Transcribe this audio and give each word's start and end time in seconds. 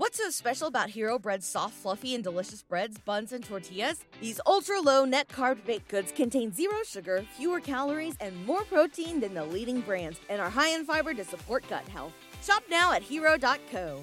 What's 0.00 0.16
so 0.16 0.30
special 0.30 0.66
about 0.66 0.88
Hero 0.88 1.18
Bread's 1.18 1.44
soft, 1.44 1.74
fluffy, 1.74 2.14
and 2.14 2.24
delicious 2.24 2.62
breads, 2.62 2.96
buns, 2.96 3.32
and 3.34 3.44
tortillas? 3.44 4.02
These 4.18 4.40
ultra 4.46 4.80
low 4.80 5.04
net 5.04 5.28
carb 5.28 5.62
baked 5.66 5.88
goods 5.88 6.10
contain 6.10 6.54
zero 6.54 6.76
sugar, 6.86 7.22
fewer 7.36 7.60
calories, 7.60 8.14
and 8.18 8.46
more 8.46 8.64
protein 8.64 9.20
than 9.20 9.34
the 9.34 9.44
leading 9.44 9.82
brands, 9.82 10.18
and 10.30 10.40
are 10.40 10.48
high 10.48 10.70
in 10.70 10.86
fiber 10.86 11.12
to 11.12 11.22
support 11.22 11.68
gut 11.68 11.86
health. 11.88 12.14
Shop 12.42 12.62
now 12.70 12.94
at 12.94 13.02
hero.co. 13.02 14.00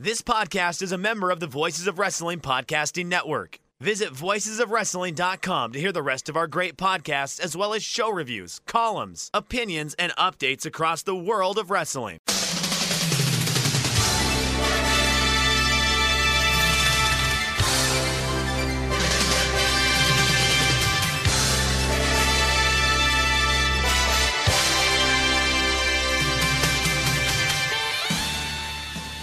This 0.00 0.20
podcast 0.20 0.82
is 0.82 0.90
a 0.90 0.98
member 0.98 1.30
of 1.30 1.38
the 1.38 1.46
Voices 1.46 1.86
of 1.86 2.00
Wrestling 2.00 2.40
Podcasting 2.40 3.06
Network. 3.06 3.60
Visit 3.80 4.12
voicesofwrestling.com 4.12 5.72
to 5.74 5.78
hear 5.78 5.92
the 5.92 6.02
rest 6.02 6.28
of 6.28 6.36
our 6.36 6.48
great 6.48 6.76
podcasts, 6.76 7.38
as 7.38 7.56
well 7.56 7.72
as 7.72 7.84
show 7.84 8.10
reviews, 8.10 8.60
columns, 8.66 9.30
opinions, 9.32 9.94
and 9.96 10.10
updates 10.16 10.66
across 10.66 11.04
the 11.04 11.14
world 11.14 11.56
of 11.56 11.70
wrestling. 11.70 12.18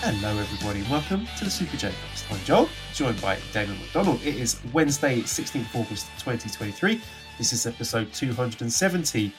Hello, 0.05 0.37
everybody. 0.37 0.83
Welcome 0.91 1.25
to 1.37 1.45
the 1.45 1.49
Super 1.49 1.77
J 1.77 1.89
Cast. 1.89 2.29
I'm 2.29 2.37
Joel, 2.43 2.67
joined 2.93 3.21
by 3.21 3.37
Damon 3.53 3.79
McDonald. 3.79 4.19
It 4.21 4.35
is 4.35 4.59
Wednesday, 4.73 5.21
16th 5.21 5.61
of 5.61 5.75
August, 5.77 6.07
2023. 6.19 7.01
This 7.37 7.53
is 7.53 7.65
episode 7.65 8.11
270. 8.11 9.33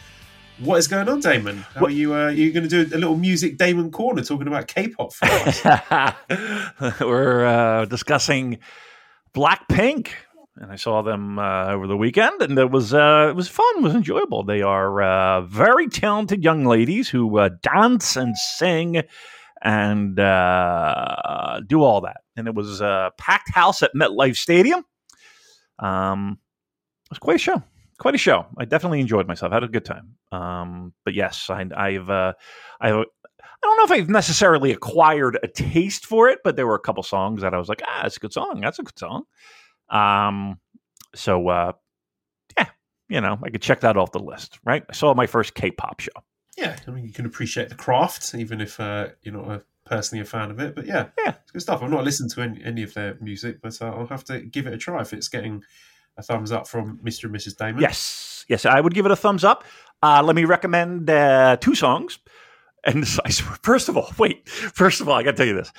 What 0.61 0.77
is 0.77 0.89
going 0.89 1.07
on, 1.07 1.21
Damon? 1.21 1.59
How 1.59 1.85
are 1.85 1.91
you? 1.91 2.15
Uh, 2.15 2.29
you 2.29 2.51
going 2.51 2.67
to 2.67 2.87
do 2.87 2.97
a 2.97 2.97
little 2.97 3.19
music 3.19 3.59
Damon 3.59 3.91
corner 3.91 4.23
talking 4.23 4.47
about 4.47 4.67
K-pop 4.67 5.13
for 5.13 5.27
us? 5.27 6.95
We're 7.03 7.45
uh, 7.45 7.85
discussing 7.85 8.57
Blackpink, 9.35 10.13
and 10.57 10.73
I 10.73 10.77
saw 10.77 11.03
them 11.03 11.39
uh, 11.39 11.73
over 11.73 11.87
the 11.87 11.99
weekend, 11.99 12.41
and 12.41 12.59
it 12.59 12.71
was 12.71 12.95
uh, 12.95 13.27
it 13.29 13.37
was 13.37 13.49
fun. 13.49 13.77
It 13.77 13.83
was 13.83 13.95
enjoyable. 13.95 14.43
They 14.45 14.63
are 14.63 15.03
uh, 15.03 15.43
very 15.43 15.89
talented 15.89 16.43
young 16.43 16.65
ladies 16.65 17.11
who 17.11 17.39
uh, 17.39 17.51
dance 17.61 18.17
and 18.17 18.35
sing 18.39 19.03
and 19.65 20.21
uh, 20.21 21.61
do 21.67 21.83
all 21.83 22.03
that. 22.03 22.19
And 22.37 22.47
it 22.47 22.55
was 22.55 22.81
a 22.81 23.13
packed 23.19 23.51
house 23.53 23.83
at 23.83 23.95
MetLife 23.95 24.37
Stadium. 24.37 24.85
Um, 25.79 26.39
it 27.07 27.11
was 27.11 27.19
quite 27.19 27.37
a 27.37 27.39
show. 27.39 27.63
Quite 27.99 28.15
a 28.15 28.19
show. 28.19 28.47
I 28.59 28.67
definitely 28.67 29.01
enjoyed 29.01 29.27
myself. 29.27 29.53
I 29.53 29.57
Had 29.57 29.65
a 29.65 29.69
good 29.69 29.85
time. 29.85 30.17
Um, 30.31 30.93
but 31.05 31.15
yes, 31.15 31.49
I, 31.49 31.65
I've 31.75 32.11
uh, 32.11 32.35
I 32.81 32.91
I 32.91 33.67
don't 33.67 33.77
know 33.79 33.95
if 33.95 34.03
I've 34.03 34.11
necessarily 34.11 34.73
acquired 34.73 35.39
a 35.43 35.49
taste 35.49 36.05
for 36.05 36.29
it, 36.29 36.41
but 36.45 36.57
there 36.57 36.67
were 36.67 36.75
a 36.75 36.81
couple 36.81 37.03
songs 37.03 37.41
that 37.41 37.55
I 37.55 37.59
was 37.59 37.69
like, 37.69 37.83
ah, 37.87 38.01
that's 38.03 38.19
a 38.19 38.21
good 38.21 38.33
song. 38.33 38.61
That's 38.61 38.79
a 38.79 38.83
good 38.83 38.99
song. 38.99 39.25
Um, 39.89 40.59
so 41.15 41.49
uh, 41.49 41.73
yeah, 42.59 42.67
you 43.09 43.21
know, 43.21 43.39
I 43.43 43.51
could 43.51 43.63
check 43.63 43.81
that 43.81 43.97
off 43.97 44.13
the 44.13 44.19
list. 44.19 44.59
Right. 44.65 44.85
I 44.89 44.93
saw 44.93 45.15
my 45.15 45.27
first 45.27 45.55
K-pop 45.55 46.01
show. 46.01 46.11
Yeah, 46.57 46.77
I 46.87 46.91
mean, 46.91 47.05
you 47.05 47.13
can 47.13 47.27
appreciate 47.27 47.69
the 47.69 47.75
craft, 47.75 48.35
even 48.35 48.61
if 48.61 48.79
uh, 48.81 49.09
you're 49.23 49.35
not 49.35 49.51
a, 49.51 49.63
personally 49.87 50.23
a 50.23 50.25
fan 50.25 50.51
of 50.51 50.59
it. 50.61 50.75
But 50.75 50.87
yeah, 50.87 51.07
Yeah. 51.19 51.35
it's 51.43 51.51
good 51.51 51.63
stuff. 51.63 51.83
I've 51.83 51.91
not 51.91 52.05
listened 52.05 52.31
to 52.33 52.41
any, 52.43 52.63
any 52.65 52.83
of 52.83 52.95
their 52.95 53.17
music, 53.21 53.61
but 53.63 53.81
uh, 53.83 53.87
I'll 53.87 54.07
have 54.07 54.25
to 54.25 54.41
give 54.41 54.67
it 54.67 54.73
a 54.75 54.79
try 54.79 55.01
if 55.01 55.13
it's 55.13 55.29
getting 55.29 55.63
a 56.17 56.23
thumbs 56.23 56.53
up 56.53 56.67
from 56.69 56.99
Mr. 57.05 57.25
and 57.25 57.35
Mrs. 57.35 57.57
Damon. 57.57 57.81
Yes, 57.83 58.45
yes, 58.49 58.65
I 58.65 58.81
would 58.81 58.95
give 58.95 59.05
it 59.07 59.13
a 59.13 59.17
thumbs 59.17 59.43
up. 59.45 59.65
Uh, 60.03 60.23
let 60.25 60.37
me 60.37 60.45
recommend 60.45 61.11
uh, 61.11 61.57
two 61.61 61.75
songs. 61.75 62.19
And 62.85 63.05
I 63.25 63.31
swear- 63.31 63.59
first 63.63 63.89
of 63.89 63.97
all, 63.97 64.11
wait. 64.19 64.49
First 64.49 65.01
of 65.01 65.09
all, 65.09 65.15
I 65.17 65.23
got 65.23 65.33
to 65.33 65.37
tell 65.39 65.47
you 65.47 65.55
this: 65.55 65.73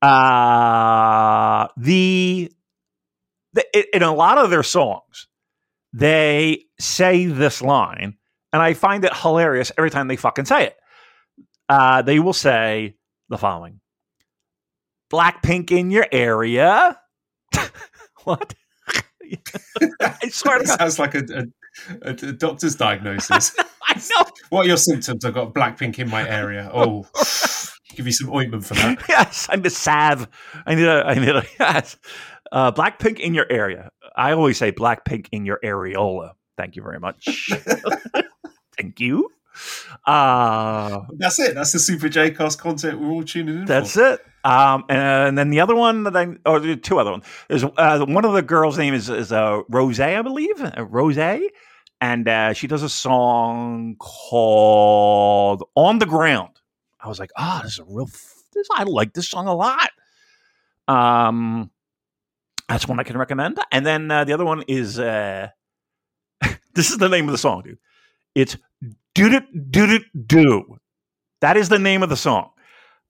uh, 0.00 1.68
the, 1.76 2.52
the 3.52 3.96
in 3.96 4.02
a 4.02 4.14
lot 4.14 4.38
of 4.38 4.50
their 4.50 4.62
songs, 4.62 5.26
they 5.92 6.64
say 6.78 7.26
this 7.26 7.60
line, 7.62 8.16
and 8.52 8.60
I 8.62 8.74
find 8.74 9.04
it 9.04 9.16
hilarious 9.16 9.72
every 9.78 9.90
time 9.90 10.08
they 10.08 10.16
fucking 10.16 10.44
say 10.46 10.66
it. 10.66 10.76
Uh, 11.68 12.02
they 12.02 12.18
will 12.18 12.32
say 12.32 12.96
the 13.28 13.38
following: 13.38 13.80
"Blackpink 15.12 15.70
in 15.70 15.90
your 15.90 16.06
area." 16.12 16.98
what? 18.24 18.54
I 20.00 20.28
swear 20.28 20.58
to 20.58 20.64
It 20.64 20.66
God. 20.66 20.78
sounds 20.78 20.98
like 20.98 21.14
a, 21.14 21.22
a, 21.34 21.44
a, 22.02 22.10
a 22.10 22.32
doctor's 22.32 22.74
diagnosis. 22.76 23.54
I 23.84 23.94
know. 23.94 24.26
what 24.50 24.64
are 24.66 24.68
your 24.68 24.76
symptoms? 24.76 25.24
I've 25.24 25.34
got 25.34 25.54
Blackpink 25.54 25.98
in 25.98 26.10
my 26.10 26.28
area. 26.28 26.70
Oh, 26.72 27.06
give 27.94 28.06
you 28.06 28.12
some 28.12 28.30
ointment 28.32 28.64
for 28.64 28.74
that. 28.74 29.02
Yes, 29.08 29.46
I 29.50 29.56
need 29.56 29.66
a 29.66 29.70
salve. 29.70 30.28
I 30.66 30.74
need 30.74 30.86
a. 30.86 31.04
I 31.06 31.14
need 31.14 31.28
a. 31.30 31.44
Yes. 31.58 31.96
Uh, 32.50 32.70
Blackpink 32.72 33.18
in 33.18 33.32
your 33.32 33.46
area. 33.50 33.90
I 34.14 34.32
always 34.32 34.58
say 34.58 34.72
Blackpink 34.72 35.28
in 35.32 35.46
your 35.46 35.58
areola. 35.64 36.32
Thank 36.58 36.76
you 36.76 36.82
very 36.82 37.00
much. 37.00 37.50
Thank 38.76 39.00
you. 39.00 39.30
Uh, 40.06 41.02
That's 41.16 41.38
it. 41.38 41.54
That's 41.54 41.72
the 41.72 41.78
Super 41.78 42.08
J 42.08 42.30
Cast 42.30 42.58
content 42.58 42.98
we're 42.98 43.10
all 43.10 43.22
tuning 43.22 43.58
in 43.58 43.64
that's 43.66 43.92
for. 43.92 44.14
it. 44.14 44.24
Um, 44.44 44.84
and 44.88 45.36
then 45.38 45.50
the 45.50 45.60
other 45.60 45.76
one 45.76 46.04
that 46.04 46.16
I, 46.16 46.36
or 46.46 46.58
there 46.58 46.72
are 46.72 46.76
two 46.76 46.98
other 46.98 47.10
ones. 47.12 47.24
There's 47.48 47.62
uh, 47.62 48.04
one 48.06 48.24
of 48.24 48.32
the 48.32 48.42
girls' 48.42 48.78
name 48.78 48.94
is 48.94 49.08
is 49.08 49.30
uh, 49.30 49.62
Rose, 49.68 50.00
I 50.00 50.20
believe, 50.22 50.60
uh, 50.60 50.84
Rose, 50.84 51.18
and 52.00 52.28
uh, 52.28 52.52
she 52.54 52.66
does 52.66 52.82
a 52.82 52.88
song 52.88 53.96
called 53.98 55.64
"On 55.76 55.98
the 55.98 56.06
Ground." 56.06 56.60
I 57.00 57.08
was 57.08 57.20
like, 57.20 57.30
ah, 57.36 57.60
this 57.62 57.74
is 57.74 57.78
a 57.80 57.84
real. 57.84 58.06
F- 58.08 58.42
this 58.52 58.68
I 58.72 58.84
like 58.84 59.12
this 59.12 59.28
song 59.28 59.46
a 59.46 59.54
lot. 59.54 59.90
Um, 60.88 61.70
that's 62.68 62.88
one 62.88 62.98
I 63.00 63.02
can 63.02 63.16
recommend. 63.18 63.58
And 63.70 63.84
then 63.84 64.10
uh, 64.10 64.24
the 64.24 64.32
other 64.32 64.44
one 64.44 64.62
is 64.66 64.98
uh, 64.98 65.48
this 66.74 66.90
is 66.90 66.98
the 66.98 67.08
name 67.08 67.28
of 67.28 67.32
the 67.32 67.38
song, 67.38 67.62
dude. 67.62 67.78
It's 68.34 68.56
"Do 69.14 69.32
It 69.32 69.70
Do 69.70 69.84
It 69.84 70.26
Do." 70.26 70.78
That 71.40 71.56
is 71.56 71.68
the 71.68 71.78
name 71.78 72.02
of 72.02 72.08
the 72.08 72.16
song. 72.16 72.50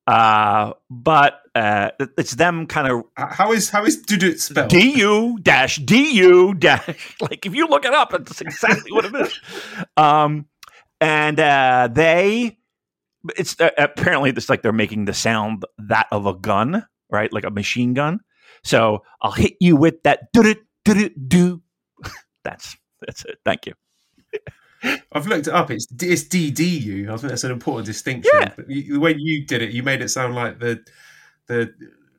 Uh, 0.06 0.72
but 0.90 1.40
uh, 1.54 1.90
it's 2.18 2.32
them 2.32 2.66
kind 2.66 2.88
of 2.88 3.04
How 3.16 3.52
is 3.52 3.70
how 3.70 3.84
is 3.84 4.02
Dudut 4.02 4.40
spelled? 4.40 4.68
D 4.70 4.98
U 4.98 5.38
dash 5.40 5.76
D 5.76 6.12
U 6.12 6.54
dash. 6.54 7.16
Like 7.20 7.46
if 7.46 7.54
you 7.54 7.68
look 7.68 7.84
it 7.84 7.92
up, 7.94 8.12
it's 8.14 8.40
exactly 8.40 8.90
what 8.90 9.04
it 9.04 9.14
is. 9.14 9.40
Um, 9.96 10.46
and 11.00 11.38
uh, 11.38 11.88
they, 11.92 12.58
it's 13.36 13.60
uh, 13.60 13.70
apparently 13.78 14.30
it's 14.30 14.48
like 14.48 14.62
they're 14.62 14.72
making 14.72 15.04
the 15.04 15.14
sound 15.14 15.64
that 15.78 16.06
of 16.10 16.26
a 16.26 16.34
gun, 16.34 16.86
right? 17.10 17.32
Like 17.32 17.44
a 17.44 17.50
machine 17.50 17.94
gun. 17.94 18.20
So 18.64 19.04
I'll 19.20 19.32
hit 19.32 19.54
you 19.60 19.76
with 19.76 20.02
that 20.02 20.32
do 20.32 20.54
do 20.84 21.08
do. 21.10 21.62
That's 22.44 22.76
that's 23.06 23.24
it. 23.24 23.38
Thank 23.44 23.66
you. 23.66 23.74
I've 25.12 25.26
looked 25.26 25.46
it 25.46 25.54
up. 25.54 25.70
It's 25.70 25.86
it's 26.00 26.24
DDU. 26.24 27.08
I 27.08 27.16
think 27.16 27.30
that's 27.30 27.44
an 27.44 27.52
important 27.52 27.86
distinction. 27.86 28.30
Yeah. 28.34 28.52
But 28.56 28.70
you, 28.70 28.94
the 28.94 29.00
way 29.00 29.14
you 29.16 29.44
did 29.44 29.62
it, 29.62 29.70
you 29.72 29.82
made 29.82 30.02
it 30.02 30.08
sound 30.08 30.34
like 30.34 30.58
the 30.58 30.84
the 31.46 31.72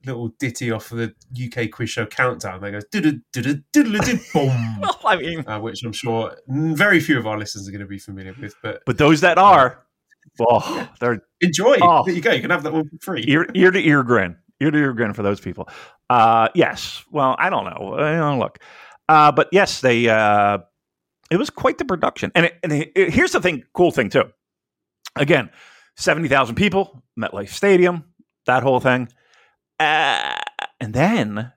little 0.06 0.30
ditty 0.39 0.71
off 0.71 0.92
of 0.92 0.98
the 0.98 1.13
UK 1.45 1.71
quiz 1.71 1.89
show 1.89 2.06
Countdown. 2.06 2.62
They 2.62 2.71
go 2.71 2.80
"Diddle, 2.92 3.19
diddle, 3.31 3.56
diddle, 3.71 4.00
diddle, 4.00 4.19
boom, 4.33 4.81
Well, 4.81 5.00
I 5.06 5.15
mean, 5.18 5.44
uh, 5.48 5.60
which 5.60 5.83
I'm 5.83 5.94
sure 5.94 6.36
very 6.48 7.00
few 7.00 7.18
of 7.18 7.27
our 7.27 7.38
listeners 7.38 7.68
are 7.68 7.71
going 7.71 7.81
to 7.81 7.88
be 7.88 8.00
familiar 8.00 8.36
with. 8.39 8.56
But 8.62 8.83
but 8.86 8.98
those 8.98 9.21
that 9.21 9.38
are, 9.38 9.83
well, 10.39 10.89
they're 11.00 11.24
enjoy. 11.42 11.77
Oh. 11.81 12.04
There 12.06 12.13
you 12.13 12.21
go. 12.21 12.31
You 12.31 12.42
can 12.42 12.50
have 12.51 12.63
that 12.63 12.74
one 12.74 12.89
for 12.89 12.98
free. 13.01 13.25
ear 13.27 13.48
ear 13.54 13.71
to 13.71 13.80
ear 13.80 14.04
grin, 14.04 14.38
ear 14.62 14.71
to 14.71 14.77
ear 14.77 14.94
grin 14.94 15.13
for 15.13 15.24
those 15.24 15.39
people. 15.39 15.69
Uh, 16.10 16.50
yes. 16.54 17.04
Well, 17.12 17.36
I 17.39 17.50
don't 17.50 17.65
know. 17.65 17.95
I 17.98 18.15
don't 18.15 18.39
look. 18.39 18.60
Uh, 19.10 19.31
but 19.31 19.50
yes, 19.51 19.81
they 19.81 20.07
uh, 20.10 20.60
it 21.30 21.38
was 21.38 21.50
quite 21.50 21.78
the 21.78 21.86
production. 21.86 22.31
And, 22.36 22.46
it, 22.46 22.60
and 22.64 22.72
it, 22.72 23.14
here's 23.14 23.31
the 23.31 23.42
thing, 23.42 23.64
cool 23.74 23.92
thing 23.92 24.10
too. 24.10 24.25
Again, 25.16 25.50
seventy 25.96 26.28
thousand 26.28 26.56
people, 26.56 27.04
MetLife 27.20 27.50
Stadium, 27.50 28.06
that 28.46 28.64
whole 28.64 28.80
thing, 28.80 29.10
uh, 29.80 30.36
and 30.80 30.94
then 30.94 31.52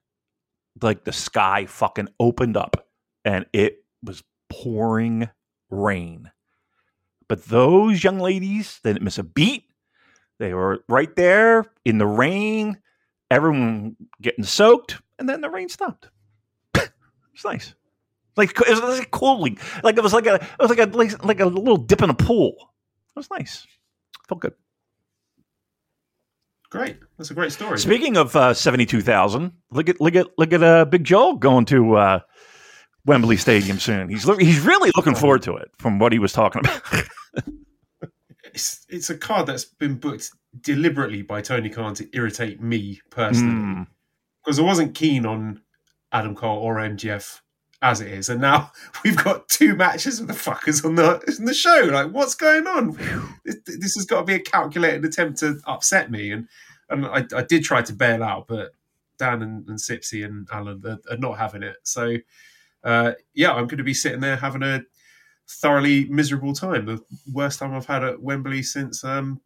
like 0.82 1.04
the 1.04 1.12
sky 1.12 1.66
fucking 1.66 2.08
opened 2.20 2.56
up, 2.56 2.86
and 3.24 3.46
it 3.52 3.84
was 4.02 4.22
pouring 4.50 5.28
rain. 5.70 6.30
But 7.28 7.46
those 7.46 8.04
young 8.04 8.18
ladies, 8.18 8.78
they 8.82 8.92
didn't 8.92 9.04
miss 9.04 9.18
a 9.18 9.24
beat. 9.24 9.64
They 10.38 10.54
were 10.54 10.84
right 10.88 11.14
there 11.16 11.64
in 11.84 11.98
the 11.98 12.06
rain, 12.06 12.78
everyone 13.30 13.96
getting 14.20 14.44
soaked, 14.44 15.00
and 15.18 15.28
then 15.28 15.40
the 15.40 15.50
rain 15.50 15.68
stopped. 15.68 16.10
it's 16.74 17.44
nice. 17.44 17.74
Like 18.36 18.50
it 18.60 18.68
was 18.68 18.98
like 18.98 19.10
cooling. 19.10 19.58
Like 19.82 19.96
it 19.96 20.02
was 20.02 20.12
like 20.12 20.26
a 20.26 20.34
it 20.34 20.60
was 20.60 20.70
like 20.70 20.78
a 20.78 20.86
like, 20.86 21.24
like 21.24 21.40
a 21.40 21.46
little 21.46 21.78
dip 21.78 22.02
in 22.02 22.10
a 22.10 22.14
pool. 22.14 22.54
It 22.58 23.16
was 23.16 23.30
nice. 23.30 23.66
Felt 24.28 24.40
good. 24.40 24.54
Great. 26.70 26.98
That's 27.16 27.30
a 27.30 27.34
great 27.34 27.52
story. 27.52 27.78
Speaking 27.78 28.16
of 28.16 28.34
uh, 28.36 28.52
seventy 28.52 28.86
two 28.86 29.00
thousand, 29.00 29.52
look 29.70 29.88
at 29.88 30.00
look 30.00 30.14
at 30.14 30.26
look 30.36 30.52
at 30.52 30.62
uh, 30.62 30.84
Big 30.84 31.04
Joel 31.04 31.36
going 31.36 31.64
to 31.66 31.96
uh, 31.96 32.20
Wembley 33.06 33.36
Stadium 33.36 33.78
soon. 33.78 34.08
He's 34.08 34.24
he's 34.38 34.60
really 34.60 34.90
looking 34.96 35.14
forward 35.14 35.42
to 35.42 35.56
it 35.56 35.70
from 35.78 35.98
what 35.98 36.12
he 36.12 36.18
was 36.18 36.32
talking 36.32 36.62
about. 36.64 36.82
It's, 38.56 38.86
it's 38.88 39.10
a 39.10 39.18
card 39.18 39.46
that's 39.46 39.66
been 39.66 39.96
booked 39.96 40.30
deliberately 40.62 41.20
by 41.20 41.42
Tony 41.42 41.68
Khan 41.68 41.92
to 41.96 42.08
irritate 42.16 42.62
me 42.62 43.02
personally. 43.10 43.52
Mm. 43.52 43.86
because 44.42 44.58
I 44.58 44.62
wasn't 44.62 44.94
keen 44.94 45.26
on 45.26 45.60
Adam 46.10 46.34
Cole 46.34 46.58
or 46.58 46.76
MJF 46.76 47.42
as 47.86 48.00
it 48.00 48.08
is, 48.08 48.28
and 48.28 48.40
now 48.40 48.70
we've 49.04 49.16
got 49.16 49.48
two 49.48 49.74
matches 49.74 50.20
with 50.20 50.28
the 50.28 50.34
fuckers 50.34 50.84
on 50.84 50.94
the 50.94 51.22
in 51.38 51.44
the 51.44 51.54
show. 51.54 51.88
Like, 51.92 52.10
what's 52.10 52.34
going 52.34 52.66
on? 52.66 52.92
This, 53.44 53.56
this 53.64 53.94
has 53.94 54.06
got 54.06 54.20
to 54.20 54.24
be 54.24 54.34
a 54.34 54.40
calculated 54.40 55.04
attempt 55.04 55.38
to 55.40 55.60
upset 55.66 56.10
me, 56.10 56.32
and 56.32 56.48
and 56.90 57.06
I, 57.06 57.24
I 57.34 57.42
did 57.42 57.64
try 57.64 57.82
to 57.82 57.92
bail 57.92 58.22
out, 58.22 58.46
but 58.48 58.72
Dan 59.18 59.42
and, 59.42 59.68
and 59.68 59.78
Sipsy 59.78 60.24
and 60.24 60.46
Alan 60.52 60.82
are, 60.86 60.98
are 61.10 61.18
not 61.18 61.38
having 61.38 61.62
it. 61.62 61.76
So, 61.82 62.16
uh, 62.84 63.12
yeah, 63.34 63.52
I'm 63.52 63.66
going 63.66 63.78
to 63.78 63.84
be 63.84 63.94
sitting 63.94 64.20
there 64.20 64.36
having 64.36 64.62
a 64.62 64.82
thoroughly 65.48 66.06
miserable 66.06 66.52
time. 66.52 66.86
The 66.86 67.00
worst 67.32 67.58
time 67.58 67.74
I've 67.74 67.86
had 67.86 68.04
at 68.04 68.20
Wembley 68.20 68.62
since. 68.62 69.04
Um, 69.04 69.40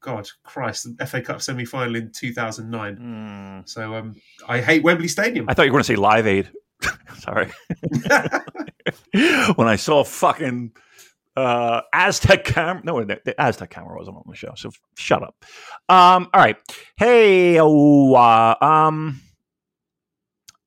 God, 0.00 0.28
Christ, 0.44 0.96
the 0.96 1.06
FA 1.06 1.20
Cup 1.20 1.42
semi 1.42 1.64
final 1.64 1.94
in 1.94 2.10
2009. 2.10 2.96
Mm. 2.96 3.68
So 3.68 3.94
um, 3.94 4.16
I 4.48 4.58
hate 4.58 4.82
Wembley 4.82 5.08
Stadium. 5.08 5.46
I 5.48 5.54
thought 5.54 5.64
you 5.64 5.72
were 5.72 5.74
going 5.74 5.82
to 5.82 5.88
say 5.88 5.96
Live 5.96 6.26
Aid. 6.26 6.50
Sorry. 7.18 7.50
when 9.56 9.68
I 9.68 9.76
saw 9.76 10.04
fucking 10.04 10.72
uh, 11.36 11.82
Aztec 11.92 12.44
camera, 12.44 12.82
no, 12.84 13.04
the, 13.04 13.20
the 13.24 13.40
Aztec 13.40 13.70
camera 13.70 13.96
wasn't 13.96 14.16
on 14.16 14.24
the 14.26 14.36
show, 14.36 14.52
so 14.56 14.68
f- 14.68 14.80
shut 14.96 15.22
up. 15.22 15.36
Um, 15.88 16.28
all 16.32 16.40
right, 16.40 16.56
hey, 16.96 17.58
oh, 17.60 18.14
uh, 18.14 18.56
um, 18.60 19.20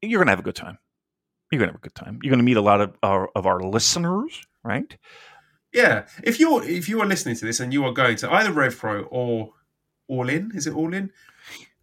you're 0.01 0.19
gonna 0.19 0.31
have 0.31 0.39
a 0.39 0.44
good 0.44 0.56
time. 0.56 0.77
You're 1.51 1.60
gonna 1.60 1.71
have 1.71 1.80
a 1.80 1.83
good 1.83 1.95
time. 1.95 2.19
You're 2.21 2.31
gonna 2.31 2.44
meet 2.44 2.57
a 2.57 2.62
lot 2.62 2.81
of 2.81 2.95
our, 3.04 3.30
of 3.36 3.45
our 3.45 3.62
listeners, 3.62 4.42
right? 4.63 4.98
yeah, 5.74 6.06
if 6.24 6.39
you're 6.39 6.63
if 6.63 6.88
you 6.88 7.01
are 7.01 7.06
listening 7.06 7.36
to 7.36 7.45
this 7.45 7.59
and 7.59 7.74
you 7.74 7.83
are 7.83 7.92
going 7.92 8.16
to 8.18 8.31
either 8.31 8.51
RevPro 8.51 9.07
or 9.09 9.54
All 10.07 10.30
In, 10.30 10.51
is 10.54 10.68
it 10.68 10.75
All 10.75 10.94
In? 10.94 11.12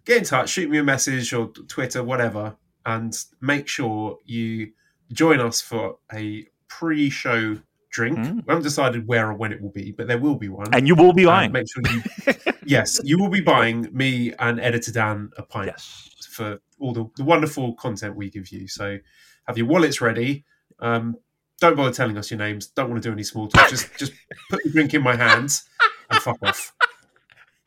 Get 0.05 0.19
in 0.19 0.25
touch, 0.25 0.51
shoot 0.51 0.71
me 0.71 0.79
a 0.79 0.85
message 0.85 1.33
or 1.35 1.49
Twitter, 1.49 2.03
whatever, 2.03 2.57
and 2.87 3.17
make 3.41 3.69
sure 3.69 4.19
you 4.25 4.73
join 5.13 5.41
us 5.41 5.61
for 5.61 5.99
a 6.13 6.47
pre-show 6.69 7.59
drink. 7.91 8.19
Mm. 8.19 8.35
We 8.37 8.45
haven't 8.49 8.63
decided 8.63 9.07
where 9.07 9.31
or 9.31 9.35
when 9.35 9.53
it 9.53 9.61
will 9.61 9.71
be, 9.71 9.93
but 9.93 10.07
there 10.07 10.19
will 10.19 10.37
be 10.37 10.49
one. 10.49 10.73
And 10.73 10.87
you 10.87 10.95
will 10.95 11.13
be 11.13 11.25
buying. 11.25 11.53
make 11.53 11.67
sure 11.71 11.83
you, 11.93 12.53
yes, 12.65 13.01
you 13.05 13.19
will 13.19 13.29
be 13.29 13.41
buying 13.41 13.89
me 13.93 14.33
and 14.39 14.61
Editor 14.61 14.93
Dan 14.93 15.31
a 15.37 15.43
pint. 15.43 15.67
yes. 15.67 16.11
for 16.31 16.59
all 16.79 16.93
the, 16.93 17.11
the 17.17 17.25
wonderful 17.25 17.75
content 17.75 18.17
we 18.17 18.31
give 18.31 18.51
you. 18.51 18.69
So 18.69 18.99
have 19.47 19.59
your 19.59 19.67
wallets 19.67 20.01
ready. 20.01 20.45
Um, 20.79 21.17
don't 21.61 21.77
bother 21.77 21.93
telling 21.93 22.17
us 22.17 22.31
your 22.31 22.39
names. 22.39 22.69
Don't 22.69 22.89
want 22.91 23.03
to 23.03 23.09
do 23.09 23.13
any 23.13 23.23
small 23.23 23.49
talk. 23.49 23.69
Just 23.69 23.95
just 23.99 24.13
put 24.49 24.63
the 24.65 24.71
drink 24.71 24.95
in 24.95 25.03
my 25.03 25.15
hands 25.15 25.69
and 26.09 26.23
fuck 26.23 26.39
off. 26.43 26.73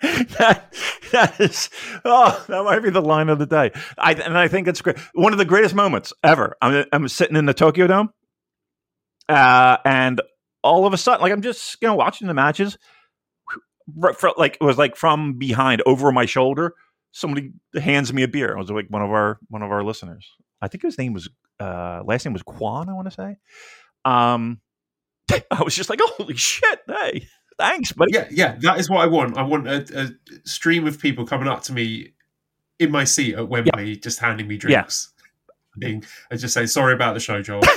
that, 0.37 0.73
that 1.13 1.39
is 1.39 1.69
oh 2.03 2.43
that 2.49 2.63
might 2.63 2.79
be 2.79 2.89
the 2.89 3.01
line 3.01 3.29
of 3.29 3.39
the 3.39 3.45
day. 3.45 3.71
I, 3.97 4.13
and 4.13 4.37
i 4.37 4.49
think 4.49 4.67
it's 4.67 4.81
great. 4.81 4.97
One 5.13 5.31
of 5.31 5.39
the 5.39 5.45
greatest 5.45 5.73
moments 5.73 6.11
ever. 6.23 6.57
I'm, 6.61 6.85
I'm 6.91 7.07
sitting 7.07 7.37
in 7.37 7.45
the 7.45 7.53
tokyo 7.53 7.87
dome 7.87 8.09
uh, 9.29 9.77
and 9.85 10.21
all 10.61 10.85
of 10.85 10.93
a 10.93 10.97
sudden 10.97 11.21
like 11.21 11.31
i'm 11.31 11.41
just 11.41 11.77
you 11.81 11.87
know 11.87 11.95
watching 11.95 12.27
the 12.27 12.33
matches. 12.33 12.77
Like 14.37 14.57
it 14.59 14.63
was 14.63 14.77
like 14.77 14.95
from 14.95 15.37
behind 15.37 15.81
over 15.85 16.11
my 16.11 16.25
shoulder 16.25 16.73
somebody 17.13 17.51
hands 17.75 18.11
me 18.11 18.23
a 18.23 18.27
beer. 18.27 18.51
It 18.51 18.57
was 18.57 18.71
like 18.71 18.87
one 18.89 19.01
of 19.01 19.09
our 19.11 19.39
one 19.47 19.61
of 19.61 19.71
our 19.71 19.83
listeners. 19.83 20.27
I 20.61 20.67
think 20.67 20.83
his 20.83 20.97
name 20.97 21.13
was 21.13 21.29
uh 21.59 22.01
last 22.05 22.25
name 22.25 22.33
was 22.33 22.43
kwan 22.43 22.89
i 22.89 22.93
want 22.93 23.07
to 23.07 23.11
say. 23.11 23.37
Um 24.03 24.59
i 25.51 25.63
was 25.63 25.75
just 25.75 25.89
like 25.89 25.99
holy 26.01 26.35
shit 26.35 26.79
hey 26.87 27.27
thanks 27.57 27.91
buddy 27.91 28.13
Yeah, 28.13 28.27
yeah, 28.31 28.55
that 28.61 28.79
is 28.79 28.89
what 28.89 29.01
I 29.01 29.07
want. 29.07 29.37
I 29.37 29.43
want 29.43 29.67
a, 29.67 29.85
a 29.95 30.47
stream 30.47 30.87
of 30.87 30.99
people 30.99 31.25
coming 31.25 31.47
up 31.47 31.63
to 31.63 31.73
me 31.73 32.13
in 32.79 32.91
my 32.91 33.03
seat 33.03 33.35
at 33.35 33.47
Wembley, 33.47 33.95
just 33.95 34.19
handing 34.19 34.47
me 34.47 34.57
drinks. 34.57 35.09
Being, 35.79 36.03
and 36.29 36.39
just 36.39 36.53
saying 36.53 36.67
sorry 36.67 36.93
about 36.93 37.15
the 37.15 37.19
show, 37.19 37.41
Joel. 37.41 37.63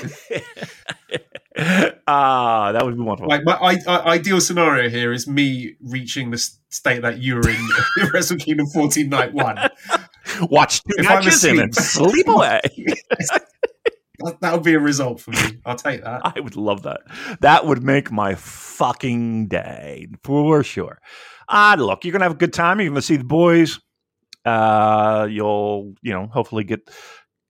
Ah, 2.08 2.70
that 2.72 2.84
would 2.84 2.96
be 2.96 3.02
wonderful. 3.02 3.28
like 3.28 3.42
my 3.44 3.54
I, 3.54 3.78
I, 3.88 4.00
ideal 4.14 4.40
scenario 4.40 4.88
here 4.88 5.12
is 5.12 5.26
me 5.26 5.74
reaching 5.80 6.30
the 6.30 6.38
state 6.68 7.02
that 7.02 7.18
you 7.18 7.36
were 7.36 7.48
in 7.48 7.56
in 7.96 8.08
Wrestle 8.12 8.36
Kingdom 8.36 8.66
14 8.66 9.08
Night 9.08 9.32
One. 9.32 9.56
Watch 10.42 10.82
two 10.84 10.94
If 10.98 11.06
matches 11.06 11.42
and 11.44 11.58
then 11.58 11.72
sleep 11.72 12.28
away. 12.28 12.60
That, 14.40 14.52
would 14.52 14.62
be 14.62 14.74
a 14.74 14.80
result 14.80 15.20
for 15.20 15.30
me. 15.32 15.60
I'll 15.64 15.76
take 15.76 16.02
that. 16.04 16.20
I 16.36 16.40
would 16.40 16.56
love 16.56 16.82
that. 16.82 17.00
That 17.40 17.66
would 17.66 17.82
make 17.82 18.10
my 18.10 18.34
fucking 18.34 19.48
day 19.48 20.08
for 20.22 20.62
sure. 20.62 21.00
Ah, 21.48 21.76
look, 21.78 22.04
you're 22.04 22.12
gonna 22.12 22.24
have 22.24 22.32
a 22.32 22.36
good 22.36 22.52
time. 22.52 22.80
You're 22.80 22.90
gonna 22.90 23.02
see 23.02 23.16
the 23.16 23.24
boys. 23.24 23.78
Uh, 24.44 25.26
you'll, 25.30 25.94
you 26.02 26.12
know, 26.12 26.26
hopefully 26.26 26.64
get 26.64 26.80
a 26.88 26.92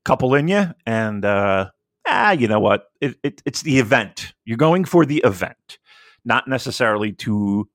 couple 0.04 0.34
in 0.34 0.48
you, 0.48 0.66
and 0.86 1.24
uh, 1.24 1.68
ah, 2.06 2.32
you 2.32 2.48
know 2.48 2.60
what? 2.60 2.84
It, 3.00 3.16
it, 3.22 3.42
it's 3.44 3.62
the 3.62 3.78
event. 3.78 4.32
You're 4.44 4.56
going 4.56 4.84
for 4.84 5.04
the 5.04 5.18
event, 5.24 5.78
not 6.24 6.48
necessarily 6.48 7.12
to 7.12 7.68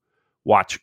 watch 0.44 0.78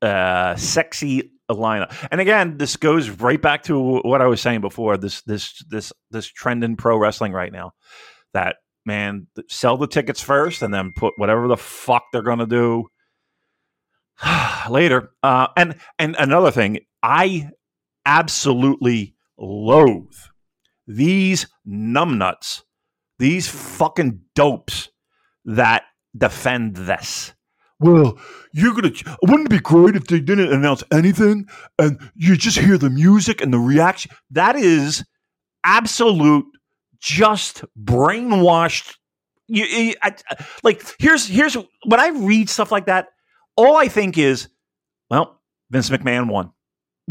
uh, 0.00 0.56
sexy 0.56 1.31
lineup. 1.50 1.94
And 2.10 2.20
again, 2.20 2.58
this 2.58 2.76
goes 2.76 3.10
right 3.10 3.40
back 3.40 3.64
to 3.64 4.00
what 4.00 4.20
I 4.22 4.26
was 4.26 4.40
saying 4.40 4.60
before. 4.60 4.96
This 4.96 5.22
this 5.22 5.62
this 5.68 5.92
this 6.10 6.26
trend 6.26 6.64
in 6.64 6.76
pro 6.76 6.96
wrestling 6.96 7.32
right 7.32 7.52
now. 7.52 7.72
That 8.32 8.56
man, 8.84 9.26
sell 9.48 9.76
the 9.76 9.86
tickets 9.86 10.20
first, 10.20 10.62
and 10.62 10.72
then 10.72 10.92
put 10.96 11.14
whatever 11.16 11.48
the 11.48 11.56
fuck 11.56 12.04
they're 12.12 12.22
gonna 12.22 12.46
do 12.46 12.86
later. 14.70 15.10
Uh, 15.22 15.48
and 15.56 15.76
and 15.98 16.16
another 16.18 16.50
thing, 16.50 16.80
I 17.02 17.50
absolutely 18.06 19.14
loathe 19.38 20.14
these 20.86 21.46
numbnuts, 21.66 22.62
these 23.18 23.48
fucking 23.48 24.20
dopes 24.34 24.88
that 25.44 25.84
defend 26.16 26.76
this. 26.76 27.34
Well, 27.82 28.18
you're 28.52 28.74
gonna. 28.74 28.92
Wouldn't 29.22 29.46
it 29.46 29.50
be 29.50 29.58
great 29.60 29.96
if 29.96 30.04
they 30.06 30.20
didn't 30.20 30.52
announce 30.52 30.84
anything 30.92 31.48
and 31.78 31.98
you 32.14 32.36
just 32.36 32.58
hear 32.58 32.78
the 32.78 32.90
music 32.90 33.40
and 33.40 33.52
the 33.52 33.58
reaction? 33.58 34.12
That 34.30 34.56
is 34.56 35.04
absolute, 35.64 36.44
just 37.00 37.64
brainwashed. 37.78 38.94
You, 39.48 39.64
you- 39.64 39.94
I- 40.02 40.14
I- 40.30 40.44
like 40.62 40.82
here's 40.98 41.26
here's 41.26 41.54
when 41.54 42.00
I 42.00 42.08
read 42.10 42.48
stuff 42.48 42.70
like 42.72 42.86
that, 42.86 43.08
all 43.56 43.76
I 43.76 43.88
think 43.88 44.16
is, 44.16 44.48
well, 45.10 45.40
Vince 45.70 45.90
McMahon 45.90 46.28
won. 46.28 46.52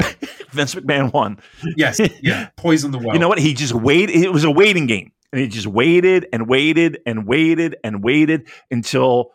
Vince 0.52 0.74
McMahon 0.74 1.12
won. 1.12 1.38
Yes, 1.76 2.00
yeah. 2.22 2.48
Poison 2.56 2.90
the 2.92 2.98
well. 2.98 3.12
You 3.14 3.18
know 3.20 3.28
what? 3.28 3.38
He 3.38 3.54
just 3.54 3.74
waited. 3.74 4.16
It 4.16 4.32
was 4.32 4.44
a 4.44 4.50
waiting 4.50 4.86
game. 4.86 5.12
And 5.32 5.40
he 5.40 5.48
just 5.48 5.66
waited 5.66 6.26
and 6.32 6.46
waited 6.46 7.00
and 7.06 7.26
waited 7.26 7.76
and 7.82 8.04
waited 8.04 8.48
until 8.70 9.30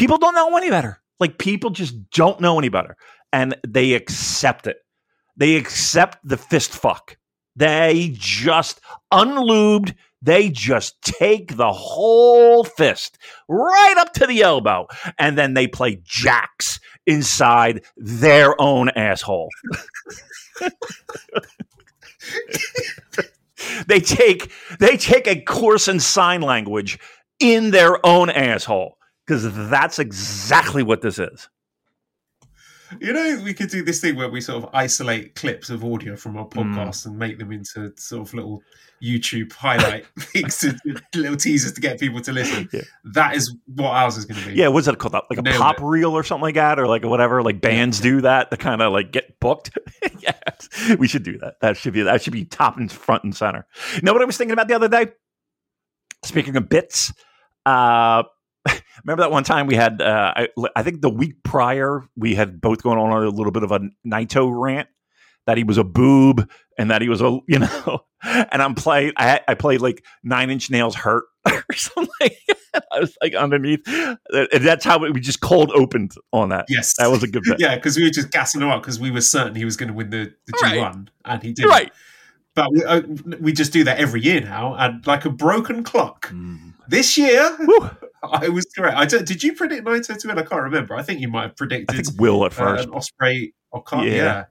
people 0.00 0.16
don't 0.16 0.34
know 0.34 0.56
any 0.56 0.70
better. 0.70 0.98
Like 1.20 1.36
people 1.36 1.68
just 1.68 2.10
don't 2.10 2.40
know 2.40 2.58
any 2.58 2.70
better. 2.70 2.96
And 3.34 3.54
they 3.68 3.92
accept 3.92 4.66
it. 4.66 4.78
They 5.36 5.56
accept 5.56 6.16
the 6.24 6.38
fist 6.38 6.70
fuck. 6.70 7.18
They 7.54 8.14
just 8.14 8.80
unlubed. 9.12 9.94
They 10.22 10.48
just 10.48 11.02
take 11.02 11.56
the 11.56 11.70
whole 11.72 12.64
fist 12.64 13.18
right 13.46 13.94
up 13.98 14.14
to 14.14 14.26
the 14.26 14.40
elbow. 14.40 14.86
And 15.18 15.36
then 15.36 15.52
they 15.52 15.66
play 15.66 16.00
jacks 16.02 16.80
inside 17.06 17.84
their 17.98 18.58
own 18.58 18.88
asshole. 18.96 19.50
they 23.86 24.00
take 24.00 24.50
they 24.78 24.96
take 24.96 25.26
a 25.26 25.42
course 25.42 25.88
in 25.88 26.00
sign 26.00 26.40
language 26.40 26.98
in 27.38 27.70
their 27.70 28.04
own 28.06 28.30
asshole 28.30 28.96
because 29.30 29.70
that's 29.70 30.00
exactly 30.00 30.82
what 30.82 31.02
this 31.02 31.20
is. 31.20 31.48
You 33.00 33.12
know, 33.12 33.40
we 33.44 33.54
could 33.54 33.70
do 33.70 33.84
this 33.84 34.00
thing 34.00 34.16
where 34.16 34.28
we 34.28 34.40
sort 34.40 34.64
of 34.64 34.70
isolate 34.74 35.36
clips 35.36 35.70
of 35.70 35.84
audio 35.84 36.16
from 36.16 36.36
our 36.36 36.46
Mm. 36.48 36.74
podcast 36.74 37.06
and 37.06 37.16
make 37.16 37.38
them 37.38 37.52
into 37.52 37.92
sort 37.96 38.26
of 38.26 38.34
little 38.34 38.60
YouTube 39.00 39.52
highlight 39.52 40.06
things, 40.18 40.58
to, 40.58 40.76
little 41.14 41.36
teasers 41.36 41.70
to 41.74 41.80
get 41.80 42.00
people 42.00 42.20
to 42.22 42.32
listen. 42.32 42.68
Yeah. 42.72 42.80
That 43.04 43.36
is 43.36 43.54
what 43.76 43.90
ours 43.90 44.16
is 44.16 44.24
going 44.24 44.40
to 44.40 44.48
be. 44.48 44.54
Yeah, 44.54 44.66
what's 44.66 44.86
that 44.86 44.98
called? 44.98 45.12
Like 45.30 45.38
a 45.38 45.42
Nailed 45.42 45.58
pop 45.58 45.78
it. 45.78 45.84
reel 45.84 46.10
or 46.10 46.24
something 46.24 46.42
like 46.42 46.56
that, 46.56 46.80
or 46.80 46.88
like 46.88 47.04
whatever. 47.04 47.40
Like 47.44 47.60
bands 47.60 48.00
do 48.00 48.22
that 48.22 48.50
to 48.50 48.56
kind 48.56 48.82
of 48.82 48.92
like 48.92 49.12
get 49.12 49.38
booked. 49.38 49.78
yes, 50.18 50.96
we 50.98 51.06
should 51.06 51.22
do 51.22 51.38
that. 51.38 51.60
That 51.60 51.76
should 51.76 51.92
be 51.92 52.02
that 52.02 52.20
should 52.22 52.32
be 52.32 52.44
top 52.46 52.76
and 52.76 52.90
front 52.90 53.22
and 53.22 53.36
center. 53.36 53.64
You 53.94 54.02
know 54.02 54.12
what 54.12 54.22
I 54.22 54.24
was 54.24 54.36
thinking 54.36 54.54
about 54.54 54.66
the 54.66 54.74
other 54.74 54.88
day? 54.88 55.12
Speaking 56.24 56.56
of 56.56 56.68
bits, 56.68 57.12
uh, 57.64 58.24
remember 59.04 59.22
that 59.22 59.30
one 59.30 59.44
time 59.44 59.66
we 59.66 59.74
had? 59.74 60.00
Uh, 60.00 60.32
I, 60.36 60.48
I 60.76 60.82
think 60.82 61.00
the 61.00 61.10
week 61.10 61.42
prior 61.42 62.02
we 62.16 62.34
had 62.34 62.60
both 62.60 62.82
gone 62.82 62.98
on 62.98 63.10
a 63.24 63.28
little 63.28 63.52
bit 63.52 63.62
of 63.62 63.72
a 63.72 63.80
Naito 64.06 64.50
rant 64.52 64.88
that 65.46 65.56
he 65.56 65.64
was 65.64 65.78
a 65.78 65.84
boob 65.84 66.48
and 66.78 66.90
that 66.90 67.02
he 67.02 67.08
was 67.08 67.20
a 67.20 67.38
you 67.46 67.58
know. 67.58 68.04
And 68.22 68.60
I'm 68.60 68.74
playing. 68.74 69.14
I, 69.16 69.40
I 69.48 69.54
played 69.54 69.80
like 69.80 70.04
Nine 70.22 70.50
Inch 70.50 70.70
Nails 70.70 70.94
hurt 70.94 71.24
or 71.46 71.64
something. 71.74 72.30
I 72.92 73.00
was 73.00 73.16
like 73.22 73.34
underneath. 73.34 73.80
And 73.86 74.18
that's 74.62 74.84
how 74.84 74.98
we 74.98 75.20
just 75.20 75.40
cold 75.40 75.70
opened 75.74 76.12
on 76.30 76.50
that. 76.50 76.66
Yes. 76.68 76.94
That 76.98 77.10
was 77.10 77.22
a 77.22 77.28
good 77.28 77.42
bit. 77.44 77.56
yeah, 77.58 77.76
because 77.76 77.96
we 77.96 78.04
were 78.04 78.10
just 78.10 78.30
gassing 78.30 78.60
him 78.60 78.68
up 78.68 78.82
because 78.82 79.00
we 79.00 79.10
were 79.10 79.22
certain 79.22 79.54
he 79.54 79.64
was 79.64 79.78
going 79.78 79.88
to 79.88 79.94
win 79.94 80.10
the, 80.10 80.34
the 80.46 80.52
G1, 80.52 81.08
and 81.24 81.42
he 81.42 81.52
didn't. 81.52 81.70
Right. 81.70 81.90
But 82.54 82.72
we, 82.72 82.84
uh, 82.84 83.02
we 83.40 83.52
just 83.52 83.72
do 83.72 83.84
that 83.84 83.98
every 83.98 84.22
year 84.22 84.40
now, 84.40 84.74
and 84.74 85.06
like 85.06 85.24
a 85.24 85.30
broken 85.30 85.84
clock. 85.84 86.32
This 86.88 87.16
year, 87.16 87.56
Woo. 87.60 87.90
I 88.22 88.48
was 88.48 88.66
correct. 88.76 88.96
I 88.96 89.06
did 89.06 89.42
you 89.42 89.54
predict 89.54 89.86
Naito 89.86 90.18
to 90.18 90.28
win? 90.28 90.38
I 90.38 90.42
can't 90.42 90.62
remember. 90.62 90.94
I 90.94 91.02
think 91.02 91.20
you 91.20 91.28
might 91.28 91.42
have 91.42 91.50
I 91.52 91.54
predicted 91.54 92.06
think 92.06 92.20
Will 92.20 92.44
at 92.44 92.52
uh, 92.52 92.54
first. 92.54 92.88
an 92.88 92.94
Ospreay 92.94 93.52
Okada. 93.72 94.06
Yeah. 94.06 94.14
Yeah. 94.14 94.44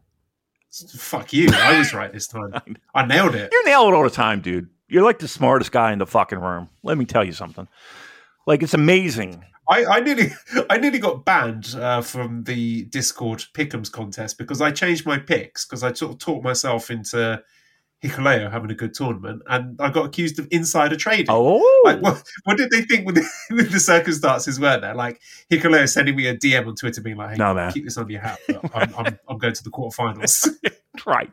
Fuck 0.98 1.34
you. 1.34 1.50
I 1.51 1.77
was 1.79 1.94
right 1.94 2.13
this 2.13 2.27
time. 2.27 2.53
I 2.96 3.06
nailed 3.06 3.36
it. 3.36 3.50
You 3.51 3.65
nail 3.65 3.89
it 3.89 3.94
all 3.94 4.03
the 4.03 4.10
time, 4.10 4.39
dude. 4.39 4.70
You're 4.88 5.03
like 5.03 5.20
the 5.20 5.27
smartest 5.27 5.72
guy 5.72 5.91
in 5.91 6.00
the 6.00 6.06
fucking 6.06 6.39
room. 6.39 6.70
Let 6.84 6.98
me 6.98 7.06
tell 7.06 7.24
you 7.24 7.34
something. 7.34 7.68
Like 8.48 8.63
it's 8.63 8.74
amazing. 8.74 9.44
I, 9.70 9.86
I 9.86 10.00
nearly, 10.00 10.32
I 10.70 10.77
nearly 10.77 11.00
got 11.00 11.25
banned 11.25 11.75
uh, 11.75 12.01
from 12.01 12.44
the 12.44 12.86
Discord 12.86 13.46
Pickums 13.53 13.91
contest 13.91 14.38
because 14.38 14.62
I 14.62 14.72
changed 14.72 15.06
my 15.06 15.18
picks 15.18 15.65
because 15.65 15.84
I 15.84 15.94
sort 15.94 16.13
of 16.13 16.20
talked 16.20 16.44
myself 16.44 16.89
into 16.89 17.41
Hikuleo 18.03 18.50
having 18.50 18.72
a 18.72 18.75
good 18.75 18.94
tournament, 18.94 19.41
and 19.48 19.79
I 19.82 19.89
got 19.89 20.06
accused 20.06 20.39
of 20.39 20.48
insider 20.51 20.96
trading. 20.96 21.25
Oh, 21.29 21.82
Like, 21.84 22.01
what, 22.01 22.24
what 22.46 22.58
did 22.58 22.70
they 22.72 22.82
think 22.84 23.06
with 23.06 23.15
the, 23.15 23.29
with 23.56 23.72
the 23.72 23.79
circumstances 23.79 24.60
were 24.60 24.79
there? 24.79 24.96
Like 24.96 25.20
Hikuleo 25.51 25.88
sending 25.88 26.15
me 26.15 26.27
a 26.27 26.38
DM 26.38 26.65
on 26.68 26.75
Twitter, 26.75 27.01
being 27.01 27.18
like, 27.18 27.32
"Hey, 27.32 27.36
No, 27.38 27.53
man. 27.53 27.74
keep 27.74 27.84
this 27.84 27.98
under 27.98 28.12
your 28.12 28.22
hat. 28.22 28.39
I'm, 28.74 28.96
I'm, 28.96 29.20
I'm 29.27 29.38
going 29.38 29.53
to 29.53 29.63
the 29.63 29.70
quarterfinals." 29.70 30.48
right. 31.06 31.32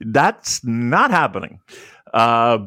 That's 0.00 0.62
not 0.64 1.10
happening. 1.10 1.60
Uh, 2.12 2.66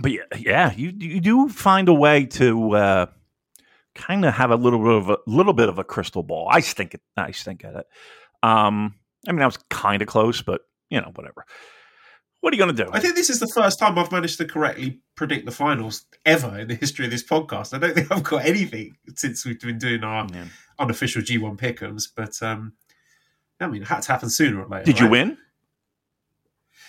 but 0.00 0.12
yeah, 0.12 0.22
yeah, 0.38 0.72
you 0.74 0.92
you 0.98 1.20
do 1.20 1.48
find 1.48 1.88
a 1.88 1.94
way 1.94 2.26
to 2.26 2.72
uh, 2.72 3.06
kind 3.94 4.24
of 4.24 4.34
have 4.34 4.50
a 4.50 4.56
little 4.56 4.78
bit 4.78 4.92
of 4.92 5.10
a 5.10 5.18
little 5.26 5.52
bit 5.52 5.68
of 5.68 5.78
a 5.78 5.84
crystal 5.84 6.22
ball. 6.22 6.48
I 6.50 6.60
stink 6.60 6.94
it. 6.94 7.00
I 7.16 7.30
stink 7.32 7.64
at 7.64 7.74
it. 7.76 7.86
Um, 8.42 8.94
I 9.28 9.32
mean, 9.32 9.42
I 9.42 9.46
was 9.46 9.58
kind 9.70 10.02
of 10.02 10.08
close, 10.08 10.42
but 10.42 10.62
you 10.90 11.00
know, 11.00 11.10
whatever. 11.14 11.44
What 12.40 12.52
are 12.52 12.56
you 12.56 12.62
going 12.62 12.76
to 12.76 12.84
do? 12.84 12.90
I 12.92 13.00
think 13.00 13.14
this 13.16 13.30
is 13.30 13.40
the 13.40 13.48
first 13.48 13.78
time 13.78 13.98
I've 13.98 14.12
managed 14.12 14.38
to 14.38 14.44
correctly 14.44 15.00
predict 15.16 15.46
the 15.46 15.52
finals 15.52 16.04
ever 16.24 16.58
in 16.58 16.68
the 16.68 16.74
history 16.74 17.04
of 17.06 17.10
this 17.10 17.24
podcast. 17.24 17.74
I 17.74 17.78
don't 17.78 17.94
think 17.94 18.12
I've 18.12 18.22
got 18.22 18.44
anything 18.44 18.96
since 19.16 19.44
we've 19.44 19.58
been 19.60 19.78
doing 19.78 20.04
our 20.04 20.26
Yeah. 20.32 20.44
unofficial 20.78 21.22
G1 21.22 21.56
pickums, 21.58 22.08
but 22.14 22.40
um, 22.46 22.74
I 23.58 23.66
mean, 23.66 23.82
it 23.82 23.88
had 23.88 24.02
to 24.02 24.12
happen 24.12 24.28
sooner 24.30 24.62
or 24.62 24.68
later. 24.68 24.84
Did 24.84 25.00
you 25.00 25.08
win? 25.08 25.38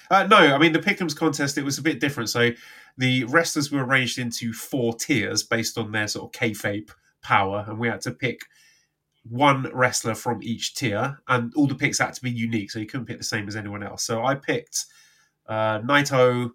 Uh, 0.09 0.23
no, 0.23 0.37
I 0.37 0.57
mean 0.57 0.71
the 0.73 0.79
Pick'ems 0.79 1.15
contest. 1.15 1.57
It 1.57 1.63
was 1.65 1.77
a 1.77 1.81
bit 1.81 1.99
different. 1.99 2.29
So 2.29 2.51
the 2.97 3.23
wrestlers 3.25 3.71
were 3.71 3.83
arranged 3.83 4.19
into 4.19 4.53
four 4.53 4.93
tiers 4.95 5.43
based 5.43 5.77
on 5.77 5.91
their 5.91 6.07
sort 6.07 6.33
of 6.35 6.39
kayfabe 6.39 6.91
power, 7.21 7.65
and 7.67 7.77
we 7.77 7.87
had 7.89 8.01
to 8.01 8.11
pick 8.11 8.41
one 9.29 9.69
wrestler 9.73 10.15
from 10.15 10.41
each 10.41 10.75
tier, 10.75 11.19
and 11.27 11.53
all 11.55 11.67
the 11.67 11.75
picks 11.75 11.99
had 11.99 12.13
to 12.13 12.21
be 12.21 12.31
unique. 12.31 12.71
So 12.71 12.79
you 12.79 12.85
couldn't 12.85 13.05
pick 13.05 13.17
the 13.17 13.23
same 13.23 13.47
as 13.47 13.55
anyone 13.55 13.83
else. 13.83 14.03
So 14.03 14.23
I 14.23 14.35
picked 14.35 14.85
uh, 15.47 15.79
Naito, 15.79 16.51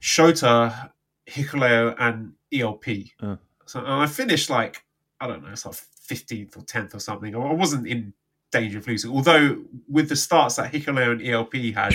Shota, 0.00 0.90
Hikuleo, 1.28 1.94
and 1.98 2.32
ELP. 2.52 2.86
Uh. 3.20 3.36
So 3.66 3.80
and 3.80 3.88
I 3.88 4.06
finished 4.06 4.50
like 4.50 4.82
I 5.20 5.26
don't 5.26 5.42
know, 5.42 5.50
it's 5.50 5.66
like 5.66 5.74
fifteenth 5.74 6.56
or 6.56 6.62
tenth 6.62 6.94
or 6.94 7.00
something. 7.00 7.34
I 7.34 7.52
wasn't 7.52 7.86
in 7.86 8.12
danger 8.50 8.78
of 8.78 8.86
losing. 8.86 9.10
Although 9.10 9.62
with 9.88 10.08
the 10.08 10.16
starts 10.16 10.56
that 10.56 10.72
Hikuleo 10.72 11.12
and 11.12 11.22
ELP 11.22 11.74
had, 11.74 11.94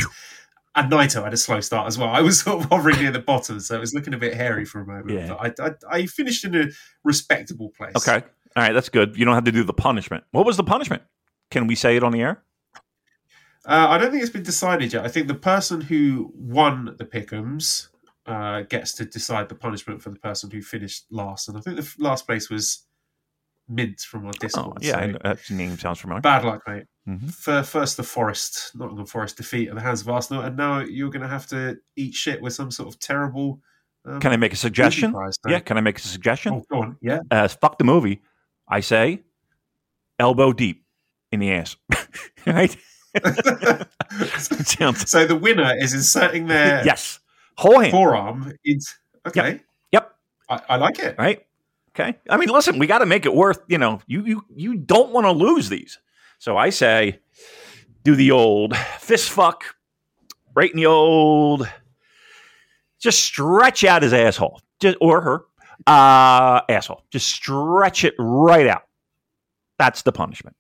and 0.75 0.91
Naito 0.91 1.23
had 1.23 1.33
a 1.33 1.37
slow 1.37 1.61
start 1.61 1.87
as 1.87 1.97
well. 1.97 2.09
I 2.09 2.21
was 2.21 2.39
sort 2.43 2.63
of 2.63 2.69
hovering 2.69 2.99
near 2.99 3.11
the 3.11 3.19
bottom, 3.19 3.59
so 3.59 3.75
it 3.75 3.79
was 3.79 3.93
looking 3.93 4.13
a 4.13 4.17
bit 4.17 4.33
hairy 4.33 4.65
for 4.65 4.81
a 4.81 4.85
moment. 4.85 5.11
Yeah. 5.11 5.35
But 5.39 5.59
I, 5.59 5.65
I, 5.67 5.97
I 5.97 6.05
finished 6.05 6.45
in 6.45 6.55
a 6.55 6.65
respectable 7.03 7.69
place. 7.69 7.95
Okay. 7.95 8.25
All 8.55 8.63
right, 8.63 8.73
that's 8.73 8.89
good. 8.89 9.17
You 9.17 9.25
don't 9.25 9.33
have 9.35 9.43
to 9.45 9.51
do 9.51 9.63
the 9.63 9.73
punishment. 9.73 10.23
What 10.31 10.45
was 10.45 10.57
the 10.57 10.63
punishment? 10.63 11.01
Can 11.51 11.67
we 11.67 11.75
say 11.75 11.95
it 11.95 12.03
on 12.03 12.11
the 12.11 12.21
air? 12.21 12.43
Uh, 13.65 13.87
I 13.89 13.97
don't 13.97 14.11
think 14.11 14.21
it's 14.21 14.31
been 14.31 14.43
decided 14.43 14.91
yet. 14.91 15.05
I 15.05 15.07
think 15.07 15.27
the 15.27 15.33
person 15.35 15.79
who 15.81 16.31
won 16.35 16.95
the 16.97 17.05
pickums 17.05 17.87
uh, 18.25 18.61
gets 18.63 18.93
to 18.93 19.05
decide 19.05 19.49
the 19.49 19.55
punishment 19.55 20.01
for 20.01 20.09
the 20.09 20.19
person 20.19 20.51
who 20.51 20.61
finished 20.61 21.05
last, 21.09 21.47
and 21.47 21.57
I 21.57 21.61
think 21.61 21.77
the 21.77 21.83
f- 21.83 21.95
last 21.97 22.25
place 22.25 22.49
was 22.49 22.85
Mint 23.69 24.01
from 24.01 24.25
our 24.25 24.29
Oh, 24.31 24.39
Discord. 24.39 24.77
yeah, 24.83 25.11
so 25.13 25.17
that 25.23 25.49
name 25.49 25.77
sounds 25.77 25.99
familiar. 26.01 26.21
bad 26.21 26.43
luck, 26.43 26.61
mate. 26.67 26.83
Mhm. 27.07 27.33
Fir- 27.33 27.63
First, 27.63 27.95
the 27.97 28.03
Forest, 28.03 28.75
Nottingham 28.75 29.05
Forest 29.05 29.37
defeat 29.37 29.69
at 29.69 29.75
the 29.75 29.81
hands 29.81 30.01
of 30.01 30.09
Arsenal, 30.09 30.43
and 30.43 30.57
now 30.57 30.79
you're 30.79 31.09
going 31.09 31.21
to 31.21 31.27
have 31.29 31.47
to 31.47 31.77
eat 31.95 32.13
shit 32.13 32.41
with 32.41 32.53
some 32.53 32.69
sort 32.71 32.89
of 32.93 32.99
terrible. 32.99 33.61
Um, 34.05 34.19
Can 34.19 34.33
I 34.33 34.37
make 34.37 34.51
a 34.51 34.57
suggestion? 34.57 35.13
prize, 35.13 35.37
Yeah, 35.47 35.59
can 35.59 35.77
I 35.77 35.81
make 35.81 35.97
a 35.97 36.01
suggestion? 36.01 36.53
Oh, 36.53 36.65
go 36.69 36.81
on. 36.81 36.97
Yeah. 37.01 37.19
Uh, 37.31 37.47
fuck 37.47 37.77
the 37.77 37.85
movie. 37.85 38.21
I 38.73 38.79
say 38.79 39.21
elbow 40.17 40.51
deep 40.51 40.83
in 41.31 41.39
the 41.39 41.51
ass. 41.51 41.75
right? 42.47 42.75
Sounds 44.39 45.07
so 45.11 45.27
the 45.27 45.35
winner 45.35 45.75
is 45.77 45.93
inserting 45.93 46.47
their 46.47 46.83
yes. 46.83 47.19
Whole 47.55 47.79
hand. 47.79 47.91
forearm 47.91 48.51
into. 48.65 48.87
Okay. 49.27 49.61
Yep. 49.91 50.15
I, 50.49 50.61
I 50.69 50.75
like 50.77 50.97
it. 50.97 51.15
Right? 51.19 51.45
Okay. 51.89 52.17
I 52.27 52.37
mean, 52.37 52.49
listen, 52.49 52.79
we 52.79 52.87
got 52.87 52.97
to 52.99 53.05
make 53.05 53.27
it 53.27 53.35
worth, 53.35 53.59
you 53.67 53.77
know, 53.77 54.01
you 54.07 54.25
you 54.25 54.45
you 54.55 54.73
don't 54.73 55.11
want 55.11 55.25
to 55.25 55.31
lose 55.31 55.69
these. 55.69 55.99
So 56.39 56.57
I 56.57 56.71
say 56.71 57.19
do 58.03 58.15
the 58.15 58.31
old 58.31 58.75
fist 58.97 59.29
fuck 59.29 59.75
right 60.55 60.71
in 60.71 60.77
the 60.77 60.87
old 60.87 61.69
just 62.99 63.19
stretch 63.19 63.83
out 63.83 64.01
his 64.01 64.13
asshole. 64.13 64.61
Just 64.79 64.97
or 64.99 65.21
her 65.21 65.45
uh 65.87 66.61
asshole. 66.69 67.03
Just 67.11 67.27
stretch 67.27 68.03
it 68.03 68.15
right 68.17 68.67
out. 68.67 68.83
That's 69.77 70.03
the 70.03 70.11
punishment. 70.11 70.55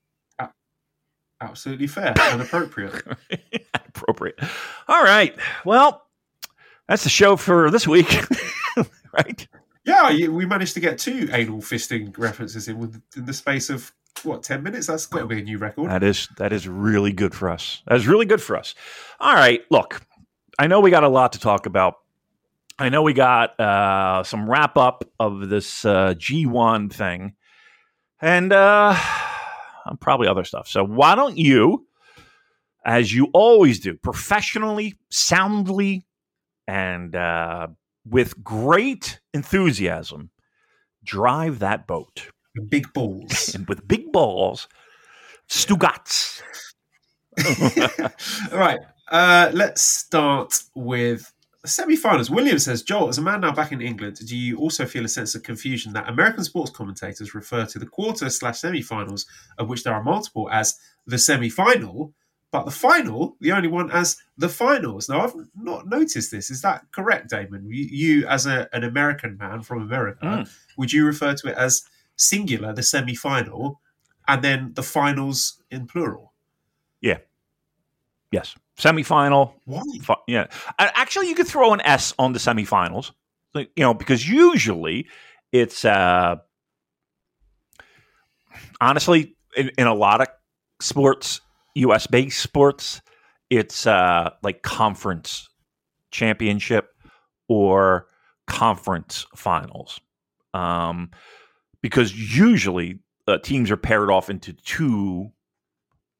Absolutely 1.43 1.87
fair 1.87 2.13
and 2.17 2.41
appropriate. 2.41 3.03
Appropriate. 3.73 4.39
All 4.87 5.03
right. 5.03 5.35
Well, 5.65 6.03
that's 6.87 7.03
the 7.03 7.09
show 7.09 7.35
for 7.35 7.69
this 7.69 7.85
week. 7.85 8.07
right? 9.13 9.47
Yeah, 9.85 10.09
we 10.29 10.45
managed 10.45 10.73
to 10.75 10.79
get 10.79 10.97
two 10.97 11.27
anal 11.33 11.59
fisting 11.59 12.17
references 12.17 12.69
in 12.69 13.01
in 13.17 13.25
the 13.25 13.33
space 13.33 13.69
of 13.69 13.91
what 14.23 14.43
ten 14.43 14.63
minutes. 14.63 14.87
That's 14.87 15.05
got 15.05 15.19
to 15.19 15.25
be 15.25 15.39
a 15.39 15.43
new 15.43 15.57
record. 15.57 15.89
That 15.89 16.03
is 16.03 16.29
that 16.37 16.53
is 16.53 16.65
really 16.65 17.11
good 17.11 17.35
for 17.35 17.49
us. 17.49 17.81
That 17.87 17.97
is 17.97 18.07
really 18.07 18.25
good 18.25 18.41
for 18.41 18.55
us. 18.55 18.73
All 19.19 19.33
right, 19.33 19.61
look, 19.69 20.01
I 20.57 20.67
know 20.67 20.79
we 20.79 20.91
got 20.91 21.03
a 21.03 21.09
lot 21.09 21.33
to 21.33 21.39
talk 21.39 21.65
about. 21.65 21.95
I 22.79 22.89
know 22.89 23.03
we 23.03 23.13
got 23.13 23.59
uh, 23.59 24.23
some 24.23 24.49
wrap 24.49 24.77
up 24.77 25.03
of 25.19 25.49
this 25.49 25.85
uh, 25.85 26.13
G1 26.17 26.91
thing, 26.91 27.35
and 28.21 28.51
uh, 28.51 28.95
probably 29.99 30.27
other 30.27 30.43
stuff. 30.43 30.67
So 30.67 30.83
why 30.83 31.15
don't 31.15 31.37
you, 31.37 31.87
as 32.85 33.13
you 33.13 33.29
always 33.33 33.79
do, 33.79 33.95
professionally, 33.95 34.95
soundly, 35.09 36.05
and 36.67 37.15
uh, 37.15 37.67
with 38.05 38.43
great 38.43 39.19
enthusiasm, 39.33 40.31
drive 41.03 41.59
that 41.59 41.85
boat 41.87 42.27
Big 42.69 42.91
balls. 42.93 43.55
and 43.55 43.67
with 43.67 43.87
big 43.87 44.11
balls, 44.11 44.67
Stugats. 45.49 46.41
All 48.51 48.59
right. 48.59 48.79
Uh, 49.09 49.51
let's 49.53 49.81
start 49.81 50.53
with 50.75 51.32
the 51.63 51.69
semi-finals. 51.69 52.29
William 52.29 52.59
says, 52.59 52.83
Joel, 52.83 53.09
as 53.09 53.17
a 53.17 53.21
man 53.21 53.41
now 53.41 53.51
back 53.53 53.71
in 53.71 53.81
England, 53.81 54.19
do 54.27 54.35
you 54.37 54.57
also 54.57 54.85
feel 54.85 55.05
a 55.05 55.07
sense 55.09 55.33
of 55.33 55.43
confusion 55.43 55.93
that 55.93 56.09
American 56.09 56.43
sports 56.43 56.69
commentators 56.71 57.33
refer 57.33 57.65
to 57.65 57.79
the 57.79 57.85
quarter 57.85 58.29
slash 58.29 58.59
semi-finals, 58.59 59.25
of 59.57 59.69
which 59.69 59.83
there 59.83 59.93
are 59.93 60.03
multiple, 60.03 60.49
as 60.51 60.77
the 61.07 61.17
semi-final, 61.17 62.13
but 62.51 62.65
the 62.65 62.71
final, 62.71 63.35
the 63.39 63.51
only 63.53 63.69
one 63.69 63.89
as 63.91 64.17
the 64.37 64.49
finals. 64.49 65.09
Now, 65.09 65.21
I've 65.21 65.33
not 65.55 65.87
noticed 65.87 66.29
this. 66.31 66.51
Is 66.51 66.61
that 66.61 66.83
correct, 66.91 67.29
Damon? 67.29 67.65
You, 67.67 67.85
you 67.89 68.27
as 68.27 68.45
a, 68.45 68.67
an 68.73 68.83
American 68.83 69.37
man 69.37 69.61
from 69.63 69.81
America, 69.81 70.25
Mm. 70.25 70.49
would 70.77 70.91
you 70.93 71.05
refer 71.05 71.33
to 71.33 71.47
it 71.47 71.57
as 71.57 71.83
singular, 72.15 72.73
the 72.73 72.83
semi 72.83 73.15
final, 73.15 73.79
and 74.27 74.43
then 74.43 74.71
the 74.75 74.83
finals 74.83 75.63
in 75.71 75.87
plural? 75.87 76.33
Yeah. 77.01 77.19
Yes, 78.31 78.55
semifinal. 78.77 79.53
Fi- 80.01 80.15
yeah, 80.27 80.47
actually, 80.79 81.29
you 81.29 81.35
could 81.35 81.47
throw 81.47 81.73
an 81.73 81.81
S 81.81 82.13
on 82.17 82.33
the 82.33 82.39
semifinals. 82.39 83.11
Like, 83.53 83.71
you 83.75 83.83
know, 83.83 83.93
because 83.93 84.27
usually 84.27 85.07
it's 85.51 85.85
uh, 85.85 86.37
honestly 88.81 89.35
in, 89.55 89.71
in 89.77 89.87
a 89.87 89.93
lot 89.93 90.21
of 90.21 90.27
sports, 90.81 91.41
U.S. 91.75 92.07
based 92.07 92.41
sports, 92.41 93.01
it's 93.49 93.85
uh, 93.85 94.31
like 94.41 94.63
conference 94.63 95.49
championship 96.11 96.89
or 97.47 98.07
conference 98.47 99.25
finals. 99.35 99.99
Um, 100.53 101.11
because 101.81 102.13
usually 102.13 102.99
uh, 103.27 103.37
teams 103.39 103.69
are 103.71 103.77
paired 103.77 104.09
off 104.09 104.29
into 104.29 104.53
two, 104.53 105.31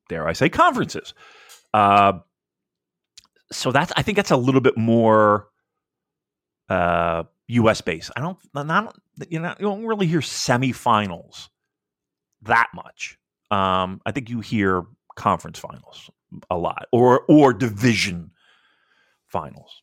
dare 0.09 0.27
I 0.27 0.33
say, 0.33 0.49
conferences. 0.49 1.13
Uh, 1.73 2.13
so 3.53 3.71
that's 3.71 3.91
I 3.95 4.01
think 4.01 4.15
that's 4.15 4.31
a 4.31 4.37
little 4.37 4.61
bit 4.61 4.77
more 4.77 5.47
uh, 6.69 7.23
U.S. 7.47 7.81
based. 7.81 8.11
I 8.15 8.21
don't 8.21 8.37
not 8.53 8.95
you 9.29 9.39
know 9.39 9.55
you 9.59 9.65
don't 9.65 9.85
really 9.85 10.07
hear 10.07 10.19
semifinals 10.19 11.49
that 12.43 12.67
much. 12.73 13.17
Um, 13.51 14.01
I 14.05 14.11
think 14.11 14.29
you 14.29 14.39
hear 14.39 14.83
conference 15.15 15.59
finals 15.59 16.09
a 16.49 16.57
lot 16.57 16.87
or 16.91 17.21
or 17.27 17.53
division 17.53 18.31
finals. 19.27 19.81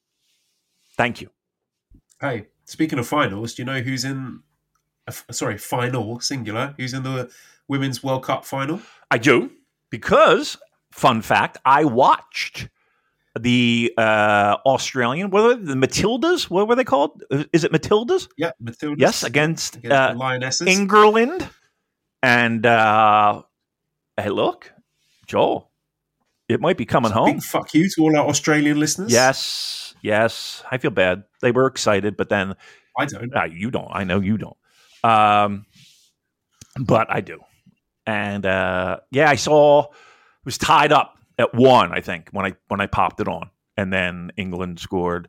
Thank 0.96 1.20
you. 1.20 1.30
Hey, 2.20 2.48
speaking 2.64 2.98
of 2.98 3.06
finals, 3.06 3.54
do 3.54 3.62
you 3.62 3.66
know 3.66 3.80
who's 3.80 4.04
in? 4.04 4.40
Uh, 5.06 5.12
sorry, 5.30 5.56
final 5.56 6.20
singular. 6.20 6.74
Who's 6.76 6.92
in 6.92 7.02
the 7.02 7.30
women's 7.68 8.02
World 8.02 8.24
Cup 8.24 8.44
final? 8.44 8.80
I 9.10 9.18
do 9.18 9.50
because 9.90 10.56
fun 10.90 11.22
fact, 11.22 11.58
I 11.64 11.84
watched 11.84 12.68
the 13.38 13.92
uh, 13.96 14.56
Australian. 14.66 15.30
What 15.30 15.42
were 15.42 15.54
they, 15.54 15.75
the 15.75 15.75
Matildas? 15.75 16.50
What 16.50 16.68
were 16.68 16.75
they 16.75 16.84
called? 16.84 17.22
Is 17.52 17.64
it 17.64 17.72
Matildas? 17.72 18.28
Yeah, 18.37 18.52
Matilda. 18.60 18.96
Yes, 18.99 19.22
against, 19.22 19.76
against 19.76 19.92
uh, 19.92 20.12
the 20.12 20.18
Lionesses. 20.18 20.68
England. 20.68 21.49
And 22.22 22.66
uh, 22.66 23.42
hey, 24.16 24.30
look, 24.30 24.72
Joel, 25.26 25.70
it 26.49 26.60
might 26.60 26.76
be 26.76 26.87
coming 26.87 27.12
home. 27.12 27.34
Big 27.34 27.42
fuck 27.42 27.72
you 27.75 27.88
to 27.88 28.02
all 28.02 28.16
our 28.16 28.26
Australian 28.28 28.78
listeners. 28.78 29.12
Yes, 29.12 29.94
yes. 30.02 30.62
I 30.70 30.78
feel 30.78 30.90
bad. 30.90 31.25
They 31.40 31.52
were 31.52 31.66
excited, 31.66 32.16
but 32.16 32.28
then 32.28 32.56
I 32.99 33.06
don't. 33.06 33.34
uh, 33.34 33.44
you 33.44 33.70
don't. 33.70 33.88
I 33.90 34.04
know 34.04 34.20
you 34.20 34.37
don't. 34.37 34.56
Um, 35.02 35.66
but 36.78 37.06
I 37.10 37.20
do. 37.20 37.40
And 38.06 38.44
uh, 38.44 38.99
yeah, 39.12 39.30
I 39.30 39.37
saw 39.37 39.84
it 39.84 39.90
was 40.44 40.58
tied 40.58 40.92
up 40.92 41.16
at 41.40 41.54
one. 41.54 41.92
I 41.92 42.00
think 42.00 42.28
when 42.30 42.47
I 42.47 42.52
when 42.68 42.80
I 42.80 42.87
popped 42.87 43.20
it 43.20 43.28
on, 43.28 43.50
and 43.76 43.92
then 43.92 44.30
England 44.37 44.78
scored 44.78 45.28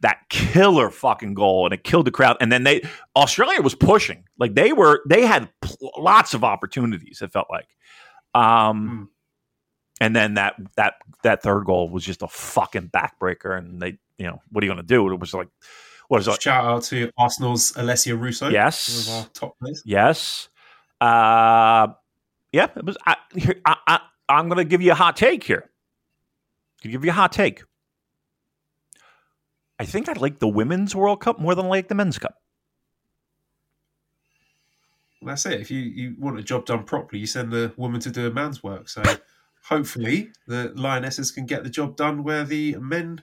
that 0.00 0.18
killer 0.30 0.90
fucking 0.90 1.34
goal, 1.34 1.66
and 1.66 1.74
it 1.74 1.84
killed 1.84 2.06
the 2.06 2.10
crowd. 2.10 2.36
And 2.40 2.50
then 2.50 2.64
they 2.64 2.82
Australia 3.16 3.60
was 3.60 3.74
pushing 3.74 4.24
like 4.38 4.54
they 4.54 4.72
were. 4.72 5.02
They 5.08 5.26
had 5.26 5.50
pl- 5.60 5.92
lots 5.98 6.32
of 6.34 6.44
opportunities. 6.44 7.20
It 7.20 7.32
felt 7.32 7.48
like. 7.50 7.68
Um, 8.34 8.88
Hmm. 8.88 9.04
And 10.00 10.14
then 10.14 10.34
that 10.34 10.54
that 10.76 10.94
that 11.24 11.42
third 11.42 11.64
goal 11.64 11.88
was 11.90 12.04
just 12.04 12.22
a 12.22 12.28
fucking 12.28 12.90
backbreaker, 12.90 13.58
and 13.58 13.82
they, 13.82 13.98
you 14.16 14.28
know, 14.28 14.40
what 14.50 14.62
are 14.62 14.66
you 14.66 14.72
going 14.72 14.86
to 14.86 14.86
do? 14.86 15.12
It 15.12 15.18
was 15.18 15.34
like, 15.34 15.48
what 16.06 16.20
is 16.20 16.28
it? 16.28 16.40
Shout 16.40 16.64
out 16.64 16.82
to 16.84 17.10
Arsenal's 17.18 17.72
Alessia 17.72 18.16
Russo. 18.16 18.48
Yes. 18.48 19.26
top 19.34 19.58
players. 19.58 19.82
Yes. 19.84 20.48
Uh, 21.00 21.88
yeah, 22.52 22.68
it 22.76 22.84
was. 22.84 22.96
I, 23.04 23.16
I, 23.64 23.76
I, 23.88 24.00
I'm 24.28 24.48
going 24.48 24.58
to 24.58 24.64
give 24.64 24.82
you 24.82 24.92
a 24.92 24.96
hot 24.96 25.16
take 25.16 25.44
here. 25.44 25.70
I'll 26.84 26.90
give 26.90 27.04
you 27.04 27.10
a 27.10 27.14
hot 27.14 27.32
take. 27.32 27.62
I 29.78 29.84
think 29.84 30.08
I 30.08 30.12
like 30.14 30.38
the 30.38 30.48
women's 30.48 30.94
World 30.94 31.20
Cup 31.20 31.38
more 31.38 31.54
than 31.54 31.66
I 31.66 31.68
like 31.68 31.88
the 31.88 31.94
men's 31.94 32.18
cup. 32.18 32.34
That's 35.22 35.46
it. 35.46 35.60
If 35.60 35.70
you, 35.70 35.80
you 35.80 36.14
want 36.18 36.38
a 36.38 36.42
job 36.42 36.66
done 36.66 36.84
properly, 36.84 37.20
you 37.20 37.26
send 37.26 37.52
the 37.52 37.72
woman 37.76 38.00
to 38.00 38.10
do 38.10 38.26
a 38.26 38.30
man's 38.30 38.62
work. 38.62 38.88
So 38.88 39.02
hopefully 39.64 40.30
the 40.46 40.72
Lionesses 40.74 41.30
can 41.30 41.46
get 41.46 41.64
the 41.64 41.70
job 41.70 41.96
done 41.96 42.22
where 42.22 42.44
the 42.44 42.76
men 42.76 43.22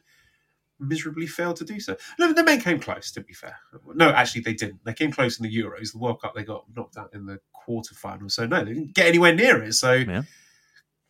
miserably 0.79 1.25
failed 1.27 1.55
to 1.57 1.65
do 1.65 1.79
so. 1.79 1.95
No, 2.19 2.33
the 2.33 2.43
men 2.43 2.59
came 2.59 2.79
close, 2.79 3.11
to 3.11 3.21
be 3.21 3.33
fair. 3.33 3.57
No, 3.93 4.09
actually, 4.09 4.41
they 4.41 4.53
didn't. 4.53 4.83
They 4.83 4.93
came 4.93 5.11
close 5.11 5.39
in 5.39 5.43
the 5.43 5.57
Euros. 5.57 5.93
The 5.93 5.99
World 5.99 6.21
Cup, 6.21 6.35
they 6.35 6.43
got 6.43 6.65
knocked 6.75 6.97
out 6.97 7.13
in 7.13 7.25
the 7.25 7.39
quarterfinals. 7.67 8.31
So 8.31 8.45
no, 8.45 8.63
they 8.63 8.73
didn't 8.73 8.93
get 8.93 9.07
anywhere 9.07 9.33
near 9.33 9.63
it. 9.63 9.73
So 9.73 9.93
Yeah. 9.93 10.23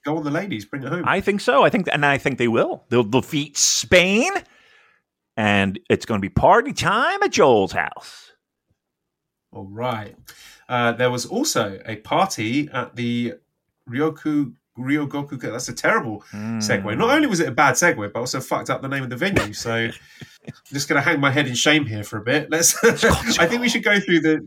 Go 0.06 0.18
on 0.18 0.24
the 0.24 0.32
ladies, 0.32 0.64
bring 0.66 0.84
it 0.84 0.90
home. 0.90 1.04
I 1.06 1.20
think 1.20 1.42
so. 1.42 1.64
I 1.64 1.70
think, 1.70 1.88
and 1.92 2.06
I 2.06 2.18
think 2.18 2.38
they 2.38 2.48
will. 2.48 2.86
They'll 2.90 3.04
defeat 3.04 3.58
Spain, 3.58 4.32
and 5.36 5.80
it's 5.90 6.06
going 6.06 6.22
to 6.22 6.26
be 6.26 6.30
party 6.30 6.72
time 6.72 7.22
at 7.24 7.32
Joel's 7.32 7.74
house. 7.74 8.32
All 9.52 9.68
right. 9.70 10.16
Uh, 10.70 10.92
there 10.94 11.12
was 11.12 11.26
also 11.26 11.80
a 11.86 11.98
party 11.98 12.70
at 12.72 12.96
the 12.96 13.34
Ryoku 13.90 14.54
Ryogoku. 14.78 15.40
That's 15.40 15.70
a 15.70 15.74
terrible 15.74 16.20
Hmm. 16.32 16.60
segue. 16.60 16.98
Not 16.98 17.10
only 17.10 17.28
was 17.28 17.40
it 17.40 17.48
a 17.48 17.52
bad 17.52 17.76
segue, 17.76 18.12
but 18.12 18.20
also 18.20 18.42
fucked 18.42 18.70
up 18.70 18.82
the 18.82 18.90
name 18.90 19.04
of 19.04 19.10
the 19.10 19.16
venue. 19.16 19.54
So 19.54 19.74
I'm 19.74 19.94
just 20.74 20.90
going 20.90 21.02
to 21.02 21.08
hang 21.08 21.20
my 21.22 21.32
head 21.32 21.48
in 21.48 21.56
shame 21.56 21.86
here 21.86 22.04
for 22.04 22.18
a 22.18 22.24
bit. 22.24 22.50
Let's. 22.52 22.76
I 23.40 23.48
think 23.48 23.62
we 23.62 23.70
should 23.70 23.84
go 23.84 24.00
through 24.00 24.20
the 24.22 24.42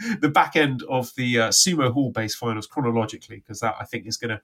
the, 0.00 0.16
the 0.22 0.28
back 0.28 0.56
end 0.56 0.82
of 0.88 1.12
the 1.16 1.38
uh, 1.38 1.48
sumo 1.50 1.92
hall 1.92 2.10
based 2.10 2.36
finals 2.38 2.66
chronologically 2.66 3.36
because 3.36 3.60
that 3.60 3.76
I 3.80 3.84
think 3.84 4.06
is 4.06 4.16
going 4.16 4.30
to 4.30 4.40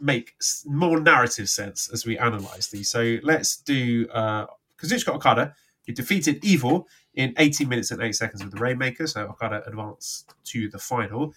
make 0.00 0.34
more 0.64 0.98
narrative 1.00 1.48
sense 1.48 1.90
as 1.92 2.06
we 2.06 2.18
analyze 2.18 2.68
these. 2.68 2.88
So 2.88 3.18
let's 3.22 3.56
do 3.56 4.08
uh, 4.12 4.46
Kazuchika 4.78 5.14
Okada. 5.14 5.54
He 5.84 5.92
defeated 5.92 6.44
Evil 6.44 6.88
in 7.14 7.34
18 7.38 7.68
minutes 7.68 7.90
and 7.90 8.02
8 8.02 8.12
seconds 8.12 8.42
with 8.42 8.52
the 8.52 8.60
Rainmaker, 8.60 9.06
so 9.06 9.22
Okada 9.22 9.62
advanced 9.66 10.32
to 10.44 10.68
the 10.68 10.78
final. 10.78 11.34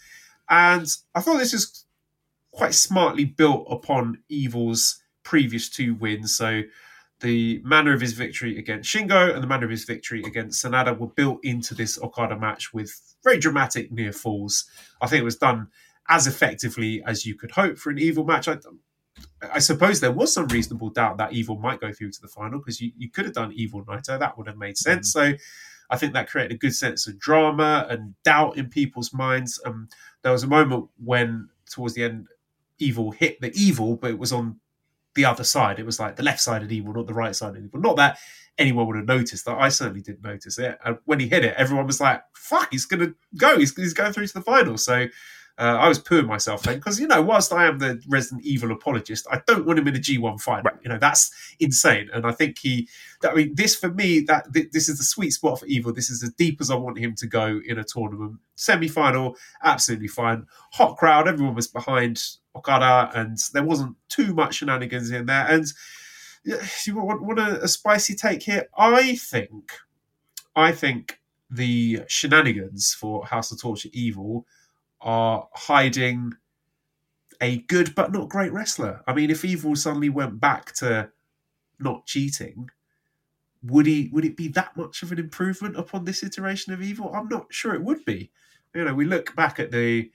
And 0.49 0.87
I 1.15 1.21
thought 1.21 1.37
this 1.37 1.53
is 1.53 1.85
quite 2.51 2.73
smartly 2.73 3.25
built 3.25 3.67
upon 3.69 4.19
Evil's 4.29 5.01
previous 5.23 5.69
two 5.69 5.95
wins. 5.95 6.35
So 6.35 6.63
the 7.21 7.61
manner 7.63 7.93
of 7.93 8.01
his 8.01 8.13
victory 8.13 8.57
against 8.57 8.93
Shingo 8.93 9.33
and 9.33 9.41
the 9.41 9.47
manner 9.47 9.65
of 9.65 9.71
his 9.71 9.85
victory 9.85 10.21
against 10.23 10.63
Sanada 10.63 10.97
were 10.97 11.07
built 11.07 11.39
into 11.43 11.73
this 11.73 11.99
Okada 12.01 12.37
match 12.37 12.73
with 12.73 13.15
very 13.23 13.39
dramatic 13.39 13.91
near 13.91 14.11
falls. 14.11 14.65
I 15.01 15.07
think 15.07 15.21
it 15.21 15.25
was 15.25 15.37
done 15.37 15.69
as 16.09 16.27
effectively 16.27 17.01
as 17.05 17.25
you 17.25 17.35
could 17.35 17.51
hope 17.51 17.77
for 17.77 17.89
an 17.89 17.99
Evil 17.99 18.23
match. 18.23 18.47
I, 18.47 18.57
I 19.41 19.59
suppose 19.59 19.99
there 19.99 20.11
was 20.11 20.33
some 20.33 20.47
reasonable 20.47 20.89
doubt 20.89 21.17
that 21.17 21.33
Evil 21.33 21.57
might 21.57 21.79
go 21.79 21.91
through 21.91 22.11
to 22.11 22.21
the 22.21 22.27
final 22.27 22.59
because 22.59 22.81
you, 22.81 22.91
you 22.97 23.09
could 23.09 23.25
have 23.25 23.33
done 23.33 23.53
Evil 23.53 23.83
Naito. 23.83 24.19
That 24.19 24.37
would 24.37 24.47
have 24.47 24.57
made 24.57 24.77
sense. 24.77 25.11
So 25.11 25.33
I 25.89 25.97
think 25.97 26.13
that 26.13 26.29
created 26.29 26.55
a 26.55 26.57
good 26.57 26.75
sense 26.75 27.07
of 27.07 27.19
drama 27.19 27.85
and 27.89 28.15
doubt 28.23 28.57
in 28.57 28.69
people's 28.69 29.13
minds. 29.13 29.61
Um, 29.65 29.89
there 30.21 30.31
was 30.31 30.43
a 30.43 30.47
moment 30.47 30.89
when, 31.03 31.49
towards 31.69 31.93
the 31.93 32.03
end, 32.03 32.27
Evil 32.79 33.11
hit 33.11 33.39
the 33.39 33.51
Evil, 33.53 33.95
but 33.95 34.11
it 34.11 34.19
was 34.19 34.33
on 34.33 34.59
the 35.15 35.25
other 35.25 35.43
side. 35.43 35.79
It 35.79 35.85
was 35.85 35.99
like 35.99 36.15
the 36.15 36.23
left 36.23 36.41
side 36.41 36.63
of 36.63 36.71
Evil, 36.71 36.93
not 36.93 37.07
the 37.07 37.13
right 37.13 37.35
side 37.35 37.55
of 37.55 37.63
Evil. 37.63 37.79
Not 37.79 37.97
that 37.97 38.17
anyone 38.57 38.87
would 38.87 38.95
have 38.95 39.05
noticed 39.05 39.45
that. 39.45 39.57
I 39.57 39.69
certainly 39.69 40.01
didn't 40.01 40.23
notice 40.23 40.57
it. 40.57 40.77
And 40.83 40.97
when 41.05 41.19
he 41.19 41.27
hit 41.27 41.45
it, 41.45 41.55
everyone 41.57 41.87
was 41.87 42.01
like, 42.01 42.23
fuck, 42.33 42.69
he's 42.71 42.85
going 42.85 42.99
to 43.01 43.15
go. 43.37 43.57
He's, 43.59 43.75
he's 43.75 43.93
going 43.93 44.13
through 44.13 44.27
to 44.27 44.33
the 44.33 44.41
final. 44.41 44.77
So 44.77 45.07
uh, 45.59 45.77
I 45.79 45.87
was 45.87 45.99
pooing 45.99 46.25
myself 46.25 46.63
then 46.63 46.75
because, 46.75 46.99
you 46.99 47.05
know, 47.05 47.21
whilst 47.21 47.53
I 47.53 47.65
am 47.65 47.77
the 47.77 48.01
Resident 48.07 48.43
Evil 48.43 48.71
apologist, 48.71 49.27
I 49.31 49.41
don't 49.45 49.67
want 49.67 49.77
him 49.77 49.87
in 49.87 49.95
a 49.95 49.99
G1 49.99 50.41
final. 50.41 50.71
You 50.81 50.89
know, 50.89 50.97
that's 50.97 51.31
insane. 51.59 52.09
And 52.11 52.25
I 52.25 52.31
think 52.31 52.57
he, 52.57 52.89
that, 53.21 53.33
I 53.33 53.35
mean, 53.35 53.53
this 53.53 53.75
for 53.75 53.89
me, 53.89 54.21
that 54.21 54.51
th- 54.51 54.71
this 54.71 54.89
is 54.89 54.97
the 54.97 55.03
sweet 55.03 55.29
spot 55.29 55.59
for 55.59 55.67
Evil. 55.67 55.93
This 55.93 56.09
is 56.09 56.23
as 56.23 56.33
deep 56.33 56.59
as 56.59 56.71
I 56.71 56.75
want 56.75 56.97
him 56.97 57.13
to 57.15 57.27
go 57.27 57.61
in 57.65 57.77
a 57.77 57.83
tournament. 57.83 58.39
Semi 58.55 58.87
final, 58.87 59.37
absolutely 59.63 60.07
fine. 60.07 60.47
Hot 60.71 60.97
crowd, 60.97 61.27
everyone 61.27 61.53
was 61.53 61.67
behind 61.67 62.23
Okada, 62.55 63.11
and 63.13 63.37
there 63.53 63.63
wasn't 63.63 63.95
too 64.09 64.33
much 64.33 64.55
shenanigans 64.55 65.11
in 65.11 65.27
there. 65.27 65.45
And 65.47 65.65
you 66.43 66.95
want, 66.95 67.21
want 67.21 67.39
a, 67.39 67.61
a 67.61 67.67
spicy 67.67 68.15
take 68.15 68.41
here? 68.41 68.69
I 68.75 69.15
think, 69.17 69.71
I 70.55 70.71
think 70.71 71.19
the 71.51 72.01
shenanigans 72.07 72.95
for 72.95 73.23
House 73.27 73.51
of 73.51 73.61
Torture 73.61 73.89
Evil 73.93 74.47
are 75.03 75.47
hiding 75.53 76.33
a 77.41 77.57
good 77.57 77.93
but 77.95 78.11
not 78.11 78.29
great 78.29 78.53
wrestler. 78.53 79.01
I 79.05 79.13
mean, 79.13 79.29
if 79.29 79.43
Evil 79.43 79.75
suddenly 79.75 80.09
went 80.09 80.39
back 80.39 80.73
to 80.75 81.09
not 81.79 82.05
cheating, 82.05 82.69
would 83.61 83.85
he 83.85 84.09
would 84.11 84.25
it 84.25 84.37
be 84.37 84.47
that 84.49 84.75
much 84.75 85.03
of 85.03 85.11
an 85.11 85.19
improvement 85.19 85.77
upon 85.77 86.05
this 86.05 86.23
iteration 86.23 86.73
of 86.73 86.81
Evil? 86.81 87.13
I'm 87.13 87.27
not 87.27 87.47
sure 87.49 87.73
it 87.73 87.83
would 87.83 88.03
be. 88.05 88.31
You 88.73 88.85
know, 88.85 88.93
we 88.93 89.05
look 89.05 89.35
back 89.35 89.59
at 89.59 89.71
the 89.71 90.09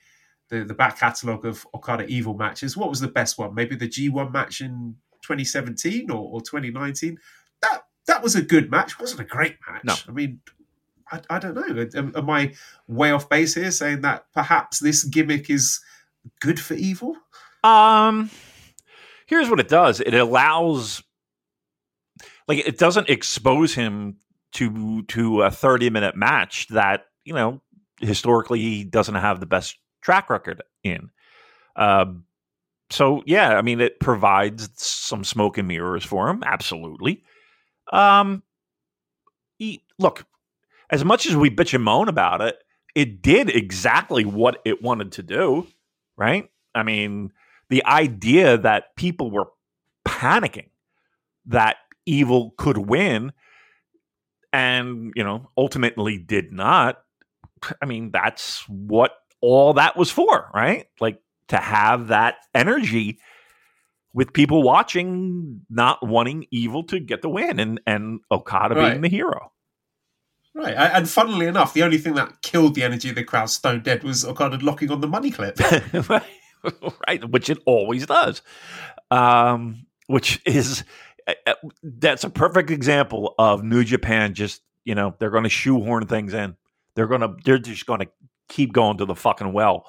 the, 0.49 0.65
the 0.65 0.75
back 0.75 0.99
catalogue 0.99 1.45
of 1.45 1.67
Okada 1.75 2.07
Evil 2.07 2.35
matches, 2.35 2.77
what 2.77 2.89
was 2.89 3.01
the 3.01 3.09
best 3.09 3.39
one? 3.39 3.55
Maybe 3.55 3.77
the 3.77 3.89
G1 3.89 4.33
match 4.33 4.61
in 4.61 4.97
2017 5.23 6.11
or, 6.11 6.17
or 6.17 6.41
2019? 6.41 7.19
That 7.63 7.83
that 8.07 8.23
was 8.23 8.35
a 8.35 8.43
good 8.43 8.71
match. 8.71 8.93
It 8.93 9.01
wasn't 9.01 9.21
a 9.21 9.25
great 9.25 9.57
match. 9.69 9.85
No. 9.85 9.95
I 10.09 10.13
mean, 10.13 10.41
I, 11.11 11.21
I 11.31 11.39
don't 11.39 11.55
know. 11.55 11.89
Am, 11.95 12.13
am 12.17 12.31
I 12.31 12.55
way 12.87 13.13
off 13.13 13.29
base 13.29 13.55
here 13.55 13.71
saying 13.71 14.03
that 14.03 14.27
perhaps 14.35 14.79
this 14.79 15.05
gimmick 15.05 15.51
is 15.51 15.81
good 16.41 16.61
for 16.61 16.75
Evil? 16.75 17.17
Um, 17.65 18.31
here's 19.27 19.51
what 19.51 19.61
it 19.61 19.69
does. 19.69 20.01
It 20.01 20.15
allows, 20.15 21.03
like, 22.47 22.67
it 22.67 22.79
doesn't 22.79 23.09
expose 23.09 23.75
him 23.75 24.17
to 24.53 25.03
to 25.05 25.43
a 25.43 25.51
30 25.51 25.91
minute 25.91 26.17
match 26.17 26.69
that 26.69 27.07
you 27.25 27.35
know 27.35 27.61
historically 28.01 28.61
he 28.61 28.83
doesn't 28.85 29.15
have 29.15 29.41
the 29.41 29.47
best 29.47 29.77
track 30.01 30.31
record 30.31 30.63
in. 30.83 31.11
Um, 31.77 32.25
so 32.91 33.23
yeah, 33.27 33.59
I 33.59 33.63
mean, 33.63 33.81
it 33.81 34.01
provides 34.01 34.71
some 34.75 35.25
smoke 35.25 35.59
and 35.59 35.69
mirrors 35.69 36.05
for 36.05 36.29
him. 36.29 36.43
Absolutely. 36.45 37.23
Um, 37.93 38.43
he, 39.59 39.83
look, 39.99 40.25
as 40.91 41.05
much 41.05 41.27
as 41.27 41.37
we 41.37 41.51
bitch 41.51 41.75
and 41.75 41.85
moan 41.85 42.09
about 42.09 42.41
it, 42.41 42.57
it 42.95 43.23
did 43.23 43.55
exactly 43.55 44.25
what 44.25 44.61
it 44.65 44.83
wanted 44.83 45.13
to 45.13 45.23
do, 45.23 45.67
right? 46.17 46.51
I 46.75 46.83
mean, 46.83 47.33
the 47.69 47.85
idea 47.85 48.57
that 48.59 48.97
people 48.97 49.31
were 49.31 49.47
panicking 50.07 50.71
that 51.47 51.77
evil 52.07 52.55
could 52.57 52.79
win 52.79 53.33
and, 54.53 55.13
you 55.15 55.23
know, 55.23 55.51
ultimately 55.57 56.19
did 56.19 56.53
not. 56.53 56.99
I 57.83 57.87
mean, 57.87 58.11
that's 58.11 58.67
what 58.69 59.13
all 59.41 59.75
that 59.75 59.97
was 59.97 60.11
for, 60.11 60.51
right? 60.55 60.87
Like 61.01 61.21
to 61.49 61.57
have 61.59 62.09
that 62.09 62.37
energy 62.55 63.19
with 64.15 64.33
people 64.33 64.63
watching 64.63 65.61
not 65.69 66.07
wanting 66.07 66.47
evil 66.51 66.83
to 66.85 66.99
get 66.99 67.23
the 67.23 67.29
win 67.29 67.61
and 67.61 67.81
and 67.87 68.21
Okada 68.31 68.75
Right. 68.75 68.91
being 68.91 69.03
the 69.03 69.09
hero. 69.09 69.53
Right. 70.59 70.75
And 70.75 71.09
funnily 71.09 71.47
enough, 71.47 71.73
the 71.73 71.85
only 71.85 71.99
thing 71.99 72.15
that 72.15 72.43
killed 72.43 72.75
the 72.75 72.83
energy 72.83 73.09
of 73.09 73.15
the 73.15 73.23
crowd 73.23 73.49
stone 73.49 73.81
dead 73.81 74.03
was 74.03 74.25
Okada 74.25 74.59
locking 74.61 74.91
on 74.91 75.01
the 75.01 75.07
money 75.07 75.31
clip. 75.31 75.61
right, 77.07 77.25
which 77.31 77.49
it 77.49 77.59
always 77.65 78.07
does. 78.07 78.43
Um, 79.13 79.87
which 80.09 80.43
is 80.45 80.83
that's 81.85 82.25
a 82.25 82.31
perfect 82.31 82.71
example 82.71 83.37
of 83.39 83.63
New 83.63 83.85
Japan. 83.85 84.35
Just 84.35 84.63
you 84.85 84.97
know, 84.97 85.15
they're 85.21 85.31
going 85.31 85.45
to 85.45 85.49
shoehorn 85.49 86.09
things 86.09 86.35
in. 86.35 86.57
They're 86.97 87.07
going 87.07 87.21
to 87.21 87.37
they're 87.45 87.59
just 87.59 87.87
going 87.87 88.01
to 88.01 88.09
keep 88.49 88.73
going 88.73 88.99
to 88.99 89.05
the 89.05 89.15
fucking 89.15 89.53
well. 89.53 89.87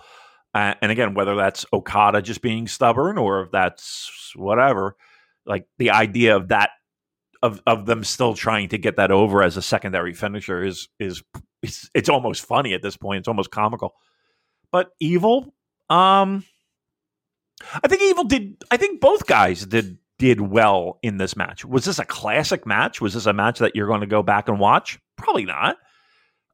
Uh, 0.54 0.76
and 0.84 0.92
again, 0.92 1.16
whether 1.16 1.36
that's 1.36 1.66
Okada 1.74 2.22
just 2.22 2.44
being 2.44 2.68
stubborn 2.68 3.18
or 3.18 3.42
if 3.42 3.52
that's 3.52 4.34
whatever, 4.36 4.96
like 5.48 5.66
the 5.80 5.90
idea 5.90 6.36
of 6.36 6.50
that 6.50 6.70
of 7.42 7.62
of 7.66 7.86
them 7.86 8.04
still 8.04 8.34
trying 8.34 8.70
to 8.70 8.78
get 8.78 8.98
that 8.98 9.12
over 9.12 9.42
as 9.44 9.58
a 9.58 9.62
secondary 9.62 10.14
finisher 10.14 10.64
is 10.64 10.90
is 11.00 11.24
it's, 11.62 11.90
it's 11.94 12.10
almost 12.10 12.46
funny 12.46 12.74
at 12.74 12.82
this 12.82 12.98
point. 12.98 13.20
It's 13.20 13.28
almost 13.28 13.52
comical. 13.52 13.96
But 14.72 14.92
evil, 15.00 15.54
um, 15.90 16.44
I 17.74 17.88
think 17.88 18.02
evil 18.04 18.24
did. 18.24 18.64
I 18.72 18.78
think 18.78 19.02
both 19.02 19.26
guys 19.26 19.66
did 19.66 19.98
did 20.18 20.42
well 20.42 21.00
in 21.02 21.18
this 21.18 21.36
match. 21.36 21.66
Was 21.66 21.86
this 21.86 21.98
a 21.98 22.06
classic 22.06 22.66
match? 22.66 23.02
Was 23.02 23.14
this 23.14 23.26
a 23.26 23.34
match 23.34 23.60
that 23.60 23.76
you're 23.76 23.88
going 23.88 24.02
to 24.02 24.08
go 24.08 24.22
back 24.22 24.50
and 24.50 24.60
watch? 24.60 25.00
Probably 25.18 25.46
not. 25.46 25.78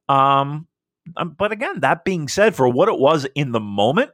Um, 0.08 0.68
um, 1.16 1.34
but 1.36 1.52
again, 1.52 1.80
that 1.80 2.04
being 2.04 2.28
said, 2.28 2.54
for 2.54 2.68
what 2.68 2.88
it 2.88 2.98
was 2.98 3.26
in 3.34 3.52
the 3.52 3.60
moment, 3.60 4.10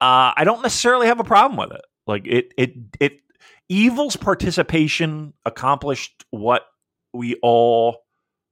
uh, 0.00 0.32
I 0.36 0.44
don't 0.44 0.62
necessarily 0.62 1.06
have 1.06 1.20
a 1.20 1.24
problem 1.24 1.58
with 1.58 1.72
it. 1.72 1.84
Like 2.06 2.26
it, 2.26 2.52
it, 2.56 2.74
it. 3.00 3.12
Evil's 3.70 4.16
participation 4.16 5.32
accomplished 5.46 6.24
what 6.30 6.66
we 7.14 7.36
all 7.40 7.98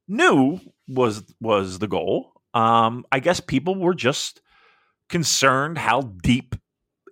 knew 0.06 0.60
was 0.86 1.24
was 1.40 1.80
the 1.80 1.88
goal. 1.88 2.32
Um, 2.54 3.04
I 3.10 3.18
guess 3.18 3.40
people 3.40 3.74
were 3.74 3.94
just 3.94 4.40
concerned 5.08 5.76
how 5.76 6.02
deep 6.22 6.54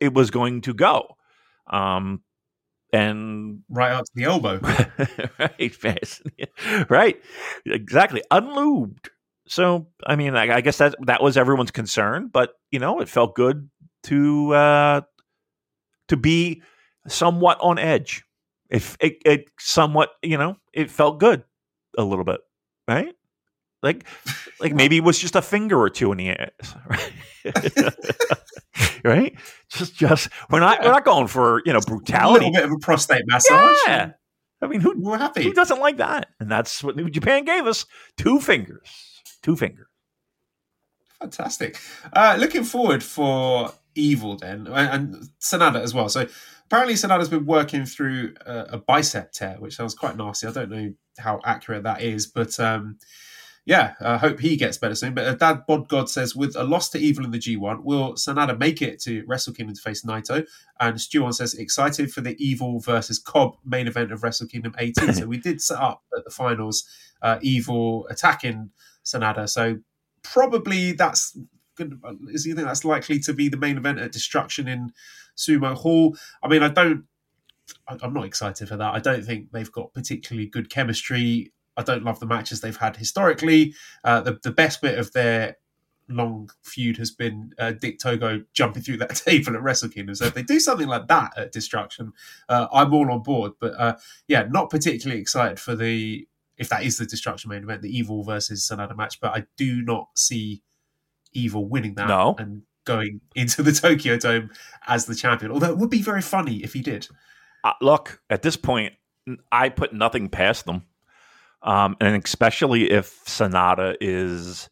it 0.01 0.15
was 0.15 0.31
going 0.31 0.61
to 0.63 0.73
go. 0.73 1.17
Um, 1.69 2.23
and 2.93 3.63
right 3.69 3.91
up 3.91 4.05
to 4.05 4.13
the 4.15 4.25
elbow. 4.25 4.61
right, 5.39 5.55
right, 6.89 7.21
exactly, 7.67 8.23
unlubed. 8.31 9.09
So, 9.49 9.89
I 10.07 10.15
mean, 10.15 10.37
I, 10.37 10.57
I 10.57 10.61
guess 10.61 10.79
that 10.79 10.95
that 11.07 11.23
was 11.23 11.37
everyone's 11.37 11.73
concern, 11.73 12.29
but 12.33 12.53
you 12.71 12.79
know, 12.79 13.01
it 13.01 13.09
felt 13.09 13.35
good 13.35 13.69
to 14.05 14.55
uh, 14.55 15.01
to 16.07 16.17
be 16.17 16.63
somewhat 17.09 17.59
on 17.61 17.79
edge. 17.79 18.25
If 18.69 18.97
it, 19.01 19.23
it 19.25 19.51
somewhat, 19.59 20.11
you 20.23 20.37
know, 20.37 20.57
it 20.73 20.91
felt 20.91 21.21
good 21.21 21.45
a 21.97 22.03
little 22.03 22.25
bit, 22.25 22.41
right? 22.89 23.15
Like, 23.83 24.05
like 24.61 24.75
maybe 24.75 24.97
it 24.97 25.05
was 25.05 25.19
just 25.19 25.37
a 25.37 25.43
finger 25.43 25.81
or 25.81 25.91
two 25.91 26.11
in 26.13 26.19
the 26.19 26.31
ass, 26.31 26.75
right? 26.89 27.13
right? 29.05 29.39
Just, 29.71 29.95
just 29.95 30.29
we're 30.51 30.61
not 30.61 30.83
we're 30.83 30.91
not 30.93 31.05
going 31.05 31.29
for 31.29 31.63
you 31.65 31.73
know 31.73 31.81
brutality. 31.87 32.47
A 32.47 32.49
little 32.49 32.53
bit 32.53 32.65
of 32.65 32.73
a 32.73 32.79
prostate 32.79 33.23
massage. 33.27 33.77
Yeah. 33.87 34.13
I 34.63 34.67
mean, 34.67 34.81
who 34.81 34.95
We're 34.97 35.19
happy. 35.19 35.43
who 35.43 35.53
doesn't 35.53 35.81
like 35.81 35.99
that? 35.99 36.31
And 36.41 36.51
that's 36.51 36.83
what 36.83 36.97
New 36.97 37.11
Japan 37.11 37.45
gave 37.45 37.67
us: 37.67 37.85
two 38.17 38.41
fingers, 38.41 38.89
two 39.43 39.55
fingers. 39.55 39.87
Fantastic. 41.21 41.79
Uh, 42.13 42.37
looking 42.39 42.65
forward 42.65 43.03
for 43.03 43.73
Evil 43.97 44.37
then, 44.37 44.67
and, 44.67 45.15
and 45.15 45.29
Sanada 45.41 45.81
as 45.83 45.95
well. 45.95 46.09
So 46.09 46.27
apparently 46.67 46.95
Sanada's 46.95 47.29
been 47.29 47.47
working 47.47 47.85
through 47.85 48.35
a, 48.45 48.59
a 48.73 48.79
bicep 48.79 49.33
tear, 49.33 49.57
which 49.59 49.77
sounds 49.77 49.95
quite 49.95 50.17
nasty. 50.17 50.47
I 50.47 50.53
don't 50.53 50.71
know 50.71 50.93
how 51.19 51.41
accurate 51.45 51.85
that 51.85 52.03
is, 52.03 52.27
but 52.27 52.59
um, 52.61 52.99
yeah, 53.67 53.95
I 54.01 54.17
hope 54.17 54.39
he 54.39 54.57
gets 54.57 54.79
better 54.79 54.95
soon. 54.95 55.13
But 55.13 55.27
uh, 55.27 55.35
Dad 55.35 55.67
Bod 55.67 55.89
God 55.89 56.09
says, 56.09 56.37
with 56.37 56.55
a 56.55 56.63
loss 56.63 56.89
to 56.91 56.99
Evil 56.99 57.25
in 57.25 57.33
the 57.33 57.39
G1, 57.39 57.83
will 57.83 58.15
Sanada 58.15 58.57
make 58.57 58.81
it 58.81 59.01
to 59.03 59.25
Wrestle 59.27 59.53
Kingdom 59.53 59.75
to 59.75 59.83
face 59.83 60.05
Naito? 60.05 60.47
And 60.79 61.01
Stu 61.01 61.25
on 61.25 61.33
says, 61.33 61.55
excited 61.55 62.13
for 62.13 62.21
the 62.21 62.37
Evil 62.39 62.79
versus 62.79 63.19
Cobb 63.19 63.57
main 63.65 63.89
event 63.89 64.13
of 64.13 64.23
Wrestle 64.23 64.47
Kingdom 64.47 64.75
18. 64.79 65.13
so 65.15 65.27
we 65.27 65.39
did 65.39 65.61
set 65.61 65.79
up 65.79 66.05
at 66.17 66.25
the 66.25 66.31
finals 66.31 66.89
uh, 67.23 67.39
Evil 67.43 68.07
attacking 68.09 68.71
Sanada. 69.05 69.49
So 69.49 69.79
probably 70.23 70.93
that's 70.93 71.37
Is 72.29 72.47
you 72.47 72.55
think 72.55 72.67
that's 72.67 72.85
likely 72.85 73.19
to 73.21 73.33
be 73.33 73.49
the 73.49 73.57
main 73.57 73.77
event 73.77 73.99
at 73.99 74.13
Destruction 74.13 74.69
in 74.69 74.93
Sumo 75.37 75.75
Hall? 75.75 76.17
I 76.43 76.49
mean, 76.49 76.63
I 76.63 76.69
don't. 76.69 77.05
I'm 77.89 78.15
not 78.15 78.25
excited 78.25 78.69
for 78.69 78.77
that. 78.77 78.95
I 78.95 79.01
don't 79.01 79.25
think 79.25 79.51
they've 79.51 79.73
got 79.73 79.93
particularly 79.93 80.47
good 80.47 80.71
chemistry. 80.71 81.53
I 81.77 81.83
don't 81.83 82.05
love 82.05 82.21
the 82.21 82.27
matches 82.27 82.61
they've 82.61 82.77
had 82.77 82.97
historically. 82.97 83.75
Uh, 84.05 84.21
the 84.21 84.39
the 84.43 84.53
best 84.53 84.81
bit 84.81 84.99
of 84.99 85.13
their 85.13 85.57
long 86.09 86.49
feud 86.63 86.97
has 86.99 87.11
been 87.11 87.53
uh, 87.59 87.73
Dick 87.73 87.99
Togo 87.99 88.43
jumping 88.53 88.83
through 88.83 88.99
that 88.99 89.17
table 89.27 89.55
at 89.55 89.63
Wrestle 89.63 89.89
Kingdom. 89.89 90.15
So 90.15 90.27
if 90.27 90.35
they 90.35 90.43
do 90.43 90.61
something 90.61 90.87
like 90.87 91.09
that 91.09 91.37
at 91.37 91.53
Destruction, 91.53 92.13
uh, 92.49 92.69
I'm 92.73 92.95
all 92.95 93.11
on 93.11 93.23
board. 93.23 93.53
But 93.61 93.75
uh, 93.79 93.97
yeah, 94.29 94.47
not 94.51 94.71
particularly 94.71 95.21
excited 95.21 95.59
for 95.59 95.75
the 95.75 96.27
if 96.57 96.69
that 96.71 96.85
is 96.85 96.97
the 96.97 97.07
Destruction 97.07 97.51
main 97.51 97.65
event, 97.65 97.83
the 97.83 97.97
Evil 97.97 98.23
versus 98.23 98.67
Sanada 98.67 98.97
match. 98.97 99.21
But 99.21 99.37
I 99.37 99.45
do 99.57 99.83
not 99.83 100.09
see 100.17 100.63
Evil 101.37 101.69
winning 101.69 101.95
that 101.95 102.09
No. 102.09 102.35
and 102.39 102.63
going 102.85 103.21
into 103.35 103.63
the 103.63 103.73
Tokyo 103.83 104.17
Dome 104.17 104.51
as 104.87 105.07
the 105.07 105.15
champion. 105.15 105.53
Although 105.53 105.71
it 105.71 105.79
would 105.79 105.91
be 105.91 106.03
very 106.03 106.23
funny 106.23 106.63
if 106.63 106.73
he 106.73 106.81
did. 106.83 107.09
Uh, 107.65 107.73
look, 107.81 108.21
at 108.31 108.43
this 108.43 108.57
point, 108.57 108.95
I 109.51 109.69
put 109.69 109.93
nothing 109.93 110.29
past 110.29 110.67
them, 110.67 110.85
um, 111.63 111.97
and 112.01 112.23
especially 112.25 112.91
if 112.91 113.25
Sanada 113.25 113.97
is, 114.01 114.69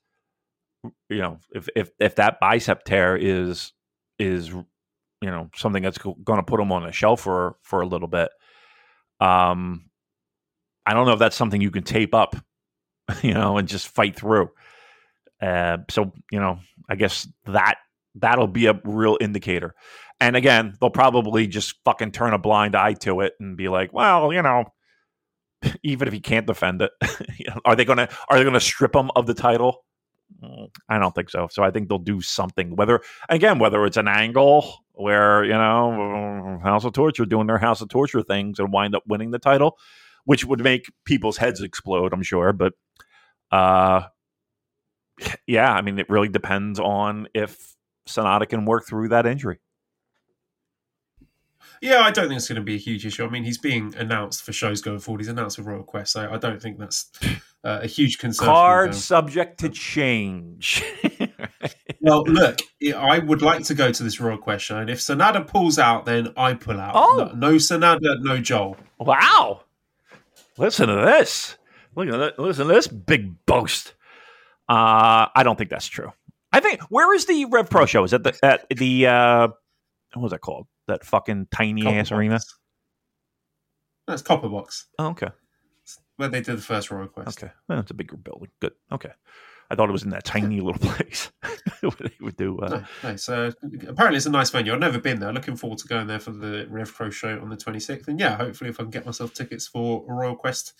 you 1.09 1.19
know, 1.19 1.39
if 1.53 1.69
if 1.75 1.91
if 1.99 2.15
that 2.17 2.39
bicep 2.41 2.85
tear 2.85 3.17
is 3.17 3.73
is 4.19 4.49
you 4.49 4.65
know 5.23 5.51
something 5.57 5.83
that's 5.83 5.99
going 5.99 6.39
to 6.39 6.43
put 6.45 6.61
him 6.61 6.71
on 6.71 6.85
the 6.85 6.93
shelf 6.93 7.23
for 7.23 7.57
for 7.63 7.81
a 7.81 7.87
little 7.87 8.07
bit. 8.09 8.31
Um, 9.21 9.91
I 10.87 10.93
don't 10.95 11.07
know 11.07 11.15
if 11.15 11.19
that's 11.19 11.37
something 11.37 11.61
you 11.61 11.71
can 11.71 11.83
tape 11.83 12.15
up, 12.15 12.37
you 13.23 13.35
know, 13.35 13.57
and 13.59 13.67
just 13.67 13.89
fight 13.89 14.15
through. 14.15 14.51
Uh, 15.45 15.79
so 15.91 16.13
you 16.31 16.41
know, 16.41 16.59
I 16.89 16.95
guess 16.95 17.29
that 17.47 17.77
that'll 18.15 18.47
be 18.47 18.67
a 18.67 18.81
real 18.85 19.19
indicator. 19.21 19.75
And 20.21 20.37
again, 20.37 20.77
they'll 20.81 20.91
probably 20.91 21.47
just 21.47 21.75
fucking 21.85 22.13
turn 22.13 22.33
a 22.33 22.39
blind 22.39 22.75
eye 22.75 22.95
to 22.95 23.21
it 23.21 23.35
and 23.41 23.57
be 23.57 23.69
like, 23.69 23.93
well, 23.93 24.33
you 24.33 24.43
know, 24.43 24.65
even 25.83 26.09
if 26.09 26.15
he 26.15 26.21
can't 26.21 26.47
defend 26.47 26.83
it, 26.83 26.93
are 27.65 27.77
they 27.77 27.85
gonna 27.85 28.09
are 28.29 28.39
they 28.39 28.45
gonna 28.45 28.61
strip 28.61 28.95
him 28.95 29.11
of 29.17 29.27
the 29.27 29.35
title? 29.35 29.85
Mm, 30.43 30.69
I 30.89 30.99
don't 30.99 31.15
think 31.15 31.31
so. 31.31 31.49
So 31.51 31.63
I 31.63 31.71
think 31.71 31.89
they'll 31.89 31.99
do 31.99 32.21
something. 32.21 32.77
Whether 32.77 33.01
again, 33.29 33.59
whether 33.59 33.85
it's 33.85 33.97
an 33.97 34.09
angle 34.09 34.85
where 34.93 35.45
you 35.45 35.53
know 35.53 36.61
House 36.63 36.85
of 36.85 36.93
Torture 36.93 37.27
doing 37.27 37.47
their 37.47 37.59
House 37.59 37.81
of 37.81 37.89
Torture 37.89 38.23
things 38.23 38.59
and 38.59 38.73
wind 38.73 38.95
up 38.95 39.03
winning 39.07 39.31
the 39.31 39.39
title, 39.39 39.79
which 40.25 40.45
would 40.45 40.63
make 40.63 40.91
people's 41.05 41.37
heads 41.37 41.61
explode, 41.61 42.13
I'm 42.13 42.23
sure. 42.23 42.53
But 42.53 42.75
uh, 43.51 44.05
yeah, 45.47 45.73
I 45.73 45.83
mean, 45.83 45.99
it 45.99 46.09
really 46.09 46.29
depends 46.29 46.79
on 46.81 47.29
if 47.35 47.77
Sanada 48.09 48.49
can 48.49 48.65
work 48.65 48.87
through 48.87 49.09
that 49.09 49.27
injury. 49.27 49.59
Yeah, 51.81 52.01
I 52.01 52.13
don't 52.13 52.29
think 52.29 52.39
it's 52.39 52.49
going 52.49 52.57
to 52.57 52.63
be 52.63 52.77
a 52.77 52.79
huge 52.79 53.05
issue. 53.05 53.25
I 53.25 53.29
mean, 53.29 53.45
he's 53.45 53.59
being 53.59 53.95
announced 53.99 54.43
for 54.43 54.55
shows 54.55 54.81
going 54.81 55.01
forward. 55.01 55.21
He's 55.21 55.29
announced 55.29 55.57
for 55.57 55.63
Royal 55.63 55.83
Quest, 55.83 56.13
so 56.13 56.31
I 56.33 56.39
don't 56.39 56.61
think 56.61 56.79
that's 56.79 57.11
uh, 57.65 57.81
a 57.83 57.87
huge 57.87 58.19
concern. 58.19 58.47
Card 58.47 58.95
subject 58.95 59.61
to 59.61 59.69
change. 59.69 60.83
well, 62.01 62.23
look, 62.25 62.61
I 62.97 63.19
would 63.19 63.43
like 63.43 63.65
to 63.65 63.75
go 63.75 63.93
to 63.93 64.03
this 64.03 64.19
Royal 64.19 64.39
Quest 64.39 64.65
show, 64.65 64.79
and 64.79 64.89
if 64.89 64.99
Sanada 64.99 65.47
pulls 65.47 65.79
out, 65.79 66.07
then 66.07 66.33
I 66.37 66.55
pull 66.55 66.81
out. 66.81 66.93
Oh. 66.95 67.31
No, 67.35 67.51
no 67.51 67.57
Sanada, 67.57 68.19
no 68.21 68.39
Joel. 68.39 68.79
Wow. 68.99 69.65
Listen 70.57 70.89
to 70.89 70.95
this. 70.95 71.59
Look 71.97 72.09
at 72.09 72.17
that. 72.17 72.39
Listen 72.39 72.67
to 72.69 72.73
this 72.73 72.87
big 72.87 73.45
boast. 73.45 73.95
Uh, 74.69 75.29
I 75.35 75.43
don't 75.43 75.57
think 75.57 75.71
that's 75.71 75.87
true. 75.87 76.13
I 76.53 76.61
think 76.61 76.81
where 76.83 77.13
is 77.15 77.27
the 77.27 77.45
Rev 77.47 77.69
Pro 77.69 77.85
show? 77.87 78.05
Is 78.05 78.13
that 78.13 78.23
the 78.25 78.39
at 78.43 78.67
the 78.71 79.07
uh, 79.07 79.49
what 80.15 80.23
was 80.23 80.31
that 80.33 80.41
called? 80.41 80.67
That 80.87 81.05
fucking 81.05 81.49
tiny 81.51 81.83
Copper 81.83 81.97
ass 81.99 82.11
Box. 82.11 82.19
arena. 82.19 82.41
That's 84.07 84.23
Copper 84.23 84.49
Box, 84.49 84.87
Oh, 84.99 85.09
okay, 85.09 85.29
where 86.17 86.29
they 86.29 86.41
did 86.43 86.59
the 86.59 86.63
first 86.63 86.91
Royal 86.91 87.09
Quest. 87.09 87.43
okay. 87.43 87.53
Well, 87.69 87.81
it's 87.81 87.91
a 87.91 87.95
bigger 87.95 88.17
building. 88.17 88.51
Good. 88.61 88.73
Okay. 88.93 89.11
I 89.71 89.77
thought 89.77 89.89
it 89.89 89.93
was 89.93 90.03
in 90.03 90.11
that 90.11 90.25
tiny 90.25 90.61
little 90.61 90.79
place 90.95 91.33
where 91.81 91.91
they 91.99 92.13
would 92.21 92.37
do. 92.37 92.59
Uh, 92.59 92.69
No, 93.03 93.11
no, 93.11 93.17
so 93.17 93.51
apparently 93.89 94.19
it's 94.19 94.27
a 94.27 94.31
nice 94.31 94.51
venue. 94.51 94.75
I've 94.75 94.79
never 94.79 94.99
been 95.01 95.21
there. 95.21 95.33
Looking 95.33 95.57
forward 95.57 95.79
to 95.79 95.89
going 95.89 96.07
there 96.07 96.21
for 96.21 96.33
the 96.33 96.67
Rev 96.69 96.93
Pro 96.93 97.09
show 97.09 97.41
on 97.41 97.49
the 97.49 97.57
26th. 97.57 98.07
And 98.09 98.21
yeah, 98.21 98.37
hopefully 98.37 98.69
if 98.69 98.79
I 98.79 98.83
can 98.83 98.91
get 98.91 99.07
myself 99.07 99.33
tickets 99.33 99.67
for 99.67 100.05
Royal 100.07 100.37
Quest, 100.37 100.75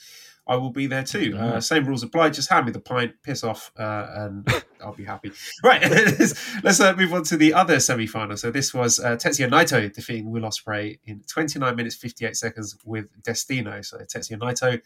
I 0.47 0.57
will 0.57 0.71
be 0.71 0.87
there 0.87 1.05
too. 1.05 1.37
Uh, 1.39 1.61
same 1.61 1.87
rules 1.87 2.03
apply. 2.03 2.29
Just 2.31 2.51
hand 2.51 2.67
me 2.67 2.73
the 2.73 2.81
pint, 2.81 3.15
piss 3.23 3.43
off, 3.43 3.73
uh, 3.79 4.07
and 4.15 4.49
I'll 4.83 4.95
be 4.95 5.05
happy. 5.05 5.33
Right, 5.63 5.83
let's 6.63 6.81
uh, 6.81 6.95
move 6.97 7.15
on 7.15 7.25
to 7.25 7.37
the 7.39 7.55
other 7.55 7.81
semi-final. 7.81 8.37
So 8.37 8.51
this 8.51 8.75
was 8.75 9.01
uh, 9.01 9.17
Tetsuya 9.17 9.49
Naito 9.49 9.91
defeating 9.93 10.31
Will 10.31 10.43
Ospreay 10.43 10.99
in 11.07 11.23
29 11.27 11.75
minutes 11.75 11.97
58 11.97 12.37
seconds 12.37 12.77
with 12.85 13.07
Destino. 13.23 13.81
So 13.83 13.99
Tetsuya 13.99 14.39
Naito 14.39 14.81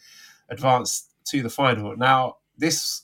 advanced 0.49 1.11
to 1.25 1.41
the 1.41 1.49
final. 1.49 1.95
Now 1.97 2.37
this, 2.57 3.01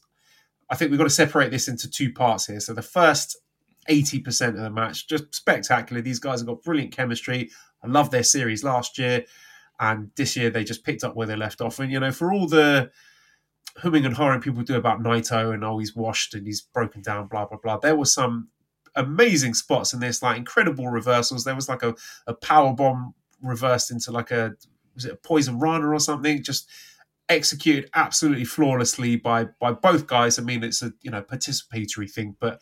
I 0.69 0.75
think 0.75 0.91
we've 0.91 0.97
got 0.97 1.05
to 1.05 1.09
separate 1.09 1.51
this 1.51 1.67
into 1.67 1.89
two 1.89 2.13
parts 2.13 2.47
here. 2.47 2.61
So 2.61 2.73
the 2.73 2.81
first 2.81 3.37
80% 3.89 4.49
of 4.49 4.55
the 4.55 4.69
match, 4.69 5.07
just 5.07 5.35
spectacular. 5.35 6.01
These 6.01 6.19
guys 6.19 6.39
have 6.39 6.47
got 6.47 6.63
brilliant 6.63 6.95
chemistry. 6.95 7.51
I 7.83 7.87
love 7.87 8.11
their 8.11 8.23
series 8.23 8.63
last 8.63 8.97
year. 8.97 9.25
And 9.79 10.11
this 10.15 10.35
year 10.35 10.49
they 10.49 10.63
just 10.63 10.83
picked 10.83 11.03
up 11.03 11.15
where 11.15 11.27
they 11.27 11.35
left 11.35 11.61
off. 11.61 11.79
And, 11.79 11.91
you 11.91 11.99
know, 11.99 12.11
for 12.11 12.31
all 12.31 12.47
the 12.47 12.91
humming 13.77 14.05
and 14.05 14.15
hawing 14.15 14.41
people 14.41 14.63
do 14.63 14.75
about 14.75 15.01
Naito 15.01 15.53
and 15.53 15.63
oh, 15.63 15.79
he's 15.79 15.95
washed 15.95 16.33
and 16.33 16.47
he's 16.47 16.61
broken 16.61 17.01
down, 17.01 17.27
blah, 17.27 17.45
blah, 17.45 17.57
blah, 17.57 17.77
there 17.77 17.95
were 17.95 18.05
some 18.05 18.49
amazing 18.95 19.53
spots 19.53 19.93
in 19.93 19.99
this, 19.99 20.21
like 20.21 20.37
incredible 20.37 20.87
reversals. 20.87 21.43
There 21.43 21.55
was 21.55 21.67
like 21.67 21.83
a, 21.83 21.93
a 22.27 22.33
power 22.33 22.73
bomb 22.73 23.13
reversed 23.41 23.91
into 23.91 24.11
like 24.11 24.31
a, 24.31 24.55
was 24.93 25.05
it 25.05 25.11
a 25.11 25.17
poison 25.17 25.59
runner 25.59 25.93
or 25.93 25.99
something? 25.99 26.41
Just 26.41 26.69
executed 27.29 27.89
absolutely 27.93 28.45
flawlessly 28.45 29.15
by 29.15 29.45
by 29.59 29.71
both 29.71 30.07
guys. 30.07 30.39
I 30.39 30.43
mean, 30.43 30.63
it's 30.63 30.81
a 30.81 30.93
you 31.01 31.11
know 31.11 31.21
participatory 31.21 32.09
thing, 32.09 32.35
but 32.39 32.61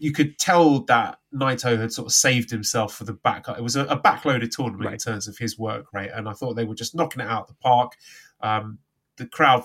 you 0.00 0.12
could 0.12 0.38
tell 0.38 0.80
that 0.84 1.18
Naito 1.32 1.78
had 1.78 1.92
sort 1.92 2.06
of 2.06 2.12
saved 2.12 2.50
himself 2.50 2.94
for 2.94 3.04
the 3.04 3.12
back. 3.12 3.46
It 3.48 3.62
was 3.62 3.76
a, 3.76 3.84
a 3.84 4.00
backloaded 4.00 4.50
tournament 4.50 4.94
in 4.94 4.98
terms 4.98 5.28
of 5.28 5.36
his 5.36 5.58
work 5.58 5.92
rate, 5.92 6.10
and 6.14 6.26
I 6.26 6.32
thought 6.32 6.54
they 6.54 6.64
were 6.64 6.74
just 6.74 6.94
knocking 6.94 7.20
it 7.20 7.28
out 7.28 7.42
of 7.42 7.48
the 7.48 7.54
park. 7.54 7.96
Um, 8.40 8.78
the 9.18 9.26
crowd, 9.26 9.64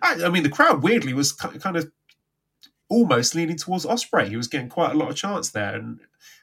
I, 0.00 0.26
I 0.26 0.28
mean, 0.28 0.44
the 0.44 0.48
crowd 0.48 0.84
weirdly 0.84 1.12
was 1.12 1.32
kind 1.32 1.76
of 1.76 1.90
almost 2.88 3.34
leaning 3.34 3.56
towards 3.56 3.84
Ospreay. 3.84 4.28
He 4.28 4.36
was 4.36 4.46
getting 4.46 4.68
quite 4.68 4.92
a 4.92 4.96
lot 4.96 5.10
of 5.10 5.16
chance 5.16 5.50
there, 5.50 5.74
and 5.74 5.98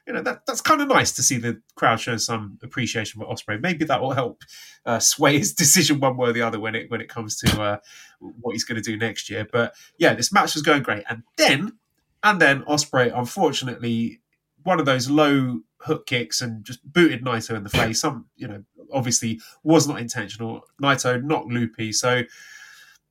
you 0.06 0.12
know 0.12 0.20
that 0.20 0.44
that's 0.44 0.60
kind 0.60 0.82
of 0.82 0.88
nice 0.88 1.12
to 1.12 1.22
see 1.22 1.38
the 1.38 1.62
crowd 1.74 2.00
show 2.00 2.18
some 2.18 2.58
appreciation 2.62 3.18
for 3.18 3.26
Ospreay. 3.26 3.62
Maybe 3.62 3.86
that 3.86 4.02
will 4.02 4.12
help 4.12 4.42
uh, 4.84 4.98
sway 4.98 5.38
his 5.38 5.54
decision 5.54 6.00
one 6.00 6.18
way 6.18 6.28
or 6.28 6.32
the 6.34 6.42
other 6.42 6.60
when 6.60 6.74
it 6.74 6.90
when 6.90 7.00
it 7.00 7.08
comes 7.08 7.38
to 7.38 7.62
uh, 7.62 7.78
what 8.20 8.52
he's 8.52 8.64
going 8.64 8.80
to 8.80 8.82
do 8.82 8.98
next 8.98 9.30
year. 9.30 9.48
But 9.50 9.72
yeah, 9.96 10.12
this 10.12 10.34
match 10.34 10.52
was 10.52 10.62
going 10.62 10.82
great, 10.82 11.04
and 11.08 11.22
then 11.38 11.78
and 12.22 12.40
then 12.40 12.62
Ospreay, 12.64 13.12
unfortunately, 13.14 14.20
one 14.62 14.78
of 14.80 14.86
those 14.86 15.10
low 15.10 15.60
hook 15.80 16.06
kicks 16.06 16.40
and 16.40 16.64
just 16.64 16.80
booted 16.90 17.24
Naito 17.24 17.56
in 17.56 17.64
the 17.64 17.70
face. 17.70 18.00
Some 18.00 18.26
you 18.36 18.48
know 18.48 18.62
obviously 18.92 19.40
was 19.62 19.88
not 19.88 20.00
intentional. 20.00 20.62
Naito 20.80 21.22
not 21.22 21.46
loopy, 21.46 21.92
so 21.92 22.22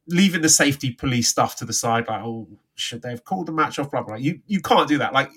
leaving 0.08 0.42
the 0.42 0.50
safety 0.50 0.92
police 0.92 1.28
stuff 1.28 1.56
to 1.58 1.66
the 1.66 1.74
side, 1.74 2.08
like, 2.08 2.22
oh, 2.22 2.48
should 2.76 3.02
they 3.02 3.10
have 3.10 3.24
called 3.24 3.46
the 3.46 3.52
match 3.52 3.78
off? 3.80 3.92
Blah 3.92 4.04
blah. 4.04 4.16
You 4.16 4.40
you 4.48 4.62
can't 4.62 4.88
do 4.88 4.98
that. 4.98 5.14
Like, 5.14 5.30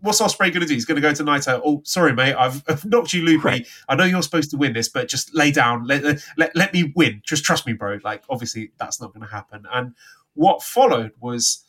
what's 0.00 0.20
Ospreay 0.20 0.52
going 0.52 0.60
to 0.60 0.66
do? 0.66 0.74
He's 0.74 0.84
going 0.84 0.96
to 0.96 1.02
go 1.02 1.12
to 1.12 1.24
Naito. 1.24 1.60
Oh, 1.64 1.82
sorry, 1.84 2.12
mate, 2.12 2.34
I've, 2.34 2.62
I've 2.68 2.84
knocked 2.84 3.12
you 3.12 3.22
loopy. 3.22 3.42
Right. 3.42 3.66
I 3.88 3.94
know 3.94 4.04
you're 4.04 4.22
supposed 4.22 4.50
to 4.52 4.56
win 4.56 4.72
this, 4.72 4.88
but 4.88 5.08
just 5.08 5.34
lay 5.34 5.50
down. 5.50 5.86
Let 5.86 6.22
let 6.36 6.54
let 6.56 6.72
me 6.72 6.92
win. 6.94 7.22
Just 7.24 7.44
trust 7.44 7.66
me, 7.66 7.72
bro. 7.72 7.98
Like, 8.02 8.22
obviously, 8.30 8.72
that's 8.78 9.00
not 9.00 9.12
going 9.12 9.26
to 9.26 9.32
happen. 9.32 9.64
And 9.72 9.94
what 10.34 10.62
followed 10.62 11.12
was 11.20 11.64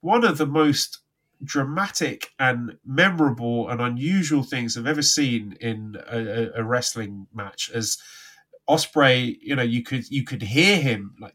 one 0.00 0.24
of 0.24 0.38
the 0.38 0.46
most 0.46 1.00
dramatic 1.42 2.32
and 2.38 2.76
memorable 2.84 3.68
and 3.68 3.80
unusual 3.80 4.42
things 4.42 4.76
I've 4.76 4.86
ever 4.86 5.02
seen 5.02 5.56
in 5.60 5.96
a, 6.10 6.50
a, 6.56 6.64
wrestling 6.64 7.26
match. 7.32 7.70
As 7.72 7.98
Ospreay, 8.68 9.36
you 9.40 9.54
know, 9.54 9.62
you 9.62 9.82
could 9.82 10.10
you 10.10 10.24
could 10.24 10.42
hear 10.42 10.76
him 10.76 11.14
like 11.20 11.34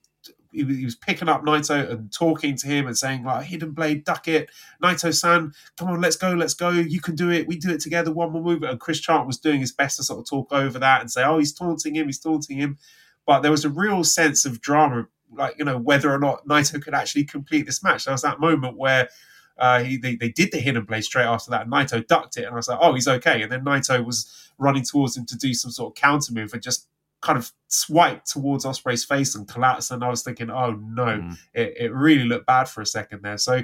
he 0.52 0.64
was, 0.64 0.78
he 0.78 0.86
was 0.86 0.96
picking 0.96 1.30
up 1.30 1.44
Naito 1.44 1.90
and 1.90 2.12
talking 2.14 2.56
to 2.58 2.68
him 2.68 2.86
and 2.86 2.98
saying 2.98 3.24
like 3.24 3.46
hidden 3.46 3.72
blade 3.72 4.04
duck 4.04 4.28
it. 4.28 4.50
Naito 4.84 5.14
san 5.14 5.54
come 5.78 5.88
on 5.90 6.02
let's 6.02 6.16
go 6.16 6.34
let's 6.34 6.54
go. 6.54 6.70
You 6.70 7.02
can 7.02 7.16
do 7.16 7.32
it. 7.32 7.48
We 7.48 7.58
do 7.58 7.72
it 7.72 7.80
together. 7.80 8.12
One 8.12 8.32
more 8.32 8.44
move. 8.44 8.64
And 8.64 8.80
Chris 8.80 9.00
Charlton 9.00 9.28
was 9.28 9.40
doing 9.40 9.62
his 9.62 9.72
best 9.72 9.98
to 9.98 10.04
sort 10.04 10.20
of 10.20 10.30
talk 10.30 10.52
over 10.52 10.80
that 10.80 11.02
and 11.02 11.10
say 11.10 11.24
oh 11.24 11.40
he's 11.40 11.54
taunting 11.54 11.96
him. 11.96 12.08
He's 12.08 12.20
taunting 12.20 12.58
him. 12.58 12.78
But 13.26 13.40
there 13.40 13.52
was 13.52 13.66
a 13.66 13.70
real 13.70 14.04
sense 14.04 14.46
of 14.46 14.62
drama 14.62 15.08
like 15.36 15.56
you 15.58 15.66
know 15.66 15.78
whether 15.78 16.12
or 16.14 16.20
not 16.20 16.46
Naito 16.48 16.82
could 16.82 16.94
actually 16.94 17.26
complete 17.26 17.66
this 17.66 17.84
match 17.84 18.06
there 18.06 18.14
was 18.14 18.22
that 18.22 18.40
moment 18.40 18.78
where 18.78 19.10
uh, 19.58 19.84
he, 19.84 19.98
they, 19.98 20.16
they 20.16 20.30
did 20.30 20.52
the 20.52 20.60
hidden 20.60 20.84
blade 20.84 21.04
straight 21.04 21.26
after 21.26 21.52
that 21.52 21.62
and 21.64 21.72
Naito 21.72 22.06
ducked 22.08 22.38
it 22.38 22.44
and 22.44 22.54
I 22.54 22.56
was 22.56 22.68
like 22.68 22.80
oh 22.82 22.94
he's 22.94 23.08
okay 23.08 23.42
and 23.42 23.52
then 23.52 23.64
Naito 23.64 24.04
was 24.04 24.52
running 24.58 24.84
towards 24.84 25.16
him 25.18 25.26
to 25.28 25.38
do 25.38 25.54
some 25.54 25.72
sort 25.72 25.92
of 25.92 25.96
counter 26.02 26.34
move 26.34 26.54
and 26.54 26.62
just 26.62 26.88
kind 27.22 27.38
of 27.38 27.52
swiped 27.68 28.30
towards 28.30 28.66
Ospreay's 28.66 29.06
face 29.06 29.34
and 29.34 29.48
collapsed. 29.48 29.92
And 29.92 30.04
I 30.04 30.10
was 30.10 30.24
thinking, 30.24 30.50
oh 30.50 30.72
no, 30.72 31.06
Mm. 31.06 31.38
it, 31.54 31.74
it 31.80 31.94
really 31.94 32.26
looked 32.26 32.46
bad 32.46 32.66
for 32.68 32.82
a 32.82 32.86
second 32.86 33.22
there. 33.24 33.38
So, 33.38 33.64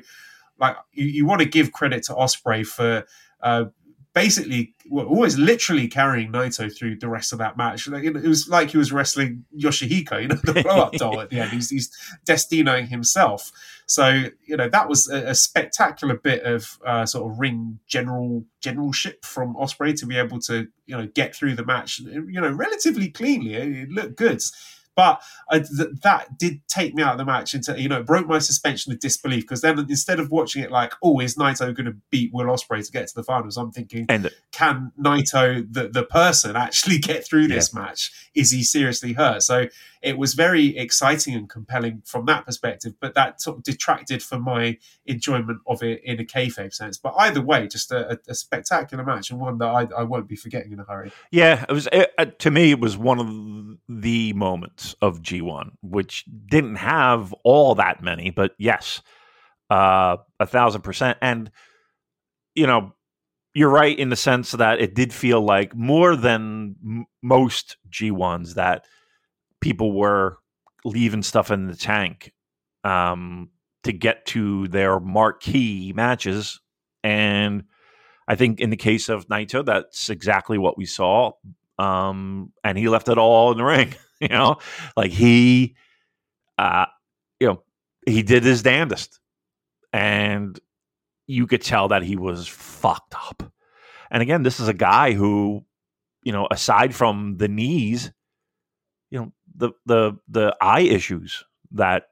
like, 0.58 0.78
you, 0.94 1.06
you 1.06 1.26
want 1.26 1.42
to 1.42 1.46
give 1.48 1.74
credit 1.74 2.04
to 2.04 2.16
Osprey 2.16 2.64
for 2.64 3.06
uh, 3.44 3.66
basically, 4.14 4.74
well, 4.90 5.06
always 5.06 5.38
literally 5.38 5.88
carrying 5.88 6.32
Naito 6.32 6.76
through 6.76 6.98
the 6.98 7.08
rest 7.08 7.32
of 7.32 7.40
that 7.40 7.58
match. 7.58 7.88
Like, 7.88 8.04
it, 8.04 8.16
it 8.16 8.28
was 8.28 8.50
like 8.50 8.72
he 8.72 8.78
was 8.78 8.92
wrestling 8.92 9.46
Yoshihiko, 9.58 10.22
you 10.22 10.28
know, 10.28 10.36
the 10.36 10.64
blow 10.64 10.82
up 10.82 10.94
doll 10.94 11.22
at 11.22 11.30
the 11.30 11.40
end. 11.40 11.52
He's, 11.52 11.70
he's 11.70 11.96
destinoing 12.28 12.88
himself. 12.88 13.52
So, 13.86 14.24
you 14.46 14.58
know, 14.58 14.70
that 14.70 14.90
was 14.90 15.10
a, 15.10 15.30
a 15.30 15.36
spectacular 15.36 16.16
bit 16.16 16.44
of 16.44 16.80
uh, 16.86 17.06
sort 17.06 17.32
of 17.32 17.40
ring 17.40 17.80
general 17.88 18.46
generalship 18.62 19.24
from 19.24 19.56
Ospreay 19.56 19.98
to 20.00 20.06
be 20.06 20.18
able 20.18 20.40
to, 20.42 20.68
you 20.86 20.98
know, 20.98 21.08
get 21.08 21.36
through 21.36 21.56
the 21.56 21.66
match, 21.66 22.00
you 22.00 22.42
know, 22.42 22.52
relatively 22.52 23.10
cleanly. 23.10 23.54
It, 23.54 23.68
it 23.68 23.90
looked 23.90 24.16
good. 24.16 24.42
But 24.96 25.22
I, 25.50 25.60
th- 25.60 25.90
that 26.04 26.38
did 26.38 26.62
take 26.68 26.94
me 26.94 27.04
out 27.04 27.14
of 27.14 27.18
the 27.18 27.26
match 27.26 27.54
into, 27.54 27.80
you 27.80 27.88
know, 27.88 28.00
it 28.00 28.06
broke 28.06 28.28
my 28.28 28.40
suspension 28.40 28.92
of 28.92 29.00
disbelief 29.00 29.44
because 29.44 29.62
then 29.62 29.80
instead 29.80 30.20
of 30.20 30.30
watching 30.30 30.64
it 30.64 30.72
like, 30.72 30.94
oh, 31.02 31.20
is 31.20 31.36
Naito 31.36 31.74
going 31.74 31.86
to 31.86 31.96
beat 32.10 32.34
Will 32.34 32.48
Ospreay 32.48 32.86
to 32.86 32.92
get 32.92 33.08
to 33.08 33.16
the 33.16 33.24
finals? 33.24 33.58
I'm 33.58 33.72
thinking, 33.72 34.06
And 34.10 34.30
can 34.52 34.92
Naito, 35.00 35.66
the, 35.72 35.88
the 35.88 36.04
person, 36.04 36.56
actually 36.56 36.98
get 37.00 37.26
through 37.26 37.48
this 37.48 37.74
match? 37.74 38.12
Is 38.36 38.52
he 38.52 38.64
seriously 38.64 39.14
hurt? 39.14 39.44
So 39.44 39.68
it 40.02 40.18
was 40.18 40.34
very 40.34 40.78
exciting 40.78 41.34
and 41.36 41.50
compelling 41.50 42.02
from 42.06 42.26
that 42.26 42.46
perspective, 42.46 42.94
but 43.02 43.16
that 43.16 43.42
sort 43.42 43.58
of 43.58 43.64
detracted 43.64 44.24
from 44.24 44.44
my 44.44 44.78
enjoyment 45.06 45.60
of 45.68 45.84
it 45.84 46.02
in 46.04 46.20
a 46.20 46.24
kayfabe 46.24 46.74
sense. 46.74 46.98
But 46.98 47.16
either 47.18 47.42
way, 47.42 47.68
just 47.68 47.92
a, 47.92 48.20
a, 48.28 48.34
spectacular 48.34 49.04
match 49.04 49.30
and 49.30 49.40
one 49.40 49.58
that 49.58 49.68
I, 49.68 49.88
I 49.98 50.04
won't 50.04 50.28
be 50.28 50.38
forgetting 50.38 50.72
in 50.72 50.80
a 50.80 50.86
hurry. 50.86 51.12
Yeah, 51.32 51.66
it 51.68 51.74
was 51.74 51.88
it, 51.92 52.14
uh, 52.18 52.26
to 52.26 52.52
me. 52.52 52.72
It 52.72 52.80
was 52.80 52.98
one 52.98 53.20
of 53.20 53.78
the 54.02 54.34
moments 54.34 54.96
of 55.02 55.22
G 55.22 55.42
one, 55.42 55.78
which 55.82 56.26
didn't 56.46 56.78
have 56.78 57.34
all 57.44 57.76
that 57.76 58.02
many, 58.02 58.30
but 58.30 58.54
yes, 58.58 59.02
uh, 59.70 60.18
a 60.40 60.46
thousand 60.46 60.82
percent. 60.82 61.18
And 61.22 61.52
you 62.56 62.68
know, 62.68 62.94
you're 63.54 63.70
right 63.70 63.98
in 63.98 64.10
the 64.10 64.16
sense 64.16 64.54
that 64.54 64.80
it 64.80 64.96
did 64.96 65.14
feel 65.14 65.42
like 65.42 65.76
more 65.76 66.16
than 66.16 66.76
m- 66.84 67.06
most 67.22 67.78
G 67.90 68.12
ones 68.12 68.54
that 68.54 68.86
people 69.62 69.92
were 69.92 70.38
leaving 70.86 71.24
stuff 71.24 71.52
in 71.52 71.68
the 71.68 71.76
tank 71.76 72.34
um, 72.84 73.50
to 73.84 73.92
get 73.92 74.26
to 74.28 74.68
their 74.68 75.00
marquee 75.00 75.94
matches, 75.96 76.60
and 77.04 77.64
I 78.28 78.36
think 78.36 78.60
in 78.60 78.70
the 78.70 78.78
case 78.78 79.10
of 79.10 79.28
Naito, 79.28 79.66
that's 79.66 80.10
exactly 80.10 80.58
what 80.58 80.78
we 80.78 80.86
saw. 80.86 81.32
Um, 81.78 82.52
and 82.64 82.78
he 82.78 82.90
left 82.90 83.08
it 83.08 83.18
all 83.18 83.52
in 83.52 83.58
the 83.58 83.64
ring, 83.64 83.96
you 84.20 84.28
know, 84.28 84.58
like 84.98 85.12
he, 85.12 85.76
uh, 86.58 86.86
you 87.40 87.48
know, 87.48 87.64
he 88.06 88.22
did 88.22 88.44
his 88.44 88.62
damnedest. 88.62 89.20
And, 89.94 90.60
you 91.30 91.46
could 91.46 91.62
tell 91.62 91.90
that 91.90 92.02
he 92.02 92.16
was 92.16 92.48
fucked 92.48 93.14
up. 93.14 93.54
And 94.10 94.24
again, 94.24 94.42
this 94.42 94.60
is 94.60 94.68
a 94.68 94.74
guy 94.74 95.12
who, 95.12 95.64
you 96.24 96.32
know, 96.32 96.48
aside 96.50 96.96
from 96.96 97.38
the 97.38 97.48
knees, 97.48 98.12
the 99.60 99.72
the 99.86 100.18
the 100.28 100.58
eye 100.60 100.82
issues 100.82 101.44
that 101.72 102.06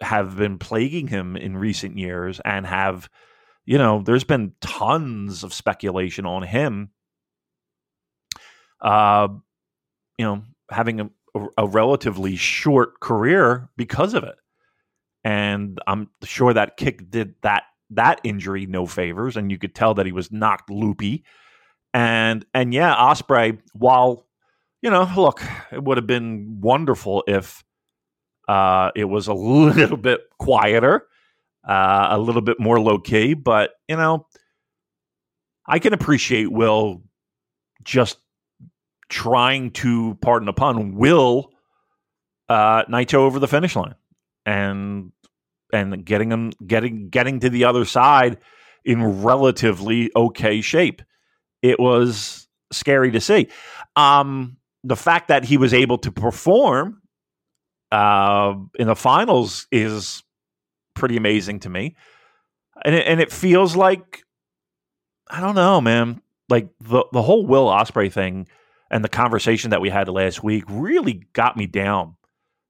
have 0.00 0.36
been 0.36 0.58
plaguing 0.58 1.06
him 1.06 1.36
in 1.36 1.56
recent 1.56 1.96
years 1.96 2.40
and 2.44 2.66
have, 2.66 3.08
you 3.64 3.78
know, 3.78 4.02
there's 4.02 4.24
been 4.24 4.52
tons 4.60 5.42
of 5.42 5.54
speculation 5.54 6.26
on 6.26 6.42
him 6.42 6.90
uh, 8.80 9.28
you 10.16 10.24
know, 10.24 10.42
having 10.70 11.00
a, 11.00 11.10
a 11.56 11.66
relatively 11.66 12.36
short 12.36 13.00
career 13.00 13.70
because 13.76 14.14
of 14.14 14.24
it. 14.24 14.36
And 15.24 15.80
I'm 15.86 16.10
sure 16.24 16.52
that 16.52 16.76
kick 16.76 17.10
did 17.10 17.34
that 17.42 17.64
that 17.90 18.20
injury 18.22 18.66
no 18.66 18.86
favors, 18.86 19.36
and 19.36 19.50
you 19.50 19.58
could 19.58 19.74
tell 19.74 19.94
that 19.94 20.06
he 20.06 20.12
was 20.12 20.30
knocked 20.30 20.70
loopy. 20.70 21.24
And 21.92 22.46
and 22.54 22.72
yeah, 22.72 22.94
osprey 22.94 23.58
while 23.72 24.26
you 24.82 24.90
know, 24.90 25.10
look, 25.16 25.42
it 25.72 25.82
would 25.82 25.96
have 25.96 26.06
been 26.06 26.60
wonderful 26.60 27.24
if 27.26 27.64
uh, 28.48 28.90
it 28.94 29.04
was 29.04 29.28
a 29.28 29.34
little 29.34 29.96
bit 29.96 30.20
quieter, 30.38 31.06
uh, 31.68 32.08
a 32.10 32.18
little 32.18 32.42
bit 32.42 32.60
more 32.60 32.80
low 32.80 32.98
key. 32.98 33.34
But 33.34 33.72
you 33.88 33.96
know, 33.96 34.26
I 35.66 35.78
can 35.78 35.92
appreciate 35.92 36.50
Will 36.50 37.02
just 37.82 38.18
trying 39.08 39.70
to, 39.70 40.16
pardon 40.20 40.46
the 40.46 40.52
pun, 40.52 40.96
will 40.96 41.50
uh, 42.48 42.84
Naito 42.84 43.14
over 43.14 43.38
the 43.38 43.48
finish 43.48 43.76
line 43.76 43.94
and 44.46 45.12
and 45.72 46.04
getting 46.04 46.32
him 46.32 46.50
getting 46.66 47.10
getting 47.10 47.40
to 47.40 47.50
the 47.50 47.64
other 47.64 47.84
side 47.84 48.38
in 48.84 49.22
relatively 49.22 50.10
okay 50.16 50.60
shape. 50.60 51.02
It 51.60 51.78
was 51.78 52.48
scary 52.72 53.10
to 53.10 53.20
see. 53.20 53.48
Um, 53.96 54.56
the 54.88 54.96
fact 54.96 55.28
that 55.28 55.44
he 55.44 55.56
was 55.56 55.74
able 55.74 55.98
to 55.98 56.10
perform 56.10 57.02
uh, 57.92 58.54
in 58.78 58.86
the 58.86 58.96
finals 58.96 59.66
is 59.70 60.22
pretty 60.94 61.16
amazing 61.16 61.60
to 61.60 61.68
me, 61.68 61.96
and 62.84 62.94
it, 62.94 63.06
and 63.06 63.20
it 63.20 63.30
feels 63.32 63.76
like 63.76 64.24
I 65.30 65.40
don't 65.40 65.54
know, 65.54 65.80
man. 65.80 66.22
Like 66.48 66.70
the 66.80 67.04
the 67.12 67.22
whole 67.22 67.46
Will 67.46 67.66
Ospreay 67.66 68.10
thing 68.10 68.48
and 68.90 69.04
the 69.04 69.08
conversation 69.08 69.70
that 69.70 69.80
we 69.80 69.90
had 69.90 70.08
last 70.08 70.42
week 70.42 70.64
really 70.68 71.26
got 71.34 71.56
me 71.56 71.66
down. 71.66 72.16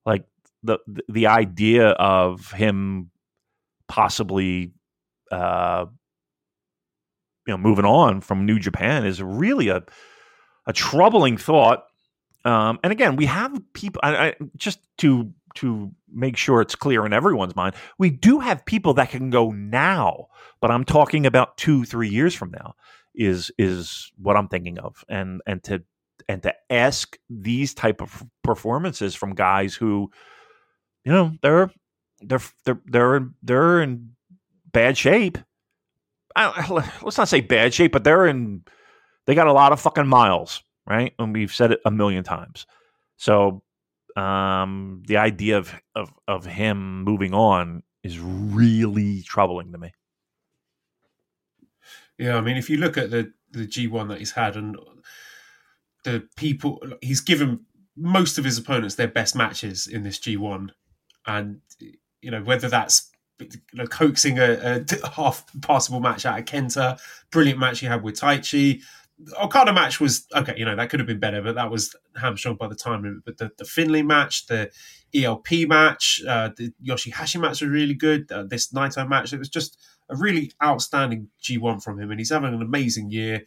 Like 0.05 0.25
the 0.63 0.79
the 1.09 1.29
idea 1.29 1.91
of 1.91 2.51
him 2.51 3.11
possibly 3.87 4.73
uh 5.31 5.87
you 7.47 7.53
know 7.53 7.59
moving 7.59 7.85
on 7.85 8.21
from 8.21 8.45
New 8.45 8.59
Japan 8.59 9.07
is 9.07 9.23
really 9.23 9.69
a 9.69 9.83
a 10.67 10.73
troubling 10.73 11.37
thought. 11.37 11.85
Um, 12.49 12.79
and 12.83 12.93
again, 12.93 13.17
we 13.17 13.27
have 13.27 13.61
people. 13.75 14.01
I, 14.03 14.29
I, 14.29 14.35
just 14.57 14.81
to 14.99 15.31
to 15.57 15.91
make 16.11 16.37
sure 16.37 16.63
it's 16.63 16.75
clear 16.75 17.05
in 17.05 17.13
everyone's 17.13 17.55
mind, 17.55 17.75
we 17.99 18.09
do 18.09 18.39
have 18.39 18.65
people 18.65 18.95
that 18.95 19.11
can 19.11 19.29
go 19.29 19.51
now. 19.51 20.29
But 20.61 20.71
I'm 20.71 20.85
talking 20.85 21.27
about 21.27 21.59
two, 21.59 21.85
three 21.85 22.09
years 22.09 22.35
from 22.35 22.51
now 22.53 22.75
is 23.15 23.51
is 23.59 24.11
what 24.17 24.37
I'm 24.37 24.49
thinking 24.49 24.79
of, 24.79 25.05
and 25.11 25.43
and 25.47 25.63
to 25.65 25.83
and 26.27 26.43
to 26.43 26.55
ask 26.71 27.19
these 27.29 27.75
type 27.75 28.01
of 28.01 28.25
performances 28.43 29.15
from 29.15 29.35
guys 29.35 29.75
who, 29.75 30.11
you 31.05 31.13
know, 31.13 31.33
they're 31.43 31.71
they're 32.23 32.41
they're 32.65 32.81
they're 32.87 33.17
in, 33.17 33.35
they're 33.43 33.83
in 33.83 34.13
bad 34.73 34.97
shape. 34.97 35.37
I, 36.35 36.67
let's 37.03 37.19
not 37.19 37.29
say 37.29 37.43
bad 37.43 37.75
shape, 37.75 37.93
but 37.93 38.05
they're 38.05 38.27
in. 38.27 38.63
They 39.27 39.35
got 39.35 39.49
a 39.49 39.53
lot 39.53 39.73
of 39.73 39.81
fucking 39.81 40.07
miles, 40.07 40.63
right? 40.89 41.13
And 41.19 41.33
we've 41.33 41.53
said 41.53 41.73
it 41.73 41.81
a 41.85 41.91
million 41.91 42.25
times. 42.25 42.67
So 43.17 43.63
um, 44.17 45.03
the 45.07 45.19
idea 45.19 45.59
of, 45.59 45.75
of 45.95 46.13
of 46.27 46.47
him 46.47 47.03
moving 47.03 47.35
on 47.35 47.83
is 48.03 48.19
really 48.19 49.23
troubling 49.23 49.73
to 49.73 49.79
me. 49.79 49.93
Yeah, 52.17 52.37
I 52.37 52.41
mean, 52.41 52.57
if 52.57 52.69
you 52.69 52.79
look 52.79 52.97
at 52.97 53.11
the 53.11 53.33
the 53.53 53.67
G 53.67 53.87
one 53.87 54.09
that 54.09 54.19
he's 54.19 54.33
had, 54.33 54.57
and 54.57 54.77
the 56.05 56.27
people 56.37 56.83
he's 57.01 57.21
given 57.21 57.61
most 57.97 58.39
of 58.39 58.45
his 58.45 58.59
opponents 58.59 58.95
their 58.95 59.09
best 59.09 59.35
matches 59.37 59.87
in 59.87 60.03
this 60.03 60.19
G1, 60.19 60.71
and 61.27 61.61
you 62.21 62.31
know 62.31 62.43
whether 62.43 62.69
that's 62.69 63.11
you 63.41 63.49
know, 63.73 63.87
coaxing 63.87 64.39
a, 64.39 64.85
a 65.03 65.09
half 65.11 65.45
passable 65.63 66.01
match 66.01 66.27
out 66.27 66.39
of 66.39 66.45
Kenta, 66.45 66.99
brilliant 67.31 67.61
match 67.61 67.81
he 67.81 67.87
had 67.87 68.03
with 68.03 68.19
Taichi. 68.19 68.83
Okada 69.41 69.73
match 69.73 70.01
was 70.01 70.27
okay, 70.35 70.55
you 70.57 70.65
know 70.65 70.77
that 70.77 70.91
could 70.91 71.01
have 71.01 71.07
been 71.07 71.19
better, 71.19 71.43
but 71.43 71.57
that 71.57 71.71
was 71.71 71.95
hamstrung 72.21 72.57
by 72.57 72.69
the 72.69 72.75
time. 72.75 73.23
But 73.25 73.39
the, 73.39 73.51
the 73.59 73.65
Finlay 73.65 74.03
match, 74.03 74.47
the 74.47 74.71
ELP 75.15 75.67
match, 75.67 76.23
uh, 76.27 76.51
the 76.57 76.73
Yoshihashi 76.85 77.41
match 77.41 77.61
was 77.61 77.71
really 77.71 77.95
good. 77.95 78.31
Uh, 78.31 78.45
this 78.45 78.73
Naito 78.73 79.09
match, 79.09 79.33
it 79.33 79.39
was 79.39 79.49
just 79.49 79.79
a 80.09 80.17
really 80.17 80.53
outstanding 80.63 81.29
G1 81.43 81.83
from 81.83 82.01
him, 82.01 82.11
and 82.11 82.21
he's 82.21 82.31
having 82.31 82.55
an 82.55 82.63
amazing 82.63 83.11
year 83.11 83.45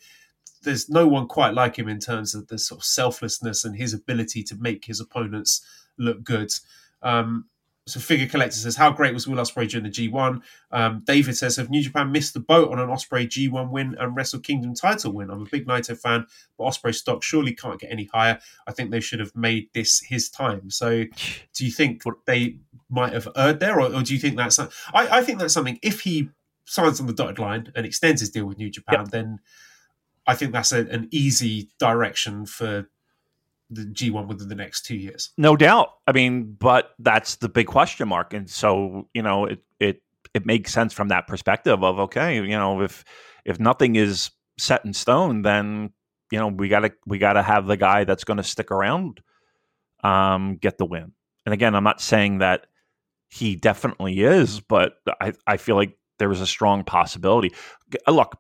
there's 0.64 0.90
no 0.90 1.08
one 1.08 1.28
quite 1.28 1.54
like 1.54 1.78
him 1.78 1.88
in 1.88 2.00
terms 2.00 2.36
of 2.36 2.48
the 2.48 2.58
sort 2.58 2.82
of 2.82 2.86
selflessness 2.86 3.66
and 3.66 3.76
his 3.76 3.94
ability 3.94 4.44
to 4.44 4.56
make 4.56 4.86
his 4.86 5.00
opponents 5.00 5.66
look 5.98 6.24
good. 6.24 6.52
Um, 7.02 7.46
so 7.88 8.00
Figure 8.00 8.28
Collector 8.28 8.58
says, 8.58 8.76
how 8.76 8.92
great 8.92 9.14
was 9.14 9.28
Will 9.28 9.38
Ospreay 9.38 9.68
during 9.68 9.84
the 9.84 9.90
G1? 9.90 10.42
Um, 10.72 11.02
David 11.06 11.36
says, 11.36 11.56
have 11.56 11.72
New 11.72 11.82
Japan 11.82 12.12
missed 12.12 12.34
the 12.34 12.40
boat 12.40 12.72
on 12.72 12.80
an 12.80 12.90
Ospreay 12.90 13.28
G1 13.28 13.72
win 13.72 13.96
and 14.00 14.16
Wrestle 14.16 14.40
Kingdom 14.40 14.76
title 14.76 15.12
win? 15.12 15.32
I'm 15.32 15.42
a 15.42 15.50
big 15.50 15.66
Naito 15.66 15.98
fan, 15.98 16.28
but 16.58 16.66
Ospreay 16.66 16.94
stock 16.94 17.24
surely 17.24 17.54
can't 17.56 17.80
get 17.80 17.92
any 17.92 18.06
higher. 18.14 18.40
I 18.68 18.72
think 18.72 18.92
they 18.92 19.00
should 19.00 19.20
have 19.20 19.36
made 19.36 19.70
this 19.74 20.00
his 20.00 20.30
time. 20.30 20.70
So 20.70 21.06
do 21.54 21.66
you 21.66 21.72
think 21.72 22.04
what 22.04 22.18
they 22.26 22.58
might 22.90 23.14
have 23.14 23.28
erred 23.36 23.60
there, 23.60 23.80
or, 23.80 23.94
or 23.94 24.04
do 24.04 24.14
you 24.14 24.20
think 24.20 24.38
that's? 24.38 24.60
I, 24.60 24.70
I 24.94 25.22
think 25.24 25.40
that's 25.40 25.54
something. 25.54 25.80
If 25.82 26.02
he 26.02 26.30
signs 26.66 27.00
on 27.00 27.08
the 27.08 27.14
dotted 27.14 27.40
line 27.40 27.72
and 27.76 27.86
extends 27.86 28.22
his 28.22 28.30
deal 28.30 28.46
with 28.46 28.60
New 28.60 28.70
Japan, 28.70 29.02
yep. 29.02 29.08
then 29.10 29.40
I 30.28 30.36
think 30.36 30.54
that's 30.54 30.72
a, 30.72 30.82
an 30.88 31.08
easy 31.12 31.70
direction 31.80 32.46
for 32.46 32.90
the 33.72 33.84
G1 33.84 34.28
within 34.28 34.50
the 34.50 34.56
next 34.56 34.86
two 34.86 34.98
years. 34.98 35.32
No 35.38 35.56
doubt. 35.56 35.90
I 36.06 36.12
mean, 36.12 36.56
but 36.60 36.92
that's 37.00 37.38
the 37.38 37.50
big 37.50 37.68
question 37.68 38.08
mark. 38.08 38.34
And 38.34 38.50
so, 38.50 39.08
you 39.14 39.22
know, 39.22 39.46
it 39.46 39.64
it 39.80 40.02
it 40.34 40.46
makes 40.46 40.72
sense 40.74 40.94
from 40.94 41.08
that 41.08 41.28
perspective 41.28 41.84
of 41.84 42.00
okay, 42.00 42.36
you 42.36 42.50
know, 42.50 42.82
if 42.82 43.04
if 43.46 43.60
nothing 43.60 43.96
is 43.96 44.32
set 44.58 44.86
in 44.86 44.94
stone, 44.94 45.42
then 45.42 45.92
you 46.32 46.38
know 46.38 46.48
we 46.48 46.68
gotta 46.68 46.92
we 47.08 47.18
gotta 47.18 47.42
have 47.42 47.66
the 47.66 47.78
guy 47.78 48.04
that's 48.04 48.24
to 48.24 48.44
stick 48.44 48.72
around, 48.72 49.22
um, 50.04 50.58
get 50.58 50.78
the 50.78 50.86
win. 50.86 51.14
And 51.46 51.54
again, 51.54 51.74
I'm 51.74 51.84
not 51.84 52.02
saying 52.02 52.40
that 52.40 52.68
he 53.30 53.56
definitely 53.56 54.22
is, 54.22 54.60
but 54.60 54.98
I 55.20 55.34
I 55.48 55.58
feel 55.58 55.76
like 55.76 55.98
there 56.20 56.32
is 56.32 56.42
a 56.42 56.48
strong 56.48 56.84
possibility. 56.84 57.54
Look, 58.08 58.38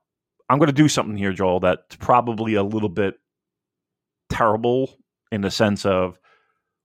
I'm 0.49 0.59
going 0.59 0.67
to 0.67 0.73
do 0.73 0.89
something 0.89 1.17
here, 1.17 1.31
Joel, 1.31 1.61
that's 1.61 1.95
probably 1.95 2.55
a 2.55 2.63
little 2.63 2.89
bit 2.89 3.15
terrible 4.29 5.00
in 5.31 5.41
the 5.41 5.51
sense 5.51 5.85
of, 5.85 6.19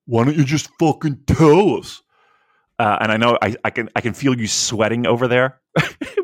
why 0.06 0.24
don't 0.24 0.37
you 0.37 0.44
just 0.44 0.70
fucking 0.78 1.24
tell 1.26 1.78
us? 1.78 2.02
Uh, 2.78 2.98
and 3.00 3.11
I 3.11 3.16
know 3.16 3.38
I, 3.40 3.56
I, 3.64 3.70
can 3.70 3.88
I 3.96 4.00
can 4.00 4.12
feel 4.12 4.38
you 4.38 4.46
sweating 4.46 5.06
over 5.06 5.28
there, 5.28 5.61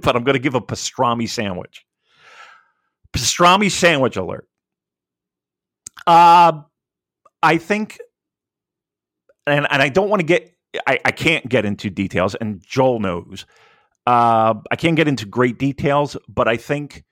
but 0.02 0.16
I'm 0.16 0.24
going 0.24 0.34
to 0.34 0.38
give 0.38 0.54
a 0.54 0.60
pastrami 0.60 1.28
sandwich. 1.28 1.84
Pastrami 3.12 3.70
sandwich 3.70 4.16
alert. 4.16 4.46
Uh, 6.06 6.62
I 7.42 7.58
think, 7.58 7.98
and 9.46 9.66
and 9.70 9.82
I 9.82 9.88
don't 9.88 10.08
want 10.08 10.20
to 10.20 10.26
get 10.26 10.52
I, 10.86 10.98
I 11.04 11.10
can't 11.10 11.48
get 11.48 11.64
into 11.64 11.90
details, 11.90 12.34
and 12.34 12.62
Joel 12.64 13.00
knows. 13.00 13.46
Uh, 14.06 14.54
I 14.70 14.76
can't 14.76 14.96
get 14.96 15.08
into 15.08 15.26
great 15.26 15.58
details, 15.58 16.16
but 16.28 16.48
I 16.48 16.56
think 16.56 17.04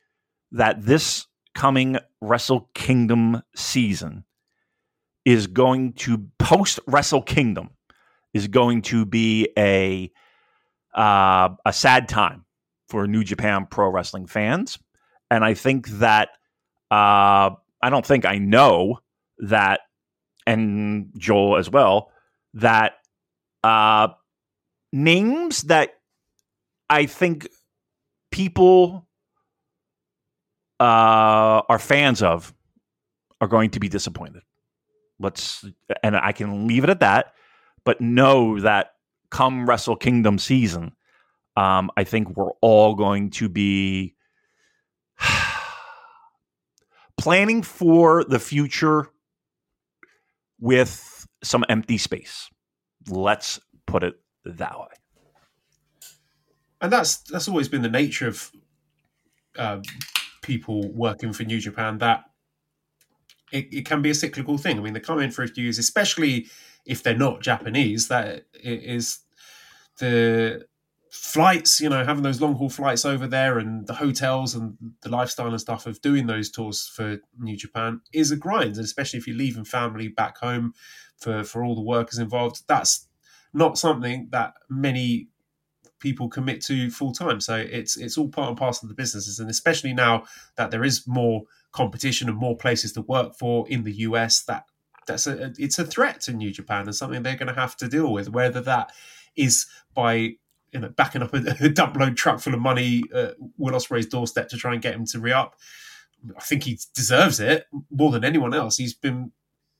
that 0.52 0.82
this 0.82 1.26
coming 1.54 1.98
Wrestle 2.20 2.68
Kingdom 2.74 3.42
season 3.54 4.24
is 5.24 5.46
going 5.46 5.92
to 5.94 6.26
post 6.38 6.80
Wrestle 6.86 7.22
Kingdom 7.22 7.70
is 8.32 8.48
going 8.48 8.82
to 8.82 9.04
be 9.04 9.48
a 9.56 10.10
uh, 10.94 11.50
a 11.64 11.72
sad 11.72 12.08
time 12.08 12.44
for 12.88 13.06
New 13.06 13.22
Japan 13.22 13.66
Pro 13.70 13.88
Wrestling 13.88 14.26
fans, 14.26 14.78
and 15.30 15.44
I 15.44 15.54
think 15.54 15.88
that 15.88 16.30
uh, 16.90 17.50
I 17.82 17.90
don't 17.90 18.04
think 18.04 18.24
I 18.24 18.38
know 18.38 19.00
that, 19.38 19.80
and 20.46 21.12
Joel 21.16 21.56
as 21.56 21.70
well 21.70 22.10
that 22.54 22.94
uh, 23.62 24.08
names 24.92 25.62
that 25.64 25.90
I 26.88 27.06
think 27.06 27.48
people 28.32 29.06
uh, 30.80 31.62
are 31.68 31.78
fans 31.78 32.22
of 32.22 32.52
are 33.40 33.48
going 33.48 33.70
to 33.70 33.80
be 33.80 33.88
disappointed. 33.88 34.42
Let's 35.20 35.64
and 36.02 36.16
I 36.16 36.32
can 36.32 36.66
leave 36.66 36.82
it 36.82 36.90
at 36.90 37.00
that, 37.00 37.34
but 37.84 38.00
know 38.00 38.58
that 38.60 38.94
come 39.30 39.68
Wrestle 39.68 39.96
Kingdom 39.96 40.38
season, 40.38 40.92
Um, 41.56 41.90
I 41.96 42.04
think 42.04 42.36
we're 42.36 42.52
all 42.62 42.94
going 42.94 43.30
to 43.32 43.48
be 43.48 44.14
planning 47.18 47.62
for 47.62 48.24
the 48.24 48.38
future 48.38 49.08
with 50.58 51.26
some 51.42 51.64
empty 51.68 51.98
space. 51.98 52.48
Let's 53.08 53.60
put 53.86 54.02
it 54.02 54.14
that 54.44 54.78
way. 54.78 54.86
And 56.80 56.92
that's 56.92 57.18
that's 57.18 57.48
always 57.48 57.68
been 57.68 57.82
the 57.82 57.90
nature 57.90 58.28
of 58.28 58.50
uh, 59.58 59.80
people 60.42 60.90
working 60.92 61.32
for 61.32 61.44
New 61.44 61.60
Japan. 61.60 61.98
That 61.98 62.29
it, 63.52 63.72
it 63.72 63.86
can 63.86 64.02
be 64.02 64.10
a 64.10 64.14
cyclical 64.14 64.58
thing. 64.58 64.78
I 64.78 64.82
mean, 64.82 64.94
they 64.94 65.00
come 65.00 65.20
in 65.20 65.30
for 65.30 65.42
a 65.42 65.48
few 65.48 65.64
years, 65.64 65.78
especially 65.78 66.48
if 66.86 67.02
they're 67.02 67.16
not 67.16 67.40
Japanese. 67.40 68.08
That 68.08 68.46
is 68.62 69.20
the 69.98 70.66
flights, 71.10 71.80
you 71.80 71.88
know, 71.88 72.04
having 72.04 72.22
those 72.22 72.40
long 72.40 72.54
haul 72.54 72.70
flights 72.70 73.04
over 73.04 73.26
there 73.26 73.58
and 73.58 73.86
the 73.86 73.94
hotels 73.94 74.54
and 74.54 74.76
the 75.02 75.08
lifestyle 75.08 75.48
and 75.48 75.60
stuff 75.60 75.86
of 75.86 76.00
doing 76.00 76.26
those 76.26 76.50
tours 76.50 76.86
for 76.86 77.18
New 77.38 77.56
Japan 77.56 78.00
is 78.12 78.30
a 78.30 78.36
grind, 78.36 78.76
and 78.76 78.84
especially 78.84 79.18
if 79.18 79.26
you're 79.26 79.36
leaving 79.36 79.64
family 79.64 80.08
back 80.08 80.38
home 80.38 80.72
for 81.16 81.44
for 81.44 81.64
all 81.64 81.74
the 81.74 81.80
workers 81.80 82.18
involved. 82.18 82.62
That's 82.68 83.08
not 83.52 83.76
something 83.76 84.28
that 84.30 84.54
many 84.68 85.28
people 85.98 86.28
commit 86.28 86.62
to 86.62 86.90
full 86.90 87.12
time. 87.12 87.40
So 87.40 87.56
it's 87.56 87.96
it's 87.96 88.16
all 88.16 88.28
part 88.28 88.48
and 88.48 88.58
parcel 88.58 88.86
of 88.86 88.88
the 88.88 89.00
businesses, 89.00 89.38
and 89.38 89.50
especially 89.50 89.92
now 89.92 90.24
that 90.56 90.70
there 90.70 90.84
is 90.84 91.06
more 91.06 91.42
competition 91.72 92.28
and 92.28 92.36
more 92.36 92.56
places 92.56 92.92
to 92.92 93.02
work 93.02 93.34
for 93.34 93.68
in 93.68 93.84
the 93.84 93.92
US, 93.92 94.42
that 94.44 94.64
that's 95.06 95.26
a 95.26 95.52
it's 95.58 95.78
a 95.78 95.84
threat 95.84 96.20
to 96.22 96.32
New 96.32 96.50
Japan 96.50 96.86
and 96.86 96.94
something 96.94 97.22
they're 97.22 97.36
going 97.36 97.52
to 97.52 97.60
have 97.60 97.76
to 97.78 97.88
deal 97.88 98.12
with. 98.12 98.28
Whether 98.28 98.60
that 98.62 98.92
is 99.36 99.66
by 99.94 100.14
you 100.72 100.80
know 100.80 100.88
backing 100.88 101.22
up 101.22 101.34
a, 101.34 101.56
a 101.60 101.68
dump 101.68 101.96
load 101.96 102.16
truck 102.16 102.40
full 102.40 102.54
of 102.54 102.60
money 102.60 103.02
at 103.14 103.34
Will 103.58 103.74
Ospreay's 103.74 104.06
doorstep 104.06 104.48
to 104.48 104.56
try 104.56 104.72
and 104.72 104.82
get 104.82 104.94
him 104.94 105.06
to 105.06 105.18
re 105.18 105.32
up. 105.32 105.56
I 106.36 106.40
think 106.40 106.64
he 106.64 106.78
deserves 106.94 107.40
it 107.40 107.66
more 107.90 108.10
than 108.10 108.24
anyone 108.24 108.52
else. 108.52 108.76
He's 108.76 108.94
been 108.94 109.32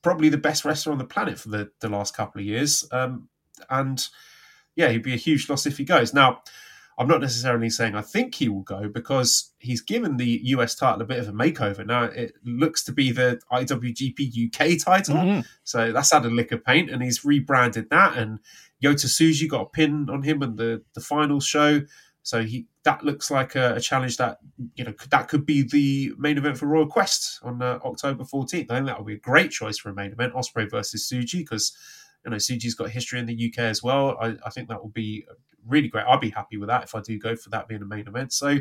probably 0.03 0.29
the 0.31 0.39
best 0.39 0.65
wrestler 0.65 0.93
on 0.93 0.99
the 0.99 1.05
planet 1.05 1.39
for 1.39 1.51
the, 1.51 1.71
the 1.81 1.89
last 1.89 2.17
couple 2.17 2.41
of 2.41 2.47
years. 2.47 2.87
Um, 2.93 3.29
and 3.69 4.07
yeah, 4.75 4.89
he'd 4.89 5.03
be 5.03 5.13
a 5.13 5.19
huge 5.19 5.49
loss 5.51 5.67
if 5.67 5.77
he 5.77 5.85
goes. 5.85 6.15
Now, 6.15 6.43
I'm 6.99 7.09
not 7.09 7.21
necessarily 7.21 7.71
saying 7.71 7.95
I 7.95 8.03
think 8.03 8.35
he 8.35 8.49
will 8.49 8.63
go 8.63 8.89
because 8.89 9.53
he's 9.59 9.81
given 9.81 10.17
the 10.17 10.41
US 10.45 10.75
title 10.75 11.01
a 11.01 11.07
bit 11.07 11.19
of 11.19 11.29
a 11.29 11.33
makeover. 11.33 11.87
Now 11.87 12.05
it 12.05 12.35
looks 12.45 12.85
to 12.85 12.93
be 12.93 13.11
the 13.11 13.41
IWGP 13.51 14.47
UK 14.47 14.85
title, 14.85 15.17
mm-hmm. 15.17 15.41
so 15.65 15.93
that's 15.93 16.13
had 16.13 16.25
a 16.25 16.31
lick 16.31 16.53
of 16.53 16.65
paint, 16.65 16.91
and 16.91 17.03
he's 17.03 17.25
rebranded 17.25 17.91
that. 17.91 18.19
And 18.19 18.41
Yota 18.83 19.07
Tsuji 19.07 19.49
got 19.49 19.63
a 19.63 19.67
pin 19.67 20.09
on 20.11 20.23
him 20.23 20.43
in 20.43 20.57
the 20.57 20.83
the 20.95 21.01
final 21.01 21.41
show, 21.41 21.81
so 22.23 22.43
he 22.43 22.67
that 22.83 23.05
looks 23.05 23.31
like 23.31 23.55
a, 23.55 23.75
a 23.75 23.81
challenge 23.81 24.17
that 24.19 24.39
you 24.75 24.85
know 24.85 24.93
that 25.11 25.29
could 25.29 25.47
be 25.47 25.63
the 25.63 26.13
main 26.19 26.39
event 26.39 26.59
for 26.59 26.67
Royal 26.67 26.87
Quest 26.87 27.41
on 27.43 27.63
uh, 27.63 27.79
October 27.85 28.25
14th. 28.25 28.71
I 28.71 28.75
think 28.77 28.87
that 28.87 28.99
would 28.99 29.07
be 29.07 29.15
a 29.15 29.19
great 29.19 29.51
choice 29.51 29.79
for 29.79 29.91
a 29.91 29.95
main 29.95 30.13
event, 30.13 30.35
Ospreay 30.35 30.71
versus 30.71 31.09
Tsuji, 31.11 31.39
because 31.39 31.77
you 32.25 32.31
know, 32.31 32.37
Tsuji's 32.37 32.75
got 32.75 32.91
history 32.91 33.19
in 33.19 33.27
the 33.27 33.53
UK 33.53 33.61
as 33.61 33.83
well. 33.83 34.17
I, 34.21 34.37
I 34.45 34.51
think 34.51 34.69
that 34.69 34.83
will 34.83 34.91
be 34.91 35.25
really 35.67 35.89
great. 35.89 36.07
I'd 36.07 36.21
be 36.21 36.31
happy 36.31 36.57
with 36.57 36.69
that 36.69 36.85
if 36.85 36.95
I 36.95 37.01
do 37.01 37.19
go 37.19 37.37
for 37.37 37.51
that 37.51 37.69
being 37.69 37.83
a 37.83 37.87
main 37.87 38.07
event. 38.09 38.33
So, 38.33 38.59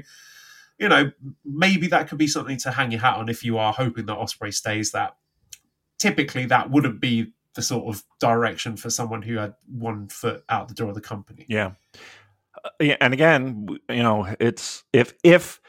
you 0.77 0.89
know, 0.89 1.11
maybe 1.45 1.87
that 1.87 2.07
could 2.07 2.17
be 2.17 2.27
something 2.27 2.57
to 2.57 2.71
hang 2.71 2.91
your 2.91 3.01
hat 3.01 3.17
on 3.17 3.29
if 3.29 3.43
you 3.43 3.57
are 3.57 3.73
hoping 3.73 4.05
that 4.07 4.17
Ospreay 4.17 4.53
stays. 4.53 4.91
That 4.91 5.15
typically 5.97 6.45
that 6.45 6.69
wouldn't 6.71 7.01
be 7.01 7.33
the 7.55 7.61
sort 7.61 7.93
of 7.93 8.03
direction 8.19 8.77
for 8.77 8.89
someone 8.89 9.21
who 9.21 9.37
had 9.37 9.55
one 9.67 10.07
foot 10.07 10.43
out 10.49 10.67
the 10.67 10.73
door 10.73 10.89
of 10.89 10.95
the 10.95 11.01
company. 11.01 11.45
Yeah. 11.49 11.71
Uh, 12.63 12.69
yeah, 12.79 12.97
and 13.01 13.13
again, 13.13 13.67
you 13.89 14.03
know, 14.03 14.33
it's 14.39 14.83
if 14.93 15.13
if 15.23 15.59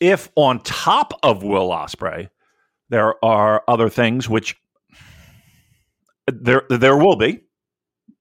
if 0.00 0.30
on 0.36 0.60
top 0.60 1.12
of 1.22 1.42
Will 1.42 1.70
Ospreay, 1.70 2.28
there 2.88 3.22
are 3.24 3.62
other 3.66 3.88
things 3.88 4.28
which 4.28 4.56
there, 6.26 6.62
there 6.68 6.96
will 6.96 7.16
be. 7.16 7.40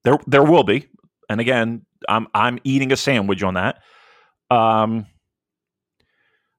There, 0.04 0.20
there 0.28 0.44
will 0.44 0.64
be. 0.64 0.88
And 1.30 1.42
again, 1.42 1.86
I'm 2.08 2.28
I'm 2.34 2.60
eating 2.64 2.92
a 2.92 2.98
sandwich 2.98 3.44
on 3.44 3.56
that. 3.56 3.82
Um, 4.50 5.06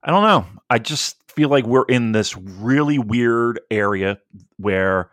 I 0.02 0.10
don't 0.10 0.22
know. 0.22 0.46
I 0.70 0.78
just 0.78 1.16
feel 1.30 1.48
like 1.48 1.66
we're 1.66 1.84
in 1.84 2.12
this 2.12 2.36
really 2.36 2.98
weird 2.98 3.60
area 3.70 4.18
where 4.56 5.10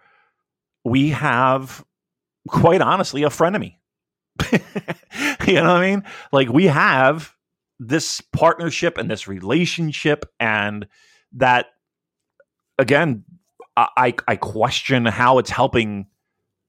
we 0.84 1.10
have, 1.10 1.84
quite 2.48 2.82
honestly, 2.82 3.24
a 3.24 3.30
frenemy. 3.30 3.76
you 4.52 5.56
know 5.56 5.64
what 5.64 5.82
I 5.82 5.82
mean? 5.82 6.04
Like 6.32 6.50
we 6.50 6.68
have 6.68 7.34
this 7.80 8.22
partnership 8.22 8.98
and 8.98 9.10
this 9.10 9.28
relationship, 9.28 10.26
and 10.40 10.88
that 11.34 11.68
again, 12.78 13.24
I 13.76 14.14
I 14.28 14.36
question 14.36 15.06
how 15.06 15.38
it's 15.40 15.50
helping 15.50 16.08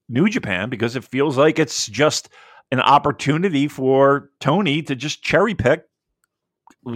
New 0.09 0.29
Japan 0.29 0.69
because 0.69 0.95
it 0.95 1.03
feels 1.03 1.37
like 1.37 1.59
it's 1.59 1.87
just 1.87 2.29
an 2.71 2.79
opportunity 2.79 3.67
for 3.67 4.31
Tony 4.39 4.81
to 4.83 4.95
just 4.95 5.21
cherry 5.23 5.55
pick, 5.55 5.85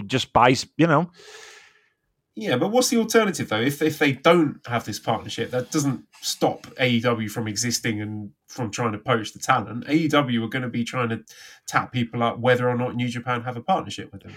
just 0.06 0.32
buy, 0.32 0.54
you 0.76 0.86
know. 0.86 1.10
Yeah, 2.36 2.56
but 2.56 2.68
what's 2.68 2.88
the 2.88 2.96
alternative 2.96 3.48
though? 3.48 3.60
If 3.60 3.82
if 3.82 3.98
they 3.98 4.12
don't 4.12 4.60
have 4.66 4.84
this 4.84 4.98
partnership, 4.98 5.50
that 5.50 5.70
doesn't 5.70 6.04
stop 6.22 6.66
AEW 6.78 7.30
from 7.30 7.48
existing 7.48 8.00
and 8.00 8.30
from 8.48 8.70
trying 8.70 8.92
to 8.92 8.98
poach 8.98 9.32
the 9.32 9.40
talent. 9.40 9.86
AEW 9.86 10.44
are 10.44 10.48
going 10.48 10.62
to 10.62 10.68
be 10.68 10.84
trying 10.84 11.08
to 11.10 11.22
tap 11.66 11.92
people 11.92 12.22
up 12.22 12.38
whether 12.38 12.68
or 12.68 12.76
not 12.76 12.94
New 12.94 13.08
Japan 13.08 13.42
have 13.42 13.56
a 13.56 13.60
partnership 13.60 14.12
with 14.12 14.22
them. 14.22 14.34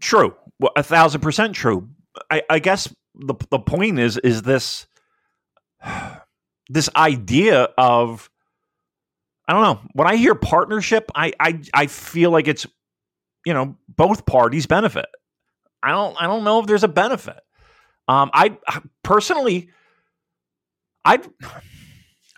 True, 0.00 0.34
well, 0.58 0.72
a 0.76 0.82
thousand 0.82 1.20
percent 1.20 1.54
true. 1.54 1.88
I, 2.30 2.42
I 2.50 2.58
guess 2.58 2.92
the 3.14 3.34
the 3.48 3.58
point 3.58 3.98
is 3.98 4.18
is 4.18 4.42
this 4.42 4.86
this 6.68 6.90
idea 6.96 7.68
of 7.78 8.28
I 9.46 9.52
don't 9.52 9.62
know. 9.62 9.80
When 9.92 10.08
I 10.08 10.16
hear 10.16 10.34
partnership, 10.34 11.10
I 11.14 11.32
I 11.38 11.60
I 11.72 11.86
feel 11.86 12.30
like 12.30 12.48
it's 12.48 12.66
you 13.44 13.52
know 13.52 13.76
both 13.88 14.26
parties 14.26 14.66
benefit. 14.66 15.06
I 15.82 15.90
don't 15.90 16.16
I 16.20 16.26
don't 16.26 16.44
know 16.44 16.60
if 16.60 16.66
there's 16.66 16.84
a 16.84 16.88
benefit. 16.88 17.38
Um, 18.08 18.30
I 18.32 18.56
personally, 19.02 19.70
I 21.04 21.20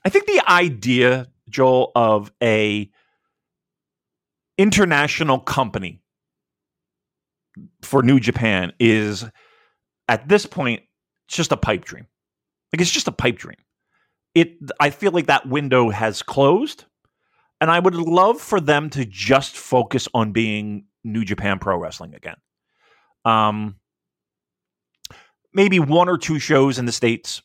I 0.05 0.09
think 0.09 0.27
the 0.27 0.43
idea, 0.49 1.29
Joel, 1.49 1.93
of 1.95 2.33
a 2.43 2.91
international 4.59 5.39
company 5.39 6.01
for 7.83 8.03
New 8.03 8.19
Japan 8.19 8.73
is 8.81 9.25
at 10.09 10.29
this 10.29 10.47
point 10.47 10.83
just 11.29 11.53
a 11.53 11.57
pipe 11.57 11.85
dream. 11.85 12.07
Like 12.73 12.81
it's 12.81 12.91
just 12.91 13.09
a 13.09 13.13
pipe 13.13 13.37
dream 13.37 13.57
it 14.37 14.59
I 14.79 14.91
feel 14.91 15.13
like 15.13 15.27
that 15.27 15.49
window 15.49 15.89
has 15.89 16.23
closed 16.23 16.85
and 17.61 17.71
I 17.71 17.79
would 17.79 17.95
love 17.95 18.41
for 18.41 18.61
them 18.61 18.91
to 18.91 19.05
just 19.05 19.57
focus 19.57 20.09
on 20.15 20.33
being 20.33 20.87
New 21.05 21.25
Japan 21.25 21.59
Pro 21.59 21.79
Wrestling 21.79 22.15
again. 22.15 22.37
Um 23.25 23.77
maybe 25.53 25.79
one 25.79 26.09
or 26.09 26.19
two 26.19 26.39
shows 26.39 26.79
in 26.79 26.85
the 26.85 26.93
states. 26.93 27.43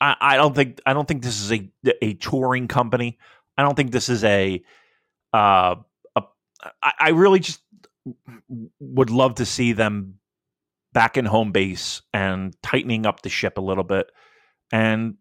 I, 0.00 0.16
I 0.20 0.36
don't 0.36 0.54
think 0.54 0.80
I 0.84 0.92
don't 0.92 1.06
think 1.06 1.22
this 1.22 1.40
is 1.40 1.52
a 1.52 1.70
a 2.02 2.14
touring 2.14 2.68
company. 2.68 3.18
I 3.56 3.62
don't 3.62 3.76
think 3.76 3.92
this 3.92 4.08
is 4.08 4.24
a 4.24 4.62
uh 5.32 5.76
a 6.16 6.22
I, 6.82 6.92
I 6.98 7.08
really 7.10 7.40
just 7.40 7.60
would 8.80 9.10
love 9.10 9.36
to 9.36 9.46
see 9.46 9.72
them 9.72 10.18
back 10.92 11.16
in 11.16 11.24
home 11.24 11.52
base 11.52 12.02
and 12.12 12.54
tightening 12.62 13.06
up 13.06 13.22
the 13.22 13.28
ship 13.28 13.58
a 13.58 13.62
little 13.62 13.84
bit 13.84 14.10
and 14.72 15.16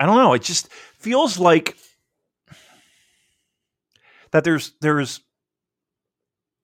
I 0.00 0.06
don't 0.06 0.16
know. 0.16 0.32
It 0.32 0.42
just 0.42 0.72
feels 0.72 1.38
like 1.38 1.76
that 4.34 4.42
there's 4.42 4.72
there's 4.80 5.20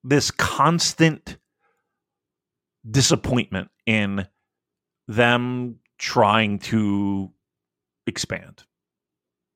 this 0.03 0.33
constant 0.33 1.39
disappointment 2.89 3.71
in 3.87 4.27
them 5.07 5.77
trying 5.97 6.59
to 6.59 7.31
expand. 8.09 8.65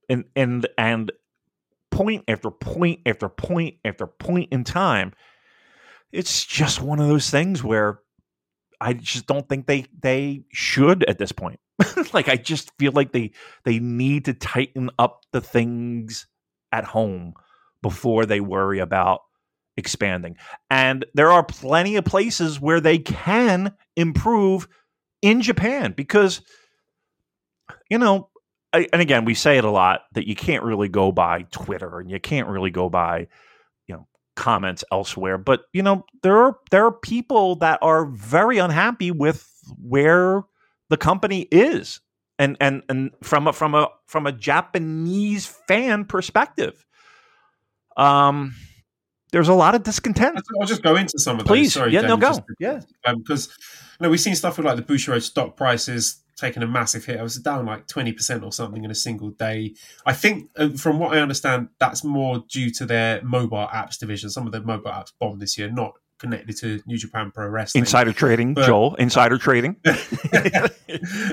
And 0.08 0.24
and 0.36 0.66
and 0.78 1.10
point 1.90 2.24
after 2.28 2.52
point 2.52 3.00
after 3.04 3.28
point 3.28 3.76
after 3.84 4.06
point 4.06 4.52
in 4.52 4.62
time, 4.62 5.12
it's 6.12 6.44
just 6.44 6.80
one 6.80 7.00
of 7.00 7.08
those 7.08 7.30
things 7.30 7.64
where 7.64 7.98
I 8.80 8.92
just 8.92 9.26
don't 9.26 9.48
think 9.48 9.66
they 9.66 9.86
they 10.00 10.44
should 10.52 11.02
at 11.08 11.18
this 11.18 11.32
point. 11.32 11.58
like 12.12 12.28
I 12.28 12.36
just 12.36 12.70
feel 12.78 12.92
like 12.92 13.10
they 13.10 13.32
they 13.64 13.80
need 13.80 14.26
to 14.26 14.34
tighten 14.34 14.90
up 15.00 15.24
the 15.32 15.40
things 15.40 16.28
at 16.70 16.84
home 16.84 17.34
before 17.84 18.24
they 18.24 18.40
worry 18.40 18.78
about 18.78 19.20
expanding. 19.76 20.36
And 20.70 21.04
there 21.12 21.30
are 21.30 21.44
plenty 21.44 21.96
of 21.96 22.06
places 22.06 22.58
where 22.58 22.80
they 22.80 22.96
can 22.96 23.74
improve 23.94 24.66
in 25.20 25.42
Japan 25.42 25.92
because 25.94 26.40
you 27.90 27.98
know, 27.98 28.30
I, 28.72 28.88
and 28.92 29.02
again, 29.02 29.26
we 29.26 29.34
say 29.34 29.58
it 29.58 29.64
a 29.64 29.70
lot 29.70 30.00
that 30.14 30.26
you 30.26 30.34
can't 30.34 30.64
really 30.64 30.88
go 30.88 31.12
by 31.12 31.42
Twitter 31.50 32.00
and 32.00 32.10
you 32.10 32.18
can't 32.18 32.48
really 32.48 32.70
go 32.70 32.88
by 32.88 33.28
you 33.86 33.94
know 33.96 34.06
comments 34.34 34.82
elsewhere, 34.90 35.36
but 35.36 35.64
you 35.74 35.82
know 35.82 36.06
there 36.22 36.38
are 36.38 36.56
there 36.70 36.86
are 36.86 36.92
people 36.92 37.56
that 37.56 37.78
are 37.82 38.06
very 38.06 38.56
unhappy 38.56 39.10
with 39.10 39.46
where 39.78 40.42
the 40.88 40.96
company 40.96 41.42
is, 41.50 42.00
and 42.38 42.56
and 42.60 42.82
and 42.88 43.10
from 43.22 43.46
a 43.46 43.52
from 43.52 43.74
a 43.74 43.88
from 44.06 44.26
a 44.26 44.32
Japanese 44.32 45.46
fan 45.68 46.04
perspective, 46.04 46.84
um, 47.96 48.54
there's 49.32 49.48
a 49.48 49.54
lot 49.54 49.74
of 49.74 49.82
discontent. 49.82 50.38
I'll 50.60 50.66
just 50.66 50.82
go 50.82 50.96
into 50.96 51.18
some 51.18 51.38
of 51.40 51.46
those. 51.46 51.48
Please, 51.48 51.72
Sorry, 51.74 51.92
yeah, 51.92 52.02
no, 52.02 52.16
go, 52.16 52.28
just- 52.28 52.42
yeah. 52.60 52.80
because 53.16 53.48
you 54.00 54.04
know 54.04 54.10
we've 54.10 54.20
seen 54.20 54.34
stuff 54.36 54.56
with 54.56 54.66
like 54.66 54.76
the 54.76 54.82
Bushiroad 54.82 55.22
stock 55.22 55.56
prices 55.56 56.20
taking 56.36 56.62
a 56.62 56.66
massive 56.66 57.04
hit. 57.04 57.16
It 57.16 57.22
was 57.22 57.36
down 57.38 57.66
like 57.66 57.86
twenty 57.86 58.12
percent 58.12 58.44
or 58.44 58.52
something 58.52 58.84
in 58.84 58.90
a 58.90 58.94
single 58.94 59.30
day. 59.30 59.74
I 60.06 60.12
think, 60.12 60.50
uh, 60.56 60.70
from 60.70 60.98
what 60.98 61.16
I 61.16 61.20
understand, 61.20 61.68
that's 61.78 62.04
more 62.04 62.44
due 62.48 62.70
to 62.72 62.86
their 62.86 63.22
mobile 63.22 63.68
apps 63.72 63.98
division. 63.98 64.30
Some 64.30 64.46
of 64.46 64.52
their 64.52 64.62
mobile 64.62 64.90
apps 64.90 65.12
bombed 65.18 65.40
this 65.40 65.56
year, 65.58 65.70
not 65.70 65.94
connected 66.18 66.56
to 66.58 66.80
New 66.86 66.96
Japan 66.96 67.30
Pro 67.34 67.48
Wrestling. 67.48 67.82
Insider 67.82 68.12
trading, 68.12 68.54
But- 68.54 68.66
Joel. 68.66 68.94
Insider 68.96 69.38
trading. 69.38 69.76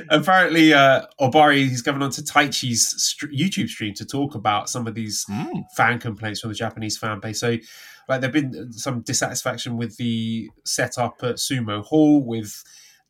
Apparently, 0.10 0.74
uh, 0.74 1.04
Ohbari 1.20 1.68
he's 1.68 1.82
going 1.82 2.02
on 2.02 2.10
to 2.12 2.22
Taichi's 2.22 3.02
st- 3.04 3.32
YouTube 3.32 3.70
stream 3.70 3.94
to 3.96 4.06
talk 4.06 4.36
about 4.36 4.70
some 4.70 4.88
of 4.88 4.96
these 4.96 5.26
Mm. 5.30 5.64
fan 5.76 6.00
complaints 6.00 6.40
from 6.42 6.50
the 6.50 6.56
Japanese 6.56 6.98
fan 6.98 7.20
base. 7.20 7.40
So, 7.40 7.58
like, 8.10 8.22
there've 8.22 8.34
been 8.34 8.72
some 8.74 9.02
dissatisfaction 9.02 9.78
with 9.78 9.98
the 9.98 10.50
setup 10.66 11.18
at 11.24 11.36
Sumo 11.36 11.84
Hall, 11.84 12.24
with 12.26 12.64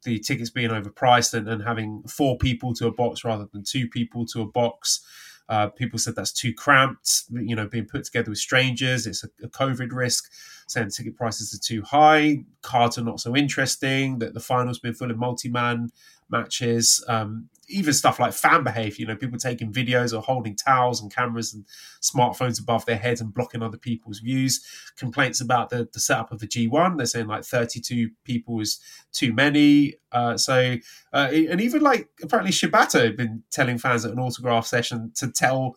the 0.04 0.20
tickets 0.20 0.50
being 0.50 0.72
overpriced 0.72 1.34
and, 1.34 1.48
and 1.48 1.64
having 1.64 2.04
four 2.08 2.38
people 2.38 2.74
to 2.76 2.88
a 2.88 2.92
box 2.92 3.24
rather 3.24 3.48
than 3.54 3.64
two 3.64 3.88
people 3.88 4.26
to 4.28 4.42
a 4.42 4.48
box. 4.48 5.06
Uh, 5.52 5.68
people 5.68 6.00
said 6.00 6.16
that's 6.16 6.32
too 6.32 6.54
cramped, 6.54 7.24
you 7.30 7.56
know, 7.58 7.68
being 7.68 7.86
put 7.86 8.06
together 8.06 8.32
with 8.32 8.40
strangers. 8.40 9.06
It's 9.06 9.24
a, 9.26 9.30
a 9.44 9.50
COVID 9.50 9.92
risk. 9.92 10.32
Saying 10.68 10.92
ticket 10.92 11.18
prices 11.18 11.54
are 11.54 11.60
too 11.60 11.82
high, 11.82 12.46
cards 12.62 12.98
are 12.98 13.04
not 13.04 13.20
so 13.20 13.36
interesting. 13.36 14.20
That 14.20 14.34
the 14.34 14.40
finals 14.40 14.80
been 14.80 14.94
full 14.94 15.12
of 15.12 15.18
multi-man 15.18 15.92
matches. 16.30 17.04
Um, 17.10 17.50
even 17.72 17.94
stuff 17.94 18.20
like 18.20 18.34
fan 18.34 18.64
behavior, 18.64 19.02
you 19.02 19.06
know, 19.08 19.16
people 19.16 19.38
taking 19.38 19.72
videos 19.72 20.16
or 20.16 20.22
holding 20.22 20.56
towels 20.56 21.02
and 21.02 21.14
cameras 21.14 21.54
and 21.54 21.66
smartphones 22.02 22.60
above 22.60 22.86
their 22.86 22.98
heads 22.98 23.22
and 23.22 23.34
blocking 23.34 23.64
other 23.64 23.78
people's 23.78 24.20
views. 24.20 24.64
Complaints 24.98 25.42
about 25.42 25.70
the, 25.70 25.88
the 25.94 26.00
setup 26.00 26.32
of 26.32 26.40
the 26.40 26.48
G1. 26.48 26.98
They're 26.98 27.06
saying 27.06 27.28
like 27.28 27.44
32 27.44 28.12
people 28.24 28.60
is 28.60 28.80
too 29.12 29.34
many. 29.34 29.96
Uh, 30.12 30.38
so, 30.38 30.78
uh, 31.14 31.30
and 31.32 31.62
even 31.62 31.82
like 31.82 32.10
apparently 32.22 32.52
Shibata 32.52 33.04
had 33.04 33.18
been 33.18 33.44
telling 33.52 33.78
fans 33.78 34.06
at 34.06 34.12
an 34.12 34.20
autograph 34.20 34.66
session 34.66 35.12
to 35.16 35.32
tell 35.32 35.76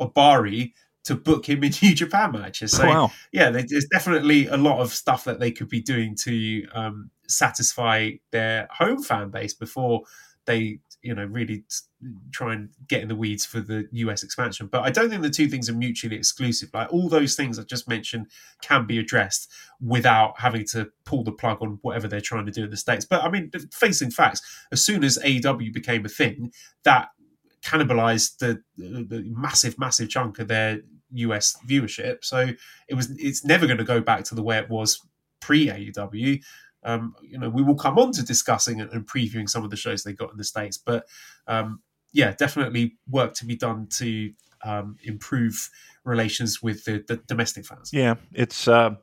Ohbari 0.00 0.72
to 1.06 1.14
book 1.14 1.48
him 1.48 1.62
in 1.62 1.72
New 1.82 1.94
Japan 1.94 2.32
matches. 2.32 2.72
So, 2.72 2.86
wow. 2.86 3.12
yeah, 3.32 3.50
there's 3.50 3.86
definitely 3.92 4.48
a 4.48 4.56
lot 4.56 4.80
of 4.80 4.92
stuff 4.92 5.24
that 5.24 5.38
they 5.38 5.52
could 5.52 5.68
be 5.68 5.80
doing 5.80 6.16
to 6.22 6.66
um, 6.74 7.10
satisfy 7.28 8.12
their 8.32 8.68
home 8.72 9.02
fan 9.02 9.30
base 9.30 9.54
before 9.54 10.02
they, 10.46 10.80
you 11.06 11.14
know, 11.14 11.24
really 11.24 11.64
try 12.32 12.52
and 12.52 12.70
get 12.88 13.00
in 13.00 13.08
the 13.08 13.14
weeds 13.14 13.46
for 13.46 13.60
the 13.60 13.88
US 13.92 14.24
expansion. 14.24 14.66
But 14.66 14.82
I 14.82 14.90
don't 14.90 15.08
think 15.08 15.22
the 15.22 15.30
two 15.30 15.48
things 15.48 15.70
are 15.70 15.74
mutually 15.74 16.16
exclusive. 16.16 16.70
Like 16.74 16.92
all 16.92 17.08
those 17.08 17.36
things 17.36 17.58
I 17.58 17.62
just 17.62 17.88
mentioned 17.88 18.26
can 18.60 18.86
be 18.86 18.98
addressed 18.98 19.50
without 19.80 20.40
having 20.40 20.64
to 20.72 20.90
pull 21.04 21.22
the 21.22 21.32
plug 21.32 21.58
on 21.62 21.78
whatever 21.82 22.08
they're 22.08 22.20
trying 22.20 22.46
to 22.46 22.52
do 22.52 22.64
in 22.64 22.70
the 22.70 22.76
states. 22.76 23.04
But 23.04 23.22
I 23.22 23.30
mean, 23.30 23.52
facing 23.72 24.10
facts, 24.10 24.42
as 24.72 24.84
soon 24.84 25.04
as 25.04 25.16
AEW 25.18 25.72
became 25.72 26.04
a 26.04 26.08
thing, 26.08 26.52
that 26.82 27.10
cannibalized 27.64 28.38
the, 28.38 28.62
the, 28.76 29.04
the 29.04 29.24
massive, 29.28 29.78
massive 29.78 30.08
chunk 30.08 30.40
of 30.40 30.48
their 30.48 30.80
US 31.12 31.56
viewership. 31.66 32.24
So 32.24 32.48
it 32.88 32.94
was 32.94 33.10
it's 33.16 33.44
never 33.44 33.66
going 33.66 33.78
to 33.78 33.84
go 33.84 34.00
back 34.00 34.24
to 34.24 34.34
the 34.34 34.42
way 34.42 34.58
it 34.58 34.68
was 34.68 35.00
pre 35.40 35.68
AEW. 35.68 36.42
Um, 36.86 37.14
you 37.20 37.38
know, 37.38 37.50
we 37.50 37.62
will 37.62 37.74
come 37.74 37.98
on 37.98 38.12
to 38.12 38.24
discussing 38.24 38.80
and, 38.80 38.90
and 38.92 39.06
previewing 39.06 39.48
some 39.48 39.64
of 39.64 39.70
the 39.70 39.76
shows 39.76 40.04
they 40.04 40.12
got 40.12 40.30
in 40.30 40.38
the 40.38 40.44
states, 40.44 40.78
but 40.78 41.06
um, 41.48 41.80
yeah, 42.12 42.32
definitely 42.32 42.96
work 43.10 43.34
to 43.34 43.44
be 43.44 43.56
done 43.56 43.88
to 43.98 44.32
um, 44.64 44.96
improve 45.02 45.68
relations 46.04 46.62
with 46.62 46.84
the, 46.84 47.04
the 47.06 47.16
domestic 47.16 47.66
fans. 47.66 47.90
Yeah, 47.92 48.14
it's 48.32 48.68
uh, 48.68 48.94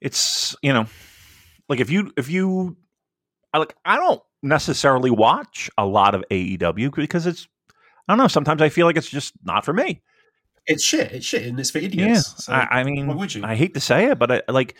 it's 0.00 0.54
you 0.62 0.72
know, 0.72 0.86
like 1.68 1.80
if 1.80 1.90
you 1.90 2.12
if 2.16 2.28
you, 2.28 2.76
I 3.54 3.58
like 3.58 3.74
I 3.84 3.96
don't 3.96 4.20
necessarily 4.42 5.10
watch 5.10 5.70
a 5.78 5.86
lot 5.86 6.14
of 6.14 6.24
AEW 6.30 6.94
because 6.94 7.26
it's 7.26 7.46
I 8.08 8.12
don't 8.12 8.18
know. 8.18 8.28
Sometimes 8.28 8.60
I 8.60 8.68
feel 8.68 8.86
like 8.86 8.96
it's 8.96 9.08
just 9.08 9.32
not 9.44 9.64
for 9.64 9.72
me. 9.72 10.02
It's 10.66 10.84
shit. 10.84 11.12
It's 11.12 11.26
shit, 11.26 11.46
and 11.46 11.58
it's 11.58 11.70
for 11.70 11.78
idiots. 11.78 11.96
Yeah, 11.96 12.20
So 12.36 12.52
I, 12.52 12.80
I 12.80 12.84
mean, 12.84 13.06
why 13.06 13.14
would 13.14 13.34
you? 13.34 13.44
I 13.44 13.54
hate 13.54 13.74
to 13.74 13.80
say 13.80 14.10
it, 14.10 14.18
but 14.18 14.30
I, 14.30 14.42
like, 14.48 14.76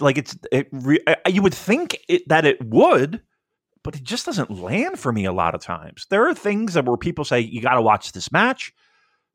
like 0.00 0.18
it's 0.18 0.36
it. 0.50 0.68
Re- 0.72 1.04
you 1.28 1.42
would 1.42 1.54
think 1.54 1.98
it, 2.08 2.26
that 2.28 2.44
it 2.44 2.64
would, 2.64 3.22
but 3.82 3.96
it 3.96 4.04
just 4.04 4.26
doesn't 4.26 4.50
land 4.50 4.98
for 4.98 5.12
me 5.12 5.24
a 5.24 5.32
lot 5.32 5.54
of 5.54 5.60
times. 5.60 6.06
There 6.10 6.28
are 6.28 6.34
things 6.34 6.74
that 6.74 6.84
where 6.84 6.96
people 6.96 7.24
say 7.24 7.40
you 7.40 7.60
got 7.60 7.74
to 7.74 7.82
watch 7.82 8.12
this 8.12 8.30
match, 8.30 8.72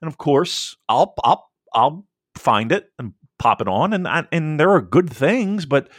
and 0.01 0.07
of 0.07 0.17
course, 0.17 0.75
I'll 0.87 1.13
I'll 1.23 1.49
I'll 1.73 2.07
find 2.35 2.71
it 2.71 2.89
and 2.97 3.13
pop 3.39 3.61
it 3.61 3.67
on, 3.67 3.93
and 3.93 4.27
and 4.31 4.59
there 4.59 4.71
are 4.71 4.81
good 4.81 5.09
things, 5.09 5.65
but 5.65 5.89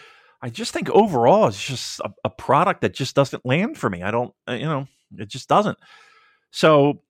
I 0.40 0.50
just 0.50 0.72
think 0.72 0.88
overall 0.90 1.48
it's 1.48 1.64
just 1.64 2.00
a, 2.00 2.10
a 2.24 2.30
product 2.30 2.82
that 2.82 2.94
just 2.94 3.16
doesn't 3.16 3.44
land 3.44 3.76
for 3.76 3.90
me. 3.90 4.02
I 4.02 4.10
don't, 4.10 4.32
uh, 4.48 4.52
you 4.52 4.66
know, 4.66 4.86
it 5.16 5.28
just 5.28 5.48
doesn't. 5.48 5.78
So, 6.52 7.02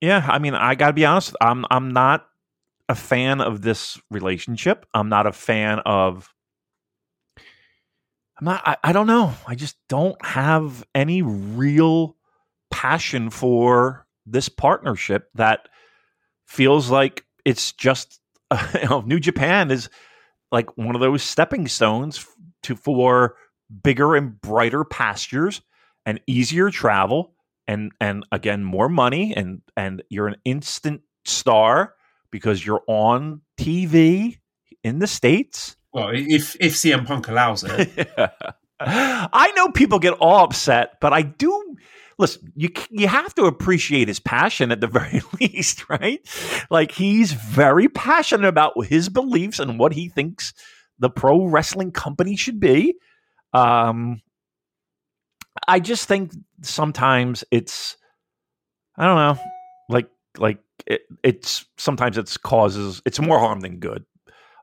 yeah, 0.00 0.24
I 0.28 0.38
mean, 0.38 0.54
I 0.54 0.74
got 0.74 0.88
to 0.88 0.92
be 0.92 1.04
honest. 1.04 1.34
I'm 1.40 1.64
I'm 1.70 1.92
not 1.92 2.26
a 2.88 2.94
fan 2.94 3.40
of 3.40 3.62
this 3.62 3.98
relationship. 4.10 4.86
I'm 4.94 5.08
not 5.08 5.26
a 5.26 5.32
fan 5.32 5.80
of. 5.80 6.32
I'm 8.38 8.44
not. 8.44 8.62
I, 8.66 8.76
I 8.82 8.92
don't 8.92 9.06
know. 9.06 9.32
I 9.46 9.54
just 9.54 9.76
don't 9.88 10.22
have 10.24 10.84
any 10.94 11.22
real 11.22 12.16
passion 12.70 13.30
for 13.30 14.06
this 14.26 14.48
partnership 14.48 15.28
that 15.34 15.68
feels 16.46 16.90
like 16.90 17.24
it's 17.44 17.72
just 17.72 18.20
you 18.82 18.88
know 18.88 19.00
New 19.02 19.20
Japan 19.20 19.70
is 19.70 19.88
like 20.50 20.76
one 20.76 20.94
of 20.94 21.00
those 21.00 21.22
stepping 21.22 21.68
stones 21.68 22.26
to 22.64 22.76
for 22.76 23.36
bigger 23.82 24.14
and 24.14 24.40
brighter 24.40 24.84
pastures 24.84 25.62
and 26.06 26.20
easier 26.26 26.70
travel 26.70 27.34
and 27.66 27.92
and 28.00 28.24
again 28.30 28.62
more 28.62 28.88
money 28.88 29.34
and 29.34 29.62
and 29.76 30.02
you're 30.10 30.28
an 30.28 30.36
instant 30.44 31.00
star 31.24 31.93
because 32.34 32.66
you're 32.66 32.82
on 32.88 33.42
TV 33.56 34.38
in 34.82 34.98
the 34.98 35.06
states. 35.06 35.76
well, 35.92 36.10
if 36.12 36.56
if 36.58 36.72
CM 36.72 37.06
Punk 37.06 37.28
allows 37.28 37.62
it, 37.62 38.10
I 38.80 39.52
know 39.54 39.68
people 39.68 40.00
get 40.00 40.14
all 40.14 40.42
upset, 40.42 41.00
but 41.00 41.12
I 41.12 41.22
do 41.22 41.76
listen. 42.18 42.52
You 42.56 42.70
you 42.90 43.06
have 43.06 43.32
to 43.36 43.44
appreciate 43.44 44.08
his 44.08 44.18
passion 44.18 44.72
at 44.72 44.80
the 44.80 44.86
very 44.98 45.22
least, 45.40 45.88
right? 45.88 46.18
Like 46.70 46.90
he's 46.90 47.32
very 47.32 47.88
passionate 47.88 48.48
about 48.48 48.84
his 48.84 49.08
beliefs 49.08 49.60
and 49.60 49.78
what 49.78 49.92
he 49.92 50.08
thinks 50.08 50.54
the 50.98 51.10
pro 51.10 51.46
wrestling 51.46 51.92
company 51.92 52.34
should 52.34 52.58
be. 52.58 52.96
Um, 53.52 54.22
I 55.68 55.78
just 55.78 56.08
think 56.08 56.32
sometimes 56.62 57.44
it's 57.52 57.96
I 58.96 59.06
don't 59.06 59.16
know, 59.16 59.44
like 59.88 60.08
like 60.38 60.58
it, 60.86 61.02
it's 61.22 61.64
sometimes 61.78 62.18
it's 62.18 62.36
causes 62.36 63.02
it's 63.06 63.20
more 63.20 63.38
harm 63.38 63.60
than 63.60 63.78
good. 63.78 64.04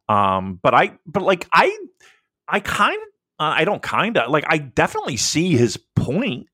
Um, 0.10 0.60
but 0.62 0.74
I 0.74 0.98
but 1.06 1.24
like 1.24 1.48
I 1.54 1.76
I 2.48 2.60
kind 2.60 2.98
of 3.02 3.08
uh, 3.46 3.54
I 3.58 3.66
don't 3.66 3.82
kind 3.82 4.18
of 4.18 4.30
like 4.30 4.46
I 4.48 4.58
definitely 4.58 5.18
see 5.18 5.56
his 5.56 5.78
point 5.96 6.48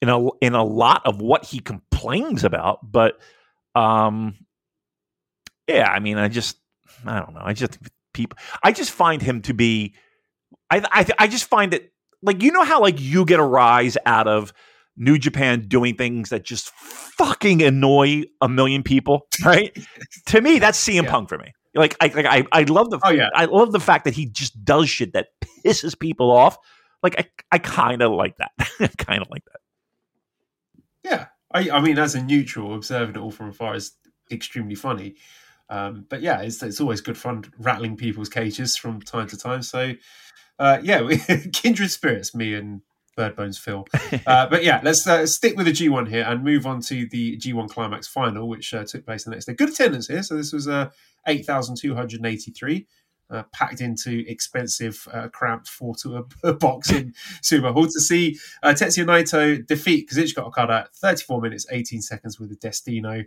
in 0.00 0.08
a 0.08 0.28
in 0.40 0.54
a 0.54 0.64
lot 0.64 1.02
of 1.04 1.20
what 1.20 1.44
he 1.44 1.58
complains 1.58 2.44
about, 2.44 2.78
but 2.90 3.18
um 3.74 4.34
yeah, 5.66 5.90
I 5.90 6.00
mean 6.00 6.18
I 6.18 6.28
just 6.28 6.56
I 7.04 7.18
don't 7.18 7.34
know. 7.34 7.42
I 7.42 7.52
just 7.52 7.78
people 8.14 8.38
I 8.62 8.72
just 8.72 8.90
find 8.90 9.20
him 9.20 9.42
to 9.42 9.54
be 9.54 9.94
I 10.70 10.82
I 10.90 11.06
I 11.18 11.28
just 11.28 11.44
find 11.44 11.74
it 11.74 11.92
like 12.22 12.42
you 12.42 12.52
know 12.52 12.64
how 12.64 12.80
like 12.80 13.00
you 13.00 13.24
get 13.24 13.40
a 13.40 13.44
rise 13.44 13.96
out 14.06 14.28
of 14.28 14.52
New 14.96 15.18
Japan 15.18 15.66
doing 15.68 15.96
things 15.96 16.28
that 16.30 16.44
just 16.44 16.70
fucking 16.70 17.62
annoy 17.62 18.24
a 18.40 18.48
million 18.48 18.82
people, 18.82 19.26
right? 19.44 19.76
to 20.26 20.40
me, 20.40 20.58
that's 20.58 20.82
CM 20.84 21.04
Yeah. 21.04 21.10
Punk 21.10 21.28
for 21.28 21.38
me. 21.38 21.52
Like 21.74 21.96
I 22.00 22.08
like 22.08 22.26
I, 22.26 22.44
I 22.52 22.62
love 22.64 22.90
the 22.90 22.98
Oh, 23.04 23.10
yeah. 23.10 23.28
I 23.34 23.44
love 23.44 23.72
the 23.72 23.80
fact 23.80 24.04
that 24.04 24.14
he 24.14 24.26
just 24.26 24.64
does 24.64 24.90
shit 24.90 25.12
that 25.12 25.28
pisses 25.64 25.98
people 25.98 26.30
off. 26.30 26.58
Like 27.02 27.14
I 27.18 27.26
I 27.52 27.58
kind 27.58 28.02
of 28.02 28.12
like 28.12 28.36
that. 28.38 28.50
kind 28.98 29.22
of 29.22 29.28
like 29.30 29.44
that. 29.44 29.60
yeah. 31.04 31.26
I, 31.52 31.68
I 31.70 31.80
mean, 31.80 31.98
as 31.98 32.14
a 32.14 32.22
neutral, 32.22 32.74
observing 32.74 33.16
it 33.16 33.18
all 33.18 33.32
from 33.32 33.48
afar 33.48 33.74
is 33.74 33.92
extremely 34.30 34.76
funny. 34.76 35.16
Um, 35.68 36.06
but 36.08 36.20
yeah, 36.22 36.40
it's, 36.42 36.62
it's 36.62 36.80
always 36.80 37.00
good 37.00 37.18
fun 37.18 37.44
rattling 37.58 37.96
people's 37.96 38.28
cages 38.28 38.76
from 38.76 39.00
time 39.00 39.26
to 39.28 39.36
time. 39.36 39.62
So, 39.62 39.94
uh, 40.60 40.78
yeah, 40.82 41.08
kindred 41.52 41.90
spirits, 41.90 42.36
me 42.36 42.54
and 42.54 42.82
Bird 43.16 43.36
Bones 43.36 43.58
Phil. 43.58 43.86
Uh, 44.26 44.46
but 44.46 44.62
yeah, 44.62 44.80
let's 44.84 45.06
uh, 45.06 45.26
stick 45.26 45.56
with 45.56 45.66
the 45.66 45.72
G1 45.72 46.08
here 46.08 46.24
and 46.24 46.44
move 46.44 46.66
on 46.66 46.80
to 46.82 47.08
the 47.08 47.36
G1 47.38 47.68
Climax 47.68 48.06
final, 48.06 48.48
which 48.48 48.72
uh, 48.74 48.84
took 48.84 49.04
place 49.04 49.24
the 49.24 49.30
next 49.30 49.46
day. 49.46 49.54
Good 49.54 49.70
attendance 49.70 50.08
here. 50.08 50.22
So 50.22 50.36
this 50.36 50.52
was 50.52 50.66
a, 50.66 50.92
8,283. 51.26 52.86
Uh, 53.30 53.44
packed 53.52 53.80
into 53.80 54.24
expensive, 54.26 55.06
uh, 55.12 55.28
cramped 55.28 55.68
four 55.68 55.94
to 55.94 56.26
a 56.42 56.52
box 56.52 56.90
in 56.90 57.14
Sumo 57.42 57.72
Hall 57.72 57.84
to 57.84 58.00
see 58.00 58.36
uh, 58.64 58.70
Tetsuya 58.70 59.04
Naito 59.04 59.64
defeat 59.64 60.10
Kazuchika 60.10 60.38
Okada 60.38 60.88
34 60.96 61.40
minutes, 61.40 61.64
18 61.70 62.02
seconds 62.02 62.40
with 62.40 62.50
a 62.50 62.56
Destino. 62.56 63.22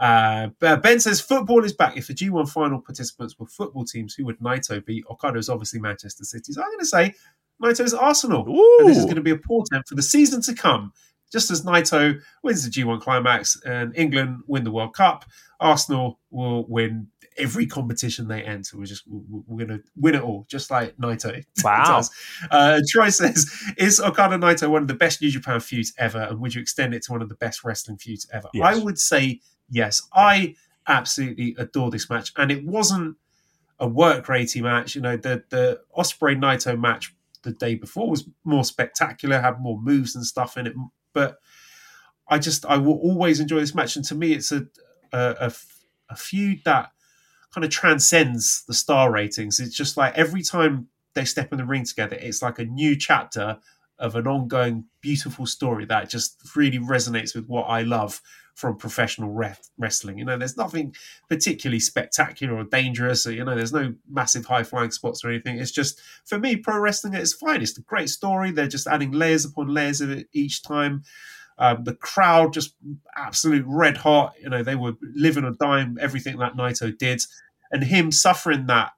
Uh, 0.00 0.48
ben 0.58 0.98
says 1.00 1.20
football 1.20 1.64
is 1.64 1.74
back. 1.74 1.98
If 1.98 2.06
the 2.06 2.14
G1 2.14 2.48
final 2.48 2.80
participants 2.80 3.38
were 3.38 3.44
football 3.44 3.84
teams, 3.84 4.14
who 4.14 4.24
would 4.24 4.38
Naito 4.38 4.82
be? 4.82 5.04
Okada 5.10 5.38
is 5.38 5.50
obviously 5.50 5.80
Manchester 5.80 6.24
City. 6.24 6.54
So 6.54 6.62
I'm 6.62 6.70
going 6.70 6.78
to 6.78 6.86
say 6.86 7.14
Naito's 7.62 7.94
Arsenal. 7.94 8.44
And 8.80 8.88
this 8.88 8.98
is 8.98 9.04
going 9.04 9.16
to 9.16 9.22
be 9.22 9.30
a 9.30 9.36
portent 9.36 9.86
for 9.86 9.94
the 9.94 10.02
season 10.02 10.42
to 10.42 10.54
come. 10.54 10.92
Just 11.30 11.50
as 11.50 11.62
Naito 11.62 12.20
wins 12.42 12.62
the 12.62 12.70
G1 12.70 13.00
climax 13.00 13.58
and 13.64 13.96
England 13.96 14.42
win 14.46 14.64
the 14.64 14.70
World 14.70 14.94
Cup, 14.94 15.24
Arsenal 15.60 16.20
will 16.30 16.66
win 16.68 17.08
every 17.38 17.66
competition 17.66 18.28
they 18.28 18.42
enter. 18.42 18.76
We're 18.76 18.84
just 18.84 19.04
we're 19.08 19.66
going 19.66 19.78
to 19.78 19.84
win 19.96 20.14
it 20.14 20.22
all, 20.22 20.44
just 20.48 20.70
like 20.70 20.96
Naito. 20.96 21.42
Wow. 21.64 22.02
uh, 22.50 22.80
Troy 22.88 23.08
says, 23.08 23.50
"Is 23.78 24.00
Okada 24.00 24.36
Naito 24.36 24.68
one 24.68 24.82
of 24.82 24.88
the 24.88 24.94
best 24.94 25.22
New 25.22 25.30
Japan 25.30 25.60
feuds 25.60 25.92
ever? 25.96 26.18
And 26.18 26.40
would 26.40 26.54
you 26.54 26.60
extend 26.60 26.92
it 26.94 27.02
to 27.04 27.12
one 27.12 27.22
of 27.22 27.28
the 27.28 27.34
best 27.36 27.64
wrestling 27.64 27.96
feuds 27.96 28.26
ever?" 28.32 28.48
Yes. 28.52 28.64
I 28.76 28.82
would 28.82 28.98
say 28.98 29.40
yes. 29.70 30.02
I 30.12 30.56
absolutely 30.88 31.54
adore 31.58 31.90
this 31.90 32.10
match, 32.10 32.32
and 32.36 32.50
it 32.50 32.66
wasn't 32.66 33.16
a 33.78 33.86
work 33.86 34.26
ratey 34.26 34.62
match. 34.62 34.94
You 34.94 35.00
know, 35.02 35.16
the 35.16 35.44
the 35.50 35.80
Ospreay 35.96 36.36
Naito 36.36 36.78
match 36.78 37.14
the 37.42 37.52
day 37.52 37.74
before 37.74 38.08
was 38.08 38.28
more 38.44 38.64
spectacular, 38.64 39.40
had 39.40 39.60
more 39.60 39.80
moves 39.80 40.14
and 40.16 40.26
stuff 40.26 40.56
in 40.56 40.66
it, 40.66 40.74
but. 41.12 41.38
I 42.28 42.38
just 42.38 42.64
I 42.64 42.78
will 42.78 42.98
always 42.98 43.40
enjoy 43.40 43.60
this 43.60 43.74
match, 43.74 43.96
and 43.96 44.04
to 44.06 44.14
me, 44.14 44.32
it's 44.32 44.52
a 44.52 44.66
a, 45.12 45.36
a, 45.40 45.52
a 46.10 46.16
feud 46.16 46.60
that 46.64 46.90
kind 47.54 47.64
of 47.64 47.70
transcends 47.70 48.64
the 48.66 48.74
star 48.74 49.12
ratings. 49.12 49.60
It's 49.60 49.76
just 49.76 49.96
like 49.96 50.16
every 50.16 50.42
time 50.42 50.88
they 51.14 51.24
step 51.24 51.52
in 51.52 51.58
the 51.58 51.66
ring 51.66 51.84
together, 51.84 52.16
it's 52.16 52.42
like 52.42 52.58
a 52.58 52.64
new 52.64 52.96
chapter 52.96 53.58
of 53.98 54.16
an 54.16 54.26
ongoing 54.26 54.86
beautiful 55.00 55.46
story 55.46 55.84
that 55.86 56.08
just 56.08 56.56
really 56.56 56.78
resonates 56.78 57.34
with 57.34 57.46
what 57.46 57.64
I 57.64 57.82
love 57.82 58.20
from 58.54 58.76
professional 58.76 59.30
re- 59.30 59.54
wrestling. 59.78 60.18
You 60.18 60.24
know, 60.24 60.36
there's 60.36 60.56
nothing 60.56 60.94
particularly 61.28 61.80
spectacular 61.80 62.56
or 62.56 62.64
dangerous, 62.64 63.26
or 63.26 63.32
you 63.32 63.44
know, 63.44 63.54
there's 63.54 63.72
no 63.72 63.94
massive 64.10 64.46
high 64.46 64.62
flying 64.62 64.90
spots 64.90 65.24
or 65.24 65.30
anything. 65.30 65.58
It's 65.58 65.70
just 65.70 66.00
for 66.24 66.38
me, 66.38 66.56
pro 66.56 66.78
wrestling 66.78 67.14
at 67.14 67.22
its 67.22 67.32
finest. 67.32 67.78
A 67.78 67.82
great 67.82 68.10
story. 68.10 68.50
They're 68.50 68.68
just 68.68 68.86
adding 68.86 69.12
layers 69.12 69.44
upon 69.44 69.68
layers 69.68 70.00
of 70.00 70.10
it 70.10 70.28
each 70.32 70.62
time. 70.62 71.02
Um, 71.58 71.84
the 71.84 71.94
crowd 71.94 72.52
just 72.52 72.74
absolute 73.16 73.64
red 73.66 73.96
hot. 73.96 74.34
You 74.40 74.50
know, 74.50 74.62
they 74.62 74.74
were 74.74 74.94
living 75.14 75.44
or 75.44 75.52
dying 75.52 75.96
everything 76.00 76.38
that 76.38 76.56
Naito 76.56 76.96
did, 76.96 77.22
and 77.70 77.82
him 77.84 78.10
suffering 78.12 78.66
that. 78.66 78.92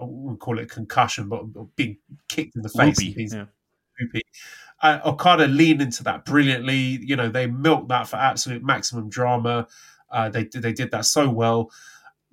I 0.00 0.04
wouldn't 0.04 0.40
call 0.40 0.58
it 0.58 0.70
concussion, 0.70 1.28
but 1.28 1.44
being 1.76 1.98
kicked 2.28 2.56
in 2.56 2.62
the 2.62 2.68
face. 2.68 2.98
Yeah. 3.32 3.44
Uh, 4.82 5.00
Okada 5.04 5.46
leaned 5.46 5.80
into 5.80 6.02
that 6.02 6.24
brilliantly. 6.24 6.76
You 7.02 7.16
know, 7.16 7.28
they 7.28 7.46
milked 7.46 7.88
that 7.88 8.08
for 8.08 8.16
absolute 8.16 8.64
maximum 8.64 9.08
drama. 9.08 9.68
Uh, 10.10 10.28
they 10.28 10.44
they 10.44 10.72
did 10.72 10.90
that 10.90 11.06
so 11.06 11.30
well. 11.30 11.70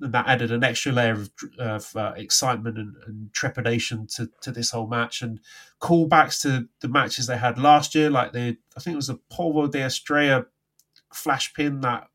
And 0.02 0.14
that 0.14 0.28
added 0.28 0.52
an 0.52 0.64
extra 0.64 0.92
layer 0.92 1.12
of, 1.12 1.30
of 1.60 1.96
uh, 1.96 2.14
excitement 2.16 2.78
and, 2.78 2.96
and 3.06 3.34
trepidation 3.34 4.08
to, 4.16 4.30
to 4.42 4.52
this 4.52 4.72
whole 4.72 4.88
match, 4.88 5.22
and 5.22 5.40
callbacks 5.82 6.42
to 6.42 6.70
the 6.80 6.88
matches 6.88 7.28
they 7.28 7.38
had 7.38 7.60
last 7.60 7.94
year. 7.94 8.10
Like 8.10 8.32
the, 8.32 8.58
I 8.76 8.80
think 8.80 8.94
it 8.94 8.98
was 8.98 9.10
a 9.10 9.20
Polvo 9.32 9.70
de 9.70 9.82
Estrella 9.84 10.46
flash 11.14 11.54
pin 11.54 11.82
that 11.82 12.08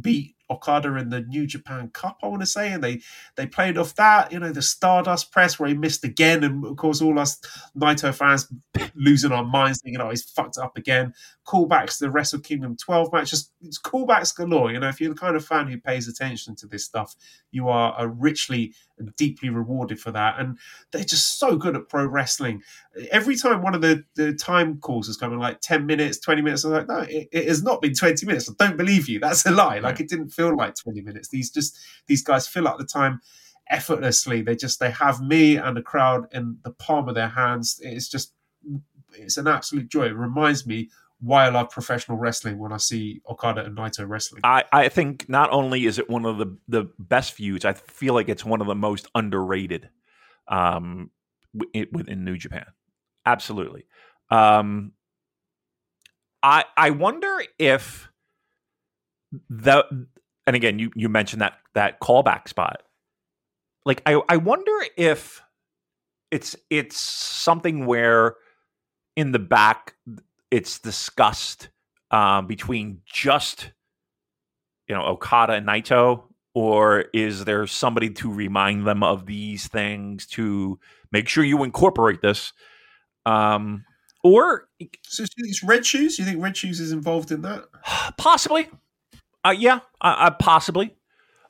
beat 0.00 0.36
Okada 0.50 0.96
in 0.96 1.10
the 1.10 1.20
New 1.22 1.46
Japan 1.46 1.88
Cup, 1.90 2.18
I 2.22 2.26
want 2.26 2.42
to 2.42 2.46
say, 2.46 2.72
and 2.72 2.82
they 2.82 3.00
they 3.36 3.46
played 3.46 3.78
off 3.78 3.94
that. 3.96 4.32
You 4.32 4.40
know, 4.40 4.52
the 4.52 4.62
Stardust 4.62 5.32
press 5.32 5.58
where 5.58 5.68
he 5.68 5.74
missed 5.74 6.04
again, 6.04 6.44
and 6.44 6.64
of 6.64 6.76
course, 6.76 7.00
all 7.00 7.18
us 7.18 7.38
Naito 7.78 8.14
fans 8.14 8.52
losing 8.94 9.32
our 9.32 9.44
minds, 9.44 9.80
thinking, 9.80 10.00
"Oh, 10.00 10.10
he's 10.10 10.24
fucked 10.24 10.58
up 10.58 10.76
again." 10.76 11.14
Callbacks 11.46 11.98
to 11.98 12.04
the 12.04 12.10
Wrestle 12.10 12.40
Kingdom 12.40 12.76
12 12.76 13.12
match, 13.12 13.30
just 13.30 13.52
it's 13.62 13.80
callbacks 13.80 14.34
galore. 14.34 14.72
You 14.72 14.80
know, 14.80 14.88
if 14.88 15.00
you're 15.00 15.12
the 15.12 15.18
kind 15.18 15.36
of 15.36 15.44
fan 15.44 15.66
who 15.68 15.78
pays 15.78 16.08
attention 16.08 16.54
to 16.56 16.66
this 16.66 16.84
stuff, 16.84 17.14
you 17.50 17.68
are 17.68 17.98
uh, 17.98 18.04
richly 18.06 18.74
and 18.98 19.14
deeply 19.16 19.48
rewarded 19.48 19.98
for 19.98 20.12
that. 20.12 20.38
And 20.38 20.58
they're 20.92 21.04
just 21.04 21.38
so 21.38 21.56
good 21.56 21.74
at 21.74 21.88
pro 21.88 22.06
wrestling. 22.06 22.62
Every 23.10 23.36
time 23.36 23.62
one 23.62 23.74
of 23.74 23.80
the, 23.80 24.04
the 24.14 24.34
time 24.34 24.78
calls 24.78 25.08
is 25.08 25.16
coming 25.16 25.38
like 25.38 25.60
10 25.60 25.86
minutes, 25.86 26.18
20 26.18 26.42
minutes, 26.42 26.64
I'm 26.64 26.72
like, 26.72 26.88
no, 26.88 26.98
it, 27.00 27.28
it 27.32 27.48
has 27.48 27.62
not 27.62 27.80
been 27.82 27.94
20 27.94 28.26
minutes. 28.26 28.48
I 28.48 28.64
don't 28.64 28.76
believe 28.76 29.08
you. 29.08 29.18
That's 29.18 29.44
a 29.46 29.50
lie. 29.50 29.78
Like 29.80 30.00
it 30.00 30.08
didn't 30.08 30.30
feel 30.40 30.56
like 30.56 30.74
20 30.74 31.00
minutes. 31.02 31.28
These 31.28 31.50
just 31.50 31.78
these 32.06 32.22
guys 32.22 32.46
fill 32.46 32.68
up 32.68 32.78
the 32.78 32.84
time 32.84 33.20
effortlessly. 33.68 34.42
They 34.42 34.56
just 34.56 34.80
they 34.80 34.90
have 34.90 35.20
me 35.20 35.56
and 35.56 35.76
the 35.76 35.82
crowd 35.82 36.26
in 36.32 36.58
the 36.64 36.72
palm 36.72 37.08
of 37.08 37.14
their 37.14 37.28
hands. 37.28 37.80
It's 37.82 38.08
just 38.08 38.34
it's 39.12 39.36
an 39.36 39.46
absolute 39.46 39.88
joy. 39.88 40.06
It 40.06 40.16
reminds 40.16 40.66
me 40.66 40.90
why 41.20 41.46
I 41.46 41.48
love 41.50 41.68
professional 41.70 42.16
wrestling 42.16 42.58
when 42.58 42.72
I 42.72 42.78
see 42.78 43.20
Okada 43.28 43.64
and 43.64 43.76
Naito 43.76 44.08
wrestling. 44.08 44.40
I, 44.42 44.64
I 44.72 44.88
think 44.88 45.28
not 45.28 45.50
only 45.50 45.84
is 45.84 45.98
it 45.98 46.08
one 46.08 46.24
of 46.24 46.38
the, 46.38 46.56
the 46.66 46.90
best 46.98 47.32
feuds, 47.32 47.66
I 47.66 47.74
feel 47.74 48.14
like 48.14 48.30
it's 48.30 48.44
one 48.44 48.62
of 48.62 48.66
the 48.66 48.74
most 48.74 49.06
underrated 49.14 49.90
um, 50.48 51.10
within 51.92 52.24
New 52.24 52.38
Japan. 52.38 52.64
Absolutely. 53.26 53.84
Um, 54.30 54.92
I 56.42 56.64
I 56.74 56.90
wonder 56.90 57.42
if 57.58 58.10
the 59.48 60.06
and 60.50 60.56
again 60.56 60.80
you 60.80 60.90
you 60.96 61.08
mentioned 61.08 61.40
that 61.40 61.58
that 61.74 62.00
callback 62.00 62.48
spot. 62.48 62.82
Like 63.86 64.02
I 64.04 64.20
I 64.28 64.36
wonder 64.36 64.72
if 64.96 65.40
it's 66.32 66.56
it's 66.70 66.98
something 66.98 67.86
where 67.86 68.34
in 69.14 69.30
the 69.30 69.38
back 69.38 69.94
it's 70.50 70.80
discussed 70.80 71.68
um, 72.10 72.48
between 72.48 73.02
just 73.06 73.70
you 74.88 74.94
know 74.96 75.04
Okada 75.04 75.52
and 75.52 75.68
Naito, 75.68 76.24
or 76.52 77.04
is 77.14 77.44
there 77.44 77.64
somebody 77.68 78.10
to 78.10 78.32
remind 78.32 78.88
them 78.88 79.04
of 79.04 79.26
these 79.26 79.68
things 79.68 80.26
to 80.28 80.80
make 81.12 81.28
sure 81.28 81.44
you 81.44 81.62
incorporate 81.62 82.22
this? 82.22 82.52
Um, 83.24 83.84
or 84.24 84.68
So 85.04 85.24
it's 85.36 85.62
Red 85.62 85.86
Shoes. 85.86 86.18
You 86.18 86.24
think 86.24 86.42
Red 86.42 86.56
Shoes 86.56 86.80
is 86.80 86.90
involved 86.90 87.30
in 87.30 87.42
that? 87.42 87.66
possibly, 88.18 88.68
uh, 89.44 89.54
yeah, 89.56 89.80
uh, 90.00 90.16
uh, 90.18 90.30
possibly. 90.32 90.94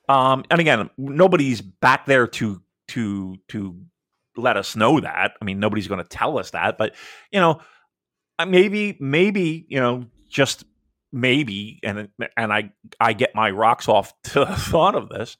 Um, 0.09 0.45
and 0.51 0.61
again, 0.61 0.91
nobody's 0.99 1.61
back 1.61 2.07
there 2.07 2.27
to 2.27 2.61
to 2.89 3.37
to 3.49 3.81
let 4.37 4.57
us 4.57 4.77
know 4.77 5.01
that. 5.01 5.33
I 5.41 5.45
mean, 5.45 5.61
nobody's 5.61 5.89
going 5.89 6.03
to 6.03 6.09
tell 6.09 6.39
us 6.39 6.51
that, 6.51 6.79
but 6.79 6.95
you 7.31 7.41
know, 7.41 7.61
uh, 8.39 8.47
maybe 8.47 8.97
maybe 9.01 9.67
you 9.69 9.81
know 9.81 10.07
just 10.29 10.65
maybe 11.13 11.81
and 11.83 12.09
and 12.37 12.53
I 12.53 12.73
I 13.01 13.13
get 13.13 13.35
my 13.35 13.51
rocks 13.51 13.89
off 13.89 14.13
to 14.25 14.41
the 14.41 14.57
thought 14.57 14.95
of 14.95 15.09
this, 15.09 15.37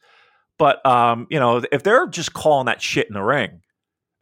but 0.59 0.85
um, 0.87 1.27
you 1.31 1.41
know, 1.41 1.63
if 1.73 1.83
they're 1.83 2.07
just 2.07 2.33
calling 2.33 2.67
that 2.67 2.83
shit 2.83 3.09
in 3.09 3.15
the 3.15 3.23
ring, 3.23 3.63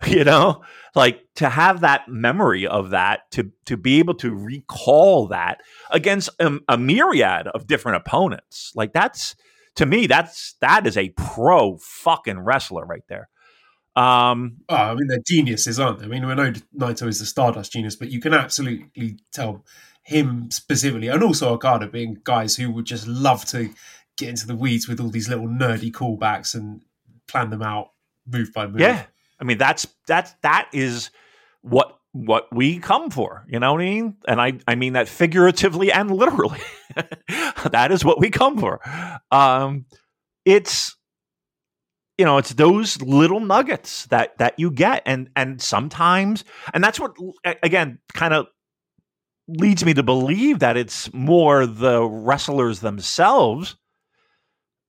you 0.06 0.24
know, 0.24 0.62
like 0.94 1.22
to 1.36 1.48
have 1.48 1.80
that 1.80 2.08
memory 2.08 2.66
of 2.66 2.90
that 2.90 3.30
to 3.32 3.50
to 3.66 3.76
be 3.76 3.98
able 3.98 4.14
to 4.14 4.34
recall 4.34 5.26
that 5.28 5.60
against 5.90 6.30
a, 6.38 6.58
a 6.68 6.78
myriad 6.78 7.48
of 7.48 7.66
different 7.66 7.96
opponents, 7.96 8.72
like 8.74 8.92
that's 8.92 9.34
to 9.74 9.86
me 9.86 10.06
that's 10.06 10.54
that 10.60 10.86
is 10.86 10.96
a 10.96 11.08
pro 11.10 11.78
fucking 11.78 12.38
wrestler 12.38 12.84
right 12.84 13.02
there. 13.08 13.28
Um, 13.96 14.58
Oh, 14.68 14.76
I 14.76 14.94
mean, 14.94 15.08
they're 15.08 15.18
geniuses, 15.26 15.80
aren't 15.80 15.98
they? 15.98 16.04
I 16.04 16.08
mean, 16.08 16.24
we 16.24 16.34
know 16.34 16.52
Naito 16.76 17.08
is 17.08 17.18
the 17.18 17.26
Stardust 17.26 17.72
genius, 17.72 17.96
but 17.96 18.12
you 18.12 18.20
can 18.20 18.32
absolutely 18.32 19.18
tell 19.32 19.64
him 20.04 20.52
specifically, 20.52 21.08
and 21.08 21.22
also 21.24 21.52
Okada 21.52 21.88
being 21.88 22.18
guys 22.22 22.54
who 22.54 22.70
would 22.70 22.84
just 22.84 23.08
love 23.08 23.44
to 23.46 23.70
get 24.16 24.28
into 24.28 24.46
the 24.46 24.54
weeds 24.54 24.88
with 24.88 25.00
all 25.00 25.10
these 25.10 25.28
little 25.28 25.48
nerdy 25.48 25.90
callbacks 25.90 26.54
and 26.54 26.82
plan 27.26 27.50
them 27.50 27.62
out 27.62 27.90
move 28.26 28.52
by 28.52 28.66
move. 28.66 28.80
Yeah, 28.80 29.06
I 29.40 29.44
mean 29.44 29.58
that's 29.58 29.86
that's 30.06 30.34
that 30.42 30.68
is 30.72 31.10
what 31.62 31.98
what 32.12 32.48
we 32.52 32.78
come 32.78 33.10
for. 33.10 33.44
You 33.48 33.60
know 33.60 33.72
what 33.72 33.80
I 33.80 33.84
mean? 33.84 34.16
And 34.26 34.40
I 34.40 34.58
I 34.66 34.74
mean 34.74 34.94
that 34.94 35.08
figuratively 35.08 35.92
and 35.92 36.10
literally. 36.10 36.60
that 37.70 37.88
is 37.90 38.04
what 38.04 38.20
we 38.20 38.30
come 38.30 38.58
for. 38.58 38.80
Um, 39.30 39.86
it's 40.44 40.96
you 42.16 42.24
know 42.24 42.38
it's 42.38 42.54
those 42.54 43.00
little 43.00 43.40
nuggets 43.40 44.06
that 44.06 44.36
that 44.38 44.58
you 44.58 44.70
get 44.70 45.02
and 45.06 45.30
and 45.36 45.62
sometimes 45.62 46.44
and 46.74 46.82
that's 46.82 46.98
what 46.98 47.14
again 47.62 47.98
kind 48.12 48.34
of 48.34 48.46
leads 49.46 49.84
me 49.84 49.94
to 49.94 50.02
believe 50.02 50.58
that 50.58 50.76
it's 50.76 51.12
more 51.14 51.64
the 51.66 52.02
wrestlers 52.02 52.80
themselves 52.80 53.76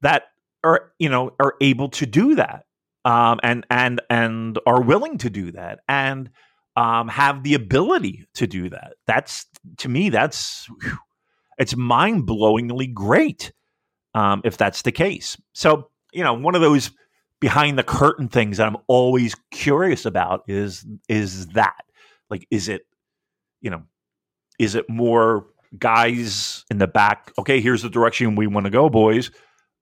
that 0.02 0.24
are 0.64 0.92
you 0.98 1.08
know 1.08 1.32
are 1.40 1.56
able 1.62 1.90
to 1.90 2.06
do 2.06 2.36
that 2.36 2.66
um, 3.06 3.40
and 3.44 3.66
and 3.70 4.02
and 4.10 4.60
are 4.66 4.82
willing 4.82 5.18
to 5.20 5.30
do 5.30 5.52
that 5.52 5.80
and 5.88 6.30
um, 6.76 7.08
have 7.08 7.44
the 7.44 7.54
ability 7.54 8.28
to 8.36 8.48
do 8.48 8.70
that. 8.70 8.94
That's 9.06 9.46
to 9.78 9.90
me, 9.90 10.10
that's 10.10 10.68
whew, 10.82 10.98
it's 11.58 11.76
mind 11.76 12.28
blowingly 12.28 12.94
great 12.94 13.52
um, 14.14 14.42
if 14.44 14.58
that's 14.58 14.82
the 14.82 14.92
case. 14.92 15.38
So 15.54 15.90
you 16.14 16.24
know, 16.24 16.34
one 16.34 16.56
of 16.56 16.62
those 16.62 16.92
behind 17.40 17.78
the 17.78 17.84
curtain 17.84 18.28
things 18.28 18.58
that 18.58 18.68
I'm 18.68 18.78
always 18.88 19.36
curious 19.52 20.06
about 20.06 20.44
is 20.48 20.86
is 21.08 21.48
that 21.48 21.84
like 22.30 22.48
is 22.52 22.68
it 22.68 22.82
you 23.62 23.70
know 23.70 23.84
is 24.58 24.76
it 24.76 24.90
more 24.90 25.46
guys 25.78 26.66
in 26.70 26.80
the 26.80 26.88
back 26.88 27.32
okay 27.38 27.62
here's 27.62 27.82
the 27.82 27.90
direction 27.90 28.36
we 28.36 28.48
want 28.48 28.66
to 28.66 28.72
go 28.72 28.90
boys 28.90 29.32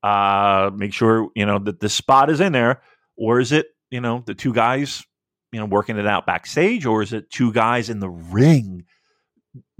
uh 0.04 0.70
make 0.76 0.94
sure 0.94 1.30
you 1.34 1.46
know 1.46 1.60
that 1.60 1.80
the 1.80 1.90
spot 1.90 2.30
is 2.30 2.40
in 2.40 2.52
there 2.52 2.82
or 3.18 3.40
is 3.40 3.52
it 3.52 3.68
you 3.92 4.02
know 4.02 4.24
the 4.26 4.34
two 4.34 4.54
guys 4.54 5.04
you 5.52 5.60
know 5.60 5.66
working 5.66 5.98
it 5.98 6.08
out 6.08 6.26
backstage? 6.26 6.86
Or 6.86 7.02
is 7.02 7.14
it 7.14 7.30
two 7.30 7.52
guys 7.52 7.90
in 7.90 8.00
the 8.00 8.10
ring 8.10 8.86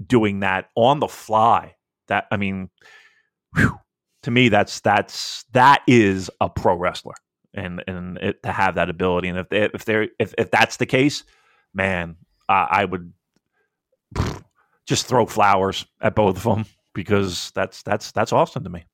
doing 0.04 0.40
that 0.40 0.70
on 0.74 1.00
the 1.00 1.08
fly? 1.08 1.76
That 2.08 2.26
i 2.30 2.36
mean 2.36 2.70
whew, 3.54 3.78
to 4.22 4.30
me 4.30 4.48
that's 4.48 4.80
that's 4.80 5.44
that 5.52 5.82
is 5.86 6.30
a 6.40 6.48
pro 6.48 6.74
wrestler. 6.74 7.14
And 7.54 7.82
and 7.86 8.18
it, 8.18 8.42
to 8.42 8.52
have 8.52 8.74
that 8.76 8.90
ability. 8.90 9.28
And 9.28 9.38
if 9.38 9.48
they, 9.48 9.62
if 9.62 9.84
they're 9.84 10.08
if, 10.18 10.34
if 10.36 10.50
that's 10.50 10.76
the 10.76 10.86
case 10.86 11.24
man 11.74 12.16
uh, 12.48 12.66
i 12.70 12.84
would 12.84 13.12
just 14.86 15.06
throw 15.06 15.26
flowers 15.26 15.86
at 16.00 16.14
both 16.14 16.38
of 16.38 16.42
them 16.42 16.64
because 16.94 17.50
that's 17.54 17.82
that's 17.82 18.10
that's 18.12 18.32
awesome 18.32 18.64
to 18.64 18.70
me 18.70 18.84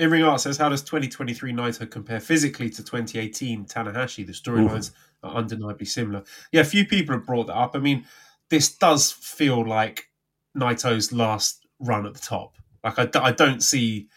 In 0.00 0.10
Ring 0.10 0.22
Art 0.22 0.40
says, 0.40 0.56
how 0.56 0.70
does 0.70 0.80
2023 0.80 1.52
Naito 1.52 1.88
compare 1.88 2.20
physically 2.20 2.70
to 2.70 2.82
2018 2.82 3.66
Tanahashi? 3.66 4.26
The 4.26 4.32
storylines 4.32 4.92
are 5.22 5.34
undeniably 5.34 5.84
similar. 5.84 6.24
Yeah, 6.52 6.62
a 6.62 6.64
few 6.64 6.86
people 6.86 7.14
have 7.14 7.26
brought 7.26 7.48
that 7.48 7.56
up. 7.56 7.72
I 7.76 7.80
mean, 7.80 8.06
this 8.48 8.74
does 8.74 9.12
feel 9.12 9.62
like 9.62 10.08
Naito's 10.56 11.12
last 11.12 11.66
run 11.80 12.06
at 12.06 12.14
the 12.14 12.20
top. 12.20 12.54
Like, 12.82 12.98
I, 12.98 13.10
I 13.22 13.32
don't 13.32 13.62
see 13.62 14.08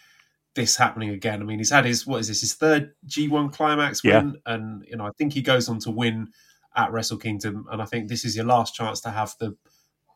this 0.56 0.78
happening 0.78 1.10
again. 1.10 1.42
I 1.42 1.44
mean, 1.44 1.58
he's 1.58 1.72
had 1.72 1.84
his, 1.84 2.08
what 2.08 2.22
is 2.22 2.30
this, 2.30 2.40
his 2.40 2.54
third 2.54 2.94
G1 3.06 3.52
climax 3.52 4.06
Yeah. 4.06 4.20
win? 4.20 4.38
And, 4.46 4.86
you 4.88 4.96
know, 4.96 5.06
I 5.06 5.12
think 5.18 5.34
he 5.34 5.42
goes 5.42 5.68
on 5.68 5.80
to 5.80 5.92
win 5.92 6.30
at 6.78 6.94
Wrestle 6.94 7.18
Kingdom. 7.18 7.66
And 7.70 7.82
I 7.82 7.86
think 7.86 8.08
this 8.08 8.24
is 8.24 8.38
your 8.38 8.46
last 8.46 8.74
chance 8.74 9.02
to 9.02 9.10
have 9.10 9.36
the 9.38 9.58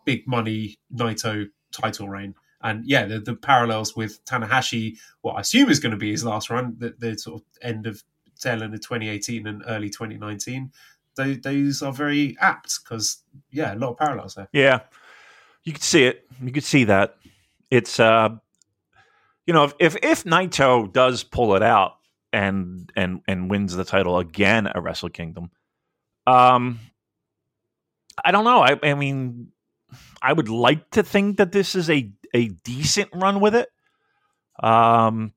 big 0.05 0.25
money 0.29 0.79
Naito 0.95 1.47
title 1.73 2.07
reign. 2.07 2.35
And 2.67 2.85
yeah, 2.85 3.05
the, 3.05 3.19
the 3.19 3.33
parallels 3.33 3.95
with 3.95 4.23
Tanahashi, 4.25 4.97
what 5.21 5.33
I 5.33 5.41
assume 5.41 5.69
is 5.69 5.79
going 5.79 5.91
to 5.91 5.97
be 5.97 6.11
his 6.11 6.25
last 6.25 6.49
run, 6.49 6.75
the, 6.77 6.93
the 6.99 7.17
sort 7.17 7.41
of 7.41 7.47
end 7.61 7.87
of 7.87 8.03
tail 8.37 8.61
end 8.61 8.73
of 8.73 8.81
2018 8.81 9.47
and 9.47 9.63
early 9.67 9.89
2019, 9.89 10.71
those, 11.15 11.39
those 11.39 11.81
are 11.81 11.93
very 11.93 12.35
apt 12.41 12.79
because, 12.83 13.23
yeah, 13.51 13.73
a 13.73 13.77
lot 13.77 13.91
of 13.91 13.97
parallels 13.97 14.35
there. 14.35 14.49
Yeah, 14.51 14.81
you 15.63 15.71
could 15.71 15.83
see 15.83 16.03
it. 16.03 16.27
You 16.43 16.51
could 16.51 16.65
see 16.65 16.83
that. 16.83 17.15
It's 17.71 18.01
uh, 18.01 18.29
you 19.45 19.53
know, 19.53 19.63
if 19.63 19.73
if, 19.79 19.95
if 20.03 20.23
Naito 20.25 20.91
does 20.91 21.23
pull 21.23 21.55
it 21.55 21.63
out 21.63 21.93
and 22.33 22.91
and 22.97 23.21
and 23.27 23.49
wins 23.49 23.75
the 23.75 23.85
title 23.85 24.19
again 24.19 24.67
at 24.67 24.81
Wrestle 24.83 25.09
Kingdom, 25.09 25.51
um, 26.25 26.79
I 28.23 28.31
don't 28.31 28.45
know. 28.45 28.61
I 28.61 28.77
I 28.83 28.93
mean, 28.93 29.51
I 30.21 30.33
would 30.33 30.49
like 30.49 30.91
to 30.91 31.03
think 31.03 31.37
that 31.37 31.51
this 31.51 31.75
is 31.75 31.89
a 31.89 32.11
a 32.37 32.47
decent 32.63 33.09
run 33.13 33.39
with 33.39 33.55
it. 33.55 33.69
Um, 34.61 35.33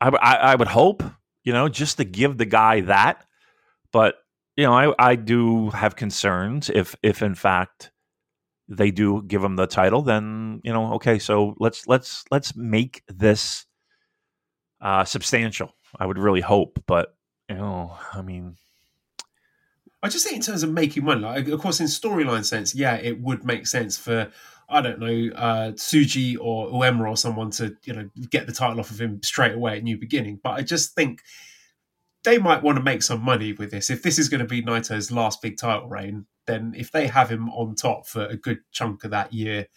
I 0.00 0.08
I, 0.08 0.34
I 0.34 0.54
would 0.54 0.68
hope 0.68 1.02
you 1.44 1.52
know 1.52 1.68
just 1.68 1.98
to 1.98 2.04
give 2.04 2.38
the 2.38 2.46
guy 2.46 2.80
that, 2.82 3.24
but 3.92 4.16
you 4.56 4.64
know, 4.64 4.72
I 4.72 4.94
I 4.98 5.16
do 5.16 5.70
have 5.70 5.96
concerns 5.96 6.70
if 6.70 6.96
if 7.02 7.22
in 7.22 7.34
fact 7.34 7.90
they 8.68 8.90
do 8.90 9.22
give 9.22 9.44
him 9.44 9.56
the 9.56 9.66
title, 9.66 10.02
then 10.02 10.60
you 10.64 10.72
know, 10.72 10.94
okay, 10.94 11.18
so 11.18 11.54
let's 11.60 11.86
let's 11.86 12.24
let's 12.30 12.56
make 12.56 13.02
this 13.08 13.66
uh 14.80 15.04
substantial. 15.04 15.74
I 15.98 16.06
would 16.06 16.18
really 16.18 16.40
hope, 16.40 16.82
but 16.86 17.14
you 17.48 17.56
know, 17.56 17.96
I 18.12 18.22
mean, 18.22 18.56
I 20.02 20.08
just 20.08 20.24
think 20.24 20.36
in 20.36 20.42
terms 20.42 20.62
of 20.62 20.72
making 20.72 21.04
money, 21.04 21.22
like 21.22 21.48
of 21.48 21.60
course 21.60 21.80
in 21.80 21.86
storyline 21.86 22.44
sense, 22.44 22.74
yeah, 22.74 22.94
it 22.96 23.20
would 23.20 23.44
make 23.44 23.66
sense 23.66 23.98
for 23.98 24.30
I 24.68 24.80
don't 24.80 24.98
know 24.98 25.30
uh, 25.36 25.72
Tsuji 25.72 26.36
or 26.40 26.68
Uemura 26.68 27.10
or 27.10 27.16
someone 27.16 27.50
to 27.52 27.76
you 27.84 27.92
know 27.92 28.10
get 28.30 28.46
the 28.46 28.52
title 28.52 28.80
off 28.80 28.90
of 28.90 29.00
him 29.00 29.22
straight 29.22 29.54
away 29.54 29.76
at 29.76 29.84
New 29.84 29.96
Beginning. 29.96 30.40
But 30.42 30.54
I 30.54 30.62
just 30.62 30.94
think 30.94 31.22
they 32.24 32.38
might 32.38 32.62
want 32.62 32.76
to 32.76 32.82
make 32.82 33.02
some 33.02 33.22
money 33.22 33.52
with 33.52 33.70
this. 33.70 33.88
If 33.88 34.02
this 34.02 34.18
is 34.18 34.28
going 34.28 34.40
to 34.40 34.46
be 34.46 34.60
Naito's 34.60 35.12
last 35.12 35.40
big 35.40 35.56
title 35.56 35.88
reign, 35.88 36.26
then 36.46 36.74
if 36.76 36.90
they 36.90 37.06
have 37.06 37.30
him 37.30 37.48
on 37.50 37.76
top 37.76 38.06
for 38.06 38.26
a 38.26 38.36
good 38.36 38.58
chunk 38.72 39.04
of 39.04 39.12
that 39.12 39.32
year 39.32 39.68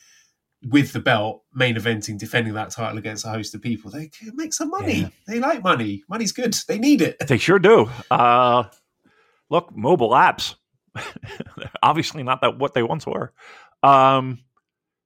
with 0.68 0.92
the 0.92 1.00
belt, 1.00 1.44
main 1.54 1.76
eventing, 1.76 2.18
defending 2.18 2.54
that 2.56 2.72
title 2.72 2.98
against 2.98 3.26
a 3.26 3.30
host 3.30 3.54
of 3.54 3.62
people, 3.62 3.92
they 3.92 4.08
can 4.08 4.36
make 4.36 4.54
some 4.54 4.70
money. 4.70 5.02
Yeah. 5.02 5.10
They 5.28 5.40
like 5.40 5.64
money. 5.64 6.04
Money's 6.10 6.32
good. 6.32 6.56
They 6.68 6.80
need 6.80 7.02
it. 7.02 7.20
they 7.28 7.38
sure 7.38 7.60
do. 7.60 7.90
Uh 8.10 8.64
look, 9.50 9.76
mobile 9.76 10.12
apps. 10.12 10.56
Obviously 11.84 12.24
not 12.24 12.42
that 12.42 12.58
what 12.58 12.74
they 12.74 12.84
once 12.84 13.06
were. 13.06 13.32
Um 13.84 14.40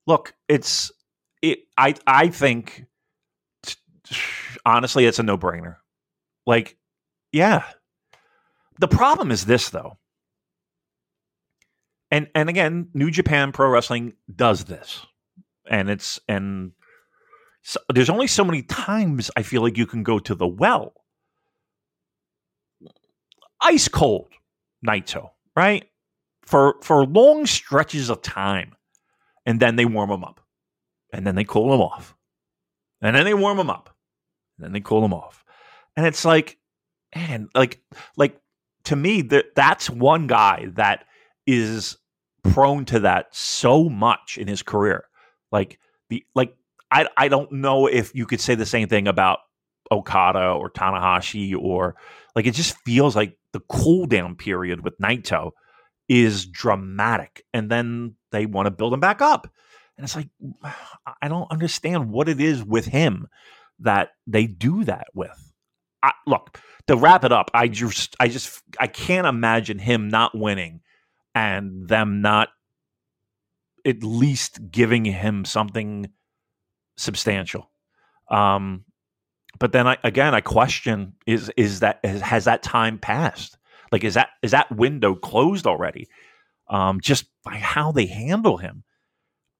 look, 0.08 0.34
it's 0.48 0.92
it 1.42 1.60
I 1.78 1.96
I 2.08 2.30
think 2.30 2.86
honestly 4.66 5.06
it's 5.06 5.20
a 5.20 5.24
no-brainer. 5.24 5.78
Like 6.46 6.78
yeah. 7.32 7.64
The 8.80 8.88
problem 8.88 9.32
is 9.32 9.46
this 9.46 9.70
though. 9.70 9.98
And 12.12 12.28
and 12.36 12.50
again, 12.50 12.90
New 12.94 13.12
Japan 13.12 13.52
Pro 13.52 13.70
Wrestling 13.70 14.14
does 14.36 14.66
this. 14.66 15.06
And 15.70 15.90
it's 15.90 16.20
and 16.28 16.74
so, 17.64 17.80
there's 17.94 18.10
only 18.10 18.28
so 18.28 18.44
many 18.44 18.62
times 18.62 19.32
I 19.38 19.44
feel 19.44 19.62
like 19.62 19.78
you 19.78 19.86
can 19.86 20.04
go 20.04 20.20
to 20.20 20.36
the 20.36 20.48
well. 20.48 20.94
Ice 23.62 23.88
cold 23.88 24.28
Naito, 24.86 25.30
right? 25.56 25.90
For 26.44 26.76
for 26.82 27.06
long 27.06 27.46
stretches 27.46 28.10
of 28.10 28.22
time. 28.22 28.76
And 29.46 29.60
then 29.60 29.76
they 29.76 29.86
warm 29.86 30.10
them 30.10 30.24
up. 30.24 30.40
And 31.12 31.28
then 31.28 31.36
they 31.36 31.44
cool 31.44 31.72
them 31.72 31.82
off. 31.82 32.16
And 33.02 33.16
then 33.16 33.26
they 33.26 33.34
warm 33.34 33.58
them 33.58 33.70
up. 33.70 33.96
And 34.58 34.66
then 34.66 34.72
they 34.72 34.80
cool 34.80 35.02
them 35.02 35.14
off. 35.14 35.44
And 35.96 36.06
it's 36.06 36.26
like 36.26 36.58
man, 37.16 37.50
like 37.56 37.82
like 38.18 38.40
to 38.86 38.96
me 38.96 39.22
that 39.22 39.56
that's 39.56 39.90
one 39.90 40.28
guy 40.28 40.68
that 40.74 41.06
is 41.46 41.98
prone 42.44 42.86
to 42.86 43.00
that 43.02 43.36
so 43.36 43.90
much 43.90 44.38
in 44.38 44.48
his 44.48 44.62
career. 44.62 45.06
Like 45.52 45.80
the 46.10 46.26
like 46.36 46.56
I 46.92 47.08
I 47.18 47.28
don't 47.28 47.52
know 47.52 47.88
if 47.88 48.14
you 48.16 48.26
could 48.26 48.42
say 48.42 48.56
the 48.56 48.66
same 48.66 48.88
thing 48.88 49.08
about 49.08 49.40
Okada 49.92 50.52
or 50.52 50.70
Tanahashi 50.70 51.56
or 51.56 51.96
like 52.36 52.46
it 52.46 52.54
just 52.54 52.78
feels 52.86 53.16
like 53.16 53.38
the 53.52 53.62
cool 53.62 54.06
down 54.06 54.36
period 54.36 54.84
with 54.84 54.98
Naito 54.98 55.52
is 56.10 56.46
dramatic 56.46 57.46
and 57.54 57.70
then 57.70 58.16
they 58.34 58.46
want 58.46 58.66
to 58.66 58.72
build 58.72 58.94
him 58.94 59.00
back 59.00 59.22
up. 59.22 59.48
And 59.98 60.04
it's 60.04 60.16
like 60.16 60.30
I 61.22 61.28
don't 61.30 61.52
understand 61.52 62.10
what 62.12 62.28
it 62.28 62.42
is 62.42 62.64
with 62.64 62.86
him 62.86 63.28
that 63.80 64.10
they 64.28 64.48
do 64.48 64.84
that 64.84 65.08
with. 65.14 65.52
I, 66.02 66.12
look, 66.28 66.60
to 66.88 66.98
wrap 66.98 67.24
it 67.24 67.32
up, 67.32 67.50
I 67.54 67.70
just 67.70 68.16
I 68.20 68.28
just 68.28 68.62
I 68.80 68.88
can't 68.88 69.28
imagine 69.28 69.80
him 69.80 70.10
not 70.10 70.38
winning 70.38 70.82
and 71.34 71.88
them 71.88 72.22
not 72.22 72.50
at 73.86 74.04
least 74.04 74.72
giving 74.72 75.06
him 75.06 75.46
something 75.46 76.10
substantial. 76.98 77.70
Um, 78.30 78.86
but 79.60 79.72
then 79.72 79.88
I, 79.88 79.98
again, 80.04 80.34
I 80.34 80.42
question: 80.42 81.14
is 81.26 81.52
is 81.56 81.82
that 81.82 82.04
has, 82.04 82.46
that 82.46 82.64
time 82.64 82.98
passed? 82.98 83.58
Like, 83.92 84.04
is 84.04 84.16
that 84.16 84.30
is 84.42 84.52
that 84.52 84.72
window 84.76 85.16
closed 85.16 85.68
already? 85.68 86.08
Um, 86.70 87.00
just 87.00 87.26
by 87.44 87.56
how 87.56 87.92
they 87.92 88.06
handle 88.06 88.58
him. 88.58 88.84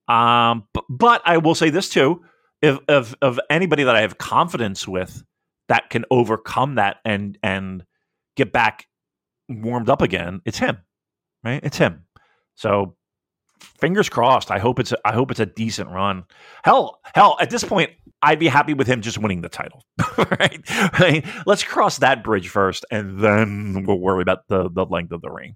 Um, 0.08 0.68
but, 0.74 0.86
but 0.90 1.22
I 1.26 1.38
will 1.38 1.56
say 1.56 1.70
this 1.70 1.90
too: 1.90 2.24
if 2.62 2.78
of 2.88 3.16
of 3.22 3.40
anybody 3.50 3.84
that 3.84 3.96
I 3.96 4.02
have 4.02 4.18
confidence 4.18 4.88
with 4.88 5.24
that 5.70 5.90
can 5.90 6.06
overcome 6.12 6.76
that 6.76 6.98
and 7.06 7.38
and 7.44 7.86
get 8.36 8.52
back 8.52 8.88
warmed 9.50 9.90
up 9.90 10.02
again, 10.02 10.42
it's 10.46 10.58
him, 10.58 10.78
right? 11.44 11.62
It's 11.64 11.78
him. 11.78 12.06
So 12.56 12.96
fingers 13.80 14.10
crossed. 14.10 14.52
I 14.52 14.60
hope 14.60 14.80
it's 14.80 14.92
a, 14.92 14.98
I 15.06 15.14
hope 15.14 15.32
it's 15.32 15.40
a 15.40 15.46
decent 15.46 15.90
run. 15.90 16.26
Hell, 16.64 17.00
hell, 17.16 17.38
at 17.40 17.50
this 17.50 17.64
point, 17.64 17.92
I'd 18.22 18.40
be 18.40 18.48
happy 18.48 18.74
with 18.74 18.88
him 18.88 19.02
just 19.02 19.18
winning 19.18 19.42
the 19.42 19.50
title. 19.50 19.84
right? 20.18 21.26
Let's 21.46 21.64
cross 21.64 21.98
that 22.00 22.24
bridge 22.24 22.50
first, 22.50 22.86
and 22.92 23.20
then 23.20 23.86
we'll 23.86 24.00
worry 24.00 24.22
about 24.22 24.48
the 24.48 24.70
the 24.70 24.86
length 24.86 25.12
of 25.12 25.22
the 25.22 25.30
reign. 25.30 25.56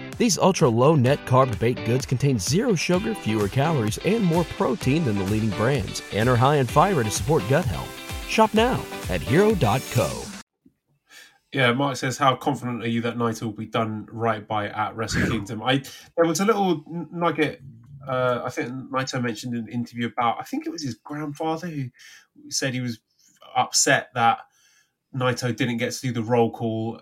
These 0.17 0.37
ultra 0.37 0.69
low 0.69 0.95
net 0.95 1.25
carb 1.25 1.57
baked 1.59 1.85
goods 1.85 2.05
contain 2.05 2.37
zero 2.37 2.75
sugar, 2.75 3.15
fewer 3.15 3.47
calories, 3.47 3.97
and 3.99 4.23
more 4.23 4.43
protein 4.43 5.03
than 5.03 5.17
the 5.17 5.23
leading 5.25 5.49
brands, 5.51 6.01
and 6.13 6.29
are 6.29 6.35
high 6.35 6.57
in 6.57 6.67
fiber 6.67 7.03
to 7.03 7.11
support 7.11 7.43
gut 7.49 7.65
health. 7.65 7.89
Shop 8.27 8.53
now 8.53 8.83
at 9.09 9.21
hero.co. 9.21 10.23
Yeah, 11.51 11.73
Mark 11.73 11.97
says, 11.97 12.17
"How 12.17 12.35
confident 12.35 12.83
are 12.83 12.87
you 12.87 13.01
that 13.01 13.17
Naito 13.17 13.41
will 13.43 13.51
be 13.51 13.65
done 13.65 14.07
right 14.09 14.47
by 14.47 14.69
at 14.69 14.95
Wrestle 14.95 15.27
Kingdom?" 15.29 15.61
I 15.63 15.83
there 16.15 16.25
was 16.25 16.39
a 16.39 16.45
little 16.45 16.83
nugget. 17.11 17.61
Uh, 18.07 18.41
I 18.45 18.49
think 18.49 18.69
Naito 18.89 19.21
mentioned 19.21 19.53
in 19.53 19.65
an 19.65 19.69
interview 19.69 20.07
about. 20.07 20.37
I 20.39 20.43
think 20.43 20.65
it 20.65 20.71
was 20.71 20.83
his 20.83 20.95
grandfather 20.95 21.67
who 21.67 21.89
said 22.49 22.73
he 22.73 22.81
was 22.81 22.99
upset 23.55 24.09
that 24.15 24.39
Naito 25.13 25.53
didn't 25.53 25.77
get 25.77 25.91
to 25.91 26.01
do 26.01 26.13
the 26.13 26.23
roll 26.23 26.51
call. 26.51 27.01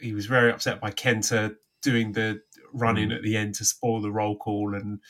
He 0.00 0.12
was 0.12 0.26
very 0.26 0.50
upset 0.50 0.80
by 0.80 0.90
Kenta 0.90 1.56
doing 1.84 2.12
the 2.12 2.40
running 2.72 3.04
in 3.04 3.12
at 3.12 3.22
the 3.22 3.36
end 3.36 3.54
to 3.56 3.64
spoil 3.64 4.00
the 4.00 4.10
roll 4.10 4.36
call, 4.36 4.74
and 4.74 5.00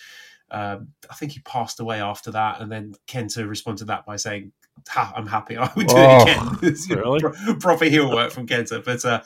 um, 0.50 0.88
I 1.10 1.14
think 1.14 1.32
he 1.32 1.40
passed 1.40 1.80
away 1.80 2.00
after 2.02 2.30
that. 2.32 2.60
And 2.60 2.70
then 2.70 2.94
Kenta 3.06 3.48
responded 3.48 3.78
to 3.78 3.84
that 3.86 4.04
by 4.04 4.16
saying, 4.16 4.52
ha, 4.88 5.12
"I'm 5.16 5.26
happy. 5.26 5.56
I 5.58 5.70
would 5.76 5.86
do 5.86 5.94
Oh, 5.96 6.16
it 6.18 6.22
again." 6.22 6.58
It's, 6.62 6.88
you 6.88 6.96
know, 6.96 7.02
really? 7.02 7.20
pro- 7.20 7.54
proper 7.56 7.86
heel 7.86 8.10
work 8.12 8.32
from 8.32 8.46
Kenta, 8.46 8.84
but. 8.84 9.04
Uh, 9.04 9.22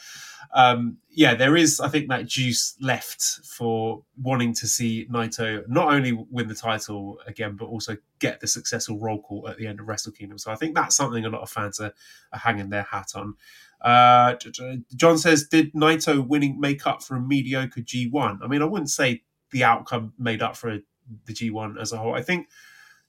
um, 0.55 0.97
yeah, 1.11 1.35
there 1.35 1.57
is, 1.57 1.79
I 1.79 1.89
think, 1.89 2.09
that 2.09 2.27
juice 2.27 2.75
left 2.81 3.23
for 3.45 4.03
wanting 4.23 4.55
to 4.55 4.67
see 4.67 5.07
Naito 5.11 5.69
not 5.69 5.93
only 5.93 6.13
win 6.31 6.49
the 6.49 6.55
title 6.55 7.19
again, 7.27 7.57
but 7.57 7.67
also 7.67 7.99
get 8.19 8.41
the 8.41 8.47
successful 8.47 8.99
roll 8.99 9.21
call 9.21 9.47
at 9.49 9.59
the 9.59 9.67
end 9.67 9.81
of 9.81 9.89
Wrestle 9.89 10.13
Kingdom. 10.13 10.39
So 10.39 10.51
I 10.51 10.55
think 10.55 10.75
that's 10.75 10.97
something 10.97 11.25
a 11.25 11.29
lot 11.29 11.43
of 11.43 11.51
fans 11.51 11.81
are, 11.81 11.93
are 12.33 12.39
hanging 12.39 12.71
their 12.71 12.85
hat 12.85 13.13
on. 13.15 13.35
Uh, 13.81 14.35
John 14.97 15.19
says, 15.19 15.47
Did 15.49 15.73
Naito 15.73 16.27
winning 16.27 16.61
make 16.61 16.87
up 16.87 17.03
for 17.03 17.17
a 17.17 17.21
mediocre 17.21 17.81
G1? 17.81 18.39
I 18.43 18.47
mean, 18.47 18.63
I 18.63 18.67
wouldn't 18.67 18.91
say 18.91 19.23
the 19.51 19.65
outcome 19.65 20.13
made 20.19 20.43
up 20.43 20.57
for 20.57 20.79
the 21.27 21.33
G1 21.33 21.81
as 21.81 21.93
a 21.93 21.99
whole. 21.99 22.15
I 22.15 22.23
think 22.23 22.49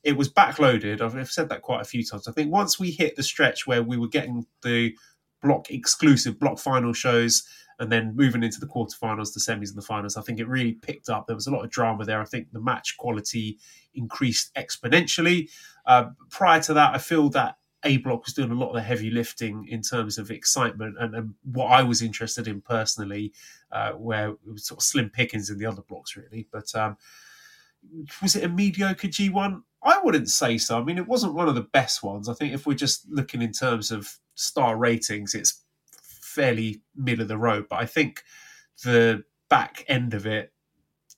it 0.04 0.16
was 0.16 0.32
backloaded. 0.32 1.02
I've 1.02 1.32
said 1.32 1.50
that 1.50 1.62
quite 1.62 1.82
a 1.82 1.86
few 1.86 2.04
times. 2.06 2.28
I 2.28 2.32
think 2.32 2.52
once 2.52 2.80
we 2.80 2.92
hit 2.92 3.16
the 3.16 3.24
stretch 3.24 3.68
where 3.68 3.84
we 3.84 3.98
were 3.98 4.08
getting 4.08 4.46
the 4.64 4.96
block 5.42 5.72
exclusive 5.72 6.40
block 6.40 6.60
final 6.60 6.94
shows 6.94 7.44
and 7.80 7.92
then 7.92 8.16
moving 8.16 8.44
into 8.44 8.60
the 8.60 8.68
quarterfinals, 8.68 9.34
the 9.34 9.40
semis, 9.40 9.70
and 9.70 9.78
the 9.78 9.82
finals, 9.82 10.18
I 10.18 10.22
think 10.22 10.40
it 10.40 10.48
really 10.48 10.74
picked 10.74 11.10
up. 11.10 11.28
There 11.28 11.36
was 11.36 11.48
a 11.48 11.52
lot 11.52 11.64
of 11.64 11.72
drama 11.72 12.06
there. 12.06 12.22
I 12.22 12.26
think 12.26 12.52
the 12.52 12.62
match 12.62 12.96
quality 12.98 13.58
increased 13.94 14.54
exponentially. 14.56 15.50
Uh, 15.86 16.10
prior 16.30 16.62
to 16.64 16.74
that, 16.74 16.94
I 16.94 16.98
feel 16.98 17.30
that 17.30 17.56
A 17.86 17.98
Block 17.98 18.26
was 18.26 18.34
doing 18.34 18.52
a 18.52 18.56
lot 18.56 18.70
of 18.70 18.76
the 18.76 18.82
heavy 18.82 19.10
lifting 19.10 19.68
in 19.68 19.82
terms 19.82 20.18
of 20.18 20.32
excitement 20.32 20.98
and, 21.00 21.16
and 21.16 21.34
what 21.44 21.68
I 21.68 21.84
was 21.84 22.02
interested 22.02 22.48
in 22.48 22.62
personally, 22.62 23.34
uh, 23.72 23.92
where 23.92 24.30
it 24.30 24.38
was 24.46 24.66
sort 24.66 24.80
of 24.80 24.84
slim 24.84 25.10
pickings 25.10 25.50
in 25.50 25.58
the 25.58 25.66
other 25.66 25.82
blocks, 25.82 26.18
really. 26.18 26.48
But 26.52 26.74
um, 26.76 26.98
was 28.22 28.36
it 28.36 28.44
a 28.44 28.50
mediocre 28.50 29.08
G1? 29.08 29.62
I 29.82 30.00
wouldn't 30.04 30.30
say 30.30 30.58
so. 30.58 30.78
I 30.78 30.84
mean, 30.84 30.98
it 30.98 31.08
wasn't 31.08 31.36
one 31.36 31.48
of 31.48 31.56
the 31.56 31.62
best 31.62 32.04
ones. 32.04 32.28
I 32.28 32.34
think 32.34 32.54
if 32.54 32.68
we're 32.68 32.74
just 32.74 33.10
looking 33.10 33.42
in 33.42 33.54
terms 33.54 33.92
of 33.92 34.18
star 34.36 34.76
ratings, 34.76 35.34
it's 35.34 35.64
fairly 36.02 36.82
middle 36.96 37.22
of 37.22 37.30
the 37.30 37.38
road. 37.38 37.68
But 37.70 37.80
I 37.80 37.86
think 37.86 38.24
the 38.84 39.24
back 39.50 39.86
end 39.88 40.14
of 40.14 40.26
it 40.26 40.52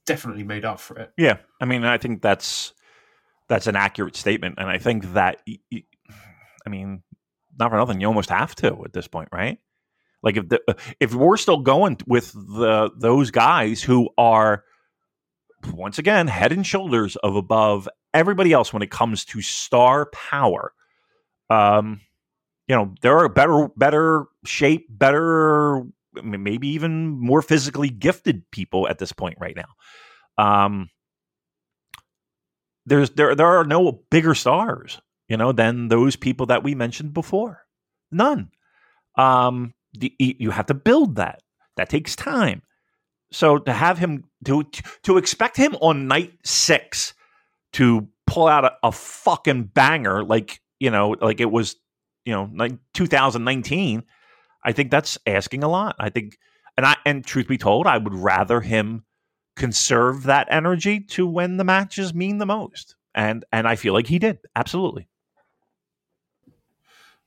definitely 0.06 0.44
made 0.44 0.66
up 0.66 0.80
for 0.80 0.98
it. 0.98 1.12
Yeah, 1.18 1.38
I 1.60 1.66
mean, 1.66 1.84
I 1.84 1.98
think 1.98 2.22
that's 2.22 2.74
that's 3.48 3.68
an 3.68 3.76
accurate 3.76 4.16
statement, 4.16 4.56
and 4.58 4.70
I 4.70 4.78
think 4.78 5.14
that, 5.14 5.42
I 6.66 6.70
mean, 6.70 7.04
not 7.58 7.70
for 7.70 7.78
nothing, 7.78 8.02
you 8.02 8.08
almost 8.08 8.30
have 8.30 8.56
to 8.56 8.84
at 8.86 8.94
this 8.94 9.08
point, 9.08 9.30
right? 9.32 9.60
Like 10.24 10.38
if 10.38 10.50
the, 10.50 10.62
if 11.00 11.14
we're 11.14 11.38
still 11.38 11.60
going 11.60 11.98
with 12.08 12.32
the 12.34 12.92
those 12.96 13.32
guys 13.32 13.82
who 13.82 14.10
are 14.18 14.64
once 15.74 15.98
again 15.98 16.28
head 16.28 16.52
and 16.52 16.66
shoulders 16.66 17.16
of 17.18 17.36
above 17.36 17.90
everybody 18.14 18.52
else 18.52 18.72
when 18.74 18.84
it 18.84 18.92
comes 18.92 19.26
to 19.26 19.42
star 19.42 20.08
power, 20.08 20.74
um, 21.50 22.02
you 22.68 22.76
know, 22.76 22.94
there 23.02 23.18
are 23.18 23.30
better 23.30 23.70
better 23.76 24.26
shape, 24.46 24.86
better 24.90 25.84
maybe 26.14 26.68
even 26.70 27.10
more 27.10 27.42
physically 27.42 27.90
gifted 27.90 28.50
people 28.52 28.88
at 28.88 29.00
this 29.00 29.12
point 29.12 29.38
right 29.40 29.56
now. 29.58 29.70
Um, 30.38 30.90
there's 32.86 33.10
there 33.12 33.36
there 33.36 33.48
are 33.48 33.66
no 33.66 34.04
bigger 34.10 34.36
stars, 34.36 35.02
you 35.32 35.38
know, 35.38 35.54
than 35.54 35.88
those 35.88 36.18
people 36.18 36.48
that 36.48 36.62
we 36.62 36.76
mentioned 36.76 37.14
before. 37.14 37.66
None. 38.12 38.52
Um, 39.16 39.74
the, 39.94 40.14
you 40.20 40.52
have 40.52 40.66
to 40.66 40.74
build 40.74 41.16
that. 41.16 41.42
That 41.78 41.88
takes 41.88 42.18
time. 42.18 42.64
So 43.32 43.58
to 43.60 43.72
have 43.72 43.98
him 43.98 44.26
to 44.44 44.66
to 45.04 45.18
expect 45.18 45.56
him 45.56 45.78
on 45.80 46.10
night 46.10 46.34
six 46.44 47.14
to 47.74 48.10
pull 48.28 48.48
out 48.48 48.66
a, 48.66 48.74
a 48.84 48.92
fucking 48.92 49.64
banger 49.64 50.22
like 50.22 50.60
you 50.82 50.92
know 50.92 51.16
like 51.22 51.40
it 51.40 51.50
was 51.50 51.78
you 52.26 52.34
know 52.34 52.50
like 52.54 52.74
2019, 52.94 54.04
I 54.66 54.72
think 54.74 54.92
that's 54.92 55.18
asking 55.26 55.64
a 55.64 55.70
lot. 55.70 55.96
I 55.98 56.10
think, 56.10 56.38
and 56.76 56.86
I 56.86 56.98
and 57.06 57.24
truth 57.24 57.48
be 57.48 57.58
told, 57.58 57.88
I 57.88 57.98
would 57.98 58.14
rather 58.14 58.60
him 58.60 59.06
conserve 59.56 60.24
that 60.24 60.48
energy 60.52 61.00
to 61.00 61.26
when 61.26 61.56
the 61.56 61.64
matches 61.64 62.14
mean 62.14 62.38
the 62.38 62.46
most. 62.46 62.98
And 63.16 63.46
and 63.54 63.66
I 63.66 63.78
feel 63.78 63.94
like 63.94 64.08
he 64.08 64.20
did 64.20 64.40
absolutely. 64.58 65.08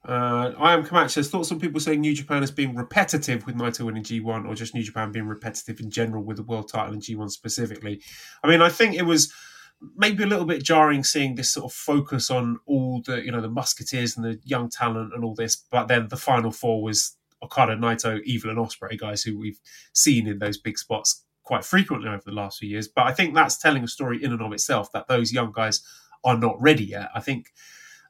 Uh, 0.06 0.52
I 0.58 0.74
am 0.74 0.84
Komatsu 0.84 1.10
says 1.10 1.30
thoughts 1.30 1.50
on 1.50 1.58
people 1.58 1.80
saying 1.80 2.00
New 2.00 2.14
Japan 2.14 2.42
is 2.42 2.50
being 2.50 2.74
repetitive 2.74 3.46
with 3.46 3.56
Naito 3.56 3.86
winning 3.86 4.02
G1 4.02 4.46
or 4.46 4.54
just 4.54 4.74
New 4.74 4.82
Japan 4.82 5.12
being 5.12 5.26
repetitive 5.26 5.80
in 5.80 5.90
general 5.90 6.22
with 6.22 6.36
the 6.36 6.42
world 6.42 6.68
title 6.68 6.92
and 6.92 7.00
G1 7.00 7.30
specifically. 7.30 8.02
I 8.42 8.48
mean, 8.48 8.60
I 8.60 8.68
think 8.68 8.94
it 8.96 9.06
was 9.06 9.32
maybe 9.96 10.22
a 10.22 10.26
little 10.26 10.44
bit 10.44 10.62
jarring 10.62 11.04
seeing 11.04 11.34
this 11.34 11.50
sort 11.50 11.72
of 11.72 11.72
focus 11.72 12.30
on 12.30 12.58
all 12.66 13.00
the, 13.06 13.24
you 13.24 13.32
know, 13.32 13.40
the 13.40 13.48
Musketeers 13.48 14.16
and 14.16 14.24
the 14.26 14.38
young 14.44 14.68
talent 14.68 15.14
and 15.14 15.24
all 15.24 15.34
this, 15.34 15.56
but 15.56 15.88
then 15.88 16.08
the 16.08 16.16
final 16.18 16.50
four 16.50 16.82
was 16.82 17.16
Okada, 17.42 17.76
Naito, 17.76 18.22
Evil 18.24 18.50
and 18.50 18.58
Ospreay 18.58 18.98
guys 18.98 19.22
who 19.22 19.38
we've 19.38 19.60
seen 19.94 20.26
in 20.26 20.38
those 20.38 20.58
big 20.58 20.78
spots 20.78 21.24
quite 21.44 21.64
frequently 21.64 22.08
over 22.08 22.22
the 22.26 22.32
last 22.32 22.58
few 22.58 22.68
years. 22.68 22.88
But 22.88 23.06
I 23.06 23.12
think 23.12 23.34
that's 23.34 23.56
telling 23.56 23.84
a 23.84 23.88
story 23.88 24.22
in 24.22 24.32
and 24.32 24.42
of 24.42 24.52
itself 24.52 24.92
that 24.92 25.08
those 25.08 25.32
young 25.32 25.52
guys 25.52 25.80
are 26.24 26.36
not 26.36 26.60
ready 26.60 26.84
yet. 26.84 27.08
I 27.14 27.20
think 27.20 27.52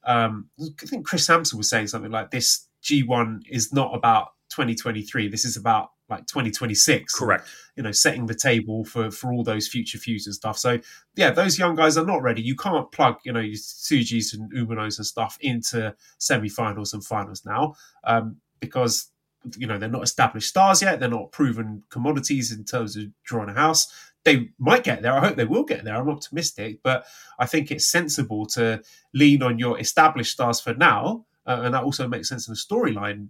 um, 0.07 0.49
I 0.61 0.87
think 0.87 1.07
Chris 1.07 1.27
Sampson 1.27 1.59
was 1.59 1.69
saying 1.69 1.89
something 1.89 2.11
like 2.11 2.31
this 2.31 2.69
G1 2.83 3.43
is 3.49 3.73
not 3.73 3.95
about 3.95 4.29
2023. 4.51 5.29
This 5.29 5.45
is 5.45 5.57
about 5.57 5.89
like 6.09 6.27
2026. 6.27 7.15
Correct. 7.15 7.49
You 7.77 7.83
know, 7.83 7.93
setting 7.93 8.27
the 8.27 8.35
table 8.35 8.85
for 8.85 9.11
for 9.11 9.33
all 9.33 9.43
those 9.43 9.69
future 9.69 9.99
feuds 9.99 10.27
and 10.27 10.35
stuff. 10.35 10.59
So 10.59 10.79
yeah, 11.17 11.31
those 11.31 11.59
young 11.59 11.75
guys 11.75 11.97
are 11.97 12.07
not 12.07 12.23
ready. 12.23 12.43
You 12.43 12.57
can't 12.57 12.91
plug, 12.93 13.17
you 13.25 13.33
know, 13.33 13.41
your 13.41 13.57
Tsujis 13.57 14.35
and 14.35 14.53
Umanos 14.53 14.99
and 14.99 15.07
stuff 15.07 15.39
into 15.41 15.95
semi-finals 16.19 16.93
and 16.93 17.05
finals 17.05 17.45
now 17.45 17.75
um, 18.05 18.37
because 18.61 19.11
you 19.59 19.67
know 19.67 19.79
they're 19.79 19.89
not 19.89 20.03
established 20.03 20.49
stars 20.49 20.83
yet. 20.83 21.01
They're 21.01 21.09
not 21.09 21.33
proven 21.33 21.83
commodities 21.91 22.53
in 22.53 22.65
terms 22.65 22.97
of 22.97 23.05
drawing 23.25 23.51
a 23.51 23.55
house. 23.55 23.93
They 24.25 24.51
might 24.59 24.85
get 24.85 25.03
there. 25.03 25.13
I 25.13 25.21
hope 25.21 25.37
they 25.37 25.45
will 25.45 25.65
get 25.65 25.85
there. 25.85 25.97
I'm 25.97 26.09
optimistic, 26.09 26.81
but 26.83 27.07
I 27.39 27.47
think 27.47 27.71
it's 27.71 27.87
sensible 27.87 28.47
to 28.47 28.83
lean 29.13 29.43
on 29.43 29.59
your 29.59 29.79
established 29.79 30.33
stars 30.33 30.61
for 30.61 30.75
now, 30.75 31.27
uh, 31.47 31.61
and 31.63 31.75
that 31.75 31.85
also 31.85 32.09
makes 32.09 32.29
sense 32.29 32.49
in 32.49 32.53
a 32.53 32.57
storyline 32.57 33.29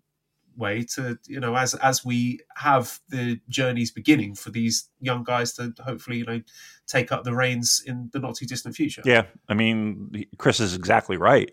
way 0.57 0.85
to 0.85 1.19
you 1.27 1.41
know 1.41 1.57
as 1.57 1.75
as 1.75 2.05
we 2.05 2.39
have 2.57 3.01
the 3.09 3.41
journeys 3.49 3.91
beginning 3.91 4.37
for 4.37 4.51
these 4.51 4.89
young 5.01 5.25
guys 5.25 5.53
to 5.55 5.75
hopefully 5.85 6.19
you 6.19 6.25
know 6.25 6.41
take 6.87 7.11
up 7.11 7.25
the 7.25 7.35
reins 7.35 7.83
in 7.85 8.09
the 8.13 8.21
not 8.21 8.37
too 8.37 8.47
distant 8.47 8.75
future. 8.75 9.03
Yeah, 9.05 9.25
I 9.49 9.55
mean, 9.55 10.27
Chris 10.39 10.61
is 10.61 10.75
exactly 10.75 11.17
right 11.17 11.51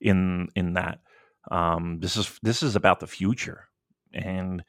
in 0.00 0.48
in 0.54 0.74
that. 0.74 1.00
Um, 1.50 1.98
this 2.00 2.16
is 2.16 2.38
this 2.42 2.62
is 2.62 2.76
about 2.76 3.00
the 3.00 3.06
future, 3.06 3.68
and 4.12 4.64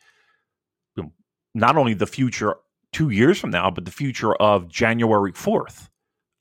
not 1.55 1.77
only 1.77 1.93
the 1.93 2.05
future 2.05 2.55
two 2.95 3.09
years 3.09 3.37
from 3.37 3.49
now, 3.49 3.69
but 3.69 3.83
the 3.83 3.91
future 3.91 4.33
of 4.35 4.69
January 4.69 5.33
fourth. 5.33 5.89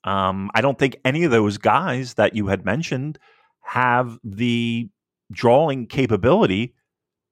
Um, 0.05 0.52
I 0.55 0.61
don't 0.61 0.78
think 0.78 1.00
any 1.05 1.24
of 1.24 1.32
those 1.32 1.59
guys 1.59 2.14
that 2.14 2.36
you 2.36 2.46
had 2.46 2.64
mentioned 2.64 3.18
have 3.62 4.20
the 4.22 4.88
drawing 5.32 5.88
capability 5.88 6.76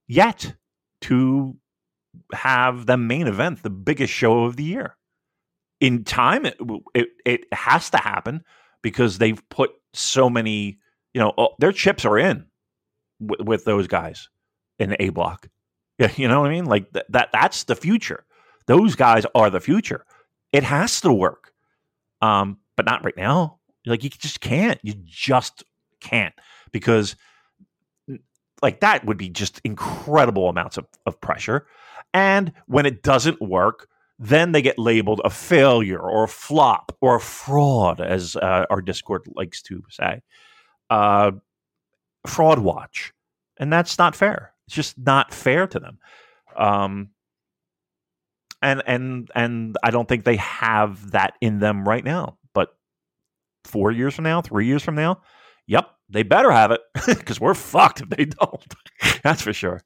yet 0.08 0.56
to 1.02 1.56
have 2.32 2.86
the 2.86 2.96
main 2.96 3.28
event, 3.28 3.62
the 3.62 3.70
biggest 3.70 4.12
show 4.12 4.42
of 4.42 4.56
the 4.56 4.64
year. 4.64 4.96
In 5.80 6.02
time, 6.02 6.44
it 6.44 6.56
it, 6.92 7.08
it 7.24 7.54
has 7.54 7.90
to 7.90 7.98
happen 7.98 8.42
because 8.82 9.18
they've 9.18 9.48
put 9.50 9.70
so 9.94 10.28
many, 10.28 10.80
you 11.14 11.20
know, 11.20 11.32
oh, 11.38 11.50
their 11.60 11.72
chips 11.72 12.04
are 12.04 12.18
in 12.18 12.46
with, 13.20 13.64
those 13.64 13.86
guys 13.86 14.28
in 14.80 14.96
A 14.98 15.10
block. 15.10 15.48
You 16.16 16.26
know 16.26 16.40
what 16.40 16.50
I 16.50 16.54
mean? 16.54 16.64
Like 16.64 16.92
th- 16.92 17.06
that. 17.10 17.28
That's 17.32 17.62
the 17.64 17.76
future. 17.76 18.24
Those 18.72 18.96
guys 18.96 19.26
are 19.34 19.50
the 19.50 19.60
future. 19.60 20.06
It 20.50 20.62
has 20.62 21.02
to 21.02 21.12
work, 21.12 21.52
um, 22.22 22.56
but 22.74 22.86
not 22.86 23.04
right 23.04 23.16
now. 23.18 23.58
Like 23.84 24.02
you 24.02 24.08
just 24.08 24.40
can't. 24.40 24.80
You 24.82 24.94
just 25.04 25.62
can't 26.00 26.34
because 26.72 27.14
like 28.62 28.80
that 28.80 29.04
would 29.04 29.18
be 29.18 29.28
just 29.28 29.60
incredible 29.62 30.48
amounts 30.48 30.78
of, 30.78 30.86
of 31.04 31.20
pressure. 31.20 31.66
And 32.14 32.54
when 32.64 32.86
it 32.86 33.02
doesn't 33.02 33.42
work, 33.42 33.88
then 34.18 34.52
they 34.52 34.62
get 34.62 34.78
labeled 34.78 35.20
a 35.22 35.28
failure 35.28 36.00
or 36.00 36.24
a 36.24 36.28
flop 36.28 36.96
or 37.02 37.16
a 37.16 37.20
fraud, 37.20 38.00
as 38.00 38.36
uh, 38.36 38.64
our 38.70 38.80
Discord 38.80 39.28
likes 39.34 39.60
to 39.64 39.84
say. 39.90 40.22
Uh, 40.88 41.32
fraud 42.26 42.60
watch. 42.60 43.12
And 43.58 43.70
that's 43.70 43.98
not 43.98 44.16
fair. 44.16 44.54
It's 44.66 44.74
just 44.74 44.96
not 44.96 45.34
fair 45.34 45.66
to 45.66 45.78
them. 45.78 45.98
Um, 46.56 47.10
and 48.62 48.82
and 48.86 49.30
and 49.34 49.76
I 49.82 49.90
don't 49.90 50.08
think 50.08 50.24
they 50.24 50.36
have 50.36 51.10
that 51.10 51.34
in 51.40 51.58
them 51.58 51.86
right 51.86 52.04
now. 52.04 52.38
But 52.54 52.74
four 53.64 53.90
years 53.90 54.14
from 54.14 54.24
now, 54.24 54.40
three 54.40 54.66
years 54.66 54.82
from 54.82 54.94
now, 54.94 55.20
yep, 55.66 55.90
they 56.08 56.22
better 56.22 56.50
have 56.50 56.70
it 56.70 56.80
because 57.06 57.40
we're 57.40 57.54
fucked 57.54 58.00
if 58.00 58.08
they 58.10 58.26
don't. 58.26 58.74
That's 59.22 59.42
for 59.42 59.52
sure. 59.52 59.82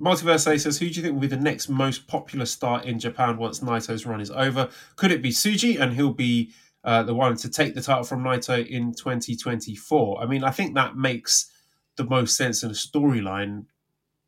Multiverse 0.00 0.50
A 0.50 0.58
says, 0.58 0.78
Who 0.78 0.88
do 0.88 0.94
you 0.94 1.02
think 1.02 1.14
will 1.14 1.20
be 1.20 1.26
the 1.26 1.36
next 1.36 1.68
most 1.68 2.08
popular 2.08 2.46
star 2.46 2.82
in 2.82 2.98
Japan 2.98 3.36
once 3.36 3.60
Naito's 3.60 4.06
run 4.06 4.20
is 4.20 4.30
over? 4.30 4.70
Could 4.96 5.10
it 5.10 5.20
be 5.20 5.30
Tsuji? 5.30 5.78
and 5.78 5.92
he'll 5.92 6.14
be 6.14 6.52
uh, 6.82 7.02
the 7.02 7.14
one 7.14 7.36
to 7.36 7.50
take 7.50 7.74
the 7.74 7.82
title 7.82 8.04
from 8.04 8.24
Naito 8.24 8.66
in 8.66 8.94
2024? 8.94 10.22
I 10.22 10.26
mean, 10.26 10.42
I 10.42 10.50
think 10.50 10.74
that 10.74 10.96
makes 10.96 11.50
the 11.96 12.04
most 12.04 12.34
sense 12.34 12.62
in 12.62 12.70
a 12.70 12.74
storyline 12.74 13.66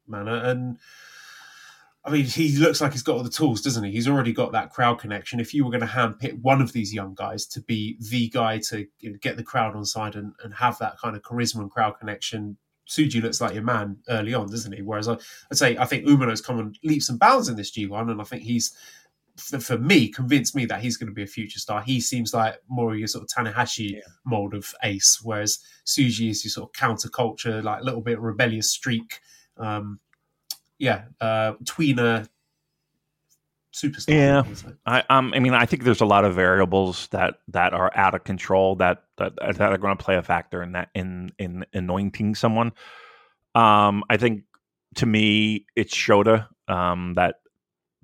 manner. 0.07 0.37
And 0.37 0.77
I 2.05 2.11
mean, 2.11 2.25
he 2.25 2.57
looks 2.57 2.81
like 2.81 2.93
he's 2.93 3.03
got 3.03 3.17
all 3.17 3.23
the 3.23 3.31
tools, 3.31 3.61
doesn't 3.61 3.85
he? 3.85 3.93
He's 3.93 4.09
already 4.09 4.33
got 4.33 4.51
that 4.53 4.71
crowd 4.71 4.99
connection. 4.99 5.39
If 5.39 5.55
you 5.55 5.65
were 5.65 5.71
going 5.71 5.83
to 5.83 5.87
handpick 5.87 6.41
one 6.43 6.61
of 6.61 6.73
these 6.73 6.93
young 6.93 7.15
guys 7.15 7.47
to 7.47 7.61
be 7.61 7.97
the 8.11 8.29
guy 8.29 8.59
to 8.71 8.87
get 9.21 9.37
the 9.37 9.45
crowd 9.45 9.77
on 9.77 9.85
side 9.85 10.17
and, 10.17 10.33
and 10.43 10.53
have 10.55 10.79
that 10.79 10.99
kind 10.99 11.15
of 11.15 11.23
charisma 11.23 11.61
and 11.61 11.71
crowd 11.71 11.99
connection, 12.01 12.57
Tsuji 12.89 13.23
looks 13.23 13.41
like 13.41 13.55
your 13.55 13.63
man 13.63 13.99
early 14.09 14.35
on, 14.35 14.51
doesn't 14.51 14.73
he? 14.73 14.83
Whereas 14.83 15.07
I, 15.07 15.13
would 15.13 15.59
say 15.59 15.77
I 15.77 15.85
think 15.85 16.05
Umino's 16.05 16.41
come 16.41 16.59
on 16.59 16.75
leaps 16.83 17.09
and 17.09 17.21
bounds 17.21 17.49
in 17.49 17.55
this 17.55 17.71
G1, 17.71 18.11
and 18.11 18.21
I 18.21 18.25
think 18.25 18.43
he's 18.43 18.77
for, 19.37 19.61
for, 19.61 19.79
me 19.79 20.09
convinced 20.09 20.55
me 20.55 20.67
that 20.67 20.83
he's 20.83 20.97
going 20.97 21.07
to 21.07 21.15
be 21.15 21.23
a 21.23 21.27
future 21.27 21.59
star. 21.59 21.83
He 21.83 22.01
seems 22.01 22.35
like 22.35 22.57
more 22.69 22.93
of 22.93 22.99
your 22.99 23.09
sort 23.09 23.25
of 23.25 23.31
Tanahashi 23.31 23.93
yeah. 23.93 24.01
mold 24.25 24.55
of 24.55 24.75
ace, 24.83 25.21
whereas 25.23 25.61
Tsuji 25.87 26.31
is 26.31 26.45
your 26.45 26.51
sort 26.51 26.69
of 26.69 26.73
counterculture, 26.73 27.63
like 27.63 27.81
a 27.81 27.85
little 27.85 28.03
bit 28.03 28.21
rebellious 28.21 28.71
streak. 28.71 29.21
Um, 29.57 30.01
yeah, 30.83 31.05
uh, 31.21 31.53
tweener 31.63 32.29
superstar. 33.73 34.09
Yeah, 34.09 34.43
I 34.85 35.05
um, 35.09 35.33
I 35.33 35.39
mean, 35.39 35.55
I 35.55 35.65
think 35.65 35.85
there's 35.85 36.01
a 36.01 36.07
lot 36.07 36.25
of 36.25 36.35
variables 36.35 37.07
that 37.13 37.35
that 37.49 37.73
are 37.73 37.93
out 37.95 38.17
of 38.17 38.25
control 38.25 38.75
that 38.77 39.05
that 39.17 39.37
that 39.37 39.61
are 39.61 39.79
going 39.79 39.97
to 39.97 40.05
play 40.05 40.17
a 40.17 40.23
factor 40.23 40.61
in 40.61 40.73
that 40.73 40.89
in 40.93 41.31
in 41.39 41.65
anointing 41.73 42.35
someone. 42.35 42.73
Um, 43.55 44.03
I 44.11 44.17
think 44.17 44.43
to 44.97 45.07
me, 45.07 45.67
it's 45.77 45.95
Shota 45.95 46.49
um, 46.67 47.15
that 47.15 47.37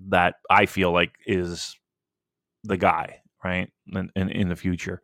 that 0.07 0.35
I 0.49 0.65
feel 0.65 0.93
like 0.93 1.11
is 1.25 1.75
the 2.63 2.77
guy, 2.77 3.19
right, 3.43 3.69
in, 3.91 4.09
in, 4.15 4.29
in 4.29 4.47
the 4.47 4.55
future. 4.55 5.01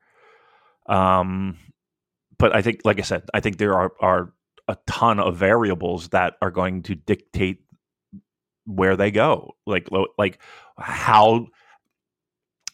Um, 0.87 1.57
but 2.37 2.55
I 2.55 2.61
think, 2.61 2.81
like 2.85 2.99
I 2.99 3.03
said, 3.03 3.23
I 3.33 3.41
think 3.41 3.57
there 3.57 3.73
are 3.73 3.91
are 3.99 4.33
a 4.67 4.77
ton 4.87 5.19
of 5.19 5.37
variables 5.37 6.09
that 6.09 6.35
are 6.41 6.51
going 6.51 6.83
to 6.83 6.95
dictate 6.95 7.64
where 8.65 8.95
they 8.97 9.11
go 9.11 9.55
like 9.65 9.87
like 10.17 10.39
how 10.77 11.47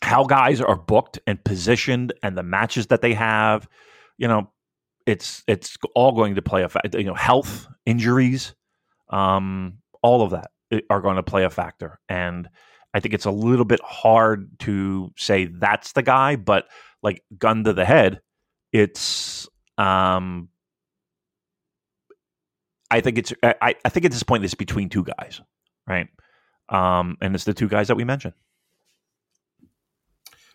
how 0.02 0.24
guys 0.24 0.62
are 0.62 0.76
booked 0.76 1.20
and 1.28 1.44
positioned 1.44 2.14
and 2.24 2.38
the 2.38 2.44
matches 2.44 2.88
that 2.88 3.02
they 3.02 3.14
have 3.14 3.68
you 4.18 4.28
know 4.28 4.50
it's 5.06 5.44
it's 5.48 5.78
all 5.96 6.12
going 6.14 6.36
to 6.36 6.42
play 6.42 6.64
a 6.64 6.70
you 6.98 7.04
know 7.04 7.14
health 7.14 7.68
injuries 7.86 8.56
um 9.10 9.78
all 10.02 10.22
of 10.22 10.32
that 10.32 10.52
eh, 10.72 10.80
are 10.90 11.02
going 11.02 11.18
to 11.18 11.24
play 11.24 11.44
a 11.44 11.50
factor. 11.50 12.00
And 12.10 12.50
i 12.94 13.00
think 13.00 13.14
it's 13.14 13.26
a 13.26 13.32
little 13.32 13.66
bit 13.66 13.82
hard 13.84 14.60
to 14.60 15.12
say 15.18 15.46
that's 15.46 15.94
the 15.94 16.04
guy 16.04 16.36
but 16.36 16.68
like 17.04 17.24
gun 17.38 17.64
to 17.64 17.74
the 17.74 17.86
head 17.86 18.22
it's 18.74 19.48
um 19.78 20.50
i 22.90 23.00
think 23.02 23.18
it's 23.18 23.34
i, 23.44 23.76
I 23.86 23.90
think 23.90 24.06
at 24.06 24.12
this 24.12 24.24
point 24.24 24.44
it's 24.44 24.56
between 24.56 24.90
two 24.90 25.04
guys 25.04 25.42
right? 25.88 26.08
Um, 26.70 27.18
and 27.22 27.36
it's 27.36 27.44
the 27.44 27.54
two 27.54 27.68
guys 27.68 27.88
that 27.90 27.96
we 27.96 28.04
mentioned. 28.04 28.34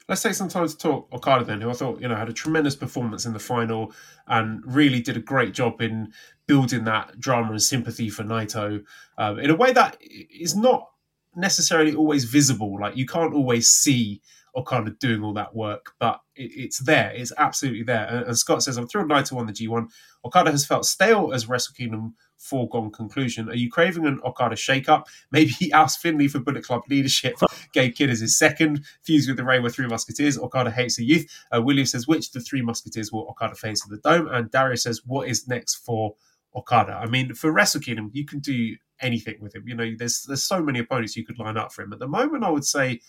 Let's 0.08 0.22
take 0.22 0.34
some 0.34 0.48
time 0.48 0.68
to 0.68 0.76
talk 0.76 1.08
Okada 1.12 1.44
then, 1.44 1.60
who 1.60 1.68
I 1.68 1.72
thought 1.72 2.00
you 2.00 2.06
know 2.06 2.14
had 2.14 2.28
a 2.28 2.32
tremendous 2.32 2.76
performance 2.76 3.26
in 3.26 3.32
the 3.32 3.40
final 3.40 3.92
and 4.28 4.62
really 4.64 5.02
did 5.02 5.16
a 5.16 5.20
great 5.20 5.52
job 5.52 5.82
in 5.82 6.12
building 6.46 6.84
that 6.84 7.18
drama 7.18 7.50
and 7.50 7.62
sympathy 7.62 8.08
for 8.08 8.22
Naito 8.22 8.84
um, 9.18 9.40
in 9.40 9.50
a 9.50 9.56
way 9.56 9.72
that 9.72 9.98
is 10.00 10.54
not 10.54 10.90
necessarily 11.34 11.94
always 11.94 12.24
visible. 12.24 12.78
Like 12.80 12.96
you 12.96 13.04
can't 13.04 13.34
always 13.34 13.68
see 13.68 14.22
Okada 14.54 14.92
doing 14.92 15.24
all 15.24 15.34
that 15.34 15.56
work, 15.56 15.92
but 15.98 16.20
it, 16.36 16.52
it's 16.54 16.78
there. 16.78 17.12
It's 17.12 17.32
absolutely 17.36 17.82
there. 17.82 18.06
And, 18.06 18.26
and 18.26 18.38
Scott 18.38 18.62
says, 18.62 18.76
"I'm 18.76 18.86
thrilled 18.86 19.08
Naito 19.08 19.32
won 19.32 19.46
the 19.46 19.52
G1. 19.52 19.88
Okada 20.24 20.52
has 20.52 20.64
felt 20.64 20.86
stale 20.86 21.32
as 21.34 21.48
Wrestle 21.48 21.74
Kingdom 21.74 22.14
foregone 22.38 22.90
conclusion. 22.90 23.48
Are 23.48 23.54
you 23.54 23.70
craving 23.70 24.06
an 24.06 24.20
Okada 24.24 24.56
shake-up? 24.56 25.08
Maybe 25.30 25.50
he 25.50 25.72
asked 25.72 26.00
Finlay 26.00 26.28
for 26.28 26.38
Bullet 26.38 26.64
Club 26.64 26.82
leadership. 26.88 27.36
Gabe 27.72 27.94
Kidd 27.94 28.10
is 28.10 28.20
his 28.20 28.38
second. 28.38 28.84
Fused 29.02 29.28
with 29.28 29.36
the 29.36 29.42
Reiwa 29.42 29.72
Three 29.72 29.86
Musketeers. 29.86 30.38
Okada 30.38 30.70
hates 30.70 30.96
the 30.96 31.04
youth. 31.04 31.26
Uh, 31.54 31.62
William 31.62 31.86
says, 31.86 32.06
which 32.06 32.28
of 32.28 32.32
the 32.32 32.40
three 32.40 32.62
Musketeers 32.62 33.12
will 33.12 33.28
Okada 33.28 33.54
face 33.54 33.84
in 33.84 33.90
the 33.90 34.00
Dome? 34.00 34.28
And 34.28 34.50
Darius 34.50 34.82
says, 34.82 35.02
what 35.04 35.28
is 35.28 35.48
next 35.48 35.76
for 35.76 36.14
Okada? 36.54 36.92
I 36.92 37.06
mean, 37.06 37.34
for 37.34 37.52
Wrestle 37.52 37.80
Kingdom, 37.80 38.10
you 38.12 38.24
can 38.24 38.40
do 38.40 38.76
anything 39.00 39.36
with 39.40 39.54
him. 39.54 39.68
You 39.68 39.74
know, 39.74 39.94
there's 39.96 40.22
there's 40.22 40.42
so 40.42 40.62
many 40.62 40.78
opponents 40.78 41.16
you 41.16 41.24
could 41.24 41.38
line 41.38 41.56
up 41.56 41.72
for 41.72 41.82
him. 41.82 41.92
At 41.92 41.98
the 41.98 42.08
moment, 42.08 42.44
I 42.44 42.50
would 42.50 42.64
say 42.64 43.00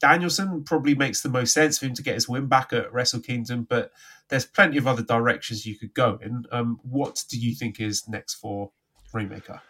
Danielson 0.00 0.64
probably 0.64 0.94
makes 0.94 1.20
the 1.20 1.28
most 1.28 1.52
sense 1.52 1.78
for 1.78 1.86
him 1.86 1.94
to 1.94 2.02
get 2.02 2.14
his 2.14 2.28
win 2.28 2.46
back 2.46 2.72
at 2.72 2.92
Wrestle 2.92 3.20
Kingdom, 3.20 3.66
but 3.68 3.92
there's 4.28 4.46
plenty 4.46 4.78
of 4.78 4.86
other 4.86 5.02
directions 5.02 5.66
you 5.66 5.76
could 5.76 5.92
go 5.92 6.18
in. 6.22 6.46
Um, 6.50 6.80
what 6.82 7.22
do 7.28 7.38
you 7.38 7.54
think 7.54 7.80
is 7.80 8.08
next 8.08 8.34
for 8.34 8.72
Rainmaker? 9.12 9.60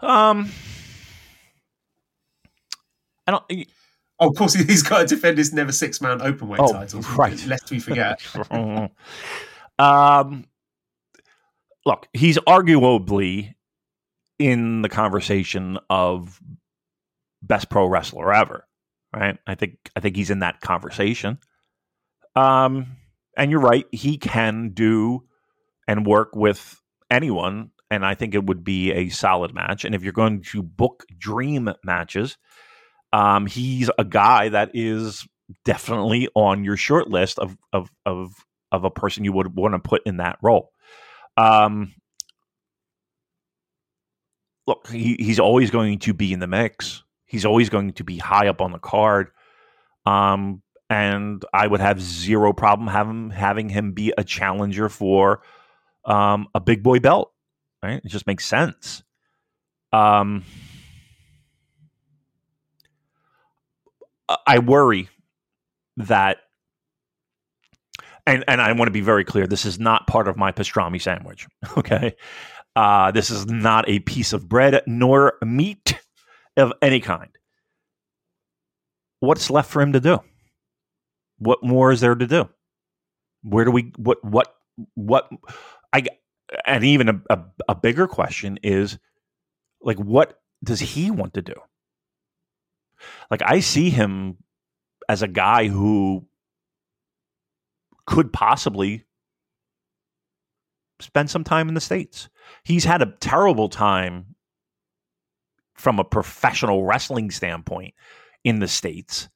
Um, 0.00 0.50
I 3.26 3.32
don't. 3.32 3.68
Oh, 4.18 4.30
of 4.30 4.36
course, 4.36 4.54
he's 4.54 4.82
got 4.82 5.00
to 5.00 5.06
defend 5.06 5.36
his 5.36 5.52
never 5.52 5.72
six 5.72 6.00
man 6.00 6.22
open 6.22 6.48
weight 6.48 6.60
oh, 6.60 6.72
title. 6.72 7.00
Right, 7.16 7.44
lest 7.46 7.70
we 7.70 7.78
forget. 7.78 8.22
um, 9.78 10.46
look, 11.84 12.08
he's 12.14 12.38
arguably 12.38 13.54
in 14.38 14.82
the 14.82 14.88
conversation 14.88 15.78
of 15.90 16.40
best 17.42 17.68
pro 17.68 17.86
wrestler 17.86 18.32
ever 18.32 18.66
right? 19.14 19.38
I 19.46 19.54
think 19.54 19.78
I 19.96 20.00
think 20.00 20.16
he's 20.16 20.30
in 20.30 20.40
that 20.40 20.60
conversation. 20.60 21.38
Um, 22.36 22.96
and 23.36 23.50
you're 23.50 23.60
right, 23.60 23.86
he 23.92 24.18
can 24.18 24.70
do 24.70 25.24
and 25.86 26.06
work 26.06 26.34
with 26.34 26.80
anyone, 27.10 27.70
and 27.90 28.04
I 28.04 28.14
think 28.14 28.34
it 28.34 28.44
would 28.44 28.64
be 28.64 28.92
a 28.92 29.08
solid 29.08 29.54
match. 29.54 29.84
And 29.84 29.94
if 29.94 30.02
you're 30.02 30.12
going 30.12 30.42
to 30.50 30.62
book 30.62 31.04
dream 31.16 31.72
matches, 31.84 32.36
um, 33.12 33.46
he's 33.46 33.90
a 33.98 34.04
guy 34.04 34.48
that 34.48 34.70
is 34.74 35.26
definitely 35.64 36.28
on 36.34 36.64
your 36.64 36.76
short 36.76 37.08
list 37.08 37.38
of 37.38 37.56
of 37.72 37.90
of 38.06 38.32
of 38.72 38.84
a 38.84 38.90
person 38.90 39.24
you 39.24 39.32
would 39.32 39.54
want 39.54 39.74
to 39.74 39.78
put 39.78 40.02
in 40.06 40.16
that 40.16 40.38
role. 40.42 40.70
Um, 41.36 41.94
look, 44.66 44.88
he, 44.88 45.16
he's 45.18 45.38
always 45.38 45.70
going 45.70 46.00
to 46.00 46.14
be 46.14 46.32
in 46.32 46.40
the 46.40 46.46
mix. 46.46 47.02
He's 47.26 47.44
always 47.44 47.68
going 47.70 47.92
to 47.94 48.04
be 48.04 48.18
high 48.18 48.48
up 48.48 48.60
on 48.60 48.72
the 48.72 48.78
card. 48.78 49.30
Um, 50.06 50.62
and 50.90 51.44
I 51.52 51.66
would 51.66 51.80
have 51.80 52.00
zero 52.00 52.52
problem 52.52 52.88
having 52.88 53.30
having 53.30 53.68
him 53.68 53.92
be 53.92 54.12
a 54.16 54.24
challenger 54.24 54.88
for 54.88 55.42
um, 56.04 56.48
a 56.54 56.60
big 56.60 56.82
boy 56.82 57.00
belt. 57.00 57.32
Right? 57.82 58.00
It 58.04 58.08
just 58.08 58.26
makes 58.26 58.46
sense. 58.46 59.02
Um, 59.92 60.44
I 64.46 64.58
worry 64.58 65.08
that, 65.98 66.38
and 68.26 68.44
and 68.48 68.60
I 68.60 68.72
want 68.72 68.88
to 68.88 68.92
be 68.92 69.00
very 69.00 69.24
clear. 69.24 69.46
This 69.46 69.64
is 69.64 69.78
not 69.78 70.06
part 70.06 70.28
of 70.28 70.36
my 70.36 70.52
pastrami 70.52 71.00
sandwich. 71.00 71.46
Okay, 71.76 72.14
uh, 72.76 73.10
this 73.10 73.30
is 73.30 73.46
not 73.46 73.88
a 73.88 74.00
piece 74.00 74.32
of 74.32 74.48
bread 74.48 74.82
nor 74.86 75.34
meat 75.44 75.98
of 76.56 76.72
any 76.82 77.00
kind. 77.00 77.30
What's 79.20 79.50
left 79.50 79.70
for 79.70 79.80
him 79.80 79.92
to 79.92 80.00
do? 80.00 80.20
What 81.38 81.62
more 81.62 81.92
is 81.92 82.00
there 82.00 82.14
to 82.14 82.26
do? 82.26 82.48
Where 83.42 83.64
do 83.64 83.70
we? 83.70 83.92
What? 83.96 84.24
What? 84.24 84.54
What? 84.94 85.28
I 85.92 86.04
and 86.66 86.84
even 86.84 87.08
a, 87.08 87.20
a, 87.30 87.38
a 87.70 87.74
bigger 87.74 88.06
question 88.06 88.58
is 88.62 88.98
like, 89.80 89.98
what 89.98 90.40
does 90.62 90.80
he 90.80 91.10
want 91.10 91.34
to 91.34 91.42
do? 91.42 91.54
Like, 93.30 93.42
I 93.44 93.60
see 93.60 93.90
him 93.90 94.38
as 95.08 95.22
a 95.22 95.28
guy 95.28 95.68
who 95.68 96.26
could 98.06 98.32
possibly 98.32 99.04
spend 101.00 101.30
some 101.30 101.44
time 101.44 101.68
in 101.68 101.74
the 101.74 101.80
states. 101.80 102.28
He's 102.64 102.84
had 102.84 103.02
a 103.02 103.14
terrible 103.20 103.68
time 103.68 104.33
from 105.74 105.98
a 105.98 106.04
professional 106.04 106.84
wrestling 106.84 107.30
standpoint 107.30 107.94
in 108.44 108.60
the 108.60 108.68
states 108.68 109.28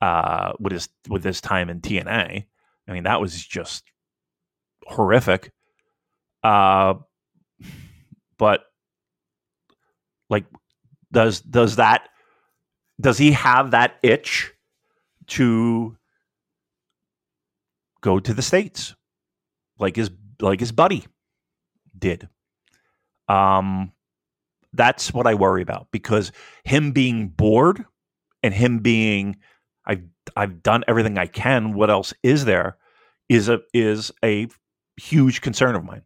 uh, 0.00 0.52
with 0.58 0.72
his 0.72 0.88
with 1.08 1.24
his 1.24 1.40
time 1.40 1.70
in 1.70 1.80
TNA. 1.80 2.44
I 2.86 2.92
mean, 2.92 3.04
that 3.04 3.20
was 3.20 3.44
just 3.44 3.84
horrific. 4.86 5.52
Uh, 6.42 6.94
but 8.38 8.62
like, 10.30 10.46
does 11.12 11.40
does 11.40 11.76
that 11.76 12.08
does 13.00 13.18
he 13.18 13.32
have 13.32 13.72
that 13.72 13.98
itch 14.02 14.52
to 15.28 15.96
go 18.00 18.18
to 18.20 18.32
the 18.32 18.42
states 18.42 18.94
like 19.78 19.96
his 19.96 20.10
like 20.40 20.60
his 20.60 20.72
buddy 20.72 21.06
did? 21.98 22.28
Um, 23.28 23.92
that's 24.72 25.12
what 25.12 25.26
I 25.26 25.34
worry 25.34 25.62
about 25.62 25.88
because 25.90 26.32
him 26.64 26.92
being 26.92 27.28
bored 27.28 27.84
and 28.42 28.54
him 28.54 28.78
being 28.80 29.36
I've 29.86 30.02
I've 30.36 30.62
done 30.62 30.84
everything 30.86 31.18
I 31.18 31.26
can. 31.26 31.72
What 31.72 31.90
else 31.90 32.12
is 32.22 32.44
there? 32.44 32.76
Is 33.28 33.48
a 33.48 33.60
is 33.72 34.12
a 34.24 34.48
huge 34.98 35.40
concern 35.40 35.74
of 35.74 35.84
mine. 35.84 36.02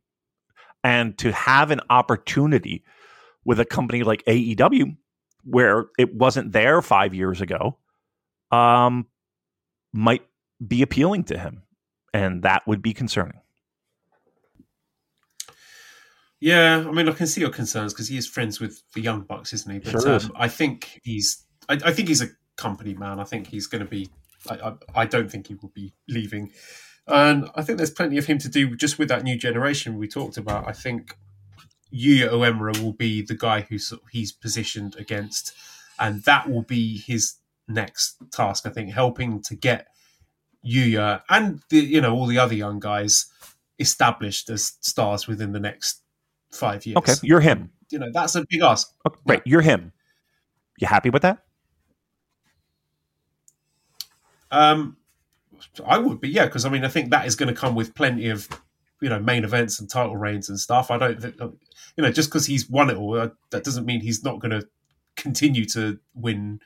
And 0.85 1.17
to 1.19 1.33
have 1.33 1.71
an 1.71 1.81
opportunity 1.91 2.85
with 3.45 3.61
a 3.61 3.65
company 3.65 4.03
like 4.03 4.25
AEW, 4.25 4.97
where 5.45 5.87
it 5.99 6.15
wasn't 6.15 6.53
there 6.53 6.83
five 6.83 7.15
years 7.15 7.41
ago, 7.41 7.79
um, 8.51 9.07
might 9.93 10.23
be 10.67 10.83
appealing 10.83 11.25
to 11.25 11.39
him. 11.39 11.63
And 12.15 12.43
that 12.43 12.67
would 12.67 12.83
be 12.83 12.93
concerning. 12.93 13.42
Yeah, 16.43 16.85
I 16.89 16.91
mean, 16.91 17.09
I 17.09 17.13
can 17.13 17.29
see 17.29 17.41
your 17.41 17.51
concerns 17.51 17.95
because 17.95 18.09
he 18.09 18.17
is 18.17 18.27
friends 18.27 18.59
with 18.59 18.83
the 18.95 19.01
Young 19.01 19.21
Bucks, 19.21 19.53
isn't 19.53 19.73
he? 19.73 19.79
But 19.79 20.03
Sure 20.03 20.17
is. 20.17 20.25
um, 20.25 20.33
I 20.35 20.49
think 20.49 21.01
he's, 21.05 21.47
I, 21.69 21.79
I 21.85 21.93
think 21.93 22.09
he's 22.09 22.21
a 22.21 22.31
company 22.57 22.95
man. 22.95 23.21
I 23.21 23.25
think 23.25 23.47
he's 23.47 23.69
going 23.69 23.85
to 23.85 23.89
be. 23.89 24.11
I, 24.51 24.55
I, 24.55 25.03
I 25.03 25.07
don't 25.07 25.31
think 25.31 25.47
he 25.47 25.55
will 25.55 25.71
be 25.73 25.95
leaving, 26.09 26.51
and 27.07 27.49
I 27.55 27.63
think 27.63 27.79
there's 27.79 27.93
plenty 27.93 28.19
of 28.19 28.27
him 28.27 28.39
to 28.39 28.49
do 28.49 28.75
just 28.75 28.99
with 28.99 29.09
that 29.09 29.23
new 29.23 29.39
generation 29.39 29.97
we 29.97 30.09
talked 30.09 30.37
about. 30.37 30.67
I 30.67 30.73
think 30.73 31.17
Yuya 31.95 32.31
Uemura 32.31 32.83
will 32.83 32.93
be 32.93 33.23
the 33.23 33.37
guy 33.37 33.61
who 33.61 33.79
sort 33.79 34.03
of 34.03 34.09
he's 34.09 34.33
positioned 34.33 34.97
against, 34.97 35.55
and 36.01 36.25
that 36.25 36.51
will 36.51 36.63
be 36.63 36.99
his 36.99 37.35
next 37.69 38.17
task. 38.33 38.67
I 38.67 38.71
think 38.71 38.91
helping 38.91 39.43
to 39.43 39.55
get 39.55 39.87
Yuya 40.67 41.23
and 41.31 41.63
the 41.69 41.79
you 41.79 42.01
know 42.01 42.13
all 42.13 42.27
the 42.27 42.39
other 42.39 42.55
young 42.57 42.81
guys 42.81 43.27
established 43.79 44.51
as 44.51 44.73
stars 44.81 45.29
within 45.29 45.53
the 45.53 45.61
next 45.61 46.02
five 46.53 46.87
years. 46.87 46.97
Okay, 46.99 47.15
you're 47.23 47.41
him. 47.41 47.71
You 47.91 47.99
know 47.99 48.11
that's 48.13 48.35
a 48.35 48.45
big 48.49 48.63
ask. 48.63 48.93
Okay, 49.07 49.19
Right, 49.27 49.43
you're 49.45 49.61
him. 49.61 49.93
You 50.79 50.87
happy 50.87 51.11
with 51.11 51.23
that? 51.23 51.45
Um, 54.51 54.97
I 55.87 55.99
would 55.99 56.21
be, 56.21 56.29
yeah, 56.29 56.45
because 56.45 56.65
I 56.65 56.69
mean, 56.69 56.85
I 56.85 56.89
think 56.89 57.11
that 57.11 57.27
is 57.27 57.37
going 57.37 57.53
to 57.53 57.59
come 57.59 57.75
with 57.75 57.95
plenty 57.95 58.29
of, 58.29 58.49
you 59.01 59.09
know, 59.09 59.19
main 59.19 59.45
events 59.45 59.81
and 59.81 59.89
title 59.89 60.17
reigns 60.17 60.49
and 60.49 60.61
stuff. 60.61 60.91
I 60.91 60.99
don't, 60.99 61.23
you 61.97 62.03
know, 62.03 62.13
just 62.13 62.29
because 62.29 62.47
he's 62.47 62.69
won 62.69 62.91
it 62.91 62.97
all, 62.97 63.19
uh, 63.19 63.31
that 63.51 63.65
doesn't 63.65 63.87
mean 63.87 64.01
he's 64.01 64.23
not 64.23 64.41
going 64.41 64.51
to 64.51 64.69
continue 65.17 65.65
to 65.67 65.99
win 66.15 66.61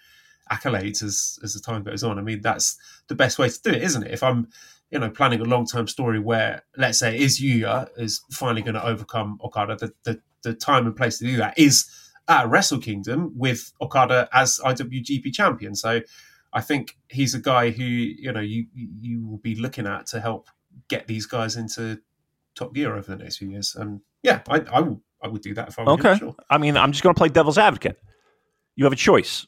accolades 0.51 1.03
as 1.03 1.39
as 1.43 1.55
the 1.55 1.61
time 1.61 1.83
goes 1.83 2.05
on. 2.05 2.19
I 2.19 2.23
mean, 2.23 2.41
that's 2.41 2.77
the 3.09 3.15
best 3.15 3.39
way 3.39 3.49
to 3.49 3.63
do 3.63 3.71
it, 3.71 3.83
isn't 3.83 4.05
it? 4.05 4.13
If 4.13 4.23
I'm, 4.23 4.49
you 4.91 4.99
know, 4.99 5.11
planning 5.11 5.41
a 5.41 5.45
long 5.45 5.67
term 5.67 5.87
story 5.89 6.19
where, 6.21 6.63
let's 6.77 6.99
say, 6.99 7.19
is 7.19 7.41
Yuya 7.41 7.89
is 7.97 8.23
finally 8.31 8.63
going 8.63 8.75
to 8.75 8.85
overcome 8.87 9.39
Okada, 9.45 9.77
the, 9.77 9.93
the 10.05 10.21
the 10.43 10.55
time 10.55 10.87
and 10.87 10.95
place 10.95 11.19
to 11.19 11.25
do 11.25 11.37
that 11.39 11.59
is 11.59 11.91
at 12.29 12.49
Wrestle 12.49 12.79
Kingdom 12.79 13.33
with 13.37 13.73
Okada 13.81 14.29
as 14.33 14.61
IWGP 14.65 15.33
champion. 15.33 15.75
So 15.75 16.01
I 16.53 16.61
think 16.61 16.97
he's 17.09 17.35
a 17.35 17.41
guy 17.41 17.71
who 17.71 17.83
you 17.85 18.33
know 18.33 18.41
you 18.41 18.67
you 18.75 19.27
will 19.27 19.39
be 19.39 19.57
looking 19.57 19.87
at 19.87 20.07
to 20.09 20.21
help 20.21 20.49
get 20.89 21.07
these 21.09 21.27
guys 21.27 21.57
into 21.57 22.01
top 22.55 22.75
gear 22.75 22.95
over 22.95 23.17
the 23.17 23.23
next 23.23 23.39
few 23.39 23.51
years. 23.51 23.75
And 23.75 24.01
yeah, 24.23 24.43
I 24.49 24.61
I 24.73 24.81
would 24.81 25.01
I 25.23 25.29
would 25.29 25.43
do 25.43 25.55
that 25.55 25.69
if 25.69 25.79
I 25.79 25.83
were 25.83 25.95
him, 25.95 26.01
Okay. 26.01 26.19
sure. 26.19 26.35
I 26.49 26.59
mean, 26.59 26.77
I'm 26.77 26.93
just 26.93 27.03
going 27.03 27.15
to 27.15 27.19
play 27.19 27.29
devil's 27.29 27.59
advocate. 27.59 27.99
You 28.77 28.85
have 28.85 28.93
a 28.93 28.97
choice 28.97 29.47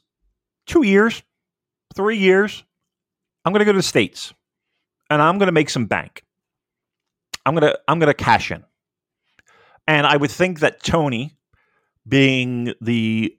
two 0.65 0.83
years, 0.83 1.23
three 1.95 2.17
years. 2.17 2.63
I'm 3.45 3.53
going 3.53 3.59
to 3.59 3.65
go 3.65 3.71
to 3.71 3.77
the 3.79 3.83
States 3.83 4.33
and 5.09 5.21
I'm 5.21 5.37
going 5.37 5.47
to 5.47 5.53
make 5.53 5.69
some 5.69 5.85
bank. 5.85 6.23
I'm 7.45 7.55
going 7.55 7.71
to, 7.71 7.79
I'm 7.87 7.99
going 7.99 8.09
to 8.09 8.13
cash 8.13 8.51
in. 8.51 8.63
And 9.87 10.05
I 10.05 10.17
would 10.17 10.31
think 10.31 10.59
that 10.59 10.83
Tony, 10.83 11.35
being 12.07 12.73
the 12.81 13.35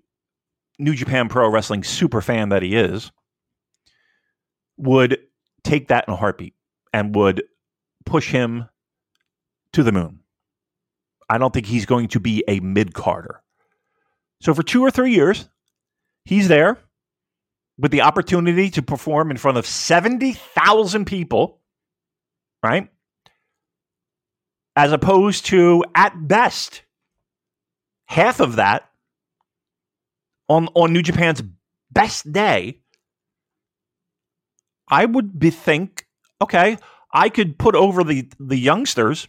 New 0.79 0.95
Japan 0.95 1.29
Pro 1.29 1.49
Wrestling 1.49 1.85
super 1.85 2.21
fan 2.21 2.49
that 2.49 2.62
he 2.62 2.75
is, 2.75 3.12
would 4.77 5.18
take 5.62 5.89
that 5.89 6.07
in 6.09 6.14
a 6.14 6.16
heartbeat 6.16 6.55
and 6.93 7.14
would 7.14 7.43
push 8.05 8.31
him 8.31 8.68
to 9.73 9.83
the 9.83 9.93
moon. 9.93 10.21
I 11.29 11.39
don't 11.39 11.55
think 11.55 11.66
he's 11.66 11.87
going 11.87 12.09
to 12.09 12.21
be 12.21 12.43
a 12.49 12.59
mid 12.61 12.95
Carter. 12.95 13.43
So 14.41 14.55
for 14.55 14.62
two 14.62 14.83
or 14.83 14.91
three 14.91 15.12
years, 15.12 15.49
he's 16.25 16.49
there 16.49 16.79
with 17.79 17.93
the 17.93 18.01
opportunity 18.01 18.71
to 18.71 18.83
perform 18.83 19.31
in 19.31 19.37
front 19.37 19.59
of 19.59 19.66
70,000 19.66 21.05
people, 21.05 21.59
right? 22.62 22.88
As 24.76 24.92
opposed 24.92 25.46
to, 25.46 25.84
at 25.95 26.14
best, 26.28 26.82
half 28.07 28.41
of 28.41 28.57
that 28.57 28.91
on, 30.49 30.68
on 30.74 30.92
New 30.92 31.03
Japan's 31.03 31.42
best 31.92 32.30
day. 32.32 32.80
I 34.88 35.04
would 35.04 35.38
be 35.38 35.50
think, 35.50 36.07
okay, 36.42 36.76
I 37.12 37.28
could 37.28 37.57
put 37.57 37.76
over 37.76 38.03
the, 38.03 38.28
the 38.41 38.58
youngsters, 38.58 39.28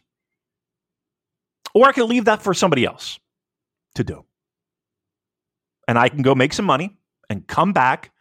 or 1.76 1.88
I 1.88 1.92
could 1.92 2.10
leave 2.10 2.26
that 2.26 2.42
for 2.42 2.56
somebody 2.56 2.86
else 2.86 3.20
to 3.96 4.04
do. 4.04 4.26
And 5.88 6.00
I 6.00 6.10
can 6.10 6.24
go 6.24 6.34
make 6.34 6.54
some 6.54 6.66
money 6.66 6.98
and 7.30 7.46
come 7.46 7.74
back. 7.74 8.12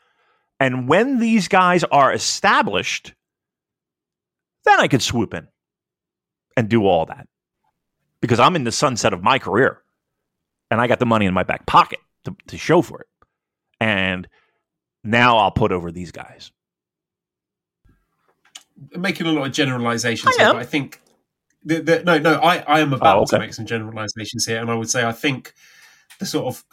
And 0.58 0.88
when 0.88 1.18
these 1.18 1.48
guys 1.48 1.84
are 1.84 2.12
established, 2.12 3.14
then 4.64 4.80
I 4.80 4.88
could 4.88 5.02
swoop 5.02 5.34
in 5.34 5.48
and 6.56 6.68
do 6.68 6.86
all 6.86 7.06
that 7.06 7.26
because 8.20 8.38
I'm 8.40 8.56
in 8.56 8.64
the 8.64 8.72
sunset 8.72 9.12
of 9.12 9.22
my 9.22 9.38
career 9.38 9.82
and 10.70 10.80
I 10.80 10.86
got 10.86 10.98
the 10.98 11.06
money 11.06 11.26
in 11.26 11.34
my 11.34 11.42
back 11.42 11.66
pocket 11.66 12.00
to, 12.24 12.36
to 12.48 12.58
show 12.58 12.82
for 12.82 13.00
it. 13.00 13.06
And 13.80 14.28
now 15.02 15.38
I'll 15.38 15.50
put 15.50 15.72
over 15.72 15.90
these 15.90 16.12
guys. 16.12 16.52
making 18.96 19.26
a 19.26 19.32
lot 19.32 19.46
of 19.46 19.52
generalizations 19.52 20.34
I 20.38 20.42
here, 20.42 20.48
am. 20.50 20.54
but 20.56 20.62
I 20.62 20.66
think 20.66 21.00
the, 21.64 21.80
the, 21.80 22.04
no, 22.04 22.18
no, 22.18 22.34
I, 22.34 22.58
I 22.58 22.80
am 22.80 22.92
about 22.92 23.18
Oh, 23.18 23.22
okay. 23.22 23.36
to 23.36 23.38
make 23.40 23.54
some 23.54 23.66
generalizations 23.66 24.46
here, 24.46 24.60
and 24.60 24.70
I 24.70 24.74
would 24.74 24.88
say 24.90 25.04
I 25.06 25.12
think 25.12 25.54
the 26.18 26.26
sort 26.26 26.46
of 26.54 26.64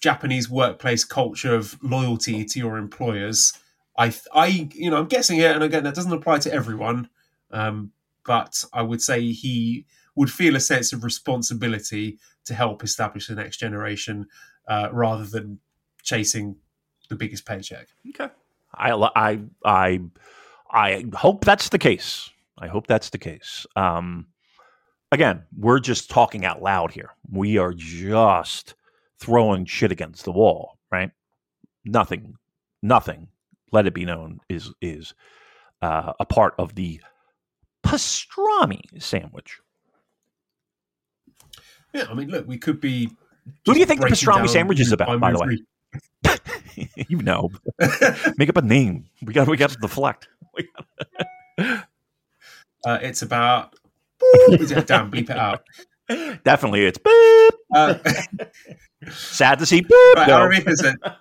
Japanese 0.00 0.48
workplace 0.50 1.04
culture 1.04 1.54
of 1.54 1.78
loyalty 1.82 2.44
to 2.44 2.58
your 2.58 2.78
employers. 2.78 3.52
I, 4.00 4.14
I, 4.32 4.68
you 4.72 4.90
know, 4.90 4.96
I'm 4.96 5.08
guessing 5.08 5.38
it, 5.38 5.50
and 5.54 5.62
again, 5.62 5.84
that 5.84 5.94
doesn't 5.94 6.12
apply 6.12 6.38
to 6.38 6.52
everyone, 6.52 7.10
um, 7.50 7.92
but 8.24 8.64
I 8.72 8.80
would 8.80 9.02
say 9.02 9.30
he 9.32 9.84
would 10.16 10.32
feel 10.32 10.56
a 10.56 10.60
sense 10.60 10.94
of 10.94 11.04
responsibility 11.04 12.18
to 12.46 12.54
help 12.54 12.82
establish 12.82 13.26
the 13.26 13.34
next 13.34 13.58
generation 13.58 14.26
uh, 14.66 14.88
rather 14.90 15.24
than 15.24 15.58
chasing 16.02 16.56
the 17.10 17.14
biggest 17.14 17.44
paycheck. 17.44 17.88
Okay. 18.08 18.32
I, 18.74 18.92
I, 18.92 19.40
I, 19.66 20.00
I 20.70 21.04
hope 21.14 21.44
that's 21.44 21.68
the 21.68 21.78
case. 21.78 22.30
I 22.58 22.68
hope 22.68 22.86
that's 22.86 23.10
the 23.10 23.18
case. 23.18 23.66
Um, 23.76 24.28
again, 25.12 25.42
we're 25.54 25.80
just 25.80 26.08
talking 26.08 26.46
out 26.46 26.62
loud 26.62 26.92
here. 26.92 27.10
We 27.30 27.58
are 27.58 27.74
just 27.74 28.74
throwing 29.18 29.66
shit 29.66 29.92
against 29.92 30.24
the 30.24 30.32
wall, 30.32 30.78
right? 30.90 31.10
Nothing, 31.84 32.36
nothing. 32.82 33.28
Let 33.72 33.86
it 33.86 33.94
be 33.94 34.04
known 34.04 34.40
is 34.48 34.70
is 34.80 35.14
uh, 35.82 36.12
a 36.18 36.24
part 36.26 36.54
of 36.58 36.74
the 36.74 37.00
pastrami 37.84 38.80
sandwich. 39.02 39.58
Yeah, 41.92 42.06
I 42.10 42.14
mean, 42.14 42.28
look, 42.30 42.46
we 42.46 42.58
could 42.58 42.80
be. 42.80 43.10
Who 43.66 43.74
do 43.74 43.80
you 43.80 43.86
think 43.86 44.00
the 44.00 44.06
pastrami 44.08 44.48
sandwich 44.48 44.80
is 44.80 44.92
about? 44.92 45.18
By 45.20 45.32
the 45.32 45.38
way, 45.38 46.36
you 47.08 47.18
know, 47.18 47.50
make 48.36 48.48
up 48.48 48.56
a 48.56 48.62
name. 48.62 49.06
We 49.22 49.32
got 49.32 49.48
we 49.48 49.56
got 49.56 49.70
to 49.70 49.78
deflect. 49.78 50.28
uh, 51.58 51.78
it's 53.02 53.22
about. 53.22 53.74
It- 54.20 54.86
Damn, 54.86 55.10
bleep 55.10 55.30
it 55.30 55.36
out. 55.36 55.62
Definitely, 56.44 56.84
it's 56.86 56.98
boop. 56.98 57.50
Uh, 57.74 57.94
Sad 59.10 59.58
to 59.60 59.66
see. 59.66 59.82
Boop. 59.82 60.14
right, 60.16 60.28
No. 60.28 61.12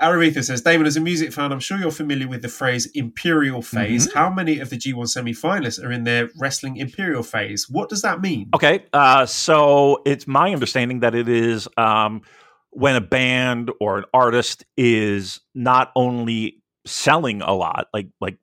Aretha 0.00 0.44
says. 0.44 0.62
Damon, 0.62 0.86
as 0.86 0.96
a 0.96 1.00
music 1.00 1.32
fan, 1.32 1.52
I'm 1.52 1.60
sure 1.60 1.78
you're 1.78 1.90
familiar 1.90 2.28
with 2.28 2.42
the 2.42 2.48
phrase 2.48 2.86
imperial 2.94 3.62
phase. 3.62 4.08
Mm-hmm. 4.08 4.18
How 4.18 4.30
many 4.30 4.58
of 4.58 4.70
the 4.70 4.76
G1 4.76 5.08
semi 5.08 5.32
finalists 5.32 5.82
are 5.82 5.92
in 5.92 6.04
their 6.04 6.30
wrestling 6.38 6.76
imperial 6.76 7.22
phase? 7.22 7.68
What 7.68 7.88
does 7.88 8.02
that 8.02 8.20
mean? 8.20 8.50
Okay, 8.54 8.84
uh, 8.92 9.26
so 9.26 10.02
it's 10.04 10.26
my 10.26 10.52
understanding 10.52 11.00
that 11.00 11.14
it 11.14 11.28
is 11.28 11.68
um, 11.76 12.22
when 12.70 12.96
a 12.96 13.00
band 13.00 13.70
or 13.80 13.98
an 13.98 14.04
artist 14.12 14.64
is 14.76 15.40
not 15.54 15.90
only 15.96 16.62
selling 16.86 17.42
a 17.42 17.52
lot, 17.52 17.88
like 17.92 18.08
like 18.20 18.38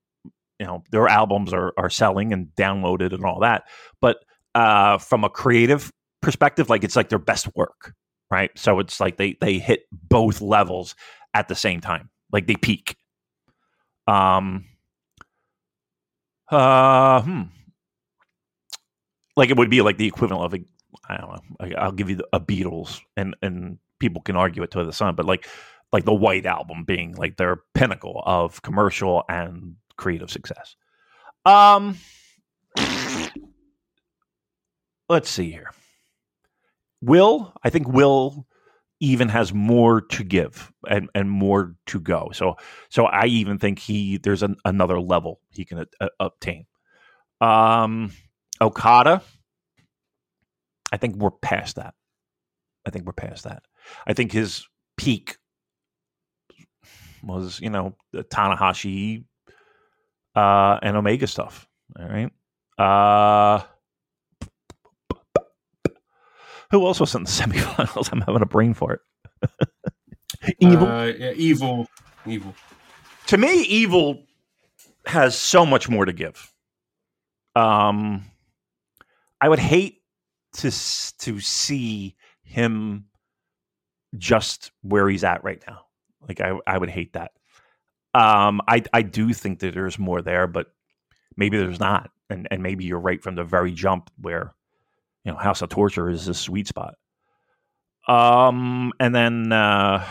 you 0.59 0.65
know 0.65 0.83
their 0.91 1.07
albums 1.07 1.53
are 1.53 1.73
are 1.77 1.89
selling 1.89 2.33
and 2.33 2.47
downloaded 2.57 3.13
and 3.13 3.25
all 3.25 3.39
that, 3.41 3.63
but 4.01 4.17
uh, 4.53 4.97
from 4.97 5.23
a 5.23 5.29
creative 5.29 5.91
perspective, 6.21 6.69
like 6.69 6.83
it's 6.83 6.95
like 6.95 7.09
their 7.09 7.19
best 7.19 7.47
work, 7.55 7.93
right? 8.31 8.51
So 8.57 8.79
it's 8.79 8.99
like 8.99 9.17
they 9.17 9.37
they 9.41 9.59
hit 9.59 9.83
both 9.91 10.41
levels 10.41 10.95
at 11.35 11.47
the 11.47 11.55
same 11.55 11.81
time, 11.81 12.09
like 12.31 12.47
they 12.47 12.55
peak. 12.55 12.95
Um. 14.07 14.65
Uh. 16.49 17.21
Hmm 17.21 17.41
like 19.35 19.49
it 19.49 19.57
would 19.57 19.69
be 19.69 19.81
like 19.81 19.97
the 19.97 20.07
equivalent 20.07 20.43
of 20.43 20.53
a 20.59 20.63
I 21.09 21.17
don't 21.17 21.29
know. 21.29 21.77
I'll 21.77 21.91
give 21.91 22.09
you 22.09 22.21
a 22.31 22.39
Beatles, 22.39 23.01
and 23.17 23.35
and 23.41 23.77
people 23.99 24.21
can 24.21 24.35
argue 24.35 24.63
it 24.63 24.71
to 24.71 24.83
the 24.83 24.93
sun, 24.93 25.15
but 25.15 25.25
like 25.25 25.47
like 25.91 26.05
the 26.05 26.13
White 26.13 26.45
Album 26.45 26.83
being 26.83 27.15
like 27.15 27.37
their 27.37 27.57
pinnacle 27.73 28.23
of 28.25 28.61
commercial 28.61 29.23
and 29.29 29.75
creative 29.97 30.31
success. 30.31 30.75
Um, 31.45 31.97
let's 35.09 35.29
see 35.29 35.51
here. 35.51 35.71
Will 37.01 37.53
I 37.63 37.69
think 37.69 37.87
Will 37.87 38.47
even 39.05 39.29
has 39.29 39.53
more 39.53 40.01
to 40.01 40.23
give 40.23 40.71
and 40.89 41.09
and 41.13 41.29
more 41.29 41.75
to 41.87 41.99
go. 41.99 42.31
So 42.33 42.55
so 42.89 43.05
I 43.05 43.25
even 43.25 43.57
think 43.59 43.79
he 43.79 44.17
there's 44.17 44.43
an, 44.43 44.55
another 44.65 44.99
level 44.99 45.39
he 45.49 45.65
can 45.65 45.85
uh, 45.99 46.07
obtain. 46.19 46.65
Um, 47.41 48.11
Okada. 48.61 49.21
I 50.91 50.97
think 50.97 51.15
we're 51.15 51.31
past 51.31 51.75
that. 51.75 51.93
I 52.85 52.89
think 52.89 53.05
we're 53.05 53.13
past 53.13 53.43
that. 53.43 53.63
I 54.07 54.13
think 54.13 54.31
his 54.31 54.67
peak 54.97 55.37
was, 57.23 57.59
you 57.59 57.69
know, 57.69 57.95
Tanahashi 58.13 59.25
uh, 60.35 60.79
and 60.81 60.95
Omega 60.95 61.27
stuff. 61.27 61.67
All 61.99 62.07
right. 62.07 62.31
Uh, 62.77 63.63
who 66.71 66.85
else 66.85 66.99
was 66.99 67.15
in 67.15 67.23
the 67.23 67.29
semifinals? 67.31 68.11
I'm 68.11 68.21
having 68.21 68.41
a 68.41 68.47
brain 68.47 68.73
fart. 68.73 69.01
Evil. 70.59 70.87
Uh, 70.87 71.05
yeah, 71.05 71.31
evil. 71.31 71.87
Evil. 72.25 72.53
to 73.27 73.37
me, 73.37 73.61
Evil 73.63 74.23
has 75.05 75.37
so 75.37 75.65
much 75.65 75.89
more 75.89 76.05
to 76.05 76.13
give. 76.13 76.51
Um, 77.55 78.25
I 79.39 79.49
would 79.49 79.59
hate 79.59 80.01
to 80.57 80.71
to 81.19 81.39
see 81.39 82.15
him 82.43 83.05
just 84.17 84.71
where 84.81 85.07
he's 85.09 85.23
at 85.23 85.43
right 85.43 85.63
now. 85.67 85.85
Like 86.27 86.41
I, 86.41 86.53
I 86.65 86.77
would 86.77 86.89
hate 86.89 87.13
that. 87.13 87.31
Um, 88.13 88.61
I 88.67 88.83
I 88.93 89.01
do 89.01 89.33
think 89.33 89.59
that 89.59 89.73
there's 89.73 89.99
more 89.99 90.21
there, 90.21 90.47
but 90.47 90.67
maybe 91.37 91.57
there's 91.57 91.79
not, 91.79 92.09
and 92.29 92.47
and 92.51 92.63
maybe 92.63 92.85
you're 92.85 92.99
right 92.99 93.21
from 93.21 93.35
the 93.35 93.43
very 93.43 93.71
jump 93.71 94.09
where 94.19 94.53
you 95.25 95.31
know 95.31 95.37
House 95.37 95.61
of 95.61 95.69
Torture 95.69 96.09
is 96.09 96.27
a 96.27 96.33
sweet 96.33 96.67
spot. 96.67 96.95
Um, 98.07 98.93
and 98.99 99.13
then 99.13 99.51
uh, 99.51 99.99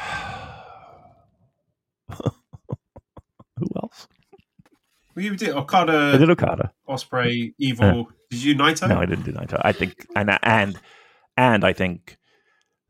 who 2.08 3.66
else? 3.76 4.08
Well, 5.14 5.24
you 5.24 5.36
did 5.36 5.50
I 5.50 5.58
Okada, 5.58 6.18
did 6.18 6.28
Okada. 6.28 6.72
Ospreay, 6.88 7.54
Evil. 7.58 8.08
Did 8.30 8.42
you 8.42 8.56
Naito? 8.56 8.88
No, 8.88 8.98
I 8.98 9.06
didn't 9.06 9.24
do 9.24 9.32
Naito. 9.32 9.60
I 9.62 9.70
think 9.70 10.06
and 10.16 10.36
and 10.42 10.76
and 11.36 11.64
I 11.64 11.72
think 11.72 12.16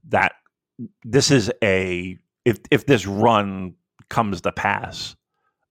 that 0.09 0.33
this 1.05 1.31
is 1.31 1.53
a 1.63 2.17
if 2.47 2.59
if 2.71 2.87
this 2.87 3.07
run 3.07 3.75
comes 4.09 4.41
to 4.43 4.53
pass, 4.53 5.17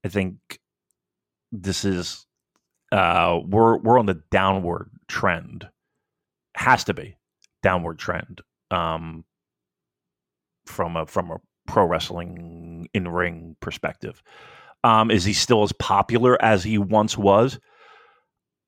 I 0.05 0.09
think 0.09 0.59
this 1.51 1.85
is 1.85 2.27
uh 2.91 3.39
we're 3.43 3.77
we're 3.77 3.97
on 3.97 4.05
the 4.05 4.21
downward 4.30 4.91
trend. 5.07 5.67
Has 6.64 6.84
to 6.85 6.94
be 6.94 7.15
downward 7.61 7.99
trend. 7.99 8.41
Um 8.72 9.26
from 10.65 10.95
a 10.95 11.06
from 11.06 11.31
a 11.31 11.38
pro 11.68 11.85
wrestling 11.85 12.88
in 12.94 13.07
ring 13.07 13.56
perspective. 13.60 14.22
Um, 14.84 15.11
is 15.11 15.23
he 15.23 15.34
still 15.34 15.64
as 15.64 15.72
popular 15.72 16.41
as 16.44 16.64
he 16.64 16.77
once 16.77 17.18
was? 17.18 17.60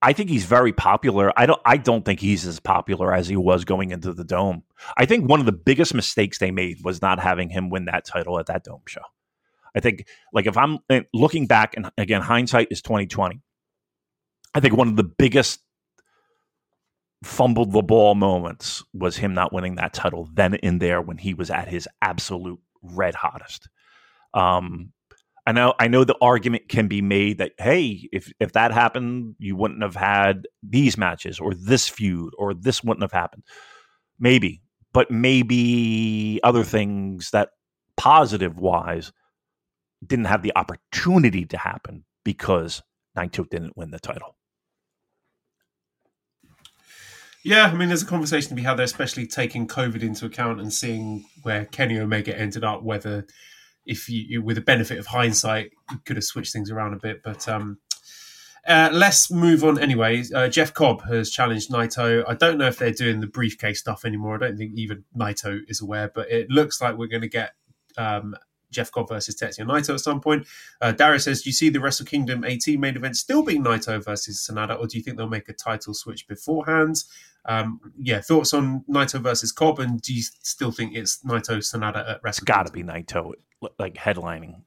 I 0.02 0.14
think 0.14 0.30
he's 0.30 0.46
very 0.46 0.72
popular. 0.72 1.34
I 1.36 1.46
don't 1.46 1.62
I 1.66 1.78
don't 1.78 2.06
think 2.06 2.20
he's 2.20 2.46
as 2.46 2.60
popular 2.60 3.14
as 3.14 3.28
he 3.28 3.36
was 3.36 3.66
going 3.66 3.92
into 3.92 4.14
the 4.14 4.24
dome. 4.24 4.64
I 4.98 5.06
think 5.06 5.28
one 5.28 5.40
of 5.40 5.46
the 5.46 5.52
biggest 5.52 5.94
mistakes 5.94 6.38
they 6.38 6.52
made 6.52 6.78
was 6.84 7.02
not 7.02 7.20
having 7.20 7.50
him 7.50 7.70
win 7.70 7.86
that 7.86 8.06
title 8.06 8.40
at 8.40 8.46
that 8.48 8.64
dome 8.64 8.84
show. 8.88 9.02
I 9.76 9.80
think 9.80 10.06
like 10.32 10.46
if 10.46 10.58
I'm 10.58 10.80
eh, 10.90 11.02
looking 11.14 11.48
back 11.48 11.76
and 11.76 11.92
again 11.98 12.22
hindsight 12.22 12.68
is 12.72 12.82
2020. 12.82 13.42
I 14.54 14.62
think 14.62 14.78
one 14.78 14.88
of 14.88 14.96
the 14.96 15.04
biggest 15.04 15.60
fumbled 17.24 17.72
the 17.72 17.82
ball 17.82 18.16
moments 18.16 18.84
was 18.94 19.18
him 19.18 19.34
not 19.34 19.54
winning 19.54 19.76
that 19.76 19.94
title 19.94 20.30
then 20.34 20.54
in 20.56 20.80
there 20.80 21.02
when 21.02 21.18
he 21.18 21.34
was 21.34 21.50
at 21.50 21.68
his 21.68 21.88
absolute 22.02 22.60
red 22.82 23.16
hottest. 23.16 23.68
Um 24.34 24.92
I 25.48 25.52
know 25.52 25.74
I 25.80 25.88
know 25.88 26.04
the 26.04 26.18
argument 26.22 26.70
can 26.70 26.88
be 26.88 27.02
made 27.02 27.38
that 27.38 27.52
hey, 27.58 28.10
if 28.12 28.32
if 28.40 28.54
that 28.54 28.72
happened, 28.72 29.36
you 29.38 29.56
wouldn't 29.56 29.84
have 29.84 29.96
had 29.96 30.48
these 30.64 30.98
matches 30.98 31.40
or 31.40 31.54
this 31.54 31.88
feud 31.88 32.34
or 32.38 32.54
this 32.54 32.84
wouldn't 32.84 33.04
have 33.04 33.12
happened. 33.12 33.44
Maybe, 34.20 34.64
but 34.94 35.12
maybe 35.12 36.40
other 36.44 36.64
things 36.64 37.30
that 37.32 37.50
positive 37.96 38.58
wise 38.58 39.12
didn't 40.06 40.26
have 40.26 40.42
the 40.42 40.54
opportunity 40.56 41.46
to 41.46 41.58
happen 41.58 42.06
because 42.24 42.82
Naito 43.16 43.48
didn't 43.48 43.78
win 43.78 43.92
the 43.92 44.00
title. 44.00 44.35
Yeah, 47.46 47.66
I 47.66 47.76
mean, 47.76 47.90
there's 47.90 48.02
a 48.02 48.08
conversation 48.08 48.50
to 48.50 48.56
be 48.56 48.64
had 48.64 48.78
there, 48.78 48.86
especially 48.86 49.28
taking 49.28 49.68
COVID 49.68 50.02
into 50.02 50.26
account 50.26 50.60
and 50.60 50.74
seeing 50.74 51.26
where 51.44 51.66
Kenny 51.66 52.00
Omega 52.00 52.36
ended 52.36 52.64
up. 52.64 52.82
Whether, 52.82 53.28
if 53.86 54.10
you, 54.10 54.42
with 54.42 54.56
the 54.56 54.64
benefit 54.64 54.98
of 54.98 55.06
hindsight, 55.06 55.70
you 55.92 56.00
could 56.06 56.16
have 56.16 56.24
switched 56.24 56.52
things 56.52 56.72
around 56.72 56.94
a 56.94 56.98
bit. 56.98 57.22
But 57.24 57.48
um, 57.48 57.78
uh, 58.68 58.90
let's 58.92 59.30
move 59.30 59.64
on 59.64 59.80
anyway. 59.80 60.24
Uh, 60.34 60.48
Jeff 60.48 60.74
Cobb 60.74 61.04
has 61.04 61.30
challenged 61.30 61.70
Naito. 61.70 62.24
I 62.28 62.34
don't 62.34 62.58
know 62.58 62.66
if 62.66 62.80
they're 62.80 62.90
doing 62.90 63.20
the 63.20 63.28
briefcase 63.28 63.80
stuff 63.80 64.06
anymore. 64.06 64.34
I 64.34 64.48
don't 64.48 64.58
think 64.58 64.72
even 64.76 65.04
Naito 65.16 65.60
is 65.68 65.82
aware, 65.82 66.12
but 66.16 66.32
it 66.32 66.50
looks 66.50 66.82
like 66.82 66.98
we're 66.98 67.06
going 67.06 67.22
to 67.22 67.30
get 67.30 67.52
um, 67.96 68.34
Jeff 68.76 68.92
Cobb 68.92 69.10
versus 69.10 69.36
Tetsuya 69.36 69.66
Naito 69.66 69.94
at 69.94 70.02
some 70.02 70.22
point. 70.22 70.46
Uh, 70.82 70.92
Darius 70.92 71.24
says, 71.24 71.42
Do 71.42 71.50
you 71.50 71.54
see 71.54 71.70
the 71.70 71.80
Wrestle 71.80 72.06
Kingdom 72.06 72.44
18 72.44 72.80
main 72.80 72.96
event 72.96 73.18
still 73.18 73.44
being 73.44 73.64
Naito 73.64 74.04
versus 74.04 74.46
Sanada, 74.48 74.80
or 74.80 74.88
do 74.88 74.98
you 74.98 75.04
think 75.04 75.18
they'll 75.18 75.28
make 75.28 75.50
a 75.50 75.54
title 75.54 75.94
switch 75.94 76.28
beforehand? 76.28 77.04
Um, 77.48 77.80
yeah, 78.00 78.22
thoughts 78.22 78.54
on 78.54 78.84
Naito 78.90 79.22
versus 79.22 79.52
Cobb, 79.52 79.80
and 79.80 80.02
do 80.02 80.14
you 80.14 80.22
still 80.22 80.72
think 80.72 80.96
it's 80.96 81.24
Naito 81.24 81.58
Sanada 81.58 82.10
at 82.10 82.22
Wrestle? 82.24 82.42
It's 82.44 82.52
got 82.52 82.66
to 82.68 82.72
be 82.72 82.84
Naito 82.84 83.34
like 83.80 83.96
headlining. 83.96 84.62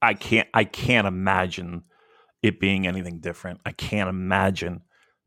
I 0.00 0.14
can't 0.14 0.48
I 0.54 0.64
can't 0.64 1.06
imagine 1.06 1.82
it 2.42 2.60
being 2.60 2.86
anything 2.86 3.20
different. 3.20 3.60
I 3.66 3.72
can't 3.72 4.08
imagine 4.08 4.82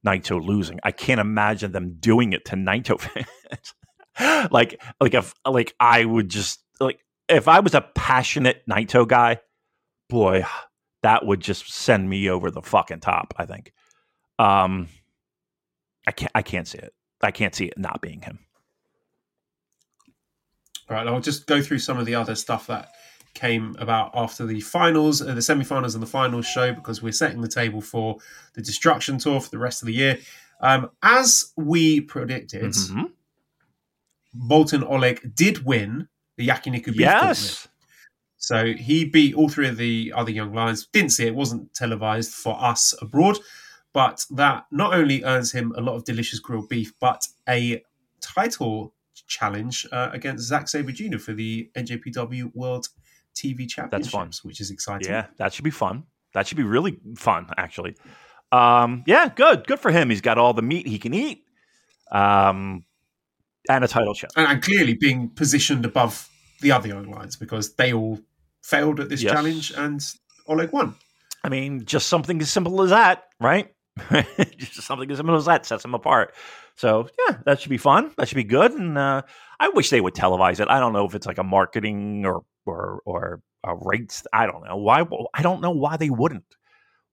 Naito 0.06 0.44
losing. 0.44 0.80
I 0.84 0.92
can't 0.92 1.20
imagine 1.20 1.72
them 1.72 1.98
doing 2.00 2.34
it 2.34 2.46
to 2.46 2.56
Naito 2.56 3.00
fans. 4.20 4.52
like 4.52 4.82
like 5.00 5.14
if 5.14 5.34
like 5.46 5.74
I 5.80 6.06
would 6.06 6.30
just 6.30 6.61
if 7.32 7.48
I 7.48 7.60
was 7.60 7.74
a 7.74 7.82
passionate 7.82 8.64
Naito 8.70 9.08
guy, 9.08 9.40
boy, 10.10 10.46
that 11.04 11.26
would 11.26 11.40
just 11.40 11.72
send 11.72 12.10
me 12.10 12.30
over 12.30 12.52
the 12.52 12.62
fucking 12.62 13.00
top, 13.00 13.34
I 13.38 13.46
think. 13.46 13.74
Um 14.40 14.88
I 16.08 16.12
can't 16.12 16.32
I 16.36 16.42
can't 16.42 16.68
see 16.68 16.80
it. 16.80 16.94
I 17.22 17.32
can't 17.32 17.54
see 17.56 17.66
it 17.66 17.78
not 17.78 18.02
being 18.02 18.22
him. 18.22 18.40
All 20.90 20.98
right, 20.98 21.08
I'll 21.08 21.22
just 21.22 21.48
go 21.48 21.62
through 21.62 21.80
some 21.80 21.98
of 21.98 22.06
the 22.06 22.16
other 22.16 22.36
stuff 22.36 22.68
that 22.68 22.92
came 23.34 23.76
about 23.80 24.12
after 24.14 24.46
the 24.46 24.60
finals, 24.60 25.22
uh, 25.22 25.34
the 25.34 25.42
semi-finals, 25.42 25.96
and 25.96 26.04
the 26.04 26.08
finals 26.08 26.46
show 26.46 26.74
because 26.74 27.02
we're 27.02 27.14
setting 27.14 27.40
the 27.40 27.48
table 27.48 27.80
for 27.80 28.18
the 28.56 28.62
Destruction 28.62 29.18
Tour 29.18 29.40
for 29.40 29.50
the 29.50 29.58
rest 29.58 29.82
of 29.82 29.86
the 29.86 29.94
year. 29.94 30.20
Um, 30.60 30.90
as 31.02 31.54
we 31.56 32.02
predicted, 32.02 32.74
Mhm. 32.74 33.14
Boltin 34.36 34.84
Oleg 34.84 35.34
did 35.34 35.66
win 35.66 36.10
the 36.38 36.48
Yakiniku 36.48 36.88
Beef. 36.88 37.00
Yes. 37.02 37.68
So 38.38 38.74
he 38.74 39.06
beat 39.06 39.36
all 39.36 39.50
three 39.50 39.68
of 39.68 39.78
the 39.78 40.12
other 40.16 40.32
young 40.32 40.54
lions. 40.54 40.88
Didn't 40.88 41.12
see 41.12 41.28
it, 41.28 41.36
wasn't 41.36 41.74
televised 41.76 42.34
for 42.34 42.62
us 42.62 42.96
abroad, 43.02 43.38
but 43.94 44.26
that 44.32 44.66
not 44.72 44.94
only 44.96 45.24
earns 45.24 45.52
him 45.52 45.74
a 45.78 45.82
lot 45.82 45.96
of 45.96 46.06
delicious 46.06 46.40
grilled 46.40 46.68
beef, 46.68 46.94
but 47.00 47.28
a 47.48 47.84
title 48.20 48.94
challenge 49.28 49.86
uh, 49.92 50.10
against 50.12 50.46
Zack 50.46 50.68
Sabre 50.68 50.92
Jr. 50.92 51.20
for 51.20 51.34
the 51.34 51.70
NJPW 51.76 52.54
World 52.56 52.88
TV 53.36 53.70
Championships, 53.70 53.90
That's 53.92 54.10
fun. 54.10 54.32
which 54.44 54.60
is 54.60 54.72
exciting. 54.72 55.10
Yeah, 55.10 55.28
that 55.38 55.54
should 55.54 55.64
be 55.64 55.70
fun. 55.72 56.04
That 56.34 56.48
should 56.48 56.58
be 56.58 56.64
really 56.64 56.98
fun, 57.18 57.48
actually. 57.58 57.96
Um, 58.52 59.04
yeah, 59.06 59.30
good. 59.30 59.68
Good 59.68 59.80
for 59.80 59.92
him. 59.92 60.10
He's 60.10 60.22
got 60.22 60.38
all 60.38 60.54
the 60.54 60.62
meat 60.62 60.88
he 60.88 60.98
can 61.00 61.14
eat. 61.14 61.44
Um, 62.12 62.84
and 63.70 63.84
a 63.84 63.88
title 63.88 64.14
shot. 64.14 64.32
And, 64.36 64.48
and 64.48 64.62
clearly 64.64 64.94
being 64.94 65.30
positioned 65.30 65.86
above 65.86 66.30
the 66.62 66.72
other 66.72 66.88
young 66.88 67.10
lions 67.10 67.36
because 67.36 67.76
they 67.76 67.94
all 67.94 68.20
failed 68.64 69.00
at 69.00 69.10
this 69.10 69.24
Yes. 69.24 69.34
challenge 69.34 69.72
and 69.76 70.00
Oleg 70.48 70.72
won. 70.72 70.96
I 71.44 71.50
mean, 71.50 71.86
just 71.86 72.08
something 72.08 72.40
as 72.42 72.52
simple 72.52 72.82
as 72.82 72.92
that, 72.92 73.24
right? 73.40 73.74
just 74.58 74.82
something 74.84 75.10
as 75.10 75.18
simple 75.18 75.36
as 75.36 75.46
that 75.46 75.66
sets 75.66 75.84
them 75.84 75.94
apart. 75.96 76.34
So 76.76 77.08
yeah, 77.28 77.38
that 77.46 77.60
should 77.60 77.70
be 77.70 77.78
fun. 77.78 78.12
That 78.18 78.28
should 78.28 78.36
be 78.36 78.44
good. 78.44 78.72
And 78.74 78.98
uh, 78.98 79.24
I 79.60 79.70
wish 79.70 79.90
they 79.90 80.02
would 80.02 80.14
televise 80.14 80.60
it. 80.60 80.68
I 80.70 80.80
don't 80.80 80.94
know 80.94 81.06
if 81.06 81.16
it's 81.16 81.26
like 81.28 81.38
a 81.40 81.44
marketing 81.44 82.26
or 82.26 82.44
or 82.66 83.02
or 83.06 83.42
a 83.64 83.76
rates. 83.76 84.26
I 84.32 84.46
don't 84.46 84.64
know 84.64 84.78
why. 84.78 85.04
I 85.34 85.42
don't 85.42 85.62
know 85.62 85.72
why 85.72 85.98
they 85.98 86.10
wouldn't. 86.10 86.46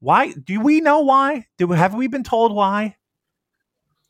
Why 0.01 0.33
do 0.33 0.61
we 0.61 0.81
know 0.81 1.01
why? 1.01 1.47
Do 1.59 1.67
we, 1.67 1.77
have 1.77 1.95
we 1.95 2.07
been 2.07 2.23
told 2.23 2.55
why? 2.55 2.97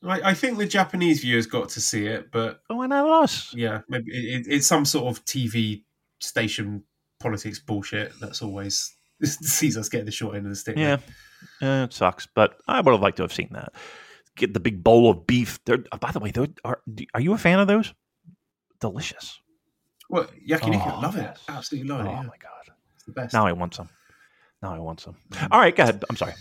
I, 0.04 0.30
I 0.30 0.34
think 0.34 0.58
the 0.58 0.66
Japanese 0.66 1.20
viewers 1.22 1.46
got 1.46 1.68
to 1.70 1.80
see 1.80 2.06
it, 2.06 2.30
but 2.30 2.60
Oh, 2.70 2.82
and 2.82 2.92
us. 2.92 3.52
yeah, 3.54 3.80
maybe 3.88 4.10
it, 4.12 4.46
it, 4.46 4.52
it's 4.52 4.66
some 4.66 4.84
sort 4.84 5.06
of 5.06 5.24
TV 5.24 5.82
station 6.20 6.84
politics 7.20 7.58
bullshit 7.58 8.12
that's 8.20 8.40
always 8.42 8.96
sees 9.24 9.76
us 9.76 9.88
get 9.88 10.04
the 10.04 10.12
short 10.12 10.36
end 10.36 10.46
of 10.46 10.50
the 10.52 10.56
stick. 10.56 10.76
Yeah, 10.76 10.98
it 11.60 11.92
sucks, 11.92 12.26
but 12.32 12.56
I 12.68 12.80
would 12.80 12.92
have 12.92 13.00
liked 13.00 13.16
to 13.16 13.24
have 13.24 13.32
seen 13.32 13.48
that. 13.52 13.72
Get 14.36 14.54
the 14.54 14.60
big 14.60 14.84
bowl 14.84 15.10
of 15.10 15.26
beef. 15.26 15.58
They're, 15.64 15.82
oh, 15.90 15.96
by 15.98 16.12
the 16.12 16.20
way, 16.20 16.30
they're, 16.30 16.46
are 16.64 17.20
you 17.20 17.32
a 17.32 17.38
fan 17.38 17.58
of 17.58 17.66
those? 17.66 17.92
Delicious. 18.80 19.40
Well, 20.08 20.28
yakiniku, 20.48 20.96
Oh, 20.96 21.00
love 21.00 21.16
it, 21.16 21.22
yes. 21.22 21.40
absolutely 21.48 21.88
love 21.90 22.06
it. 22.06 22.08
Oh 22.08 22.12
yeah. 22.12 22.22
my 22.22 22.36
god! 22.40 22.74
It's 22.94 23.04
the 23.04 23.12
best. 23.12 23.34
Now 23.34 23.46
I 23.46 23.52
want 23.52 23.74
some. 23.74 23.88
Now 24.62 24.74
I 24.74 24.78
want 24.78 25.00
some. 25.00 25.16
All 25.50 25.58
right, 25.60 25.74
go 25.74 25.82
ahead. 25.82 26.04
I'm 26.08 26.16
sorry. 26.16 26.34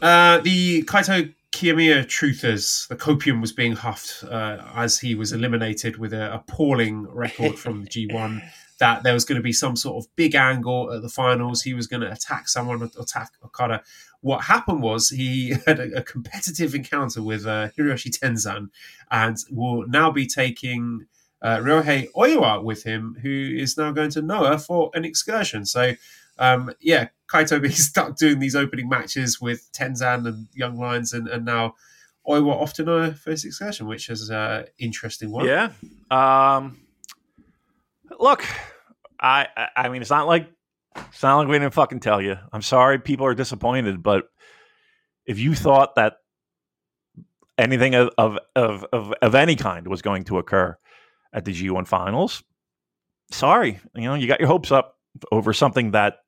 Uh, 0.00 0.38
the 0.38 0.82
Kaito 0.84 1.34
Kiyomiya 1.52 2.06
truthers, 2.06 2.86
the 2.88 2.96
copium 2.96 3.40
was 3.40 3.52
being 3.52 3.72
huffed 3.72 4.24
uh, 4.24 4.58
as 4.74 4.98
he 4.98 5.14
was 5.14 5.32
eliminated 5.32 5.96
with 5.96 6.12
an 6.12 6.32
appalling 6.32 7.06
record 7.08 7.58
from 7.58 7.84
the 7.84 7.88
G1. 7.88 8.42
That 8.80 9.02
there 9.02 9.12
was 9.12 9.26
going 9.26 9.36
to 9.36 9.42
be 9.42 9.52
some 9.52 9.76
sort 9.76 10.02
of 10.02 10.16
big 10.16 10.34
angle 10.34 10.90
at 10.90 11.02
the 11.02 11.10
finals. 11.10 11.60
He 11.60 11.74
was 11.74 11.86
going 11.86 12.00
to 12.00 12.10
attack 12.10 12.48
someone, 12.48 12.90
attack 12.98 13.32
Okada. 13.44 13.82
What 14.22 14.44
happened 14.44 14.82
was 14.82 15.10
he 15.10 15.50
had 15.66 15.78
a, 15.78 15.98
a 15.98 16.02
competitive 16.02 16.74
encounter 16.74 17.22
with 17.22 17.44
uh, 17.46 17.68
Hiroshi 17.76 18.08
Tenzan 18.08 18.70
and 19.10 19.36
will 19.50 19.86
now 19.86 20.10
be 20.10 20.26
taking 20.26 21.04
uh, 21.42 21.58
Ryohei 21.58 22.10
Oiwa 22.12 22.62
with 22.62 22.84
him, 22.84 23.18
who 23.20 23.28
is 23.28 23.76
now 23.76 23.92
going 23.92 24.10
to 24.12 24.22
Noah 24.22 24.58
for 24.58 24.90
an 24.94 25.04
excursion. 25.04 25.66
So 25.66 25.92
um, 26.40 26.72
yeah, 26.80 27.08
Kaito 27.30 27.60
being 27.62 27.74
stuck 27.74 28.16
doing 28.16 28.40
these 28.40 28.56
opening 28.56 28.88
matches 28.88 29.40
with 29.40 29.70
Tenzan 29.72 30.26
and 30.26 30.48
Young 30.54 30.76
Lions, 30.76 31.12
and, 31.12 31.28
and 31.28 31.44
now 31.44 31.74
Oiwa 32.26 32.60
off 32.60 32.72
to 32.74 32.84
Noah 32.84 33.14
first 33.14 33.44
excursion, 33.44 33.86
which 33.86 34.08
is 34.08 34.30
an 34.30 34.64
interesting 34.78 35.30
one. 35.30 35.46
Yeah. 35.46 35.70
Um. 36.10 36.80
Look, 38.18 38.44
I, 39.20 39.46
I 39.76 39.88
mean, 39.88 40.02
it's 40.02 40.10
not 40.10 40.26
like 40.26 40.50
it's 40.96 41.22
not 41.22 41.38
like 41.38 41.48
we 41.48 41.58
didn't 41.58 41.74
fucking 41.74 42.00
tell 42.00 42.20
you. 42.20 42.36
I'm 42.52 42.62
sorry, 42.62 42.98
people 42.98 43.26
are 43.26 43.34
disappointed, 43.34 44.02
but 44.02 44.24
if 45.26 45.38
you 45.38 45.54
thought 45.54 45.94
that 45.94 46.16
anything 47.56 47.94
of 47.94 48.10
of 48.18 48.38
of, 48.56 49.14
of 49.22 49.34
any 49.34 49.56
kind 49.56 49.86
was 49.86 50.02
going 50.02 50.24
to 50.24 50.38
occur 50.38 50.76
at 51.32 51.44
the 51.44 51.52
G1 51.52 51.86
finals, 51.86 52.42
sorry, 53.30 53.78
you 53.94 54.02
know, 54.02 54.14
you 54.14 54.26
got 54.26 54.40
your 54.40 54.48
hopes 54.48 54.72
up 54.72 54.96
over 55.30 55.52
something 55.52 55.92
that 55.92 56.18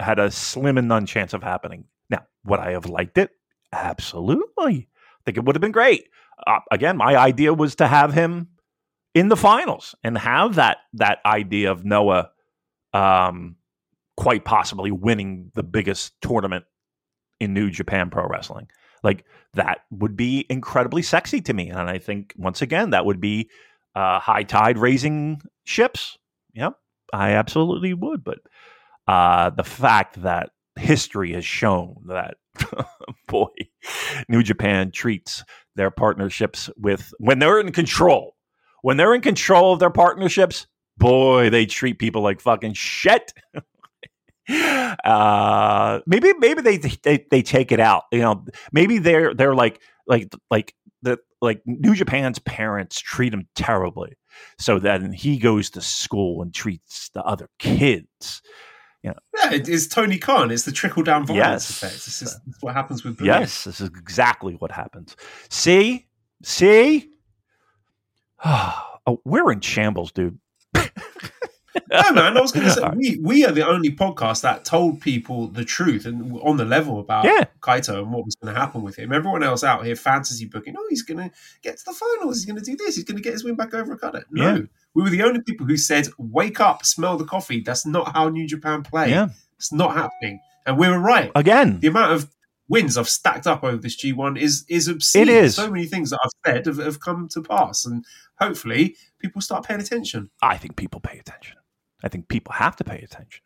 had 0.00 0.18
a 0.18 0.30
slim 0.30 0.78
and 0.78 0.88
none 0.88 1.06
chance 1.06 1.32
of 1.32 1.42
happening. 1.42 1.84
Now, 2.10 2.26
would 2.44 2.60
I 2.60 2.72
have 2.72 2.86
liked 2.86 3.18
it? 3.18 3.30
Absolutely. 3.72 4.88
I 4.88 5.20
think 5.24 5.36
it 5.36 5.44
would 5.44 5.56
have 5.56 5.60
been 5.60 5.72
great. 5.72 6.08
Uh, 6.46 6.60
again, 6.70 6.96
my 6.96 7.16
idea 7.16 7.54
was 7.54 7.76
to 7.76 7.86
have 7.86 8.12
him 8.12 8.48
in 9.14 9.28
the 9.28 9.36
finals 9.36 9.94
and 10.02 10.18
have 10.18 10.56
that 10.56 10.78
that 10.94 11.18
idea 11.24 11.70
of 11.70 11.84
Noah 11.84 12.30
um, 12.92 13.56
quite 14.16 14.44
possibly 14.44 14.90
winning 14.90 15.50
the 15.54 15.62
biggest 15.62 16.20
tournament 16.20 16.64
in 17.40 17.54
New 17.54 17.70
Japan 17.70 18.10
Pro 18.10 18.26
Wrestling. 18.26 18.68
Like 19.02 19.24
that 19.54 19.80
would 19.90 20.16
be 20.16 20.46
incredibly 20.48 21.02
sexy 21.02 21.40
to 21.42 21.52
me, 21.52 21.68
and 21.70 21.88
I 21.88 21.98
think 21.98 22.34
once 22.36 22.62
again 22.62 22.90
that 22.90 23.04
would 23.04 23.20
be 23.20 23.50
uh, 23.94 24.18
high 24.18 24.42
tide 24.42 24.78
raising 24.78 25.40
ships. 25.64 26.18
Yep, 26.54 26.74
I 27.12 27.32
absolutely 27.32 27.94
would. 27.94 28.24
But 28.24 28.38
uh, 29.06 29.50
the 29.50 29.64
fact 29.64 30.22
that 30.22 30.50
history 30.76 31.32
has 31.32 31.44
shown 31.44 31.96
that, 32.06 32.36
boy, 33.28 33.50
New 34.28 34.42
Japan 34.42 34.90
treats 34.90 35.44
their 35.76 35.90
partnerships 35.90 36.70
with 36.76 37.12
when 37.18 37.38
they're 37.38 37.60
in 37.60 37.72
control. 37.72 38.36
When 38.82 38.98
they're 38.98 39.14
in 39.14 39.22
control 39.22 39.72
of 39.72 39.80
their 39.80 39.90
partnerships, 39.90 40.66
boy, 40.98 41.48
they 41.50 41.66
treat 41.66 41.98
people 41.98 42.22
like 42.22 42.40
fucking 42.40 42.74
shit. 42.74 43.32
uh, 45.04 46.00
maybe 46.06 46.32
maybe 46.38 46.60
they, 46.60 46.76
they 46.76 47.26
they 47.30 47.42
take 47.42 47.72
it 47.72 47.80
out. 47.80 48.04
You 48.12 48.20
know, 48.20 48.44
maybe 48.72 48.98
they're 48.98 49.34
they're 49.34 49.54
like 49.54 49.80
like 50.06 50.32
like 50.50 50.74
the 51.02 51.18
like 51.40 51.62
New 51.64 51.94
Japan's 51.94 52.38
parents 52.40 53.00
treat 53.00 53.32
him 53.32 53.48
terribly, 53.54 54.16
so 54.58 54.78
then 54.78 55.12
he 55.12 55.38
goes 55.38 55.70
to 55.70 55.80
school 55.80 56.42
and 56.42 56.54
treats 56.54 57.10
the 57.14 57.22
other 57.22 57.48
kids. 57.58 58.42
Yeah, 59.04 59.52
it 59.52 59.68
is 59.68 59.86
Tony 59.86 60.18
Khan. 60.18 60.50
It's 60.50 60.64
the 60.64 60.72
trickle 60.72 61.02
down 61.02 61.26
violence 61.26 61.68
Yes. 61.68 61.70
effect. 61.70 61.92
This 62.06 62.22
is 62.22 62.40
this 62.46 62.56
is 62.56 62.62
what 62.62 62.74
happens 62.74 63.04
with 63.04 63.18
Blue. 63.18 63.26
Yes, 63.26 63.64
this 63.64 63.80
is 63.80 63.88
exactly 63.88 64.54
what 64.54 64.70
happens. 64.72 65.14
See, 65.50 66.06
see, 66.42 67.10
oh, 68.44 69.20
we're 69.24 69.52
in 69.52 69.60
shambles, 69.60 70.10
dude. 70.12 70.38
No, 71.90 72.12
man, 72.12 72.36
I 72.36 72.40
was 72.40 72.52
going 72.52 72.66
to 72.66 72.72
say 72.72 72.88
we, 72.96 73.18
we 73.22 73.44
are 73.44 73.50
the 73.52 73.66
only 73.66 73.90
podcast 73.90 74.42
that 74.42 74.64
told 74.64 75.00
people 75.00 75.48
the 75.48 75.64
truth 75.64 76.06
and 76.06 76.38
on 76.42 76.56
the 76.56 76.64
level 76.64 76.98
about 77.00 77.24
Yeah. 77.24 77.44
Kaito 77.60 77.98
and 77.98 78.12
what 78.12 78.24
was 78.24 78.36
going 78.36 78.54
to 78.54 78.58
happen 78.58 78.82
with 78.82 78.96
him. 78.96 79.12
Everyone 79.12 79.42
else 79.42 79.62
out 79.64 79.84
here 79.84 79.96
fantasy 79.96 80.46
booking, 80.46 80.74
oh, 80.78 80.86
he's 80.88 81.02
going 81.02 81.18
to 81.18 81.30
get 81.62 81.76
to 81.78 81.84
the 81.86 81.92
finals. 81.92 82.36
He's 82.36 82.46
going 82.46 82.62
to 82.62 82.64
do 82.64 82.76
this. 82.76 82.94
He's 82.94 83.04
going 83.04 83.16
to 83.16 83.22
get 83.22 83.32
his 83.32 83.44
win 83.44 83.56
back 83.56 83.74
over 83.74 83.92
Okada. 83.92 84.24
No, 84.30 84.54
Yeah. 84.56 84.62
We 84.94 85.02
were 85.02 85.10
the 85.10 85.22
only 85.22 85.40
people 85.42 85.66
who 85.66 85.76
said, 85.76 86.08
"Wake 86.18 86.60
up, 86.60 86.84
smell 86.84 87.16
the 87.16 87.24
coffee." 87.24 87.60
That's 87.60 87.84
not 87.86 88.12
how 88.12 88.28
New 88.28 88.46
Japan 88.46 88.82
play. 88.82 89.10
Yeah, 89.10 89.28
It's 89.56 89.72
not 89.72 89.94
happening, 89.94 90.40
and 90.66 90.78
we 90.78 90.88
were 90.88 90.98
right. 91.00 91.30
again, 91.34 91.80
the 91.80 91.88
amount 91.88 92.12
of 92.12 92.30
wins 92.68 92.96
I've 92.96 93.08
stacked 93.08 93.46
up 93.46 93.62
over 93.62 93.76
this 93.76 93.96
G1 94.02 94.38
is 94.38 94.64
is 94.68 94.88
obscene. 94.88 95.22
It 95.22 95.28
is. 95.28 95.56
So 95.56 95.70
many 95.70 95.86
things 95.86 96.10
that 96.10 96.20
I've 96.24 96.30
said 96.54 96.66
have, 96.66 96.78
have 96.78 97.00
come 97.00 97.28
to 97.32 97.42
pass, 97.42 97.84
and 97.84 98.04
hopefully 98.40 98.96
people 99.20 99.40
start 99.40 99.64
paying 99.64 99.80
attention 99.80 100.30
I 100.42 100.56
think 100.58 100.76
people 100.76 101.00
pay 101.00 101.18
attention. 101.18 101.56
I 102.02 102.08
think 102.08 102.28
people 102.28 102.52
have 102.52 102.76
to 102.76 102.84
pay 102.84 102.98
attention. 102.98 103.42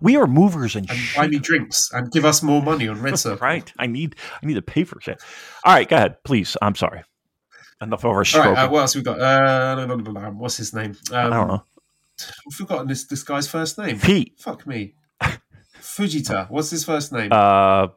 We 0.00 0.16
are 0.16 0.26
movers 0.28 0.76
and 0.76 0.88
and 0.90 0.98
buy 1.16 1.26
me 1.26 1.38
drinks 1.38 1.90
and 1.92 2.10
give 2.12 2.24
us 2.24 2.42
more 2.42 2.62
money 2.62 2.86
on 2.88 3.02
Red 3.02 3.18
Circle. 3.24 3.44
right. 3.44 3.72
I 3.78 3.86
need 3.88 4.14
I 4.42 4.46
need 4.46 4.54
to 4.54 4.62
pay 4.62 4.84
for 4.84 5.00
shit. 5.00 5.20
All 5.64 5.72
right, 5.74 5.88
go 5.88 5.96
ahead, 5.96 6.22
please. 6.24 6.56
I'm 6.62 6.74
sorry. 6.76 7.02
Enough 7.82 8.04
of 8.04 8.16
All 8.16 8.24
stroking. 8.24 8.52
right, 8.52 8.64
uh, 8.64 8.70
what 8.70 8.80
else 8.80 8.94
we 8.94 9.02
got? 9.02 9.20
Uh, 9.20 10.30
what's 10.30 10.56
his 10.56 10.72
name? 10.72 10.96
Um, 11.10 11.32
I 11.32 11.36
don't 11.36 11.48
know. 11.48 11.64
I've 12.46 12.54
forgotten 12.54 12.86
this 12.86 13.04
this 13.04 13.22
guy's 13.24 13.48
first 13.48 13.76
name. 13.78 13.98
Pete. 13.98 14.34
Fuck 14.38 14.66
me. 14.66 14.94
Fujita. 15.80 16.48
What's 16.48 16.70
his 16.70 16.84
first 16.84 17.12
name? 17.12 17.32
Uh, 17.32 17.88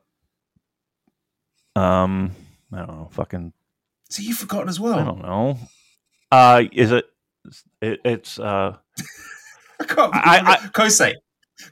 um, 1.76 2.32
I 2.74 2.78
don't 2.80 2.88
know. 2.88 3.10
Fucking, 3.12 3.54
so 4.10 4.22
you've 4.24 4.38
forgotten 4.38 4.70
as 4.70 4.80
well. 4.80 5.00
I 5.00 5.04
don't 5.06 5.22
know. 5.22 5.60
Uh, 6.32 6.64
is 6.72 6.92
it? 6.92 7.06
it 7.82 8.00
it's 8.04 8.40
uh. 8.40 8.76
I 9.80 9.84
can't. 9.84 10.16
I- 10.16 10.54
I, 10.54 10.58
Kosei. 10.70 11.14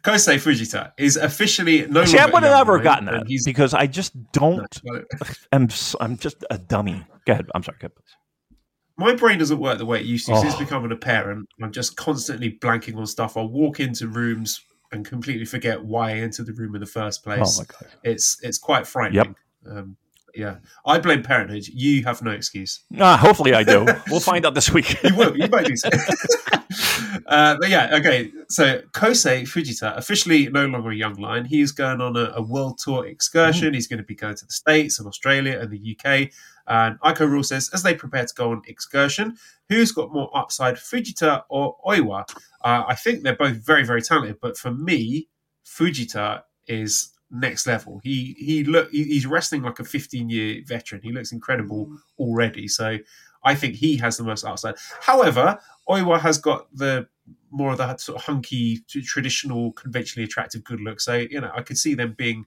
Kosei 0.02 0.36
Fujita 0.36 0.92
is 0.98 1.18
officially 1.18 1.86
no 1.88 2.06
See, 2.06 2.18
I 2.18 2.22
longer 2.24 2.34
would 2.36 2.44
have 2.44 2.52
never 2.68 2.80
gotten 2.80 3.06
that 3.06 3.28
he's- 3.28 3.44
because 3.44 3.74
I 3.74 3.88
just 3.88 4.14
don't. 4.32 4.80
No, 4.86 5.04
I'm 5.52 5.68
I'm 6.00 6.18
just 6.18 6.44
a 6.50 6.58
dummy. 6.58 7.06
Go 7.26 7.34
ahead. 7.34 7.48
I'm 7.54 7.64
sorry. 7.64 7.78
Go 7.82 7.88
ahead, 7.88 7.96
please. 7.96 8.58
my 8.98 9.14
brain 9.16 9.40
doesn't 9.40 9.60
work 9.60 9.78
the 9.78 9.86
way 9.86 10.00
it 10.00 10.06
used 10.06 10.26
to. 10.28 10.34
Oh. 10.34 10.42
Since 10.42 10.56
becoming 10.56 10.92
a 10.92 10.96
parent, 10.96 11.48
I'm 11.62 11.72
just 11.72 11.96
constantly 11.98 12.58
blanking 12.62 12.98
on 12.98 13.06
stuff. 13.08 13.36
I'll 13.38 13.48
walk 13.50 13.80
into 13.80 14.08
rooms 14.08 14.62
and 14.92 15.06
completely 15.06 15.46
forget 15.46 15.84
why 15.84 16.12
I 16.12 16.14
entered 16.20 16.46
the 16.46 16.54
room 16.54 16.76
in 16.76 16.82
the 16.82 16.88
first 16.88 17.24
place. 17.24 17.58
Oh 17.60 17.62
my 17.62 17.66
god. 17.66 17.92
It's 18.04 18.38
it's 18.42 18.58
quite 18.60 18.88
frightening. 18.88 19.36
Um, 19.70 19.98
yeah, 20.36 20.58
I 20.86 21.00
blame 21.00 21.22
parenthood. 21.22 21.68
You 21.68 22.04
have 22.06 22.22
no 22.22 22.32
excuse. 22.32 22.84
Ah, 23.00 23.18
hopefully 23.18 23.54
I 23.54 23.64
do. 23.64 23.86
we'll 24.10 24.20
find 24.20 24.46
out 24.46 24.56
this 24.56 24.72
week. 24.72 25.02
You 25.04 25.16
will. 25.16 25.38
You 25.38 25.48
might 25.48 25.68
be. 25.68 25.76
so. 25.76 25.90
uh, 27.28 27.58
but 27.60 27.70
yeah, 27.70 27.90
okay. 27.94 28.32
So 28.50 28.82
Kosei 28.94 29.44
Fujita 29.44 29.96
officially 29.96 30.50
no 30.50 30.66
longer 30.66 30.90
a 30.90 30.96
young 30.96 31.16
lion. 31.16 31.46
He 31.46 31.62
is 31.62 31.72
going 31.72 32.02
on 32.02 32.16
a, 32.16 32.32
a 32.36 32.42
world 32.42 32.80
tour 32.80 33.06
excursion. 33.06 33.74
He's 33.74 33.88
going 33.88 34.00
to 34.00 34.04
be 34.04 34.16
going 34.16 34.36
to 34.36 34.46
the 34.46 34.52
States 34.52 34.98
and 34.98 35.08
Australia 35.08 35.60
and 35.60 35.70
the 35.70 35.98
UK. 35.98 36.32
And 36.66 37.00
Aiko 37.02 37.30
Rule 37.30 37.44
says, 37.44 37.70
as 37.74 37.84
they 37.84 37.94
prepare 37.94 38.26
to 38.26 38.34
go 38.34 38.52
on 38.52 38.62
excursion, 38.68 39.38
who's 39.70 39.92
got 39.92 40.14
more 40.14 40.36
upside, 40.36 40.76
Fujita 40.76 41.44
or 41.50 41.78
Oiwa? 41.86 42.24
Uh, 42.64 42.84
I 42.88 42.96
think 42.96 43.24
they're 43.24 43.36
both 43.36 43.58
very, 43.58 43.86
very 43.86 44.02
talented. 44.02 44.38
But 44.42 44.58
for 44.58 44.72
me, 44.72 45.28
Fujita 45.66 46.44
is 46.68 47.13
next 47.34 47.66
level. 47.66 48.00
He 48.04 48.36
he 48.38 48.64
look 48.64 48.90
he's 48.92 49.26
wrestling 49.26 49.64
like 49.64 49.80
a 49.80 49.84
15 49.84 50.30
year 50.30 50.62
veteran. 50.66 51.02
He 51.02 51.12
looks 51.12 51.32
incredible 51.32 51.88
mm. 51.88 51.98
already. 52.20 52.68
So 52.68 53.00
I 53.44 53.56
think 53.56 53.76
he 53.76 53.98
has 53.98 54.18
the 54.18 54.24
most 54.24 54.46
upside. 54.46 54.76
However, 55.02 55.60
Oiwa 55.90 56.20
has 56.20 56.38
got 56.38 56.68
the 56.74 57.08
more 57.52 57.72
of 57.72 57.78
that 57.80 58.00
sort 58.00 58.18
of 58.18 58.26
hunky, 58.26 58.84
traditional, 58.88 59.74
conventionally 59.74 60.26
attractive 60.26 60.64
good 60.64 60.80
look. 60.80 61.02
So 61.02 61.16
you 61.16 61.42
know, 61.42 61.52
I 61.54 61.62
could 61.64 61.78
see 61.78 61.96
them 61.96 62.14
being 62.18 62.46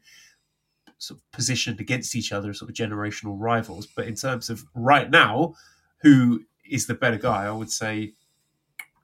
sort 0.98 1.18
of 1.20 1.30
positioned 1.32 1.80
against 1.80 2.14
each 2.14 2.32
other 2.32 2.50
as 2.50 2.58
sort 2.60 2.70
of 2.70 2.76
generational 2.76 3.36
rivals. 3.38 3.86
But 3.86 4.06
in 4.06 4.14
terms 4.14 4.48
of 4.48 4.64
right 4.74 5.10
now, 5.10 5.54
who 6.02 6.44
is 6.68 6.86
the 6.86 6.94
better 6.94 7.18
guy? 7.18 7.44
I 7.44 7.50
would 7.50 7.70
say 7.70 8.14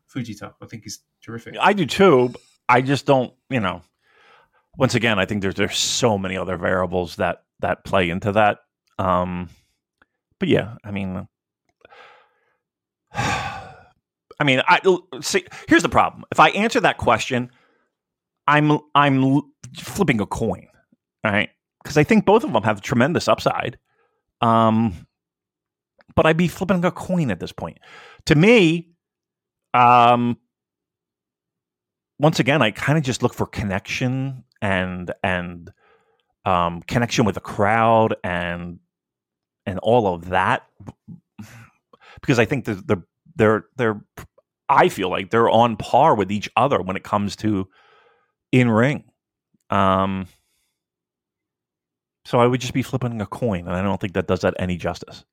Fujita. 0.08 0.54
I 0.62 0.66
think 0.66 0.84
he's 0.84 1.00
terrific. 1.22 1.56
I 1.60 1.72
do 1.72 1.86
too. 1.86 2.32
I 2.68 2.82
just 2.82 3.04
don't. 3.04 3.34
You 3.50 3.60
know. 3.60 3.82
Once 4.76 4.94
again, 4.94 5.18
I 5.18 5.26
think 5.26 5.42
there's 5.42 5.54
there's 5.54 5.76
so 5.76 6.16
many 6.16 6.36
other 6.36 6.56
variables 6.56 7.16
that 7.16 7.44
that 7.60 7.84
play 7.84 8.10
into 8.10 8.32
that. 8.32 8.58
Um, 8.98 9.50
but 10.38 10.48
yeah, 10.48 10.76
I 10.84 10.90
mean, 10.90 11.28
I 13.14 14.44
mean, 14.44 14.62
I 14.66 14.80
see. 15.20 15.44
Here's 15.68 15.82
the 15.82 15.88
problem: 15.88 16.24
if 16.32 16.40
I 16.40 16.50
answer 16.50 16.80
that 16.80 16.98
question, 16.98 17.50
I'm 18.46 18.78
I'm 18.94 19.42
flipping 19.76 20.20
a 20.20 20.26
coin, 20.26 20.68
right? 21.24 21.50
Because 21.82 21.96
I 21.96 22.04
think 22.04 22.24
both 22.24 22.44
of 22.44 22.52
them 22.52 22.62
have 22.62 22.80
tremendous 22.80 23.28
upside. 23.28 23.78
Um, 24.40 25.06
but 26.14 26.26
I'd 26.26 26.36
be 26.36 26.48
flipping 26.48 26.84
a 26.84 26.90
coin 26.90 27.30
at 27.30 27.40
this 27.40 27.52
point. 27.52 27.78
To 28.26 28.34
me, 28.34 28.90
um, 29.74 30.36
once 32.18 32.38
again, 32.38 32.62
I 32.62 32.70
kind 32.70 32.98
of 32.98 33.04
just 33.04 33.22
look 33.22 33.34
for 33.34 33.46
connection 33.46 34.44
and 34.62 35.12
and 35.22 35.70
um, 36.46 36.80
connection 36.82 37.26
with 37.26 37.34
the 37.34 37.40
crowd 37.40 38.16
and 38.24 38.78
and 39.66 39.78
all 39.80 40.12
of 40.12 40.30
that 40.30 40.66
because 42.20 42.38
I 42.38 42.46
think 42.46 42.64
they're 42.64 43.04
they're 43.36 43.64
they're 43.76 44.00
I 44.68 44.88
feel 44.88 45.10
like 45.10 45.30
they're 45.30 45.50
on 45.50 45.76
par 45.76 46.14
with 46.14 46.32
each 46.32 46.48
other 46.56 46.80
when 46.80 46.96
it 46.96 47.02
comes 47.02 47.36
to 47.36 47.68
in 48.52 48.70
ring. 48.70 49.04
Um, 49.68 50.28
so 52.24 52.38
I 52.38 52.46
would 52.46 52.60
just 52.60 52.72
be 52.72 52.82
flipping 52.82 53.20
a 53.20 53.26
coin, 53.26 53.66
and 53.66 53.76
I 53.76 53.82
don't 53.82 54.00
think 54.00 54.14
that 54.14 54.28
does 54.28 54.40
that 54.40 54.54
any 54.58 54.76
justice. 54.76 55.24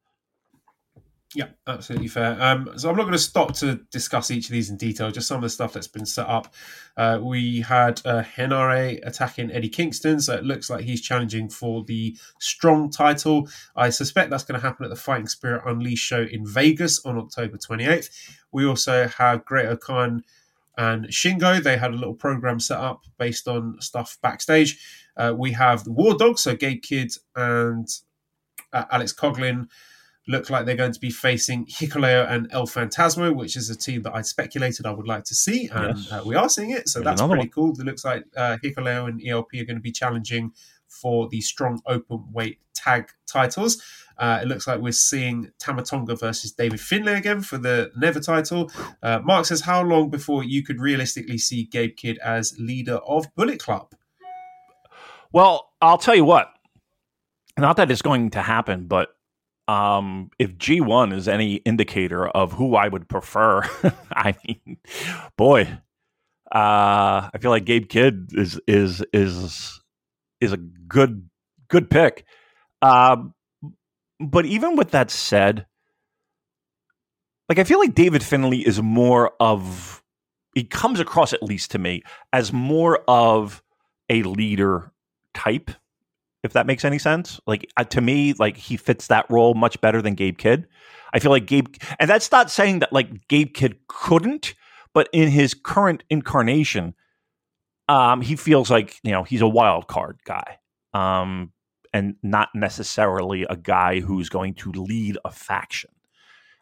Yeah, 1.35 1.49
absolutely 1.67 2.07
fair. 2.07 2.41
Um, 2.41 2.71
so 2.75 2.89
I'm 2.89 2.95
not 2.95 3.03
going 3.03 3.13
to 3.13 3.19
stop 3.19 3.53
to 3.57 3.75
discuss 3.91 4.31
each 4.31 4.45
of 4.45 4.51
these 4.51 4.71
in 4.71 4.77
detail, 4.77 5.11
just 5.11 5.27
some 5.27 5.37
of 5.37 5.43
the 5.43 5.49
stuff 5.49 5.73
that's 5.73 5.87
been 5.87 6.07
set 6.07 6.27
up. 6.27 6.55
Uh, 6.97 7.19
we 7.21 7.61
had 7.61 8.01
uh, 8.03 8.23
Henare 8.23 8.99
attacking 9.03 9.51
Eddie 9.51 9.69
Kingston, 9.69 10.19
so 10.19 10.33
it 10.33 10.43
looks 10.43 10.71
like 10.71 10.83
he's 10.83 11.01
challenging 11.01 11.47
for 11.47 11.83
the 11.83 12.17
strong 12.39 12.89
title. 12.89 13.47
I 13.75 13.91
suspect 13.91 14.31
that's 14.31 14.43
going 14.43 14.59
to 14.59 14.65
happen 14.65 14.85
at 14.85 14.89
the 14.89 14.95
Fighting 14.95 15.27
Spirit 15.27 15.61
Unleashed 15.67 16.03
show 16.03 16.23
in 16.23 16.47
Vegas 16.47 17.05
on 17.05 17.19
October 17.19 17.57
28th. 17.57 18.09
We 18.51 18.65
also 18.65 19.07
have 19.07 19.45
Great-O-Khan 19.45 20.23
and 20.79 21.05
Shingo. 21.09 21.61
They 21.61 21.77
had 21.77 21.91
a 21.91 21.97
little 21.97 22.15
program 22.15 22.59
set 22.59 22.79
up 22.79 23.03
based 23.19 23.47
on 23.47 23.79
stuff 23.81 24.17
backstage. 24.23 24.83
Uh, 25.15 25.35
we 25.37 25.51
have 25.51 25.83
the 25.83 25.91
War 25.91 26.17
Dogs, 26.17 26.41
so 26.41 26.55
Gabe 26.55 26.81
Kidd 26.81 27.11
and 27.35 27.87
uh, 28.73 28.85
Alex 28.89 29.13
Coughlin 29.13 29.67
look 30.29 30.49
like 30.49 30.65
they're 30.65 30.75
going 30.75 30.91
to 30.93 30.99
be 30.99 31.09
facing 31.09 31.65
Hikuleo 31.65 32.29
and 32.29 32.47
El 32.51 32.67
Fantasma, 32.67 33.35
which 33.35 33.57
is 33.57 33.69
a 33.69 33.75
team 33.75 34.03
that 34.03 34.13
I'd 34.13 34.25
speculated 34.25 34.85
I 34.85 34.91
would 34.91 35.07
like 35.07 35.23
to 35.25 35.35
see, 35.35 35.67
and 35.73 35.97
Yes. 35.97 36.11
uh, 36.11 36.21
we 36.25 36.35
are 36.35 36.47
seeing 36.47 36.69
it. 36.69 36.87
So 36.87 37.01
There's 37.01 37.19
that's 37.19 37.27
pretty 37.29 37.47
cool. 37.49 37.71
It 37.71 37.85
looks 37.85 38.05
like 38.05 38.23
uh, 38.37 38.57
Hikuleo 38.63 39.07
and 39.09 39.19
ELP 39.25 39.49
are 39.55 39.65
going 39.65 39.77
to 39.77 39.81
be 39.81 39.91
challenging 39.91 40.53
for 40.87 41.27
the 41.29 41.41
strong 41.41 41.81
open 41.85 42.23
weight 42.31 42.59
tag 42.73 43.09
titles. 43.27 43.81
Uh, 44.17 44.39
it 44.41 44.47
looks 44.47 44.67
like 44.67 44.79
we're 44.81 44.91
seeing 44.91 45.49
Tama 45.59 45.81
Tonga 45.83 46.15
versus 46.15 46.51
David 46.51 46.79
Finlay 46.79 47.13
again 47.13 47.41
for 47.41 47.57
the 47.57 47.91
Never 47.95 48.19
title. 48.19 48.69
Uh, 49.01 49.19
Mark 49.23 49.45
says, 49.45 49.61
How 49.61 49.81
long 49.81 50.09
before 50.09 50.43
you 50.43 50.63
could 50.63 50.79
realistically 50.81 51.37
see 51.37 51.63
Gabe 51.63 51.95
Kidd 51.95 52.17
as 52.19 52.55
leader 52.59 52.97
of 52.97 53.33
Bullet 53.35 53.59
Club? 53.59 53.93
Well, 55.31 55.71
I'll 55.81 55.97
tell 55.97 56.15
you 56.15 56.25
what. 56.25 56.51
Not 57.57 57.77
that 57.77 57.91
it's 57.91 58.01
going 58.01 58.29
to 58.31 58.41
happen, 58.41 58.87
but 58.87 59.09
um, 59.69 60.31
if 60.39 60.57
G1 60.57 61.13
is 61.13 61.27
any 61.27 61.55
indicator 61.57 62.27
of 62.27 62.53
who 62.53 62.75
I 62.75 62.87
would 62.87 63.07
prefer, 63.07 63.61
I 64.11 64.35
mean, 64.47 64.77
boy, 65.37 65.61
uh, 66.51 67.29
I 67.31 67.37
feel 67.39 67.51
like 67.51 67.65
Gabe 67.65 67.87
Kidd 67.87 68.31
is 68.33 68.59
is 68.65 69.03
is 69.13 69.79
is 70.41 70.51
a 70.53 70.57
good 70.57 71.29
good 71.67 71.87
pick. 71.91 72.25
Um, 72.81 73.35
but 74.19 74.47
even 74.47 74.75
with 74.75 74.89
that 74.89 75.11
said, 75.11 75.67
like 77.47 77.59
I 77.59 77.63
feel 77.63 77.77
like 77.77 77.93
David 77.93 78.23
Finlay 78.23 78.65
is 78.65 78.81
more 78.81 79.33
of 79.39 80.03
he 80.55 80.63
comes 80.63 80.99
across 80.99 81.31
at 81.31 81.43
least 81.43 81.69
to 81.71 81.77
me 81.77 82.01
as 82.33 82.51
more 82.51 83.03
of 83.07 83.61
a 84.09 84.23
leader 84.23 84.91
type 85.35 85.69
if 86.43 86.53
that 86.53 86.65
makes 86.67 86.85
any 86.85 86.99
sense. 86.99 87.39
Like 87.45 87.69
uh, 87.77 87.83
to 87.85 88.01
me 88.01 88.33
like 88.33 88.57
he 88.57 88.77
fits 88.77 89.07
that 89.07 89.25
role 89.29 89.53
much 89.53 89.79
better 89.81 90.01
than 90.01 90.15
Gabe 90.15 90.37
Kidd. 90.37 90.67
I 91.13 91.19
feel 91.19 91.31
like 91.31 91.45
Gabe 91.45 91.67
and 91.99 92.09
that's 92.09 92.31
not 92.31 92.51
saying 92.51 92.79
that 92.79 92.93
like 92.93 93.27
Gabe 93.27 93.53
Kidd 93.53 93.77
couldn't 93.87 94.55
but 94.93 95.09
in 95.13 95.29
his 95.29 95.53
current 95.53 96.03
incarnation 96.09 96.93
um 97.87 98.21
he 98.21 98.35
feels 98.35 98.69
like 98.69 98.99
you 99.03 99.11
know 99.11 99.23
he's 99.23 99.41
a 99.41 99.47
wild 99.47 99.87
card 99.87 100.19
guy. 100.25 100.57
Um 100.93 101.51
and 101.91 102.15
not 102.21 102.49
necessarily 102.53 103.43
a 103.49 103.55
guy 103.55 103.99
who's 103.99 104.29
going 104.29 104.53
to 104.53 104.71
lead 104.71 105.17
a 105.25 105.31
faction. 105.31 105.91